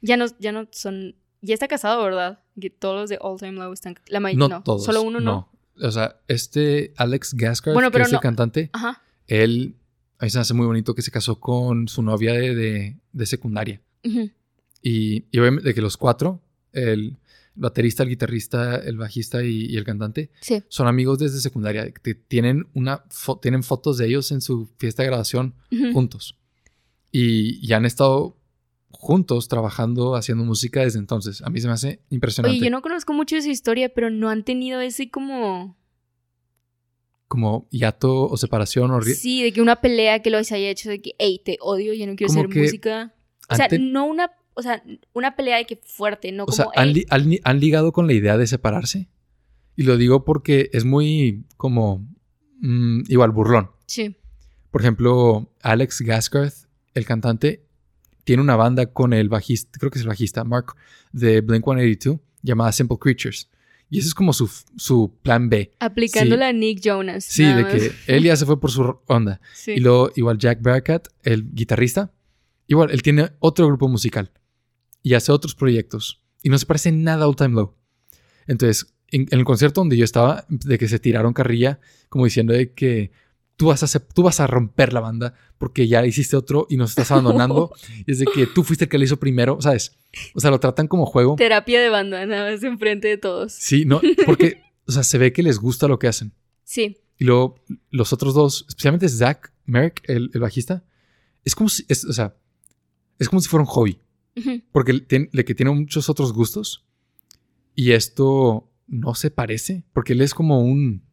Ya 0.00 0.16
no, 0.16 0.26
ya 0.40 0.50
no 0.50 0.66
son 0.72 1.14
ya 1.40 1.54
está 1.54 1.68
casado, 1.68 2.02
¿verdad? 2.02 2.43
Todos 2.78 3.00
los 3.00 3.10
de 3.10 3.18
All 3.20 3.38
Time 3.38 3.52
Low 3.52 3.72
están. 3.72 3.96
La 4.06 4.20
mayoría. 4.20 4.48
No, 4.48 4.62
todos. 4.62 4.84
Solo 4.84 5.02
uno 5.02 5.20
no. 5.20 5.50
O 5.80 5.90
sea, 5.90 6.20
este 6.28 6.92
Alex 6.96 7.34
Gaskar, 7.34 7.90
que 7.90 8.02
es 8.02 8.12
el 8.12 8.20
cantante, 8.20 8.70
él 9.26 9.76
a 10.18 10.24
mí 10.24 10.30
se 10.30 10.38
me 10.38 10.42
hace 10.42 10.54
muy 10.54 10.66
bonito 10.66 10.94
que 10.94 11.02
se 11.02 11.10
casó 11.10 11.40
con 11.40 11.88
su 11.88 12.02
novia 12.02 12.32
de, 12.32 12.96
de, 13.12 13.26
secundaria. 13.26 13.82
y, 14.02 15.24
y, 15.30 15.38
obviamente 15.38 15.68
de 15.68 15.74
que 15.74 15.80
los 15.80 15.96
cuatro, 15.96 16.40
el 16.72 17.18
baterista, 17.54 18.02
el 18.02 18.10
guitarrista, 18.10 18.76
el 18.76 18.96
bajista 18.96 19.42
y, 19.42 19.76
el 19.76 19.84
cantante, 19.84 20.30
son 20.68 20.86
amigos 20.86 21.18
desde 21.18 21.40
secundaria. 21.40 21.90
Que 21.90 22.14
tienen, 22.14 22.68
una 22.74 23.04
tienen 23.42 23.62
fotos 23.62 23.98
de 23.98 24.06
ellos 24.06 24.30
en 24.32 24.40
su 24.40 24.68
fiesta 24.78 25.02
de 25.02 25.08
graduación 25.08 25.54
juntos. 25.92 26.36
Y, 27.10 27.64
y 27.66 27.72
han 27.72 27.84
estado 27.84 28.36
juntos 29.04 29.48
trabajando, 29.48 30.16
haciendo 30.16 30.44
música 30.44 30.80
desde 30.80 30.98
entonces. 30.98 31.42
A 31.42 31.50
mí 31.50 31.60
se 31.60 31.66
me 31.66 31.74
hace 31.74 32.00
impresionante. 32.08 32.56
Oye, 32.56 32.64
yo 32.64 32.70
no 32.70 32.80
conozco 32.80 33.12
mucho 33.12 33.36
de 33.36 33.42
su 33.42 33.50
historia, 33.50 33.90
pero 33.90 34.08
no 34.08 34.30
han 34.30 34.44
tenido 34.44 34.80
ese 34.80 35.10
como 35.10 35.76
como 37.28 37.68
hiato 37.70 38.26
o 38.28 38.36
separación 38.36 38.90
o... 38.92 39.02
Sí, 39.02 39.42
de 39.42 39.52
que 39.52 39.60
una 39.60 39.76
pelea 39.76 40.20
que 40.20 40.30
los 40.30 40.50
haya 40.52 40.70
hecho 40.70 40.88
de 40.88 41.02
que, 41.02 41.14
hey, 41.18 41.40
te 41.44 41.58
odio, 41.60 41.92
yo 41.92 42.06
no 42.06 42.16
quiero 42.16 42.32
hacer 42.32 42.48
música. 42.48 43.14
O 43.50 43.56
sea, 43.56 43.68
no 43.78 44.06
una, 44.06 44.30
o 44.54 44.62
sea, 44.62 44.82
una 45.12 45.36
pelea 45.36 45.58
de 45.58 45.66
que 45.66 45.76
fuerte, 45.76 46.32
no 46.32 46.46
como... 46.46 46.54
O 46.54 46.72
sea, 46.72 46.82
han, 47.10 47.60
ligado 47.60 47.92
con 47.92 48.06
la 48.06 48.14
idea 48.14 48.38
de 48.38 48.46
separarse. 48.46 49.08
Y 49.76 49.82
lo 49.82 49.96
digo 49.98 50.24
porque 50.24 50.70
es 50.72 50.84
muy 50.84 51.44
como... 51.56 52.06
Mm, 52.60 53.02
igual, 53.08 53.32
burlón. 53.32 53.70
Sí. 53.86 54.16
Por 54.70 54.80
ejemplo, 54.80 55.52
Alex 55.60 56.00
Gaskarth, 56.00 56.68
el 56.94 57.04
cantante, 57.04 57.66
tiene 58.24 58.42
una 58.42 58.56
banda 58.56 58.86
con 58.86 59.12
el 59.12 59.28
bajista, 59.28 59.78
creo 59.78 59.90
que 59.90 59.98
es 59.98 60.02
el 60.02 60.08
bajista, 60.08 60.44
Mark, 60.44 60.74
de 61.12 61.40
Blink 61.40 61.64
182, 61.64 62.18
llamada 62.42 62.72
Simple 62.72 62.98
Creatures. 62.98 63.50
Y 63.90 63.98
ese 63.98 64.08
es 64.08 64.14
como 64.14 64.32
su, 64.32 64.50
su 64.76 65.18
plan 65.22 65.48
B. 65.48 65.70
Aplicándola 65.78 66.48
a 66.48 66.52
Nick 66.52 66.80
Jonas. 66.80 67.24
Sí, 67.24 67.44
de 67.44 67.66
que 67.68 67.92
él 68.06 68.24
ya 68.24 68.34
se 68.36 68.46
fue 68.46 68.58
por 68.58 68.70
su 68.70 68.98
onda. 69.06 69.40
Y 69.66 69.80
luego, 69.80 70.10
igual 70.16 70.38
Jack 70.38 70.62
Bearcat, 70.62 71.08
el 71.22 71.52
guitarrista, 71.52 72.12
igual 72.66 72.90
él 72.90 73.02
tiene 73.02 73.30
otro 73.38 73.66
grupo 73.66 73.88
musical 73.88 74.32
y 75.02 75.14
hace 75.14 75.30
otros 75.30 75.54
proyectos. 75.54 76.22
Y 76.42 76.48
no 76.48 76.58
se 76.58 76.66
parece 76.66 76.90
nada 76.92 77.24
a 77.24 77.28
All 77.28 77.36
Time 77.36 77.54
Low. 77.54 77.76
Entonces, 78.46 78.94
en, 79.08 79.28
el 79.30 79.44
concierto 79.44 79.80
donde 79.80 79.96
yo 79.96 80.04
estaba, 80.04 80.44
de 80.48 80.78
que 80.78 80.88
se 80.88 80.98
tiraron 80.98 81.32
carrilla, 81.32 81.78
como 82.08 82.24
diciendo 82.24 82.52
de 82.52 82.72
que 82.72 83.12
tú 83.56 83.66
vas 83.66 83.82
a, 83.82 83.98
tú 84.00 84.22
vas 84.22 84.40
a 84.40 84.46
romper 84.46 84.92
la 84.92 85.00
banda 85.00 85.34
porque 85.58 85.86
ya 85.86 86.04
hiciste 86.04 86.36
otro 86.36 86.66
y 86.68 86.76
nos 86.76 86.90
estás 86.90 87.10
abandonando. 87.10 87.72
y 88.06 88.12
es 88.12 88.18
de 88.18 88.26
que 88.26 88.46
tú 88.46 88.64
fuiste 88.64 88.84
el 88.84 88.88
que 88.88 88.98
lo 88.98 89.04
hizo 89.04 89.18
primero, 89.18 89.58
¿sabes? 89.60 89.96
O 90.34 90.40
sea, 90.40 90.50
lo 90.50 90.60
tratan 90.60 90.88
como 90.88 91.06
juego. 91.06 91.36
Terapia 91.36 91.80
de 91.80 91.88
banda, 91.88 92.24
nada 92.26 92.50
más 92.50 92.62
enfrente 92.62 93.08
de 93.08 93.18
todos. 93.18 93.52
Sí, 93.52 93.84
no, 93.84 94.00
porque, 94.26 94.62
o 94.86 94.92
sea, 94.92 95.02
se 95.02 95.18
ve 95.18 95.32
que 95.32 95.42
les 95.42 95.58
gusta 95.58 95.88
lo 95.88 95.98
que 95.98 96.08
hacen. 96.08 96.32
Sí. 96.66 96.96
Y 97.18 97.24
luego 97.24 97.62
los 97.90 98.14
otros 98.14 98.32
dos, 98.32 98.64
especialmente 98.66 99.06
Zach 99.06 99.52
Merrick, 99.66 100.00
el, 100.08 100.30
bajista, 100.30 100.82
es 101.44 101.54
como 101.54 101.68
si, 101.68 101.84
es, 101.88 102.06
o 102.06 102.12
sea, 102.14 102.36
es 103.18 103.28
como 103.28 103.42
si 103.42 103.48
fuera 103.48 103.62
un 103.62 103.68
hobby. 103.68 103.98
Porque 104.72 104.94
tiene, 105.00 105.28
que 105.28 105.54
tiene 105.54 105.70
muchos 105.70 106.08
otros 106.08 106.32
gustos. 106.32 106.84
Y 107.74 107.92
esto 107.92 108.72
no 108.86 109.14
se 109.14 109.30
parece, 109.30 109.84
porque 109.92 110.14
él 110.14 110.22
es 110.22 110.32
como 110.32 110.60
un, 110.60 111.04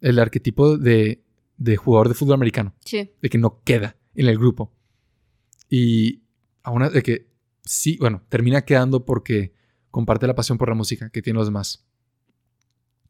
el 0.00 0.18
arquetipo 0.18 0.78
de 0.78 1.22
de 1.58 1.76
jugador 1.76 2.08
de 2.08 2.14
fútbol 2.14 2.34
americano. 2.34 2.74
Sí. 2.84 3.10
De 3.20 3.28
que 3.28 3.36
no 3.36 3.62
queda 3.62 3.96
en 4.14 4.28
el 4.28 4.38
grupo. 4.38 4.72
Y 5.68 6.22
aún 6.62 6.90
de 6.90 7.02
que 7.02 7.28
sí, 7.64 7.98
bueno, 8.00 8.22
termina 8.28 8.62
quedando 8.64 9.04
porque 9.04 9.52
comparte 9.90 10.26
la 10.26 10.34
pasión 10.34 10.56
por 10.56 10.68
la 10.68 10.74
música 10.74 11.10
que 11.10 11.20
tienen 11.20 11.38
los 11.38 11.48
demás. 11.48 11.84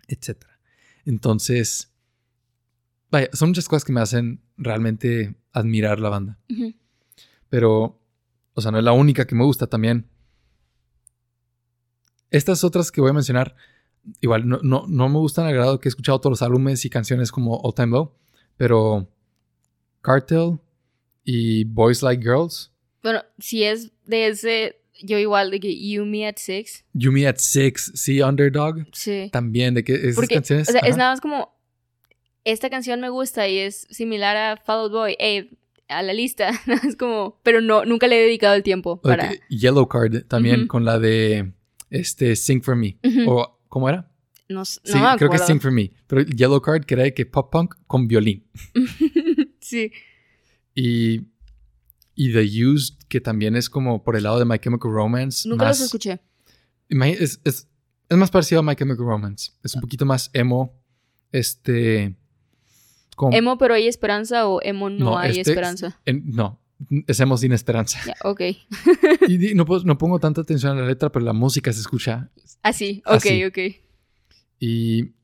Etcétera. 0.08 0.58
Entonces, 1.04 1.92
vaya, 3.10 3.28
son 3.32 3.50
muchas 3.50 3.68
cosas 3.68 3.84
que 3.84 3.92
me 3.92 4.00
hacen 4.00 4.42
realmente 4.56 5.36
admirar 5.52 6.00
la 6.00 6.08
banda. 6.08 6.38
Pero, 7.48 8.00
o 8.54 8.60
sea, 8.60 8.70
no 8.70 8.78
es 8.78 8.84
la 8.84 8.92
única 8.92 9.26
que 9.26 9.34
me 9.34 9.44
gusta 9.44 9.66
también. 9.66 10.08
Estas 12.30 12.64
otras 12.64 12.90
que 12.90 13.00
voy 13.00 13.10
a 13.10 13.14
mencionar, 13.14 13.56
igual 14.20 14.46
no, 14.46 14.58
no, 14.62 14.86
no 14.86 15.08
me 15.08 15.18
gustan 15.18 15.46
al 15.46 15.54
grado 15.54 15.80
que 15.80 15.88
he 15.88 15.90
escuchado 15.90 16.20
todos 16.20 16.32
los 16.32 16.42
álbumes 16.42 16.84
y 16.84 16.90
canciones 16.90 17.32
como 17.32 17.56
All 17.58 17.74
Time 17.74 17.88
Low. 17.88 18.14
Pero 18.59 19.09
Cartel 20.02 20.59
y 21.24 21.64
Boys 21.64 22.02
Like 22.02 22.22
Girls. 22.22 22.70
Bueno, 23.02 23.22
si 23.39 23.64
es 23.64 23.93
de 24.05 24.26
ese, 24.26 24.76
yo 25.02 25.18
igual 25.18 25.51
de 25.51 25.60
que 25.60 25.89
You 25.89 26.05
Me 26.05 26.26
at 26.26 26.36
Six. 26.36 26.85
You 26.93 27.12
Me 27.12 27.26
at 27.26 27.36
Six, 27.39 27.93
sí, 27.94 28.20
Underdog. 28.20 28.86
Sí. 28.93 29.30
También, 29.32 29.74
de 29.74 29.85
que 29.85 29.94
esas 29.94 30.28
canciones. 30.28 30.68
O 30.68 30.72
sea, 30.72 30.80
es 30.80 30.97
nada 30.97 31.12
más 31.12 31.20
como. 31.20 31.56
Esta 32.44 32.70
canción 32.70 33.01
me 33.01 33.10
gusta 33.10 33.47
y 33.48 33.59
es 33.59 33.86
similar 33.90 34.36
a 34.36 34.56
Fall 34.56 34.90
Boy. 34.90 35.16
Ey, 35.18 35.59
a 35.89 36.02
la 36.02 36.12
lista. 36.12 36.51
es 36.86 36.97
como. 36.97 37.39
Pero 37.43 37.60
no, 37.60 37.85
nunca 37.85 38.06
le 38.06 38.18
he 38.18 38.22
dedicado 38.24 38.55
el 38.55 38.62
tiempo 38.62 39.01
para. 39.01 39.30
Yellow 39.48 39.86
Card 39.86 40.24
también 40.26 40.66
con 40.66 40.85
la 40.85 40.98
de 40.98 41.52
este 41.90 42.35
Sing 42.36 42.62
for 42.62 42.74
Me. 42.74 42.98
O, 43.26 43.59
¿cómo 43.68 43.89
era? 43.89 44.10
No, 44.48 44.64
sí, 44.64 44.80
creo 45.18 45.30
que 45.30 45.36
es 45.36 45.46
Sing 45.46 45.60
for 45.60 45.70
Me. 45.70 45.90
Pero 46.06 46.22
Yellow 46.22 46.60
Card 46.62 46.86
de 46.86 47.12
que 47.12 47.26
pop 47.26 47.52
punk 47.52 47.74
con 47.86 48.08
violín. 48.08 48.46
sí. 49.60 49.92
Y, 50.74 51.26
y 52.14 52.32
The 52.32 52.64
Used, 52.64 52.94
que 53.08 53.20
también 53.20 53.56
es 53.56 53.68
como 53.68 54.02
por 54.02 54.16
el 54.16 54.22
lado 54.22 54.38
de 54.38 54.46
My 54.46 54.58
Chemical 54.58 54.90
Romance. 54.90 55.46
Nunca 55.48 55.68
los 55.68 55.80
escuché. 55.80 56.20
Es, 56.88 57.40
es, 57.44 57.68
es, 58.08 58.16
más 58.16 58.30
parecido 58.30 58.60
a 58.60 58.62
My 58.62 58.74
Chemical 58.74 59.04
Romance. 59.04 59.52
Es 59.62 59.74
un 59.74 59.82
poquito 59.82 60.06
más 60.06 60.30
emo. 60.32 60.74
Este. 61.30 62.16
¿Emo 63.32 63.58
pero 63.58 63.74
hay 63.74 63.86
esperanza 63.86 64.46
o 64.48 64.62
emo 64.62 64.88
no, 64.88 65.18
hay 65.18 65.40
este 65.40 65.50
esperanza? 65.50 66.00
no, 66.06 66.60
es 67.06 67.20
emo 67.20 67.36
sin 67.36 67.52
esperanza. 67.52 67.98
ok. 68.24 68.40
y, 69.28 69.54
no, 69.54 69.66
no, 69.84 69.98
pongo 69.98 70.18
tanta 70.18 70.40
atención 70.40 70.78
a 70.78 70.80
la 70.80 70.86
letra, 70.86 71.10
pero 71.10 71.24
la 71.24 71.32
música 71.32 71.72
se 71.72 71.80
escucha. 71.80 72.30
Así, 72.62 73.02
ok, 73.04 73.26
ok. 73.48 73.88
Y, 74.59 75.14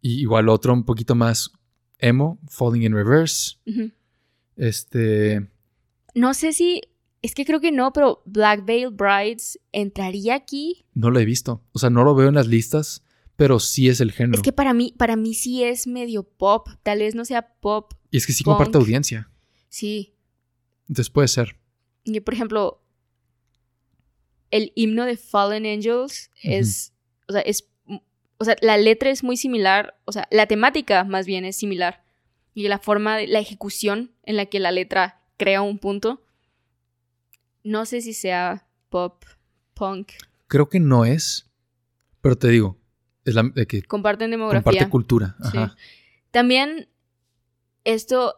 igual 0.00 0.48
otro 0.48 0.72
un 0.72 0.84
poquito 0.84 1.14
más 1.14 1.50
emo, 1.98 2.38
Falling 2.48 2.82
in 2.82 2.94
Reverse. 2.94 3.56
Este. 4.56 5.48
No 6.14 6.34
sé 6.34 6.52
si. 6.52 6.82
Es 7.22 7.34
que 7.34 7.44
creo 7.44 7.60
que 7.60 7.72
no, 7.72 7.92
pero 7.92 8.22
Black 8.24 8.64
Veil 8.64 8.90
Brides 8.90 9.58
entraría 9.72 10.34
aquí. 10.34 10.84
No 10.94 11.10
lo 11.10 11.18
he 11.18 11.24
visto. 11.24 11.62
O 11.72 11.78
sea, 11.78 11.90
no 11.90 12.04
lo 12.04 12.14
veo 12.14 12.28
en 12.28 12.34
las 12.34 12.46
listas, 12.46 13.02
pero 13.36 13.58
sí 13.58 13.88
es 13.88 14.00
el 14.00 14.12
género. 14.12 14.36
Es 14.36 14.42
que 14.42 14.52
para 14.52 14.72
mí, 14.74 14.94
para 14.96 15.16
mí 15.16 15.34
sí 15.34 15.64
es 15.64 15.86
medio 15.86 16.22
pop. 16.22 16.68
Tal 16.82 17.00
vez 17.00 17.14
no 17.14 17.24
sea 17.24 17.54
pop. 17.60 17.94
Y 18.10 18.18
es 18.18 18.26
que 18.26 18.32
sí 18.32 18.44
comparte 18.44 18.78
audiencia. 18.78 19.30
Sí. 19.68 20.14
Entonces 20.88 21.10
puede 21.10 21.28
ser. 21.28 21.56
Y 22.04 22.20
por 22.20 22.34
ejemplo, 22.34 22.82
el 24.50 24.72
himno 24.76 25.04
de 25.04 25.16
Fallen 25.16 25.66
Angels 25.66 26.30
es. 26.42 26.92
O 27.28 27.32
sea, 27.32 27.40
es 27.40 27.68
o 28.38 28.44
sea, 28.44 28.56
la 28.60 28.76
letra 28.76 29.10
es 29.10 29.22
muy 29.22 29.36
similar, 29.36 29.98
o 30.04 30.12
sea, 30.12 30.28
la 30.30 30.46
temática 30.46 31.04
más 31.04 31.26
bien 31.26 31.44
es 31.44 31.56
similar. 31.56 32.04
Y 32.54 32.68
la 32.68 32.78
forma, 32.78 33.18
de, 33.18 33.26
la 33.26 33.38
ejecución 33.38 34.12
en 34.22 34.36
la 34.36 34.46
que 34.46 34.60
la 34.60 34.72
letra 34.72 35.22
crea 35.36 35.62
un 35.62 35.78
punto, 35.78 36.22
no 37.64 37.84
sé 37.84 38.00
si 38.00 38.14
sea 38.14 38.66
pop, 38.88 39.24
punk. 39.74 40.12
Creo 40.48 40.68
que 40.68 40.80
no 40.80 41.04
es, 41.04 41.50
pero 42.20 42.36
te 42.36 42.48
digo, 42.48 42.78
es 43.24 43.34
la 43.34 43.42
de 43.42 43.66
que 43.66 43.82
comparten 43.82 44.30
demografía. 44.30 44.62
Comparte 44.62 44.90
cultura. 44.90 45.36
También 46.30 46.88
esto 47.84 48.36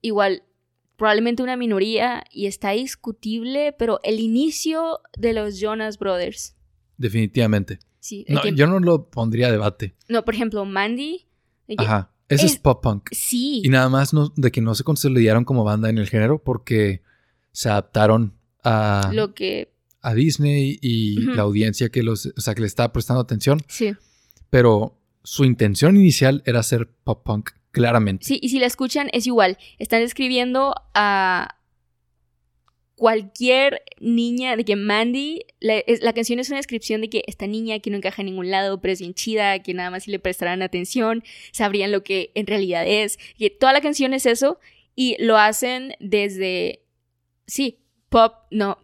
igual 0.00 0.42
probablemente 0.96 1.42
una 1.42 1.56
minoría 1.56 2.24
y 2.30 2.46
está 2.46 2.70
discutible, 2.70 3.72
pero 3.72 4.00
el 4.02 4.20
inicio 4.20 5.00
de 5.16 5.32
los 5.32 5.60
Jonas 5.60 5.98
Brothers. 5.98 6.55
Definitivamente 6.96 7.78
no, 8.28 8.46
yo 8.48 8.66
no 8.66 8.80
lo 8.80 9.10
pondría 9.10 9.48
a 9.48 9.52
debate. 9.52 9.94
No, 10.08 10.24
por 10.24 10.34
ejemplo, 10.34 10.64
Mandy. 10.64 11.26
Ajá. 11.76 12.12
Eso 12.28 12.46
es, 12.46 12.56
pop 12.58 12.82
punk. 12.82 13.10
Sí. 13.12 13.62
Y 13.64 13.68
nada 13.68 13.88
más 13.88 14.10
de 14.34 14.50
que 14.50 14.60
no 14.60 14.74
se 14.74 14.82
consolidaron 14.82 15.44
como 15.44 15.62
banda 15.62 15.88
en 15.88 15.98
el 15.98 16.08
género 16.08 16.42
porque 16.42 17.02
se 17.52 17.68
adaptaron 17.68 18.34
a. 18.64 19.10
Lo 19.12 19.34
que. 19.34 19.72
A 20.02 20.14
Disney 20.14 20.78
y 20.82 21.20
la 21.20 21.42
audiencia 21.42 21.88
que 21.88 22.02
los. 22.02 22.26
O 22.36 22.40
sea, 22.40 22.54
que 22.54 22.62
le 22.62 22.66
estaba 22.66 22.92
prestando 22.92 23.20
atención. 23.20 23.60
Sí. 23.68 23.94
Pero 24.50 24.98
su 25.22 25.44
intención 25.44 25.96
inicial 25.96 26.42
era 26.46 26.62
ser 26.62 26.88
pop 27.04 27.24
punk, 27.24 27.50
claramente. 27.70 28.24
Sí, 28.24 28.40
y 28.42 28.48
si 28.48 28.58
la 28.58 28.66
escuchan, 28.66 29.08
es 29.12 29.26
igual. 29.26 29.58
Están 29.78 30.02
escribiendo 30.02 30.74
a, 30.94 31.55
cualquier 32.96 33.82
niña, 34.00 34.56
de 34.56 34.64
que 34.64 34.74
Mandy, 34.74 35.44
la, 35.60 36.12
canción 36.14 36.38
es 36.38 36.48
una 36.48 36.56
descripción 36.56 37.02
de 37.02 37.10
que 37.10 37.22
esta 37.26 37.46
niña 37.46 37.78
que 37.78 37.90
no 37.90 37.98
encaja 37.98 38.22
en 38.22 38.26
ningún 38.26 38.50
lado, 38.50 38.80
pero 38.80 38.92
es 38.92 39.00
bien 39.00 39.14
chida, 39.14 39.62
que 39.62 39.74
nada 39.74 39.90
más 39.90 40.04
si 40.04 40.10
le 40.10 40.18
prestaran 40.18 40.62
atención, 40.62 41.22
sabrían 41.52 41.92
lo 41.92 42.02
que 42.02 42.32
en 42.34 42.46
realidad 42.46 42.84
es, 42.86 43.18
que 43.38 43.50
toda 43.50 43.74
la 43.74 43.82
canción 43.82 44.14
es 44.14 44.24
eso 44.24 44.58
y 44.94 45.16
lo 45.22 45.36
hacen 45.36 45.94
desde, 46.00 46.80
sí, 47.46 47.78
pop, 48.08 48.32
no, 48.50 48.78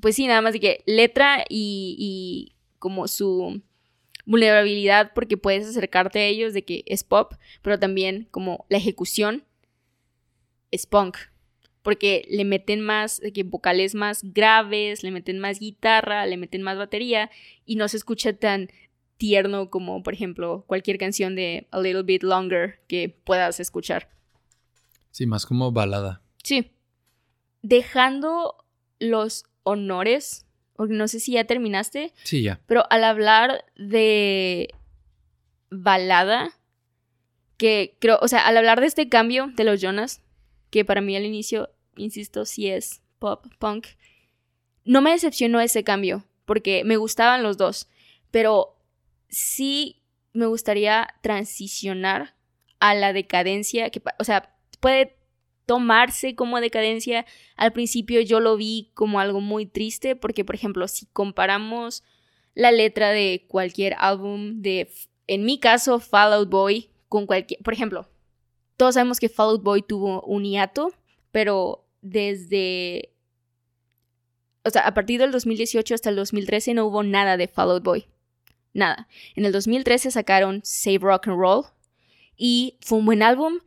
pues 0.00 0.16
sí, 0.16 0.26
nada 0.26 0.40
más 0.40 0.54
de 0.54 0.60
que 0.60 0.82
letra 0.86 1.44
y, 1.48 1.96
y 1.98 2.56
como 2.78 3.08
su 3.08 3.62
vulnerabilidad 4.24 5.12
porque 5.14 5.36
puedes 5.36 5.66
acercarte 5.66 6.18
a 6.20 6.24
ellos 6.24 6.54
de 6.54 6.64
que 6.64 6.82
es 6.86 7.04
pop, 7.04 7.34
pero 7.60 7.78
también 7.78 8.26
como 8.30 8.64
la 8.70 8.78
ejecución 8.78 9.44
es 10.70 10.86
punk. 10.86 11.18
Porque 11.84 12.26
le 12.30 12.44
meten 12.44 12.80
más 12.80 13.20
que 13.34 13.42
vocales 13.44 13.94
más 13.94 14.22
graves, 14.24 15.04
le 15.04 15.12
meten 15.12 15.38
más 15.38 15.60
guitarra, 15.60 16.26
le 16.26 16.38
meten 16.38 16.62
más 16.62 16.78
batería 16.78 17.30
y 17.66 17.76
no 17.76 17.86
se 17.88 17.98
escucha 17.98 18.32
tan 18.32 18.70
tierno 19.18 19.68
como, 19.70 20.02
por 20.02 20.14
ejemplo, 20.14 20.64
cualquier 20.66 20.98
canción 20.98 21.36
de 21.36 21.68
A 21.70 21.80
Little 21.80 22.02
Bit 22.02 22.22
Longer 22.22 22.80
que 22.88 23.10
puedas 23.10 23.60
escuchar. 23.60 24.08
Sí, 25.10 25.26
más 25.26 25.44
como 25.44 25.72
balada. 25.72 26.22
Sí. 26.42 26.72
Dejando 27.60 28.64
los 28.98 29.44
honores, 29.62 30.46
no 30.78 31.06
sé 31.06 31.20
si 31.20 31.32
ya 31.32 31.44
terminaste. 31.44 32.14
Sí, 32.22 32.42
ya. 32.42 32.60
Pero 32.66 32.84
al 32.90 33.04
hablar 33.04 33.66
de 33.76 34.74
balada, 35.70 36.50
que 37.58 37.96
creo, 38.00 38.18
o 38.22 38.28
sea, 38.28 38.46
al 38.46 38.56
hablar 38.56 38.80
de 38.80 38.86
este 38.86 39.10
cambio 39.10 39.52
de 39.54 39.64
los 39.64 39.82
Jonas, 39.82 40.22
que 40.70 40.84
para 40.84 41.00
mí 41.00 41.14
al 41.14 41.24
inicio, 41.24 41.70
insisto, 41.96 42.44
sí 42.44 42.68
es 42.68 43.02
pop, 43.18 43.46
punk, 43.58 43.86
no 44.84 45.00
me 45.00 45.12
decepcionó 45.12 45.60
ese 45.60 45.84
cambio, 45.84 46.24
porque 46.44 46.84
me 46.84 46.96
gustaban 46.96 47.42
los 47.42 47.56
dos, 47.56 47.88
pero 48.30 48.76
sí 49.28 50.02
me 50.32 50.46
gustaría 50.46 51.08
transicionar 51.22 52.34
a 52.80 52.94
la 52.94 53.12
decadencia, 53.12 53.90
que, 53.90 54.02
o 54.18 54.24
sea, 54.24 54.54
puede 54.80 55.16
tomarse 55.66 56.34
como 56.34 56.60
decadencia. 56.60 57.24
Al 57.56 57.72
principio 57.72 58.20
yo 58.20 58.40
lo 58.40 58.56
vi 58.56 58.90
como 58.94 59.20
algo 59.20 59.40
muy 59.40 59.66
triste 59.66 60.16
porque, 60.16 60.44
por 60.44 60.54
ejemplo, 60.54 60.88
si 60.88 61.06
comparamos 61.06 62.02
la 62.54 62.70
letra 62.70 63.10
de 63.10 63.46
cualquier 63.48 63.94
álbum 63.98 64.60
de, 64.60 64.90
en 65.26 65.44
mi 65.44 65.58
caso, 65.58 65.98
Fall 65.98 66.34
Out 66.34 66.50
Boy, 66.50 66.90
con 67.08 67.26
cualquier, 67.26 67.60
por 67.62 67.72
ejemplo, 67.72 68.08
todos 68.76 68.94
sabemos 68.94 69.20
que 69.20 69.28
Fall 69.28 69.50
Out 69.50 69.62
Boy 69.62 69.82
tuvo 69.82 70.22
un 70.22 70.44
hiato, 70.44 70.92
pero 71.32 71.83
desde, 72.04 73.14
o 74.62 74.70
sea, 74.70 74.82
a 74.86 74.94
partir 74.94 75.18
del 75.18 75.32
2018 75.32 75.94
hasta 75.94 76.10
el 76.10 76.16
2013 76.16 76.74
no 76.74 76.84
hubo 76.84 77.02
nada 77.02 77.36
de 77.36 77.48
Fall 77.48 77.70
Out 77.70 77.82
Boy. 77.82 78.06
Nada. 78.74 79.08
En 79.34 79.46
el 79.46 79.52
2013 79.52 80.10
sacaron 80.10 80.60
Save 80.64 80.98
Rock 80.98 81.28
and 81.28 81.38
Roll 81.38 81.64
y 82.36 82.76
fue 82.80 82.98
un 82.98 83.06
buen 83.06 83.22
álbum. 83.22 83.60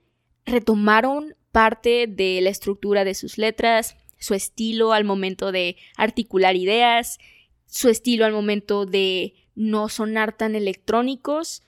Retomaron 0.45 1.35
parte 1.51 2.05
de 2.07 2.39
la 2.41 2.51
estructura 2.51 3.03
de 3.03 3.15
sus 3.15 3.37
letras, 3.37 3.97
su 4.19 4.33
estilo 4.33 4.93
al 4.93 5.03
momento 5.03 5.51
de 5.51 5.77
articular 5.95 6.55
ideas, 6.55 7.17
su 7.65 7.89
estilo 7.89 8.25
al 8.25 8.33
momento 8.33 8.85
de 8.85 9.33
no 9.55 9.89
sonar 9.89 10.37
tan 10.37 10.55
electrónicos 10.55 11.63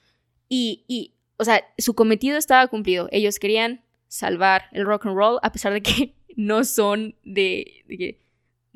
y, 0.47 1.15
o 1.37 1.45
sea, 1.45 1.63
su 1.77 1.95
cometido 1.95 2.37
estaba 2.37 2.67
cumplido. 2.67 3.07
Ellos 3.11 3.39
querían 3.39 3.81
salvar 4.07 4.65
el 4.71 4.85
rock 4.85 5.07
and 5.07 5.15
roll 5.15 5.39
a 5.41 5.51
pesar 5.51 5.73
de 5.73 5.81
que 5.81 6.18
no 6.39 6.63
son 6.63 7.15
de, 7.23 7.83
de 7.87 7.97
que 7.97 8.21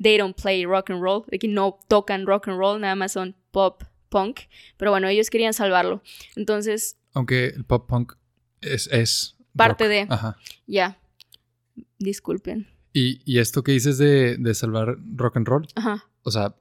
they 0.00 0.18
don't 0.18 0.40
play 0.40 0.64
rock 0.64 0.90
and 0.90 1.00
roll, 1.00 1.24
de 1.28 1.38
que 1.38 1.48
no 1.48 1.78
tocan 1.88 2.26
rock 2.26 2.48
and 2.48 2.58
roll, 2.58 2.80
nada 2.80 2.94
más 2.94 3.12
son 3.12 3.34
pop 3.50 3.82
punk, 4.10 4.40
pero 4.76 4.90
bueno, 4.90 5.08
ellos 5.08 5.30
querían 5.30 5.54
salvarlo. 5.54 6.02
Entonces, 6.36 6.98
aunque 7.14 7.46
el 7.46 7.64
pop 7.64 7.88
punk 7.88 8.14
es, 8.60 8.86
es 8.88 9.36
parte 9.56 9.88
de 9.88 10.06
Ajá. 10.08 10.36
ya. 10.66 10.98
Disculpen. 11.98 12.68
¿Y, 12.92 13.38
esto 13.38 13.64
que 13.64 13.72
dices 13.72 13.98
de, 13.98 14.54
salvar 14.54 14.98
rock 15.16 15.36
and 15.38 15.48
roll? 15.48 15.66
Ajá. 15.74 16.04
O 16.22 16.30
sea, 16.30 16.54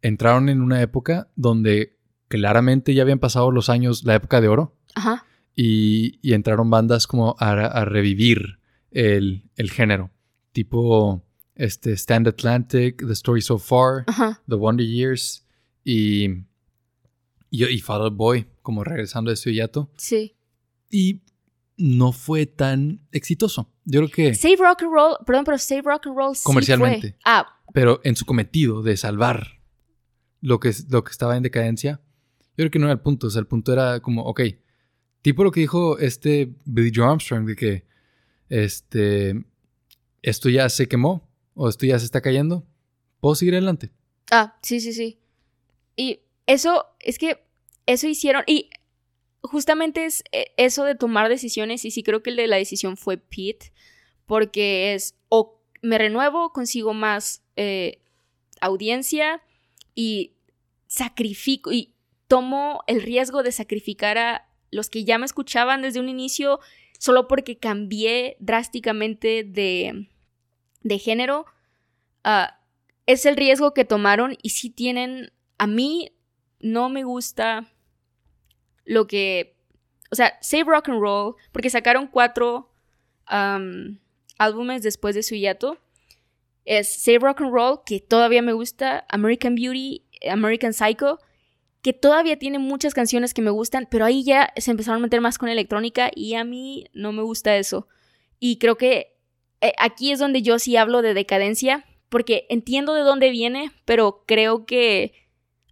entraron 0.00 0.48
en 0.48 0.62
una 0.62 0.80
época 0.80 1.28
donde 1.36 1.98
claramente 2.28 2.94
ya 2.94 3.02
habían 3.02 3.18
pasado 3.18 3.50
los 3.50 3.68
años, 3.68 4.04
la 4.04 4.14
época 4.14 4.40
de 4.40 4.48
oro. 4.48 4.76
Ajá. 4.94 5.26
Y, 5.54 6.32
entraron 6.32 6.70
bandas 6.70 7.06
como 7.06 7.36
a, 7.38 7.84
revivir 7.84 8.60
el, 8.92 9.42
género. 9.70 10.10
Tipo 10.54 11.26
este, 11.56 11.96
Stand 11.96 12.28
Atlantic, 12.28 13.04
The 13.04 13.12
Story 13.12 13.42
So 13.42 13.58
Far, 13.58 14.04
The 14.48 14.54
Wonder 14.54 14.86
Years 14.86 15.44
y, 15.82 16.26
y, 17.50 17.64
y 17.64 17.80
Father 17.80 18.10
Boy, 18.10 18.46
como 18.62 18.84
regresando 18.84 19.30
de 19.30 19.36
su 19.36 19.50
hiato. 19.50 19.90
Sí. 19.96 20.36
Y 20.90 21.22
no 21.76 22.12
fue 22.12 22.46
tan 22.46 23.00
exitoso. 23.10 23.72
Yo 23.84 24.00
creo 24.00 24.10
que. 24.10 24.34
Save 24.34 24.56
Rock 24.58 24.82
and 24.82 24.92
Roll, 24.92 25.16
perdón, 25.26 25.44
pero 25.44 25.58
Save 25.58 25.82
Rock 25.82 26.06
and 26.06 26.16
Roll 26.16 26.36
comercialmente. 26.44 27.10
fue. 27.10 27.18
Ah. 27.24 27.60
Pero 27.72 28.00
en 28.04 28.14
su 28.14 28.24
cometido 28.24 28.82
de 28.82 28.96
salvar 28.96 29.60
lo 30.40 30.60
que, 30.60 30.72
lo 30.88 31.02
que 31.02 31.10
estaba 31.10 31.36
en 31.36 31.42
decadencia, 31.42 32.00
yo 32.50 32.54
creo 32.56 32.70
que 32.70 32.78
no 32.78 32.86
era 32.86 32.92
el 32.92 33.00
punto. 33.00 33.26
O 33.26 33.30
sea, 33.30 33.40
el 33.40 33.48
punto 33.48 33.72
era 33.72 33.98
como, 33.98 34.22
ok, 34.22 34.42
tipo 35.20 35.42
lo 35.42 35.50
que 35.50 35.60
dijo 35.60 35.98
este 35.98 36.54
Billy 36.64 36.92
Joe 36.94 37.06
Armstrong, 37.06 37.44
de 37.44 37.56
que 37.56 37.86
este, 38.48 39.44
esto 40.24 40.48
ya 40.48 40.68
se 40.68 40.88
quemó 40.88 41.28
o 41.54 41.68
esto 41.68 41.86
ya 41.86 41.98
se 41.98 42.06
está 42.06 42.20
cayendo, 42.20 42.66
puedo 43.20 43.34
seguir 43.34 43.54
adelante. 43.54 43.90
Ah, 44.30 44.58
sí, 44.62 44.80
sí, 44.80 44.92
sí. 44.92 45.18
Y 45.96 46.20
eso, 46.46 46.86
es 46.98 47.18
que 47.18 47.44
eso 47.86 48.08
hicieron, 48.08 48.42
y 48.46 48.70
justamente 49.42 50.06
es 50.06 50.24
eh, 50.32 50.46
eso 50.56 50.84
de 50.84 50.94
tomar 50.94 51.28
decisiones 51.28 51.84
y 51.84 51.90
sí 51.90 52.02
creo 52.02 52.22
que 52.22 52.30
el 52.30 52.36
de 52.36 52.48
la 52.48 52.56
decisión 52.56 52.96
fue 52.96 53.18
Pete, 53.18 53.72
porque 54.26 54.94
es 54.94 55.14
o 55.28 55.60
me 55.82 55.98
renuevo, 55.98 56.52
consigo 56.52 56.94
más 56.94 57.42
eh, 57.56 58.00
audiencia 58.60 59.42
y 59.94 60.32
sacrifico 60.86 61.70
y 61.70 61.92
tomo 62.26 62.82
el 62.86 63.02
riesgo 63.02 63.42
de 63.42 63.52
sacrificar 63.52 64.16
a 64.16 64.48
los 64.70 64.88
que 64.88 65.04
ya 65.04 65.18
me 65.18 65.26
escuchaban 65.26 65.82
desde 65.82 66.00
un 66.00 66.08
inicio 66.08 66.58
solo 66.98 67.28
porque 67.28 67.58
cambié 67.58 68.36
drásticamente 68.40 69.44
de, 69.44 70.08
de 70.84 70.98
género. 71.00 71.46
Ah, 72.22 72.60
es 73.06 73.26
el 73.26 73.36
riesgo 73.36 73.74
que 73.74 73.84
tomaron 73.84 74.36
y 74.42 74.50
si 74.50 74.70
tienen, 74.70 75.32
a 75.58 75.66
mí 75.66 76.12
no 76.60 76.88
me 76.88 77.02
gusta 77.02 77.66
lo 78.84 79.06
que, 79.06 79.56
o 80.10 80.14
sea, 80.14 80.38
Save 80.40 80.64
Rock 80.64 80.88
and 80.90 81.00
Roll, 81.00 81.34
porque 81.52 81.70
sacaron 81.70 82.06
cuatro 82.06 82.70
álbumes 84.38 84.82
después 84.82 85.14
de 85.14 85.22
su 85.22 85.34
hiato. 85.34 85.78
Es 86.64 87.02
Save 87.02 87.18
Rock 87.18 87.42
and 87.42 87.52
Roll, 87.52 87.80
que 87.84 88.00
todavía 88.00 88.42
me 88.42 88.52
gusta, 88.52 89.04
American 89.08 89.54
Beauty, 89.54 90.06
American 90.30 90.72
Psycho, 90.72 91.18
que 91.82 91.92
todavía 91.92 92.38
tiene 92.38 92.58
muchas 92.58 92.94
canciones 92.94 93.34
que 93.34 93.42
me 93.42 93.50
gustan, 93.50 93.86
pero 93.90 94.06
ahí 94.06 94.24
ya 94.24 94.52
se 94.56 94.70
empezaron 94.70 95.00
a 95.00 95.02
meter 95.02 95.20
más 95.20 95.36
con 95.36 95.50
electrónica 95.50 96.10
y 96.14 96.34
a 96.34 96.44
mí 96.44 96.86
no 96.94 97.12
me 97.12 97.22
gusta 97.22 97.56
eso. 97.56 97.88
Y 98.38 98.58
creo 98.58 98.76
que 98.76 99.13
aquí 99.78 100.12
es 100.12 100.18
donde 100.18 100.42
yo 100.42 100.58
sí 100.58 100.76
hablo 100.76 101.02
de 101.02 101.14
decadencia, 101.14 101.84
porque 102.08 102.46
entiendo 102.48 102.94
de 102.94 103.02
dónde 103.02 103.30
viene, 103.30 103.72
pero 103.84 104.24
creo 104.26 104.66
que 104.66 105.12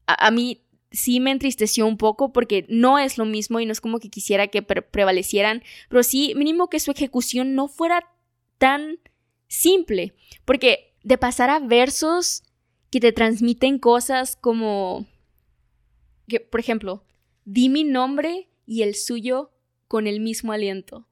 a 0.06 0.30
mí 0.30 0.64
sí 0.90 1.20
me 1.20 1.30
entristeció 1.30 1.86
un 1.86 1.96
poco 1.96 2.32
porque 2.32 2.66
no 2.68 2.98
es 2.98 3.18
lo 3.18 3.24
mismo 3.24 3.60
y 3.60 3.66
no 3.66 3.72
es 3.72 3.80
como 3.80 3.98
que 3.98 4.10
quisiera 4.10 4.48
que 4.48 4.62
prevalecieran, 4.62 5.62
pero 5.88 6.02
sí 6.02 6.34
mínimo 6.36 6.68
que 6.68 6.80
su 6.80 6.90
ejecución 6.90 7.54
no 7.54 7.68
fuera 7.68 8.08
tan 8.58 8.98
simple, 9.48 10.14
porque 10.44 10.94
de 11.02 11.18
pasar 11.18 11.50
a 11.50 11.58
versos 11.58 12.44
que 12.90 13.00
te 13.00 13.12
transmiten 13.12 13.78
cosas 13.78 14.36
como 14.36 15.06
que, 16.28 16.40
por 16.40 16.60
ejemplo, 16.60 17.04
di 17.44 17.68
mi 17.68 17.84
nombre 17.84 18.48
y 18.66 18.82
el 18.82 18.94
suyo 18.94 19.52
con 19.88 20.06
el 20.06 20.20
mismo 20.20 20.52
aliento. 20.52 21.08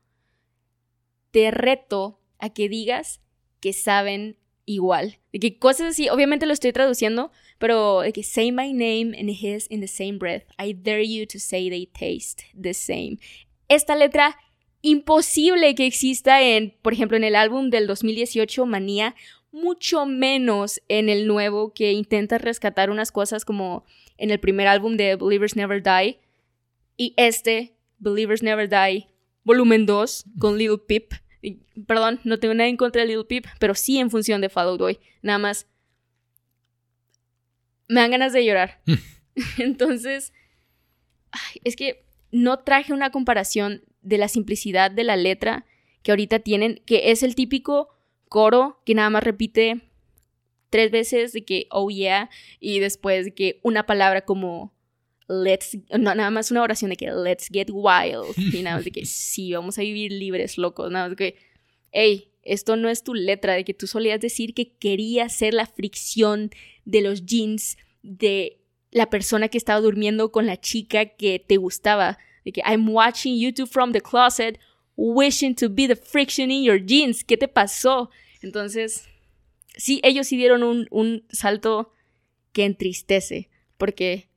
Te 1.30 1.50
reto 1.50 2.19
a 2.40 2.50
que 2.50 2.68
digas 2.68 3.20
que 3.60 3.72
saben 3.72 4.36
igual. 4.64 5.18
De 5.32 5.38
que 5.38 5.58
cosas 5.58 5.88
así, 5.88 6.08
obviamente 6.08 6.46
lo 6.46 6.52
estoy 6.52 6.72
traduciendo, 6.72 7.30
pero 7.58 8.00
de 8.00 8.12
que 8.12 8.22
say 8.22 8.52
my 8.52 8.72
name 8.72 9.16
and 9.18 9.30
his 9.30 9.66
in 9.70 9.80
the 9.80 9.88
same 9.88 10.18
breath. 10.18 10.44
I 10.58 10.72
dare 10.72 11.06
you 11.06 11.26
to 11.26 11.38
say 11.38 11.68
they 11.68 11.86
taste 11.86 12.44
the 12.60 12.74
same. 12.74 13.18
Esta 13.68 13.96
letra 13.96 14.38
imposible 14.82 15.74
que 15.74 15.86
exista 15.86 16.42
en, 16.42 16.74
por 16.82 16.92
ejemplo, 16.92 17.16
en 17.16 17.24
el 17.24 17.36
álbum 17.36 17.70
del 17.70 17.86
2018, 17.86 18.64
Manía, 18.66 19.14
mucho 19.52 20.06
menos 20.06 20.80
en 20.88 21.08
el 21.08 21.26
nuevo 21.26 21.74
que 21.74 21.92
intenta 21.92 22.38
rescatar 22.38 22.90
unas 22.90 23.12
cosas 23.12 23.44
como 23.44 23.84
en 24.16 24.30
el 24.30 24.38
primer 24.38 24.68
álbum 24.68 24.96
de 24.96 25.16
Believers 25.16 25.56
Never 25.56 25.82
Die 25.82 26.20
y 26.96 27.14
este, 27.16 27.74
Believers 27.98 28.42
Never 28.42 28.68
Die, 28.68 29.08
volumen 29.44 29.86
2, 29.86 30.24
con 30.38 30.56
Lil 30.56 30.78
Peep 30.86 31.12
perdón, 31.86 32.20
no 32.24 32.38
tengo 32.38 32.54
nada 32.54 32.68
en 32.68 32.76
contra 32.76 33.02
de 33.02 33.08
Little 33.08 33.24
Peep, 33.24 33.46
pero 33.58 33.74
sí 33.74 33.98
en 33.98 34.10
función 34.10 34.40
de 34.40 34.48
Follow 34.48 34.78
Boy. 34.78 34.98
Nada 35.22 35.38
más. 35.38 35.66
Me 37.88 38.00
dan 38.00 38.10
ganas 38.10 38.32
de 38.32 38.44
llorar. 38.44 38.80
Entonces, 39.58 40.32
es 41.64 41.76
que 41.76 42.04
no 42.30 42.60
traje 42.60 42.92
una 42.92 43.10
comparación 43.10 43.82
de 44.02 44.18
la 44.18 44.28
simplicidad 44.28 44.90
de 44.90 45.04
la 45.04 45.16
letra 45.16 45.66
que 46.02 46.12
ahorita 46.12 46.38
tienen, 46.40 46.82
que 46.86 47.10
es 47.10 47.22
el 47.22 47.34
típico 47.34 47.88
coro 48.28 48.80
que 48.86 48.94
nada 48.94 49.10
más 49.10 49.24
repite 49.24 49.80
tres 50.70 50.90
veces 50.90 51.32
de 51.32 51.44
que 51.44 51.66
oh 51.70 51.90
yeah 51.90 52.30
y 52.60 52.78
después 52.78 53.26
de 53.26 53.34
que 53.34 53.60
una 53.62 53.86
palabra 53.86 54.22
como 54.22 54.72
let's, 55.30 55.78
no, 55.90 56.14
nada 56.14 56.30
más 56.30 56.50
una 56.50 56.62
oración 56.62 56.90
de 56.90 56.96
que 56.96 57.10
let's 57.10 57.48
get 57.50 57.68
wild, 57.70 58.36
y 58.36 58.62
nada 58.62 58.76
más 58.76 58.84
de 58.84 58.90
que 58.90 59.06
sí, 59.06 59.52
vamos 59.52 59.78
a 59.78 59.82
vivir 59.82 60.12
libres, 60.12 60.58
locos, 60.58 60.90
nada 60.90 61.06
más 61.06 61.16
de 61.16 61.16
que, 61.16 61.36
hey, 61.92 62.30
esto 62.42 62.76
no 62.76 62.88
es 62.88 63.04
tu 63.04 63.14
letra, 63.14 63.54
de 63.54 63.64
que 63.64 63.74
tú 63.74 63.86
solías 63.86 64.20
decir 64.20 64.54
que 64.54 64.72
querías 64.72 65.34
ser 65.34 65.54
la 65.54 65.66
fricción 65.66 66.50
de 66.84 67.02
los 67.02 67.24
jeans 67.24 67.76
de 68.02 68.60
la 68.90 69.10
persona 69.10 69.48
que 69.48 69.58
estaba 69.58 69.80
durmiendo 69.80 70.32
con 70.32 70.46
la 70.46 70.58
chica 70.58 71.04
que 71.04 71.38
te 71.38 71.56
gustaba. 71.56 72.18
De 72.44 72.52
que 72.52 72.62
I'm 72.66 72.88
watching 72.88 73.38
you 73.38 73.66
from 73.66 73.92
the 73.92 74.00
closet, 74.00 74.58
wishing 74.96 75.54
to 75.56 75.68
be 75.68 75.86
the 75.86 75.96
friction 75.96 76.50
in 76.50 76.64
your 76.64 76.84
jeans. 76.84 77.22
¿Qué 77.24 77.36
te 77.36 77.46
pasó? 77.46 78.10
Entonces, 78.42 79.04
sí, 79.76 80.00
ellos 80.02 80.26
sí 80.26 80.36
dieron 80.36 80.62
un, 80.62 80.86
un 80.90 81.26
salto 81.30 81.92
que 82.52 82.64
entristece, 82.64 83.50
porque 83.76 84.29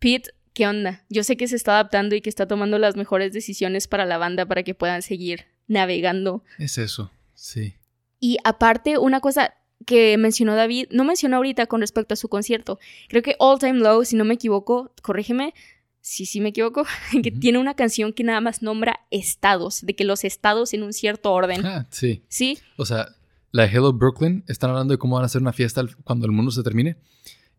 Pete, 0.00 0.30
¿qué 0.54 0.66
onda? 0.66 1.04
Yo 1.08 1.22
sé 1.22 1.36
que 1.36 1.46
se 1.46 1.56
está 1.56 1.72
adaptando 1.72 2.16
y 2.16 2.22
que 2.22 2.30
está 2.30 2.48
tomando 2.48 2.78
las 2.78 2.96
mejores 2.96 3.32
decisiones 3.32 3.86
para 3.86 4.06
la 4.06 4.18
banda 4.18 4.46
para 4.46 4.62
que 4.62 4.74
puedan 4.74 5.02
seguir 5.02 5.44
navegando. 5.68 6.42
Es 6.58 6.78
eso, 6.78 7.12
sí. 7.34 7.74
Y 8.18 8.38
aparte, 8.44 8.98
una 8.98 9.20
cosa 9.20 9.54
que 9.86 10.16
mencionó 10.18 10.56
David, 10.56 10.88
no 10.90 11.04
mencionó 11.04 11.36
ahorita 11.36 11.66
con 11.66 11.82
respecto 11.82 12.14
a 12.14 12.16
su 12.16 12.28
concierto. 12.28 12.78
Creo 13.08 13.22
que 13.22 13.36
All 13.38 13.58
Time 13.58 13.78
Low, 13.78 14.04
si 14.04 14.16
no 14.16 14.24
me 14.24 14.34
equivoco, 14.34 14.92
corrígeme, 15.02 15.54
si 16.00 16.24
sí, 16.24 16.40
me 16.40 16.48
equivoco, 16.48 16.86
que 17.22 17.30
tiene 17.30 17.58
una 17.58 17.74
canción 17.74 18.14
que 18.14 18.24
nada 18.24 18.40
más 18.40 18.62
nombra 18.62 19.00
estados, 19.10 19.82
de 19.82 19.94
que 19.94 20.04
los 20.04 20.24
estados 20.24 20.72
en 20.72 20.82
un 20.82 20.94
cierto 20.94 21.30
orden. 21.32 21.64
Ah, 21.66 21.86
sí. 21.90 22.24
Sí. 22.28 22.58
O 22.76 22.86
sea, 22.86 23.16
la 23.52 23.64
de 23.64 23.68
Hello 23.68 23.92
Brooklyn 23.92 24.44
están 24.48 24.70
hablando 24.70 24.92
de 24.92 24.98
cómo 24.98 25.16
van 25.16 25.24
a 25.24 25.26
hacer 25.26 25.42
una 25.42 25.52
fiesta 25.52 25.84
cuando 26.04 26.24
el 26.24 26.32
mundo 26.32 26.50
se 26.52 26.62
termine 26.62 26.96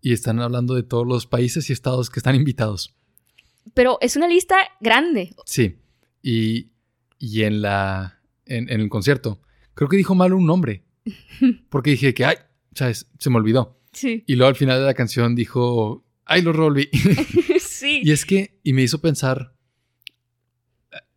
y 0.01 0.13
están 0.13 0.39
hablando 0.39 0.73
de 0.73 0.83
todos 0.83 1.07
los 1.07 1.27
países 1.27 1.69
y 1.69 1.73
estados 1.73 2.09
que 2.09 2.19
están 2.19 2.35
invitados. 2.35 2.95
Pero 3.73 3.97
es 4.01 4.15
una 4.15 4.27
lista 4.27 4.57
grande. 4.79 5.35
Sí. 5.45 5.77
Y, 6.23 6.71
y 7.19 7.43
en 7.43 7.61
la 7.61 8.21
en, 8.45 8.69
el 8.69 8.89
concierto, 8.89 9.41
creo 9.73 9.89
que 9.89 9.97
dijo 9.97 10.15
mal 10.15 10.33
un 10.33 10.45
nombre. 10.45 10.83
Porque 11.69 11.91
dije 11.91 12.13
que, 12.13 12.25
ay, 12.25 12.35
¿sabes? 12.73 13.09
Se 13.19 13.29
me 13.29 13.37
olvidó. 13.37 13.79
Sí. 13.91 14.23
Y 14.27 14.35
luego 14.35 14.49
al 14.49 14.55
final 14.55 14.79
de 14.79 14.85
la 14.85 14.93
canción 14.93 15.35
dijo, 15.35 16.05
ay, 16.25 16.41
lo 16.41 16.53
rolví. 16.53 16.89
sí. 17.59 18.01
Y 18.03 18.11
es 18.11 18.25
que, 18.25 18.59
y 18.63 18.73
me 18.73 18.83
hizo 18.83 19.01
pensar, 19.01 19.55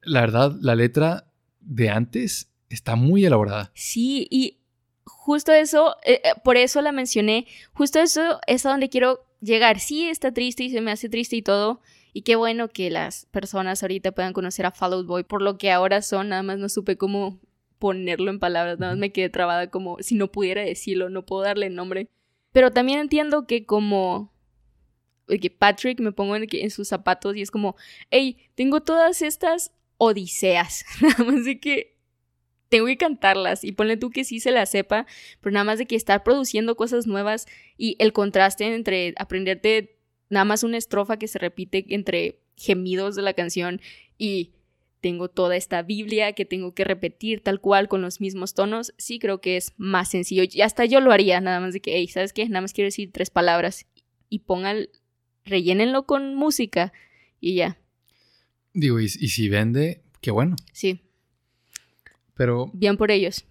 la 0.03 0.21
verdad, 0.21 0.57
la 0.61 0.75
letra 0.75 1.33
de 1.61 1.91
antes 1.91 2.51
está 2.69 2.97
muy 2.97 3.25
elaborada. 3.25 3.73
Sí, 3.75 4.27
y 4.31 4.64
justo 5.05 5.53
eso, 5.53 5.97
eh, 6.05 6.21
eh, 6.25 6.33
por 6.43 6.57
eso 6.57 6.81
la 6.83 6.93
mencioné, 6.93 7.47
justo 7.73 8.01
eso 8.01 8.41
es 8.47 8.67
a 8.67 8.71
donde 8.71 8.89
quiero 8.89 9.25
llegar. 9.41 9.81
Sí, 9.81 10.09
está 10.09 10.33
triste 10.33 10.65
y 10.65 10.71
se 10.71 10.81
me 10.81 10.91
hace 10.91 11.09
triste 11.09 11.37
y 11.37 11.43
todo. 11.43 11.81
Y 12.13 12.23
qué 12.23 12.37
bueno 12.37 12.69
que 12.69 12.91
las 12.91 13.27
personas 13.27 13.83
ahorita 13.83 14.13
puedan 14.13 14.33
conocer 14.33 14.67
a 14.67 14.71
Fall 14.71 15.05
Boy 15.05 15.25
por 15.25 15.43
lo 15.43 15.59
que 15.59 15.73
ahora 15.73 16.03
son. 16.03 16.29
Nada 16.29 16.43
más 16.43 16.59
no 16.59 16.69
supe 16.69 16.97
cómo 16.97 17.41
ponerlo 17.79 18.31
en 18.31 18.39
palabras. 18.39 18.79
Nada 18.79 18.93
más 18.93 19.01
me 19.01 19.13
quedé 19.13 19.29
trabada 19.29 19.69
como 19.71 19.99
si 20.01 20.15
no 20.15 20.31
pudiera 20.31 20.63
decirlo, 20.63 21.09
no 21.11 21.27
puedo 21.27 21.43
darle 21.43 21.71
nombre. 21.71 22.09
Pero 22.53 22.71
también 22.71 23.01
entiendo 23.01 23.47
que 23.47 23.67
como 23.67 24.33
que 25.27 25.51
Patrick 25.51 26.01
me 26.01 26.13
pongo 26.13 26.37
en, 26.37 26.47
en 26.51 26.71
sus 26.71 26.89
zapatos 26.89 27.37
y 27.37 27.43
es 27.43 27.51
como, 27.51 27.77
hey, 28.11 28.37
tengo 28.55 28.83
todas 28.83 29.23
estas 29.23 29.73
odiseas. 29.97 30.85
Nada 31.01 31.25
más 31.25 31.45
de 31.45 31.59
que 31.59 31.94
tengo 32.75 32.87
que 32.87 32.97
cantarlas 32.97 33.63
y 33.63 33.71
ponle 33.71 33.97
tú 33.97 34.11
que 34.11 34.25
sí 34.25 34.41
se 34.41 34.51
la 34.51 34.67
sepa, 34.67 35.07
pero 35.41 35.53
nada 35.53 35.63
más 35.63 35.79
de 35.79 35.87
que 35.87 35.95
estar 35.95 36.25
produciendo 36.25 36.75
cosas 36.75 37.07
nuevas 37.07 37.47
y 37.79 37.95
el 38.01 38.13
contraste 38.13 38.65
entre 38.75 39.15
aprenderte 39.17 40.01
nada 40.29 40.45
más 40.45 40.65
una 40.65 40.77
estrofa 40.77 41.17
que 41.17 41.29
se 41.29 41.39
repite 41.39 41.85
entre 41.91 42.41
gemidos 42.57 43.15
de 43.15 43.23
la 43.23 43.33
canción 43.33 43.81
y 44.19 44.55
tengo 45.01 45.29
toda 45.29 45.55
esta 45.55 45.83
Biblia 45.83 46.33
que 46.33 46.45
tengo 46.45 46.75
que 46.75 46.83
repetir 46.83 47.45
tal 47.45 47.61
cual 47.61 47.87
con 47.87 48.03
los 48.03 48.21
mismos 48.21 48.55
tonos, 48.55 48.93
sí 48.99 49.21
creo 49.21 49.41
que 49.41 49.57
es 49.57 49.73
más 49.77 50.11
sencillo. 50.11 50.43
Y 50.51 50.63
hasta 50.63 50.85
yo 50.85 50.99
lo 50.99 51.13
haría, 51.13 51.41
nada 51.41 51.61
más 51.61 51.75
de 51.75 51.81
que, 51.81 51.95
hey, 51.95 52.09
¿sabes 52.09 52.33
qué? 52.33 52.49
Nada 52.49 52.63
más 52.63 52.73
quiero 52.73 52.87
decir 52.87 53.13
tres 53.13 53.31
palabras 53.31 53.87
y 54.29 54.41
pongan, 54.41 54.89
rellénenlo 55.45 56.07
con 56.07 56.35
música 56.35 56.93
y 57.39 57.55
ya. 57.55 57.79
Digo, 58.73 58.99
y, 58.99 59.05
y 59.05 59.29
si 59.29 59.49
vende, 59.49 60.03
qué 60.21 60.33
bueno. 60.33 60.57
Sí. 60.73 61.04
Pero... 62.35 62.71
Bien 62.73 62.97
por 62.97 63.11
ellos. 63.11 63.45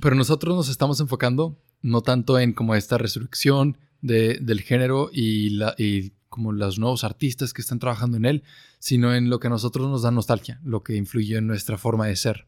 Pero 0.00 0.14
nosotros 0.14 0.54
nos 0.54 0.68
estamos 0.68 1.00
enfocando 1.00 1.58
no 1.82 2.02
tanto 2.02 2.38
en 2.38 2.52
como 2.52 2.74
esta 2.74 2.98
resurrección 2.98 3.78
del 4.00 4.60
género 4.60 5.10
y, 5.12 5.50
la, 5.50 5.74
y 5.78 6.10
como 6.28 6.52
los 6.52 6.78
nuevos 6.78 7.04
artistas 7.04 7.52
que 7.52 7.62
están 7.62 7.78
trabajando 7.78 8.16
en 8.16 8.24
él, 8.24 8.42
sino 8.78 9.14
en 9.14 9.30
lo 9.30 9.40
que 9.40 9.46
a 9.46 9.50
nosotros 9.50 9.88
nos 9.88 10.02
da 10.02 10.10
nostalgia, 10.10 10.60
lo 10.64 10.82
que 10.82 10.96
influyó 10.96 11.38
en 11.38 11.46
nuestra 11.46 11.78
forma 11.78 12.06
de 12.06 12.16
ser. 12.16 12.46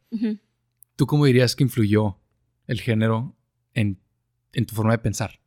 ¿Tú 0.96 1.06
cómo 1.06 1.24
dirías 1.24 1.56
que 1.56 1.64
influyó 1.64 2.18
el 2.66 2.80
género 2.80 3.34
en, 3.74 3.98
en 4.52 4.66
tu 4.66 4.74
forma 4.74 4.92
de 4.92 4.98
pensar? 4.98 5.40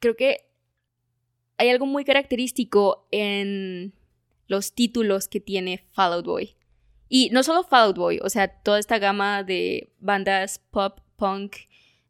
Creo 0.00 0.16
que 0.16 0.38
hay 1.58 1.70
algo 1.70 1.86
muy 1.86 2.04
característico 2.04 3.08
en 3.10 3.94
los 4.48 4.74
títulos 4.74 5.28
que 5.28 5.40
tiene 5.40 5.84
Fall 5.92 6.12
Out 6.12 6.26
Boy. 6.26 6.55
Y 7.08 7.30
no 7.30 7.42
solo 7.42 7.62
Fall 7.62 7.88
Out 7.88 7.96
Boy, 7.96 8.18
o 8.22 8.28
sea, 8.28 8.48
toda 8.48 8.78
esta 8.78 8.98
gama 8.98 9.42
de 9.44 9.92
bandas 10.00 10.60
pop, 10.70 11.00
punk 11.16 11.56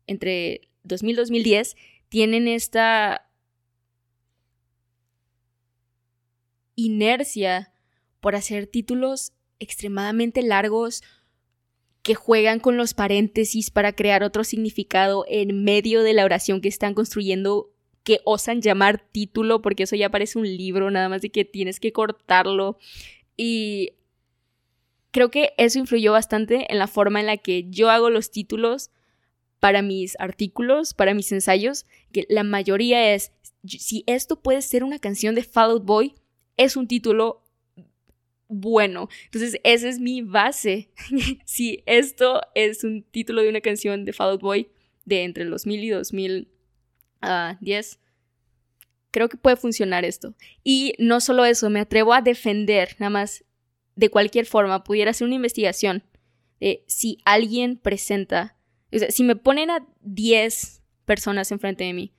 entre 0.06 0.62
2000 0.84 1.12
y 1.12 1.16
2010 1.16 1.76
tienen 2.08 2.48
esta 2.48 3.28
inercia 6.76 7.72
por 8.20 8.34
hacer 8.34 8.66
títulos 8.66 9.32
extremadamente 9.58 10.42
largos 10.42 11.02
que 12.02 12.14
juegan 12.14 12.60
con 12.60 12.76
los 12.76 12.94
paréntesis 12.94 13.70
para 13.70 13.92
crear 13.92 14.22
otro 14.22 14.44
significado 14.44 15.24
en 15.28 15.64
medio 15.64 16.02
de 16.02 16.12
la 16.12 16.24
oración 16.24 16.60
que 16.60 16.68
están 16.68 16.94
construyendo 16.94 17.72
que 18.04 18.20
osan 18.24 18.62
llamar 18.62 19.04
título 19.10 19.60
porque 19.60 19.82
eso 19.82 19.96
ya 19.96 20.10
parece 20.10 20.38
un 20.38 20.46
libro 20.46 20.90
nada 20.92 21.08
más 21.08 21.22
de 21.22 21.30
que 21.30 21.44
tienes 21.44 21.80
que 21.80 21.92
cortarlo. 21.92 22.78
Y 23.36 23.94
creo 25.16 25.30
que 25.30 25.54
eso 25.56 25.78
influyó 25.78 26.12
bastante 26.12 26.70
en 26.70 26.78
la 26.78 26.88
forma 26.88 27.20
en 27.20 27.26
la 27.26 27.38
que 27.38 27.64
yo 27.70 27.88
hago 27.88 28.10
los 28.10 28.30
títulos 28.30 28.90
para 29.60 29.80
mis 29.80 30.14
artículos, 30.20 30.92
para 30.92 31.14
mis 31.14 31.32
ensayos, 31.32 31.86
que 32.12 32.26
la 32.28 32.44
mayoría 32.44 33.14
es, 33.14 33.32
si 33.64 34.04
esto 34.06 34.42
puede 34.42 34.60
ser 34.60 34.84
una 34.84 34.98
canción 34.98 35.34
de 35.34 35.42
Fall 35.42 35.70
Out 35.70 35.86
Boy, 35.86 36.14
es 36.58 36.76
un 36.76 36.86
título 36.86 37.42
bueno. 38.48 39.08
Entonces, 39.24 39.58
esa 39.64 39.88
es 39.88 40.00
mi 40.00 40.20
base. 40.20 40.90
si 41.46 41.82
esto 41.86 42.42
es 42.54 42.84
un 42.84 43.02
título 43.02 43.40
de 43.40 43.48
una 43.48 43.62
canción 43.62 44.04
de 44.04 44.12
Fall 44.12 44.32
Out 44.32 44.42
Boy 44.42 44.68
de 45.06 45.24
entre 45.24 45.44
el 45.44 45.50
2000 45.50 45.82
y 45.82 45.88
2010, 45.88 46.46
ah, 47.22 47.58
creo 49.12 49.30
que 49.30 49.38
puede 49.38 49.56
funcionar 49.56 50.04
esto. 50.04 50.34
Y 50.62 50.92
no 50.98 51.22
solo 51.22 51.46
eso, 51.46 51.70
me 51.70 51.80
atrevo 51.80 52.12
a 52.12 52.20
defender, 52.20 52.96
nada 52.98 53.08
más 53.08 53.45
de 53.96 54.10
cualquier 54.10 54.46
forma 54.46 54.84
pudiera 54.84 55.10
hacer 55.10 55.26
una 55.26 55.34
investigación 55.34 56.04
de 56.60 56.84
si 56.86 57.18
alguien 57.24 57.76
presenta, 57.76 58.56
o 58.92 58.98
sea, 58.98 59.10
si 59.10 59.24
me 59.24 59.36
ponen 59.36 59.70
a 59.70 59.86
10 60.02 60.82
personas 61.04 61.50
enfrente 61.50 61.84
de 61.84 61.92
mí 61.92 62.12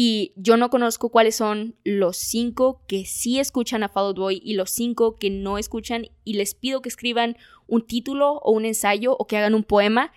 y 0.00 0.32
yo 0.36 0.56
no 0.56 0.70
conozco 0.70 1.08
cuáles 1.08 1.34
son 1.34 1.74
los 1.82 2.16
5 2.18 2.84
que 2.86 3.04
sí 3.04 3.40
escuchan 3.40 3.82
a 3.82 3.88
Fall 3.88 4.14
Boy 4.14 4.40
y 4.44 4.54
los 4.54 4.70
5 4.70 5.16
que 5.16 5.28
no 5.28 5.58
escuchan 5.58 6.06
y 6.22 6.34
les 6.34 6.54
pido 6.54 6.82
que 6.82 6.88
escriban 6.88 7.36
un 7.66 7.84
título 7.84 8.34
o 8.34 8.52
un 8.52 8.64
ensayo 8.64 9.16
o 9.18 9.26
que 9.26 9.36
hagan 9.36 9.56
un 9.56 9.64
poema, 9.64 10.12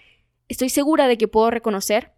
estoy 0.50 0.70
segura 0.70 1.08
de 1.08 1.18
que 1.18 1.28
puedo 1.28 1.50
reconocer 1.50 2.12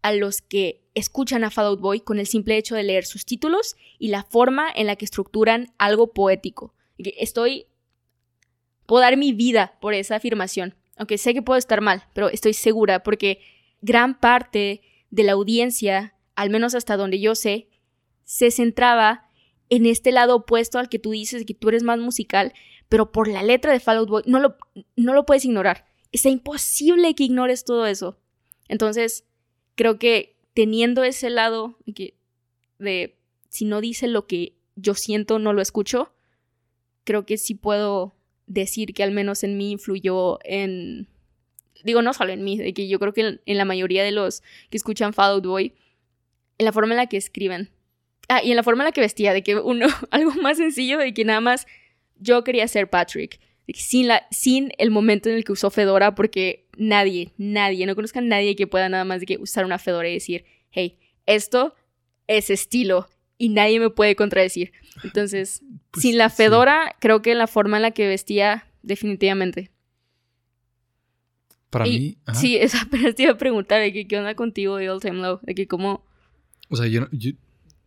a 0.00 0.12
los 0.14 0.40
que 0.40 0.86
escuchan 0.94 1.44
a 1.44 1.50
Fall 1.50 1.76
Boy 1.76 2.00
con 2.00 2.18
el 2.18 2.26
simple 2.26 2.56
hecho 2.56 2.74
de 2.74 2.82
leer 2.82 3.04
sus 3.04 3.26
títulos 3.26 3.76
y 3.98 4.08
la 4.08 4.22
forma 4.22 4.66
en 4.74 4.86
la 4.86 4.96
que 4.96 5.04
estructuran 5.04 5.74
algo 5.76 6.14
poético. 6.14 6.74
Estoy 6.96 7.66
Puedo 8.86 9.02
dar 9.02 9.16
mi 9.16 9.32
vida 9.32 9.76
por 9.80 9.94
esa 9.94 10.16
afirmación, 10.16 10.74
aunque 10.96 11.18
sé 11.18 11.34
que 11.34 11.42
puedo 11.42 11.58
estar 11.58 11.80
mal, 11.80 12.04
pero 12.12 12.28
estoy 12.28 12.54
segura 12.54 13.02
porque 13.02 13.40
gran 13.80 14.18
parte 14.18 14.82
de 15.10 15.22
la 15.22 15.32
audiencia, 15.32 16.14
al 16.34 16.50
menos 16.50 16.74
hasta 16.74 16.96
donde 16.96 17.20
yo 17.20 17.34
sé, 17.34 17.68
se 18.24 18.50
centraba 18.50 19.30
en 19.68 19.86
este 19.86 20.12
lado 20.12 20.36
opuesto 20.36 20.78
al 20.78 20.88
que 20.88 20.98
tú 20.98 21.10
dices 21.10 21.44
que 21.44 21.54
tú 21.54 21.68
eres 21.68 21.82
más 21.82 21.98
musical, 21.98 22.52
pero 22.88 23.12
por 23.12 23.28
la 23.28 23.42
letra 23.42 23.72
de 23.72 23.80
Fall 23.80 23.98
Out 23.98 24.08
Boy 24.08 24.22
no 24.26 24.40
lo, 24.40 24.56
no 24.96 25.14
lo 25.14 25.26
puedes 25.26 25.44
ignorar. 25.44 25.86
Es 26.12 26.24
imposible 26.24 27.14
que 27.14 27.24
ignores 27.24 27.64
todo 27.64 27.86
eso. 27.86 28.18
Entonces, 28.68 29.24
creo 29.74 29.98
que 29.98 30.36
teniendo 30.54 31.04
ese 31.04 31.30
lado 31.30 31.78
de 32.78 33.18
si 33.48 33.64
no 33.64 33.80
dice 33.80 34.08
lo 34.08 34.26
que 34.26 34.56
yo 34.74 34.94
siento, 34.94 35.38
no 35.38 35.52
lo 35.52 35.62
escucho, 35.62 36.12
creo 37.04 37.24
que 37.26 37.38
sí 37.38 37.54
puedo 37.54 38.15
decir 38.46 38.94
que 38.94 39.02
al 39.02 39.10
menos 39.10 39.44
en 39.44 39.56
mí 39.56 39.72
influyó 39.72 40.38
en... 40.44 41.08
Digo, 41.84 42.02
no 42.02 42.12
solo 42.14 42.32
en 42.32 42.42
mí, 42.42 42.58
de 42.58 42.72
que 42.74 42.88
yo 42.88 42.98
creo 42.98 43.12
que 43.12 43.38
en, 43.44 43.58
la 43.58 43.64
mayoría 43.64 44.02
de 44.02 44.10
los 44.10 44.42
que 44.70 44.76
escuchan 44.76 45.12
Fall 45.12 45.32
Out 45.32 45.46
Boy, 45.46 45.74
en 46.58 46.64
la 46.64 46.72
forma 46.72 46.94
en 46.94 46.96
la 46.96 47.06
que 47.06 47.16
escriben. 47.16 47.70
Ah, 48.28 48.42
y 48.42 48.50
en 48.50 48.56
la 48.56 48.64
forma 48.64 48.82
en 48.82 48.86
la 48.86 48.92
que 48.92 49.00
vestía, 49.00 49.32
de 49.32 49.42
que 49.42 49.56
uno, 49.56 49.86
algo 50.10 50.32
más 50.34 50.56
sencillo, 50.56 50.98
de 50.98 51.14
que 51.14 51.24
nada 51.24 51.40
más 51.40 51.66
yo 52.16 52.42
quería 52.42 52.66
ser 52.66 52.90
Patrick. 52.90 53.38
sin, 53.74 54.08
la, 54.08 54.26
sin 54.30 54.72
el 54.78 54.90
momento 54.90 55.28
en 55.28 55.36
el 55.36 55.44
que 55.44 55.52
usó 55.52 55.70
Fedora, 55.70 56.14
porque 56.14 56.66
nadie, 56.76 57.32
nadie, 57.36 57.86
no 57.86 57.94
conozca 57.94 58.18
a 58.18 58.22
nadie 58.22 58.56
que 58.56 58.66
pueda 58.66 58.88
nada 58.88 59.04
más 59.04 59.22
que 59.24 59.38
usar 59.38 59.64
una 59.64 59.78
Fedora 59.78 60.08
y 60.08 60.14
decir, 60.14 60.44
hey, 60.70 60.98
esto 61.26 61.74
es 62.26 62.50
estilo 62.50 63.08
y 63.38 63.50
nadie 63.50 63.80
me 63.80 63.90
puede 63.90 64.16
contradecir. 64.16 64.72
Entonces, 65.02 65.62
pues 65.90 66.02
sin 66.02 66.18
la 66.18 66.30
Fedora, 66.30 66.94
creo 67.00 67.22
que 67.22 67.34
la 67.34 67.46
forma 67.46 67.76
en 67.76 67.82
la 67.82 67.90
que 67.90 68.08
vestía, 68.08 68.66
definitivamente. 68.82 69.70
Para 71.70 71.84
mí. 71.84 72.18
Sí, 72.34 72.56
esa, 72.60 72.86
pero 72.90 73.14
te 73.14 73.24
iba 73.24 73.32
a 73.32 73.38
preguntar 73.38 73.80
de 73.80 73.92
que, 73.92 74.06
qué 74.06 74.18
onda 74.18 74.34
contigo 74.34 74.80
y 74.80 74.88
All 74.88 75.00
Time 75.00 75.20
Low, 75.20 75.40
de 75.42 75.54
que 75.54 75.66
cómo. 75.66 76.04
O 76.68 76.76
sea, 76.76 76.86
yo, 76.86 77.06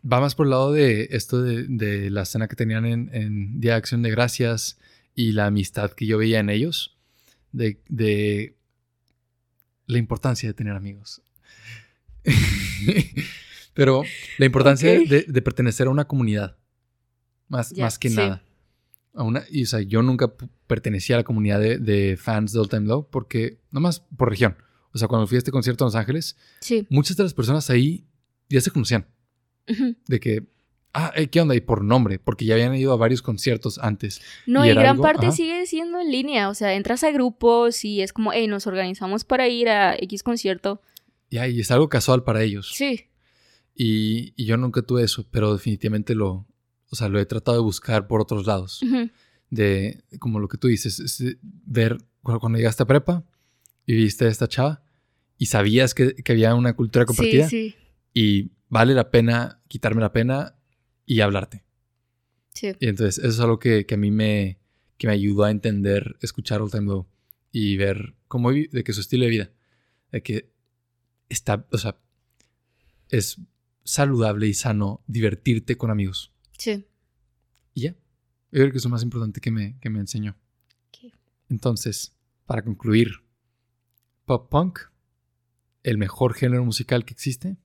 va 0.10 0.20
más 0.20 0.36
por 0.36 0.46
el 0.46 0.52
lado 0.52 0.72
de 0.72 1.10
esto 1.12 1.42
de, 1.42 2.10
la 2.10 2.22
escena 2.22 2.48
que 2.48 2.56
tenían 2.56 2.86
en, 2.86 3.10
en, 3.14 3.60
Día 3.60 3.72
de 3.72 3.78
Acción 3.78 4.02
de 4.02 4.12
Gracias 4.12 4.80
y 5.16 5.34
la 5.34 5.48
amistad 5.48 5.92
que 5.92 6.06
yo 6.06 6.18
veía 6.18 6.40
en 6.40 6.50
ellos, 6.50 6.96
de, 7.52 7.80
de 7.90 8.56
la 9.86 9.98
importancia 9.98 10.48
de 10.48 10.54
tener 10.54 10.76
amigos. 10.76 11.22
Pero 13.80 14.03
la 14.38 14.45
importancia 14.45 14.91
de, 14.99 15.41
pertenecer 15.41 15.88
a 15.88 15.89
una 15.89 16.06
comunidad, 16.06 16.57
más, 17.47 17.73
más 17.77 17.97
que 17.97 18.10
nada. 18.10 18.43
A 19.14 19.23
una, 19.23 19.45
y 19.49 19.64
o 19.64 19.68
sea, 19.68 19.80
yo 19.80 20.01
nunca 20.01 20.34
pertenecía 20.68 21.15
a 21.15 21.19
la 21.19 21.23
comunidad 21.23 21.61
de, 21.61 22.18
fans 22.22 22.51
de 22.51 22.60
All 22.60 22.68
Time 22.68 22.88
Low 22.88 23.07
porque, 23.10 23.61
nomás 23.72 24.01
por 24.01 24.30
región. 24.30 24.57
O 24.91 24.97
sea, 24.97 25.07
cuando 25.07 25.27
fui 25.27 25.35
a 25.35 25.38
este 25.38 25.51
concierto 25.51 25.85
en 25.85 25.88
Los 25.88 25.95
Ángeles, 25.95 26.35
muchas 26.89 27.15
de 27.15 27.23
las 27.23 27.34
personas 27.34 27.69
ahí 27.69 28.06
ya 28.49 28.60
se 28.60 28.69
conocían. 28.69 29.07
De 30.07 30.19
que, 30.19 30.43
ah, 30.93 31.14
¿qué 31.31 31.39
onda? 31.39 31.56
Y 31.56 31.61
por 31.61 31.81
nombre, 31.81 32.19
porque 32.19 32.43
ya 32.43 32.56
habían 32.56 32.76
ido 32.76 32.91
a 32.91 32.97
varios 32.97 33.22
conciertos 33.22 33.77
antes. 33.77 34.22
No, 34.45 34.65
y, 34.65 34.73
gran 34.73 34.99
parte 34.99 35.31
sigue 35.31 35.65
siendo 35.68 36.01
en 36.01 36.11
línea. 36.11 36.49
O 36.49 36.53
sea, 36.53 36.73
entras 36.73 37.06
a 37.06 37.11
grupos 37.11 37.85
y 37.85 38.01
es 38.01 38.11
como, 38.11 38.34
hey, 38.34 38.47
nos 38.47 38.68
organizamos 38.68 39.23
para 39.23 39.47
ir 39.47 39.69
a 39.69 39.95
X 39.95 40.22
concierto. 40.22 40.81
Ya, 41.30 41.47
y 41.47 41.61
es 41.61 41.72
algo 41.72 41.88
casual 41.88 42.26
para 42.26 42.43
ellos. 42.43 42.72
Sí. 42.73 43.09
Y, 43.81 44.34
y, 44.35 44.43
yo 44.43 44.57
nunca 44.57 44.81
tuve 44.81 45.03
eso, 45.03 45.26
pero 45.31 45.53
definitivamente 45.53 46.14
lo, 46.14 46.45
o 46.89 46.95
sea, 46.97 47.07
lo 47.07 47.18
he 47.18 47.26
tratado 47.26 47.56
de 47.56 47.64
buscar 47.64 48.07
por 48.07 48.19
otros 48.19 48.45
lados. 48.45 48.81
De, 49.49 50.03
como 50.19 50.41
lo 50.41 50.49
que 50.49 50.57
tú 50.57 50.68
dices, 50.68 50.99
es 50.99 51.38
ver 51.41 51.97
cuando 52.22 52.57
llegaste 52.57 52.84
a 52.84 52.88
prepa 52.88 53.23
y 53.85 53.95
viste 53.95 54.26
a 54.26 54.27
esta 54.27 54.49
chava 54.49 54.84
y 55.38 55.45
sabías 55.45 55.93
que, 55.93 56.14
que 56.14 56.34
había 56.34 56.56
una 56.56 56.76
cultura 56.76 57.06
compartida. 57.06 57.47
Sí, 57.47 57.69
sí. 57.69 57.76
Y 58.14 58.51
vale 58.68 58.93
la 58.93 59.11
pena 59.11 59.61
quitarme 59.69 60.01
la 60.01 60.11
pena 60.11 60.57
y 61.06 61.22
hablarte. 61.22 61.64
Sí. 62.53 62.73
Y 62.81 62.89
entonces 62.89 63.18
eso 63.19 63.30
es 63.30 63.39
algo 63.39 63.60
que, 63.60 63.85
que 63.85 63.95
a 63.95 63.97
mí 63.97 64.11
me, 64.11 64.60
que 64.97 65.07
me 65.07 65.14
ayudó 65.14 65.45
a 65.45 65.51
entender, 65.51 66.18
escuchar 66.19 66.61
All 66.61 66.69
Time 66.69 66.88
Low 66.88 67.07
y 67.53 67.77
ver 67.77 68.14
cómo, 68.27 68.51
de 68.51 68.84
que 68.84 68.91
su 68.91 68.99
estilo 68.99 69.23
de 69.23 69.30
vida, 69.30 69.51
de 70.11 70.22
que 70.22 70.51
está, 71.30 71.65
o 71.72 71.77
sea, 71.77 71.97
es 73.07 73.39
saludable 73.90 74.48
y 74.48 74.53
sano 74.53 75.03
divertirte 75.07 75.76
con 75.76 75.90
amigos. 75.90 76.32
Sí. 76.57 76.86
Y 77.74 77.82
ya. 77.82 77.91
Yo 78.52 78.61
creo 78.61 78.72
que 78.72 78.78
es 78.78 78.84
lo 78.84 78.91
más 78.91 79.02
importante 79.02 79.41
que 79.41 79.49
me, 79.49 79.80
que 79.80 79.90
me 79.90 79.99
enseñó. 79.99 80.38
Entonces, 81.49 82.16
para 82.45 82.61
concluir, 82.61 83.24
pop 84.26 84.48
punk, 84.52 84.80
el 85.82 85.98
mejor 85.98 86.36
género 86.36 86.64
musical 86.64 87.03
que 87.03 87.14
existe. 87.14 87.57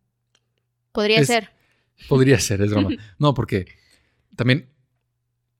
Podría 0.92 1.22
ser. 1.26 1.50
Podría 2.08 2.40
ser, 2.40 2.62
es 2.62 2.70
broma. 2.70 2.88
no, 3.18 3.34
porque 3.34 3.66
también 4.34 4.70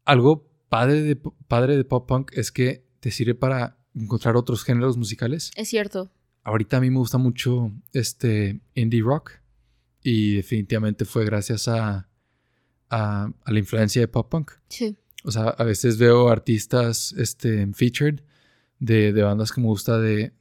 algo 0.07 0.51
padre 0.71 1.03
de, 1.03 1.17
padre 1.17 1.77
de 1.77 1.85
pop 1.85 2.09
punk 2.09 2.33
es 2.33 2.51
que 2.51 2.87
te 3.01 3.11
sirve 3.11 3.35
para 3.35 3.77
encontrar 3.95 4.37
otros 4.37 4.65
géneros 4.65 4.97
musicales. 4.97 5.51
Es 5.57 5.69
cierto. 5.69 6.11
Ahorita 6.43 6.79
a 6.79 6.81
mí 6.81 6.89
me 6.89 6.97
gusta 6.97 7.19
mucho 7.19 7.71
este 7.93 8.61
indie 8.75 9.03
rock 9.03 9.44
y 10.05 10.37
definitivamente 10.37 11.05
fue 11.05 11.25
gracias 11.25 11.67
a 11.67 12.09
a, 12.95 13.33
la 13.47 13.59
influencia 13.59 14.01
de 14.01 14.09
pop 14.09 14.29
punk. 14.31 14.53
Sí. 14.69 14.97
O 15.25 15.31
sea, 15.31 15.49
a 15.49 15.65
veces 15.65 15.99
veo 15.99 16.29
artistas 16.29 17.13
este, 17.17 17.67
featured 17.73 18.21
de, 18.79 19.13
bandas 19.13 19.53
que 19.53 19.61
me 19.61 19.67
gusta 19.67 19.99
de, 19.99 20.33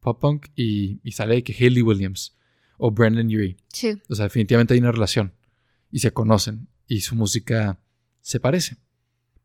pop 0.00 0.20
punk 0.20 0.46
y, 0.54 1.00
sale 1.12 1.42
que 1.42 1.52
Hayley 1.52 1.82
Williams 1.82 2.36
o 2.78 2.90
Brandon 2.90 3.26
Urie. 3.26 3.56
Sí. 3.72 4.00
O 4.08 4.14
sea, 4.14 4.24
definitivamente 4.24 4.74
hay 4.74 4.80
una 4.80 4.92
relación 4.92 5.34
y 5.90 6.00
se 6.00 6.12
conocen 6.12 6.68
y 6.86 7.00
su 7.00 7.14
música 7.14 7.80
se 8.20 8.40
parece. 8.40 8.76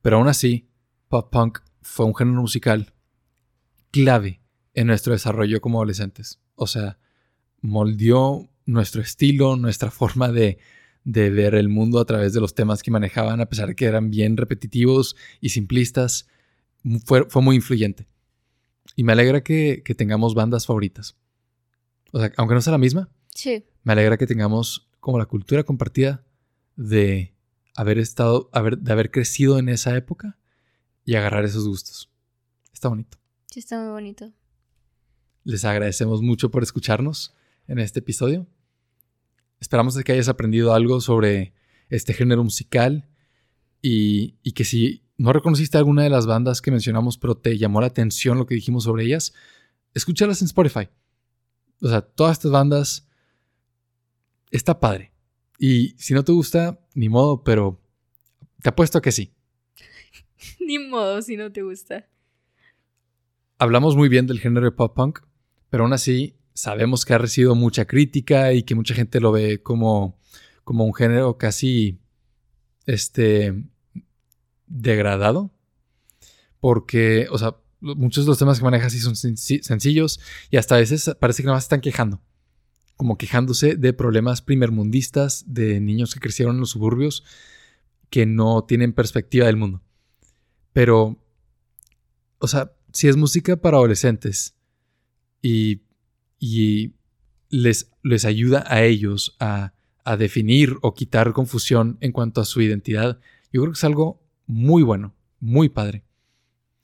Pero 0.02 0.18
aún 0.18 0.28
así, 0.28 0.70
pop 1.08 1.32
punk 1.32 1.60
fue 1.82 2.06
un 2.06 2.16
género 2.16 2.42
musical 2.42 2.94
clave 3.92 4.42
en 4.74 4.88
nuestro 4.88 5.14
desarrollo 5.14 5.62
como 5.62 5.80
adolescentes. 5.80 6.40
O 6.56 6.68
sea, 6.68 7.00
moldeó 7.62 8.50
nuestro 8.66 9.02
estilo, 9.02 9.56
nuestra 9.56 9.92
forma 10.00 10.32
de, 10.32 10.58
de 11.04 11.30
ver 11.30 11.56
el 11.56 11.70
mundo 11.70 12.00
a 12.00 12.06
través 12.06 12.34
de 12.34 12.42
los 12.42 12.56
temas 12.56 12.84
que 12.84 12.92
manejaban, 12.92 13.40
a 13.40 13.46
pesar 13.46 13.70
de 13.70 13.76
que 13.76 13.86
eran 13.86 14.10
bien 14.10 14.38
repetitivos 14.38 15.16
y 15.40 15.50
simplistas, 15.50 16.28
fue, 17.06 17.26
fue 17.30 17.42
muy 17.42 17.56
influyente. 17.56 18.08
Y 18.96 19.04
me 19.04 19.14
alegra 19.14 19.44
que, 19.44 19.82
tengamos 19.98 20.36
bandas 20.36 20.66
favoritas. 20.66 21.16
O 22.12 22.20
sea, 22.20 22.32
aunque 22.38 22.56
no 22.56 22.62
sea 22.62 22.72
la 22.72 22.78
misma, 22.78 23.10
sí. 23.34 23.66
me 23.84 23.94
alegra 23.94 24.18
que 24.18 24.28
tengamos 24.28 24.90
como 25.00 25.20
la 25.20 25.26
cultura 25.26 25.64
compartida 25.64 26.24
de 26.76 27.34
haber 27.76 28.00
estado, 28.00 28.50
de 28.54 28.92
haber 28.92 29.12
crecido 29.12 29.60
en 29.60 29.70
esa 29.70 29.96
época 29.96 30.38
y 31.04 31.16
agarrar 31.16 31.46
esos 31.46 31.68
gustos. 31.68 32.10
Está 32.74 32.90
bonito. 32.90 33.18
Sí, 33.52 33.60
está 33.60 33.80
muy 33.80 33.90
bonito. 33.90 34.32
Les 35.44 35.66
agradecemos 35.66 36.22
mucho 36.22 36.50
por 36.50 36.64
escucharnos 36.64 37.36
en 37.68 37.80
este 37.80 38.00
episodio. 38.00 38.48
Esperamos 39.66 39.98
que 40.04 40.12
hayas 40.12 40.30
aprendido 40.30 40.76
algo 40.76 41.02
sobre 41.02 41.56
este 41.90 42.14
género 42.14 42.44
musical 42.44 43.10
y, 43.82 44.34
que 44.52 44.64
si 44.64 45.02
no 45.18 45.34
reconociste 45.34 45.80
alguna 45.80 46.04
de 46.04 46.12
las 46.12 46.28
bandas 46.28 46.62
que 46.62 46.70
mencionamos, 46.70 47.18
pero 47.18 47.36
te 47.36 47.58
llamó 47.58 47.82
la 47.82 47.88
atención 47.88 48.38
lo 48.38 48.46
que 48.46 48.54
dijimos 48.54 48.84
sobre 48.84 49.06
ellas, 49.06 49.34
escúchalas 49.96 50.40
en 50.44 50.46
Spotify. 50.46 50.88
O 51.82 51.88
sea, 51.88 52.02
todas 52.02 52.34
estas 52.34 52.52
bandas 52.52 53.10
está 54.52 54.80
padre. 54.80 55.14
Y 55.58 55.96
si 55.98 56.14
no 56.14 56.24
te 56.24 56.32
gusta, 56.32 56.80
ni 56.94 57.10
modo, 57.10 57.44
pero 57.44 57.82
te 58.62 58.70
apuesto 58.70 59.00
a 59.00 59.02
que 59.02 59.12
sí. 59.12 59.34
ni 60.60 60.78
modo 60.78 61.24
si 61.24 61.38
no 61.38 61.52
te 61.52 61.64
gusta. 61.64 62.08
Hablamos 63.58 63.96
muy 63.96 64.10
bien 64.10 64.28
del 64.28 64.40
género 64.40 64.68
de 64.68 64.74
pop 64.74 64.96
punk, 64.96 65.22
pero 65.72 65.86
aún 65.86 65.94
así 65.94 66.38
sabemos 66.56 67.06
que 67.06 67.14
ha 67.14 67.18
recibido 67.20 67.54
mucha 67.54 67.86
crítica 67.86 68.54
y 68.54 68.64
que 68.64 68.74
mucha 68.74 68.96
gente 68.96 69.20
lo 69.20 69.32
ve 69.32 69.62
como, 69.62 70.18
como 70.64 70.86
un 70.86 70.94
género 70.96 71.38
casi 71.38 72.00
este, 72.88 73.54
degradado. 74.66 75.52
Porque, 76.60 77.28
o 77.30 77.38
sea, 77.38 77.58
muchos 77.82 78.26
de 78.26 78.30
los 78.30 78.40
temas 78.40 78.58
que 78.58 78.64
maneja 78.66 78.90
sí 78.90 79.00
son 79.00 79.16
sencillos 79.16 80.20
y 80.50 80.58
hasta 80.58 80.76
a 80.76 80.80
veces 80.80 81.12
parece 81.20 81.44
que 81.44 81.48
nada 81.48 81.58
más 81.58 81.66
están 81.66 81.82
quejando. 81.82 82.22
Como 82.96 83.18
quejándose 83.18 83.76
de 83.76 83.92
problemas 83.92 84.42
primermundistas, 84.42 85.44
de 85.48 85.82
niños 85.82 86.14
que 86.14 86.22
crecieron 86.22 86.56
en 86.56 86.62
los 86.62 86.72
suburbios 86.72 87.26
que 88.10 88.26
no 88.26 88.64
tienen 88.64 88.94
perspectiva 88.94 89.48
del 89.48 89.58
mundo. 89.58 89.84
Pero, 90.72 91.22
o 92.40 92.48
sea, 92.48 92.72
si 92.94 93.10
es 93.10 93.18
música 93.18 93.58
para 93.58 93.76
adolescentes 93.76 94.56
y 95.42 95.85
y 96.48 96.94
les, 97.50 97.92
les 98.04 98.24
ayuda 98.24 98.64
a 98.68 98.84
ellos 98.84 99.36
a, 99.40 99.74
definir 100.20 100.78
o 100.84 100.94
quitar 100.94 101.34
confusión 101.34 101.98
en 102.00 102.12
cuanto 102.12 102.40
a 102.40 102.46
su 102.46 102.62
identidad, 102.62 103.20
yo 103.52 103.62
creo 103.62 103.74
que 103.74 103.78
es 103.78 103.84
algo 103.84 104.22
muy 104.46 104.84
bueno, 104.84 105.16
muy 105.40 105.68
padre. 105.68 106.04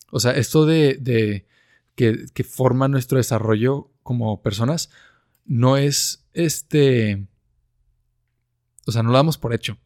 O 0.09 0.19
sea, 0.19 0.31
esto 0.31 0.65
de, 0.65 1.45
que, 1.93 2.25
que, 2.33 2.43
forma 2.43 2.87
nuestro 2.87 3.19
desarrollo 3.19 3.91
como 4.01 4.41
personas 4.41 4.89
no 5.45 5.77
es 5.77 6.27
este... 6.33 7.27
O 8.87 8.91
sea, 8.91 9.03
no 9.03 9.11
lo 9.11 9.17
damos 9.17 9.37
por 9.37 9.53
hecho. 9.53 9.77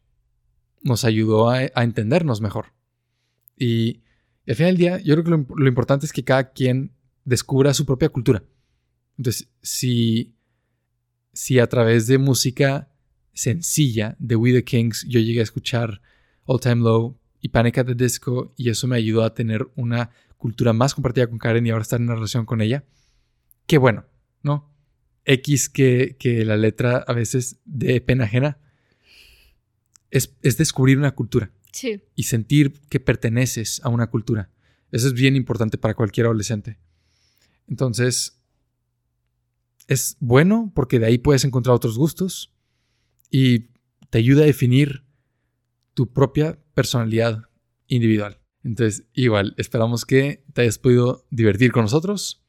Nos 0.80 1.04
ayudó 1.04 1.50
a, 1.50 1.64
entendernos 1.64 2.40
mejor. 2.40 2.72
Y, 3.54 4.02
al 4.48 4.54
final 4.54 4.72
del 4.72 4.78
día, 4.78 4.98
yo 5.00 5.14
creo 5.14 5.24
que 5.24 5.54
lo 5.54 5.68
importante 5.68 6.06
es 6.06 6.14
que 6.14 6.24
cada 6.24 6.52
quien 6.52 6.96
descubra 7.26 7.74
su 7.74 7.84
propia 7.84 8.08
cultura. 8.08 8.42
Entonces, 9.18 9.48
si, 9.62 10.34
si 11.32 11.58
a 11.58 11.66
través 11.68 12.06
de 12.06 12.18
música 12.18 12.90
sencilla 13.32 14.16
de 14.18 14.36
We 14.36 14.52
the 14.52 14.64
Kings 14.64 15.04
yo 15.08 15.20
llegué 15.20 15.40
a 15.40 15.42
escuchar 15.42 16.00
All 16.44 16.60
Time 16.60 16.76
Low 16.76 17.18
y 17.40 17.50
Panic 17.50 17.78
at 17.78 17.86
the 17.86 17.94
Disco 17.94 18.54
y 18.56 18.70
eso 18.70 18.86
me 18.86 18.96
ayudó 18.96 19.24
a 19.24 19.34
tener 19.34 19.66
una 19.76 20.10
cultura 20.36 20.72
más 20.72 20.94
compartida 20.94 21.26
con 21.26 21.38
Karen 21.38 21.66
y 21.66 21.70
ahora 21.70 21.82
estar 21.82 22.00
en 22.00 22.06
una 22.06 22.14
relación 22.14 22.46
con 22.46 22.60
ella, 22.60 22.84
qué 23.66 23.78
bueno, 23.78 24.06
¿no? 24.42 24.72
X 25.24 25.68
que, 25.68 26.16
que 26.18 26.44
la 26.44 26.56
letra 26.56 26.98
a 26.98 27.12
veces 27.12 27.58
de 27.64 28.00
pena 28.00 28.24
ajena 28.24 28.58
es, 30.10 30.34
es 30.42 30.56
descubrir 30.56 30.98
una 30.98 31.14
cultura. 31.14 31.50
Sí. 31.72 32.00
Y 32.14 32.22
sentir 32.24 32.80
que 32.88 33.00
perteneces 33.00 33.80
a 33.84 33.88
una 33.88 34.06
cultura. 34.06 34.50
Eso 34.92 35.08
es 35.08 35.12
bien 35.12 35.36
importante 35.36 35.78
para 35.78 35.94
cualquier 35.94 36.26
adolescente. 36.26 36.78
Entonces, 37.66 38.35
es 39.86 40.16
bueno 40.20 40.72
porque 40.74 40.98
de 40.98 41.06
ahí 41.06 41.18
puedes 41.18 41.44
encontrar 41.44 41.74
otros 41.76 41.98
gustos 41.98 42.52
y 43.30 43.70
te 44.10 44.18
ayuda 44.18 44.42
a 44.42 44.46
definir 44.46 45.04
tu 45.94 46.12
propia 46.12 46.58
personalidad 46.74 47.44
individual. 47.86 48.40
Entonces, 48.62 49.06
igual, 49.12 49.54
esperamos 49.58 50.04
que 50.04 50.44
te 50.52 50.62
hayas 50.62 50.78
podido 50.78 51.26
divertir 51.30 51.72
con 51.72 51.82
nosotros. 51.82 52.42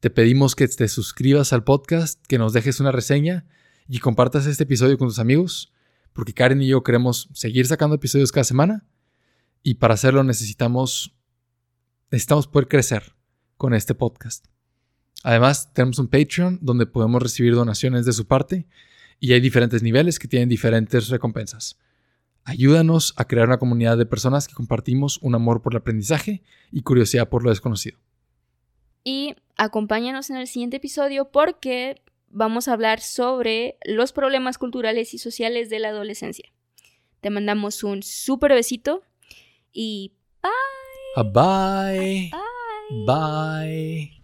Te 0.00 0.10
pedimos 0.10 0.54
que 0.54 0.68
te 0.68 0.86
suscribas 0.88 1.52
al 1.52 1.64
podcast, 1.64 2.24
que 2.26 2.38
nos 2.38 2.52
dejes 2.52 2.80
una 2.80 2.92
reseña 2.92 3.46
y 3.88 3.98
compartas 3.98 4.46
este 4.46 4.64
episodio 4.64 4.98
con 4.98 5.08
tus 5.08 5.18
amigos, 5.18 5.72
porque 6.12 6.34
Karen 6.34 6.62
y 6.62 6.68
yo 6.68 6.82
queremos 6.82 7.28
seguir 7.32 7.66
sacando 7.66 7.96
episodios 7.96 8.32
cada 8.32 8.44
semana 8.44 8.86
y 9.62 9.74
para 9.74 9.94
hacerlo 9.94 10.22
necesitamos 10.24 11.14
necesitamos 12.10 12.46
poder 12.46 12.68
crecer 12.68 13.14
con 13.56 13.74
este 13.74 13.94
podcast. 13.94 14.46
Además, 15.22 15.72
tenemos 15.72 15.98
un 15.98 16.08
Patreon 16.08 16.58
donde 16.62 16.86
podemos 16.86 17.22
recibir 17.22 17.54
donaciones 17.54 18.06
de 18.06 18.12
su 18.12 18.26
parte 18.26 18.66
y 19.18 19.32
hay 19.32 19.40
diferentes 19.40 19.82
niveles 19.82 20.18
que 20.18 20.28
tienen 20.28 20.48
diferentes 20.48 21.08
recompensas. 21.08 21.78
Ayúdanos 22.44 23.12
a 23.16 23.26
crear 23.26 23.48
una 23.48 23.58
comunidad 23.58 23.98
de 23.98 24.06
personas 24.06 24.46
que 24.46 24.54
compartimos 24.54 25.18
un 25.20 25.34
amor 25.34 25.62
por 25.62 25.72
el 25.72 25.78
aprendizaje 25.78 26.42
y 26.70 26.82
curiosidad 26.82 27.28
por 27.28 27.42
lo 27.42 27.50
desconocido. 27.50 27.98
Y 29.02 29.34
acompáñanos 29.56 30.30
en 30.30 30.36
el 30.36 30.46
siguiente 30.46 30.76
episodio 30.76 31.30
porque 31.30 32.02
vamos 32.28 32.68
a 32.68 32.72
hablar 32.72 33.00
sobre 33.00 33.78
los 33.84 34.12
problemas 34.12 34.58
culturales 34.58 35.14
y 35.14 35.18
sociales 35.18 35.70
de 35.70 35.80
la 35.80 35.88
adolescencia. 35.88 36.52
Te 37.20 37.30
mandamos 37.30 37.82
un 37.82 38.02
súper 38.02 38.52
besito 38.52 39.02
y 39.72 40.12
bye. 40.42 41.32
Bye. 41.32 42.30
Bye. 42.30 43.04
Bye. 43.06 44.15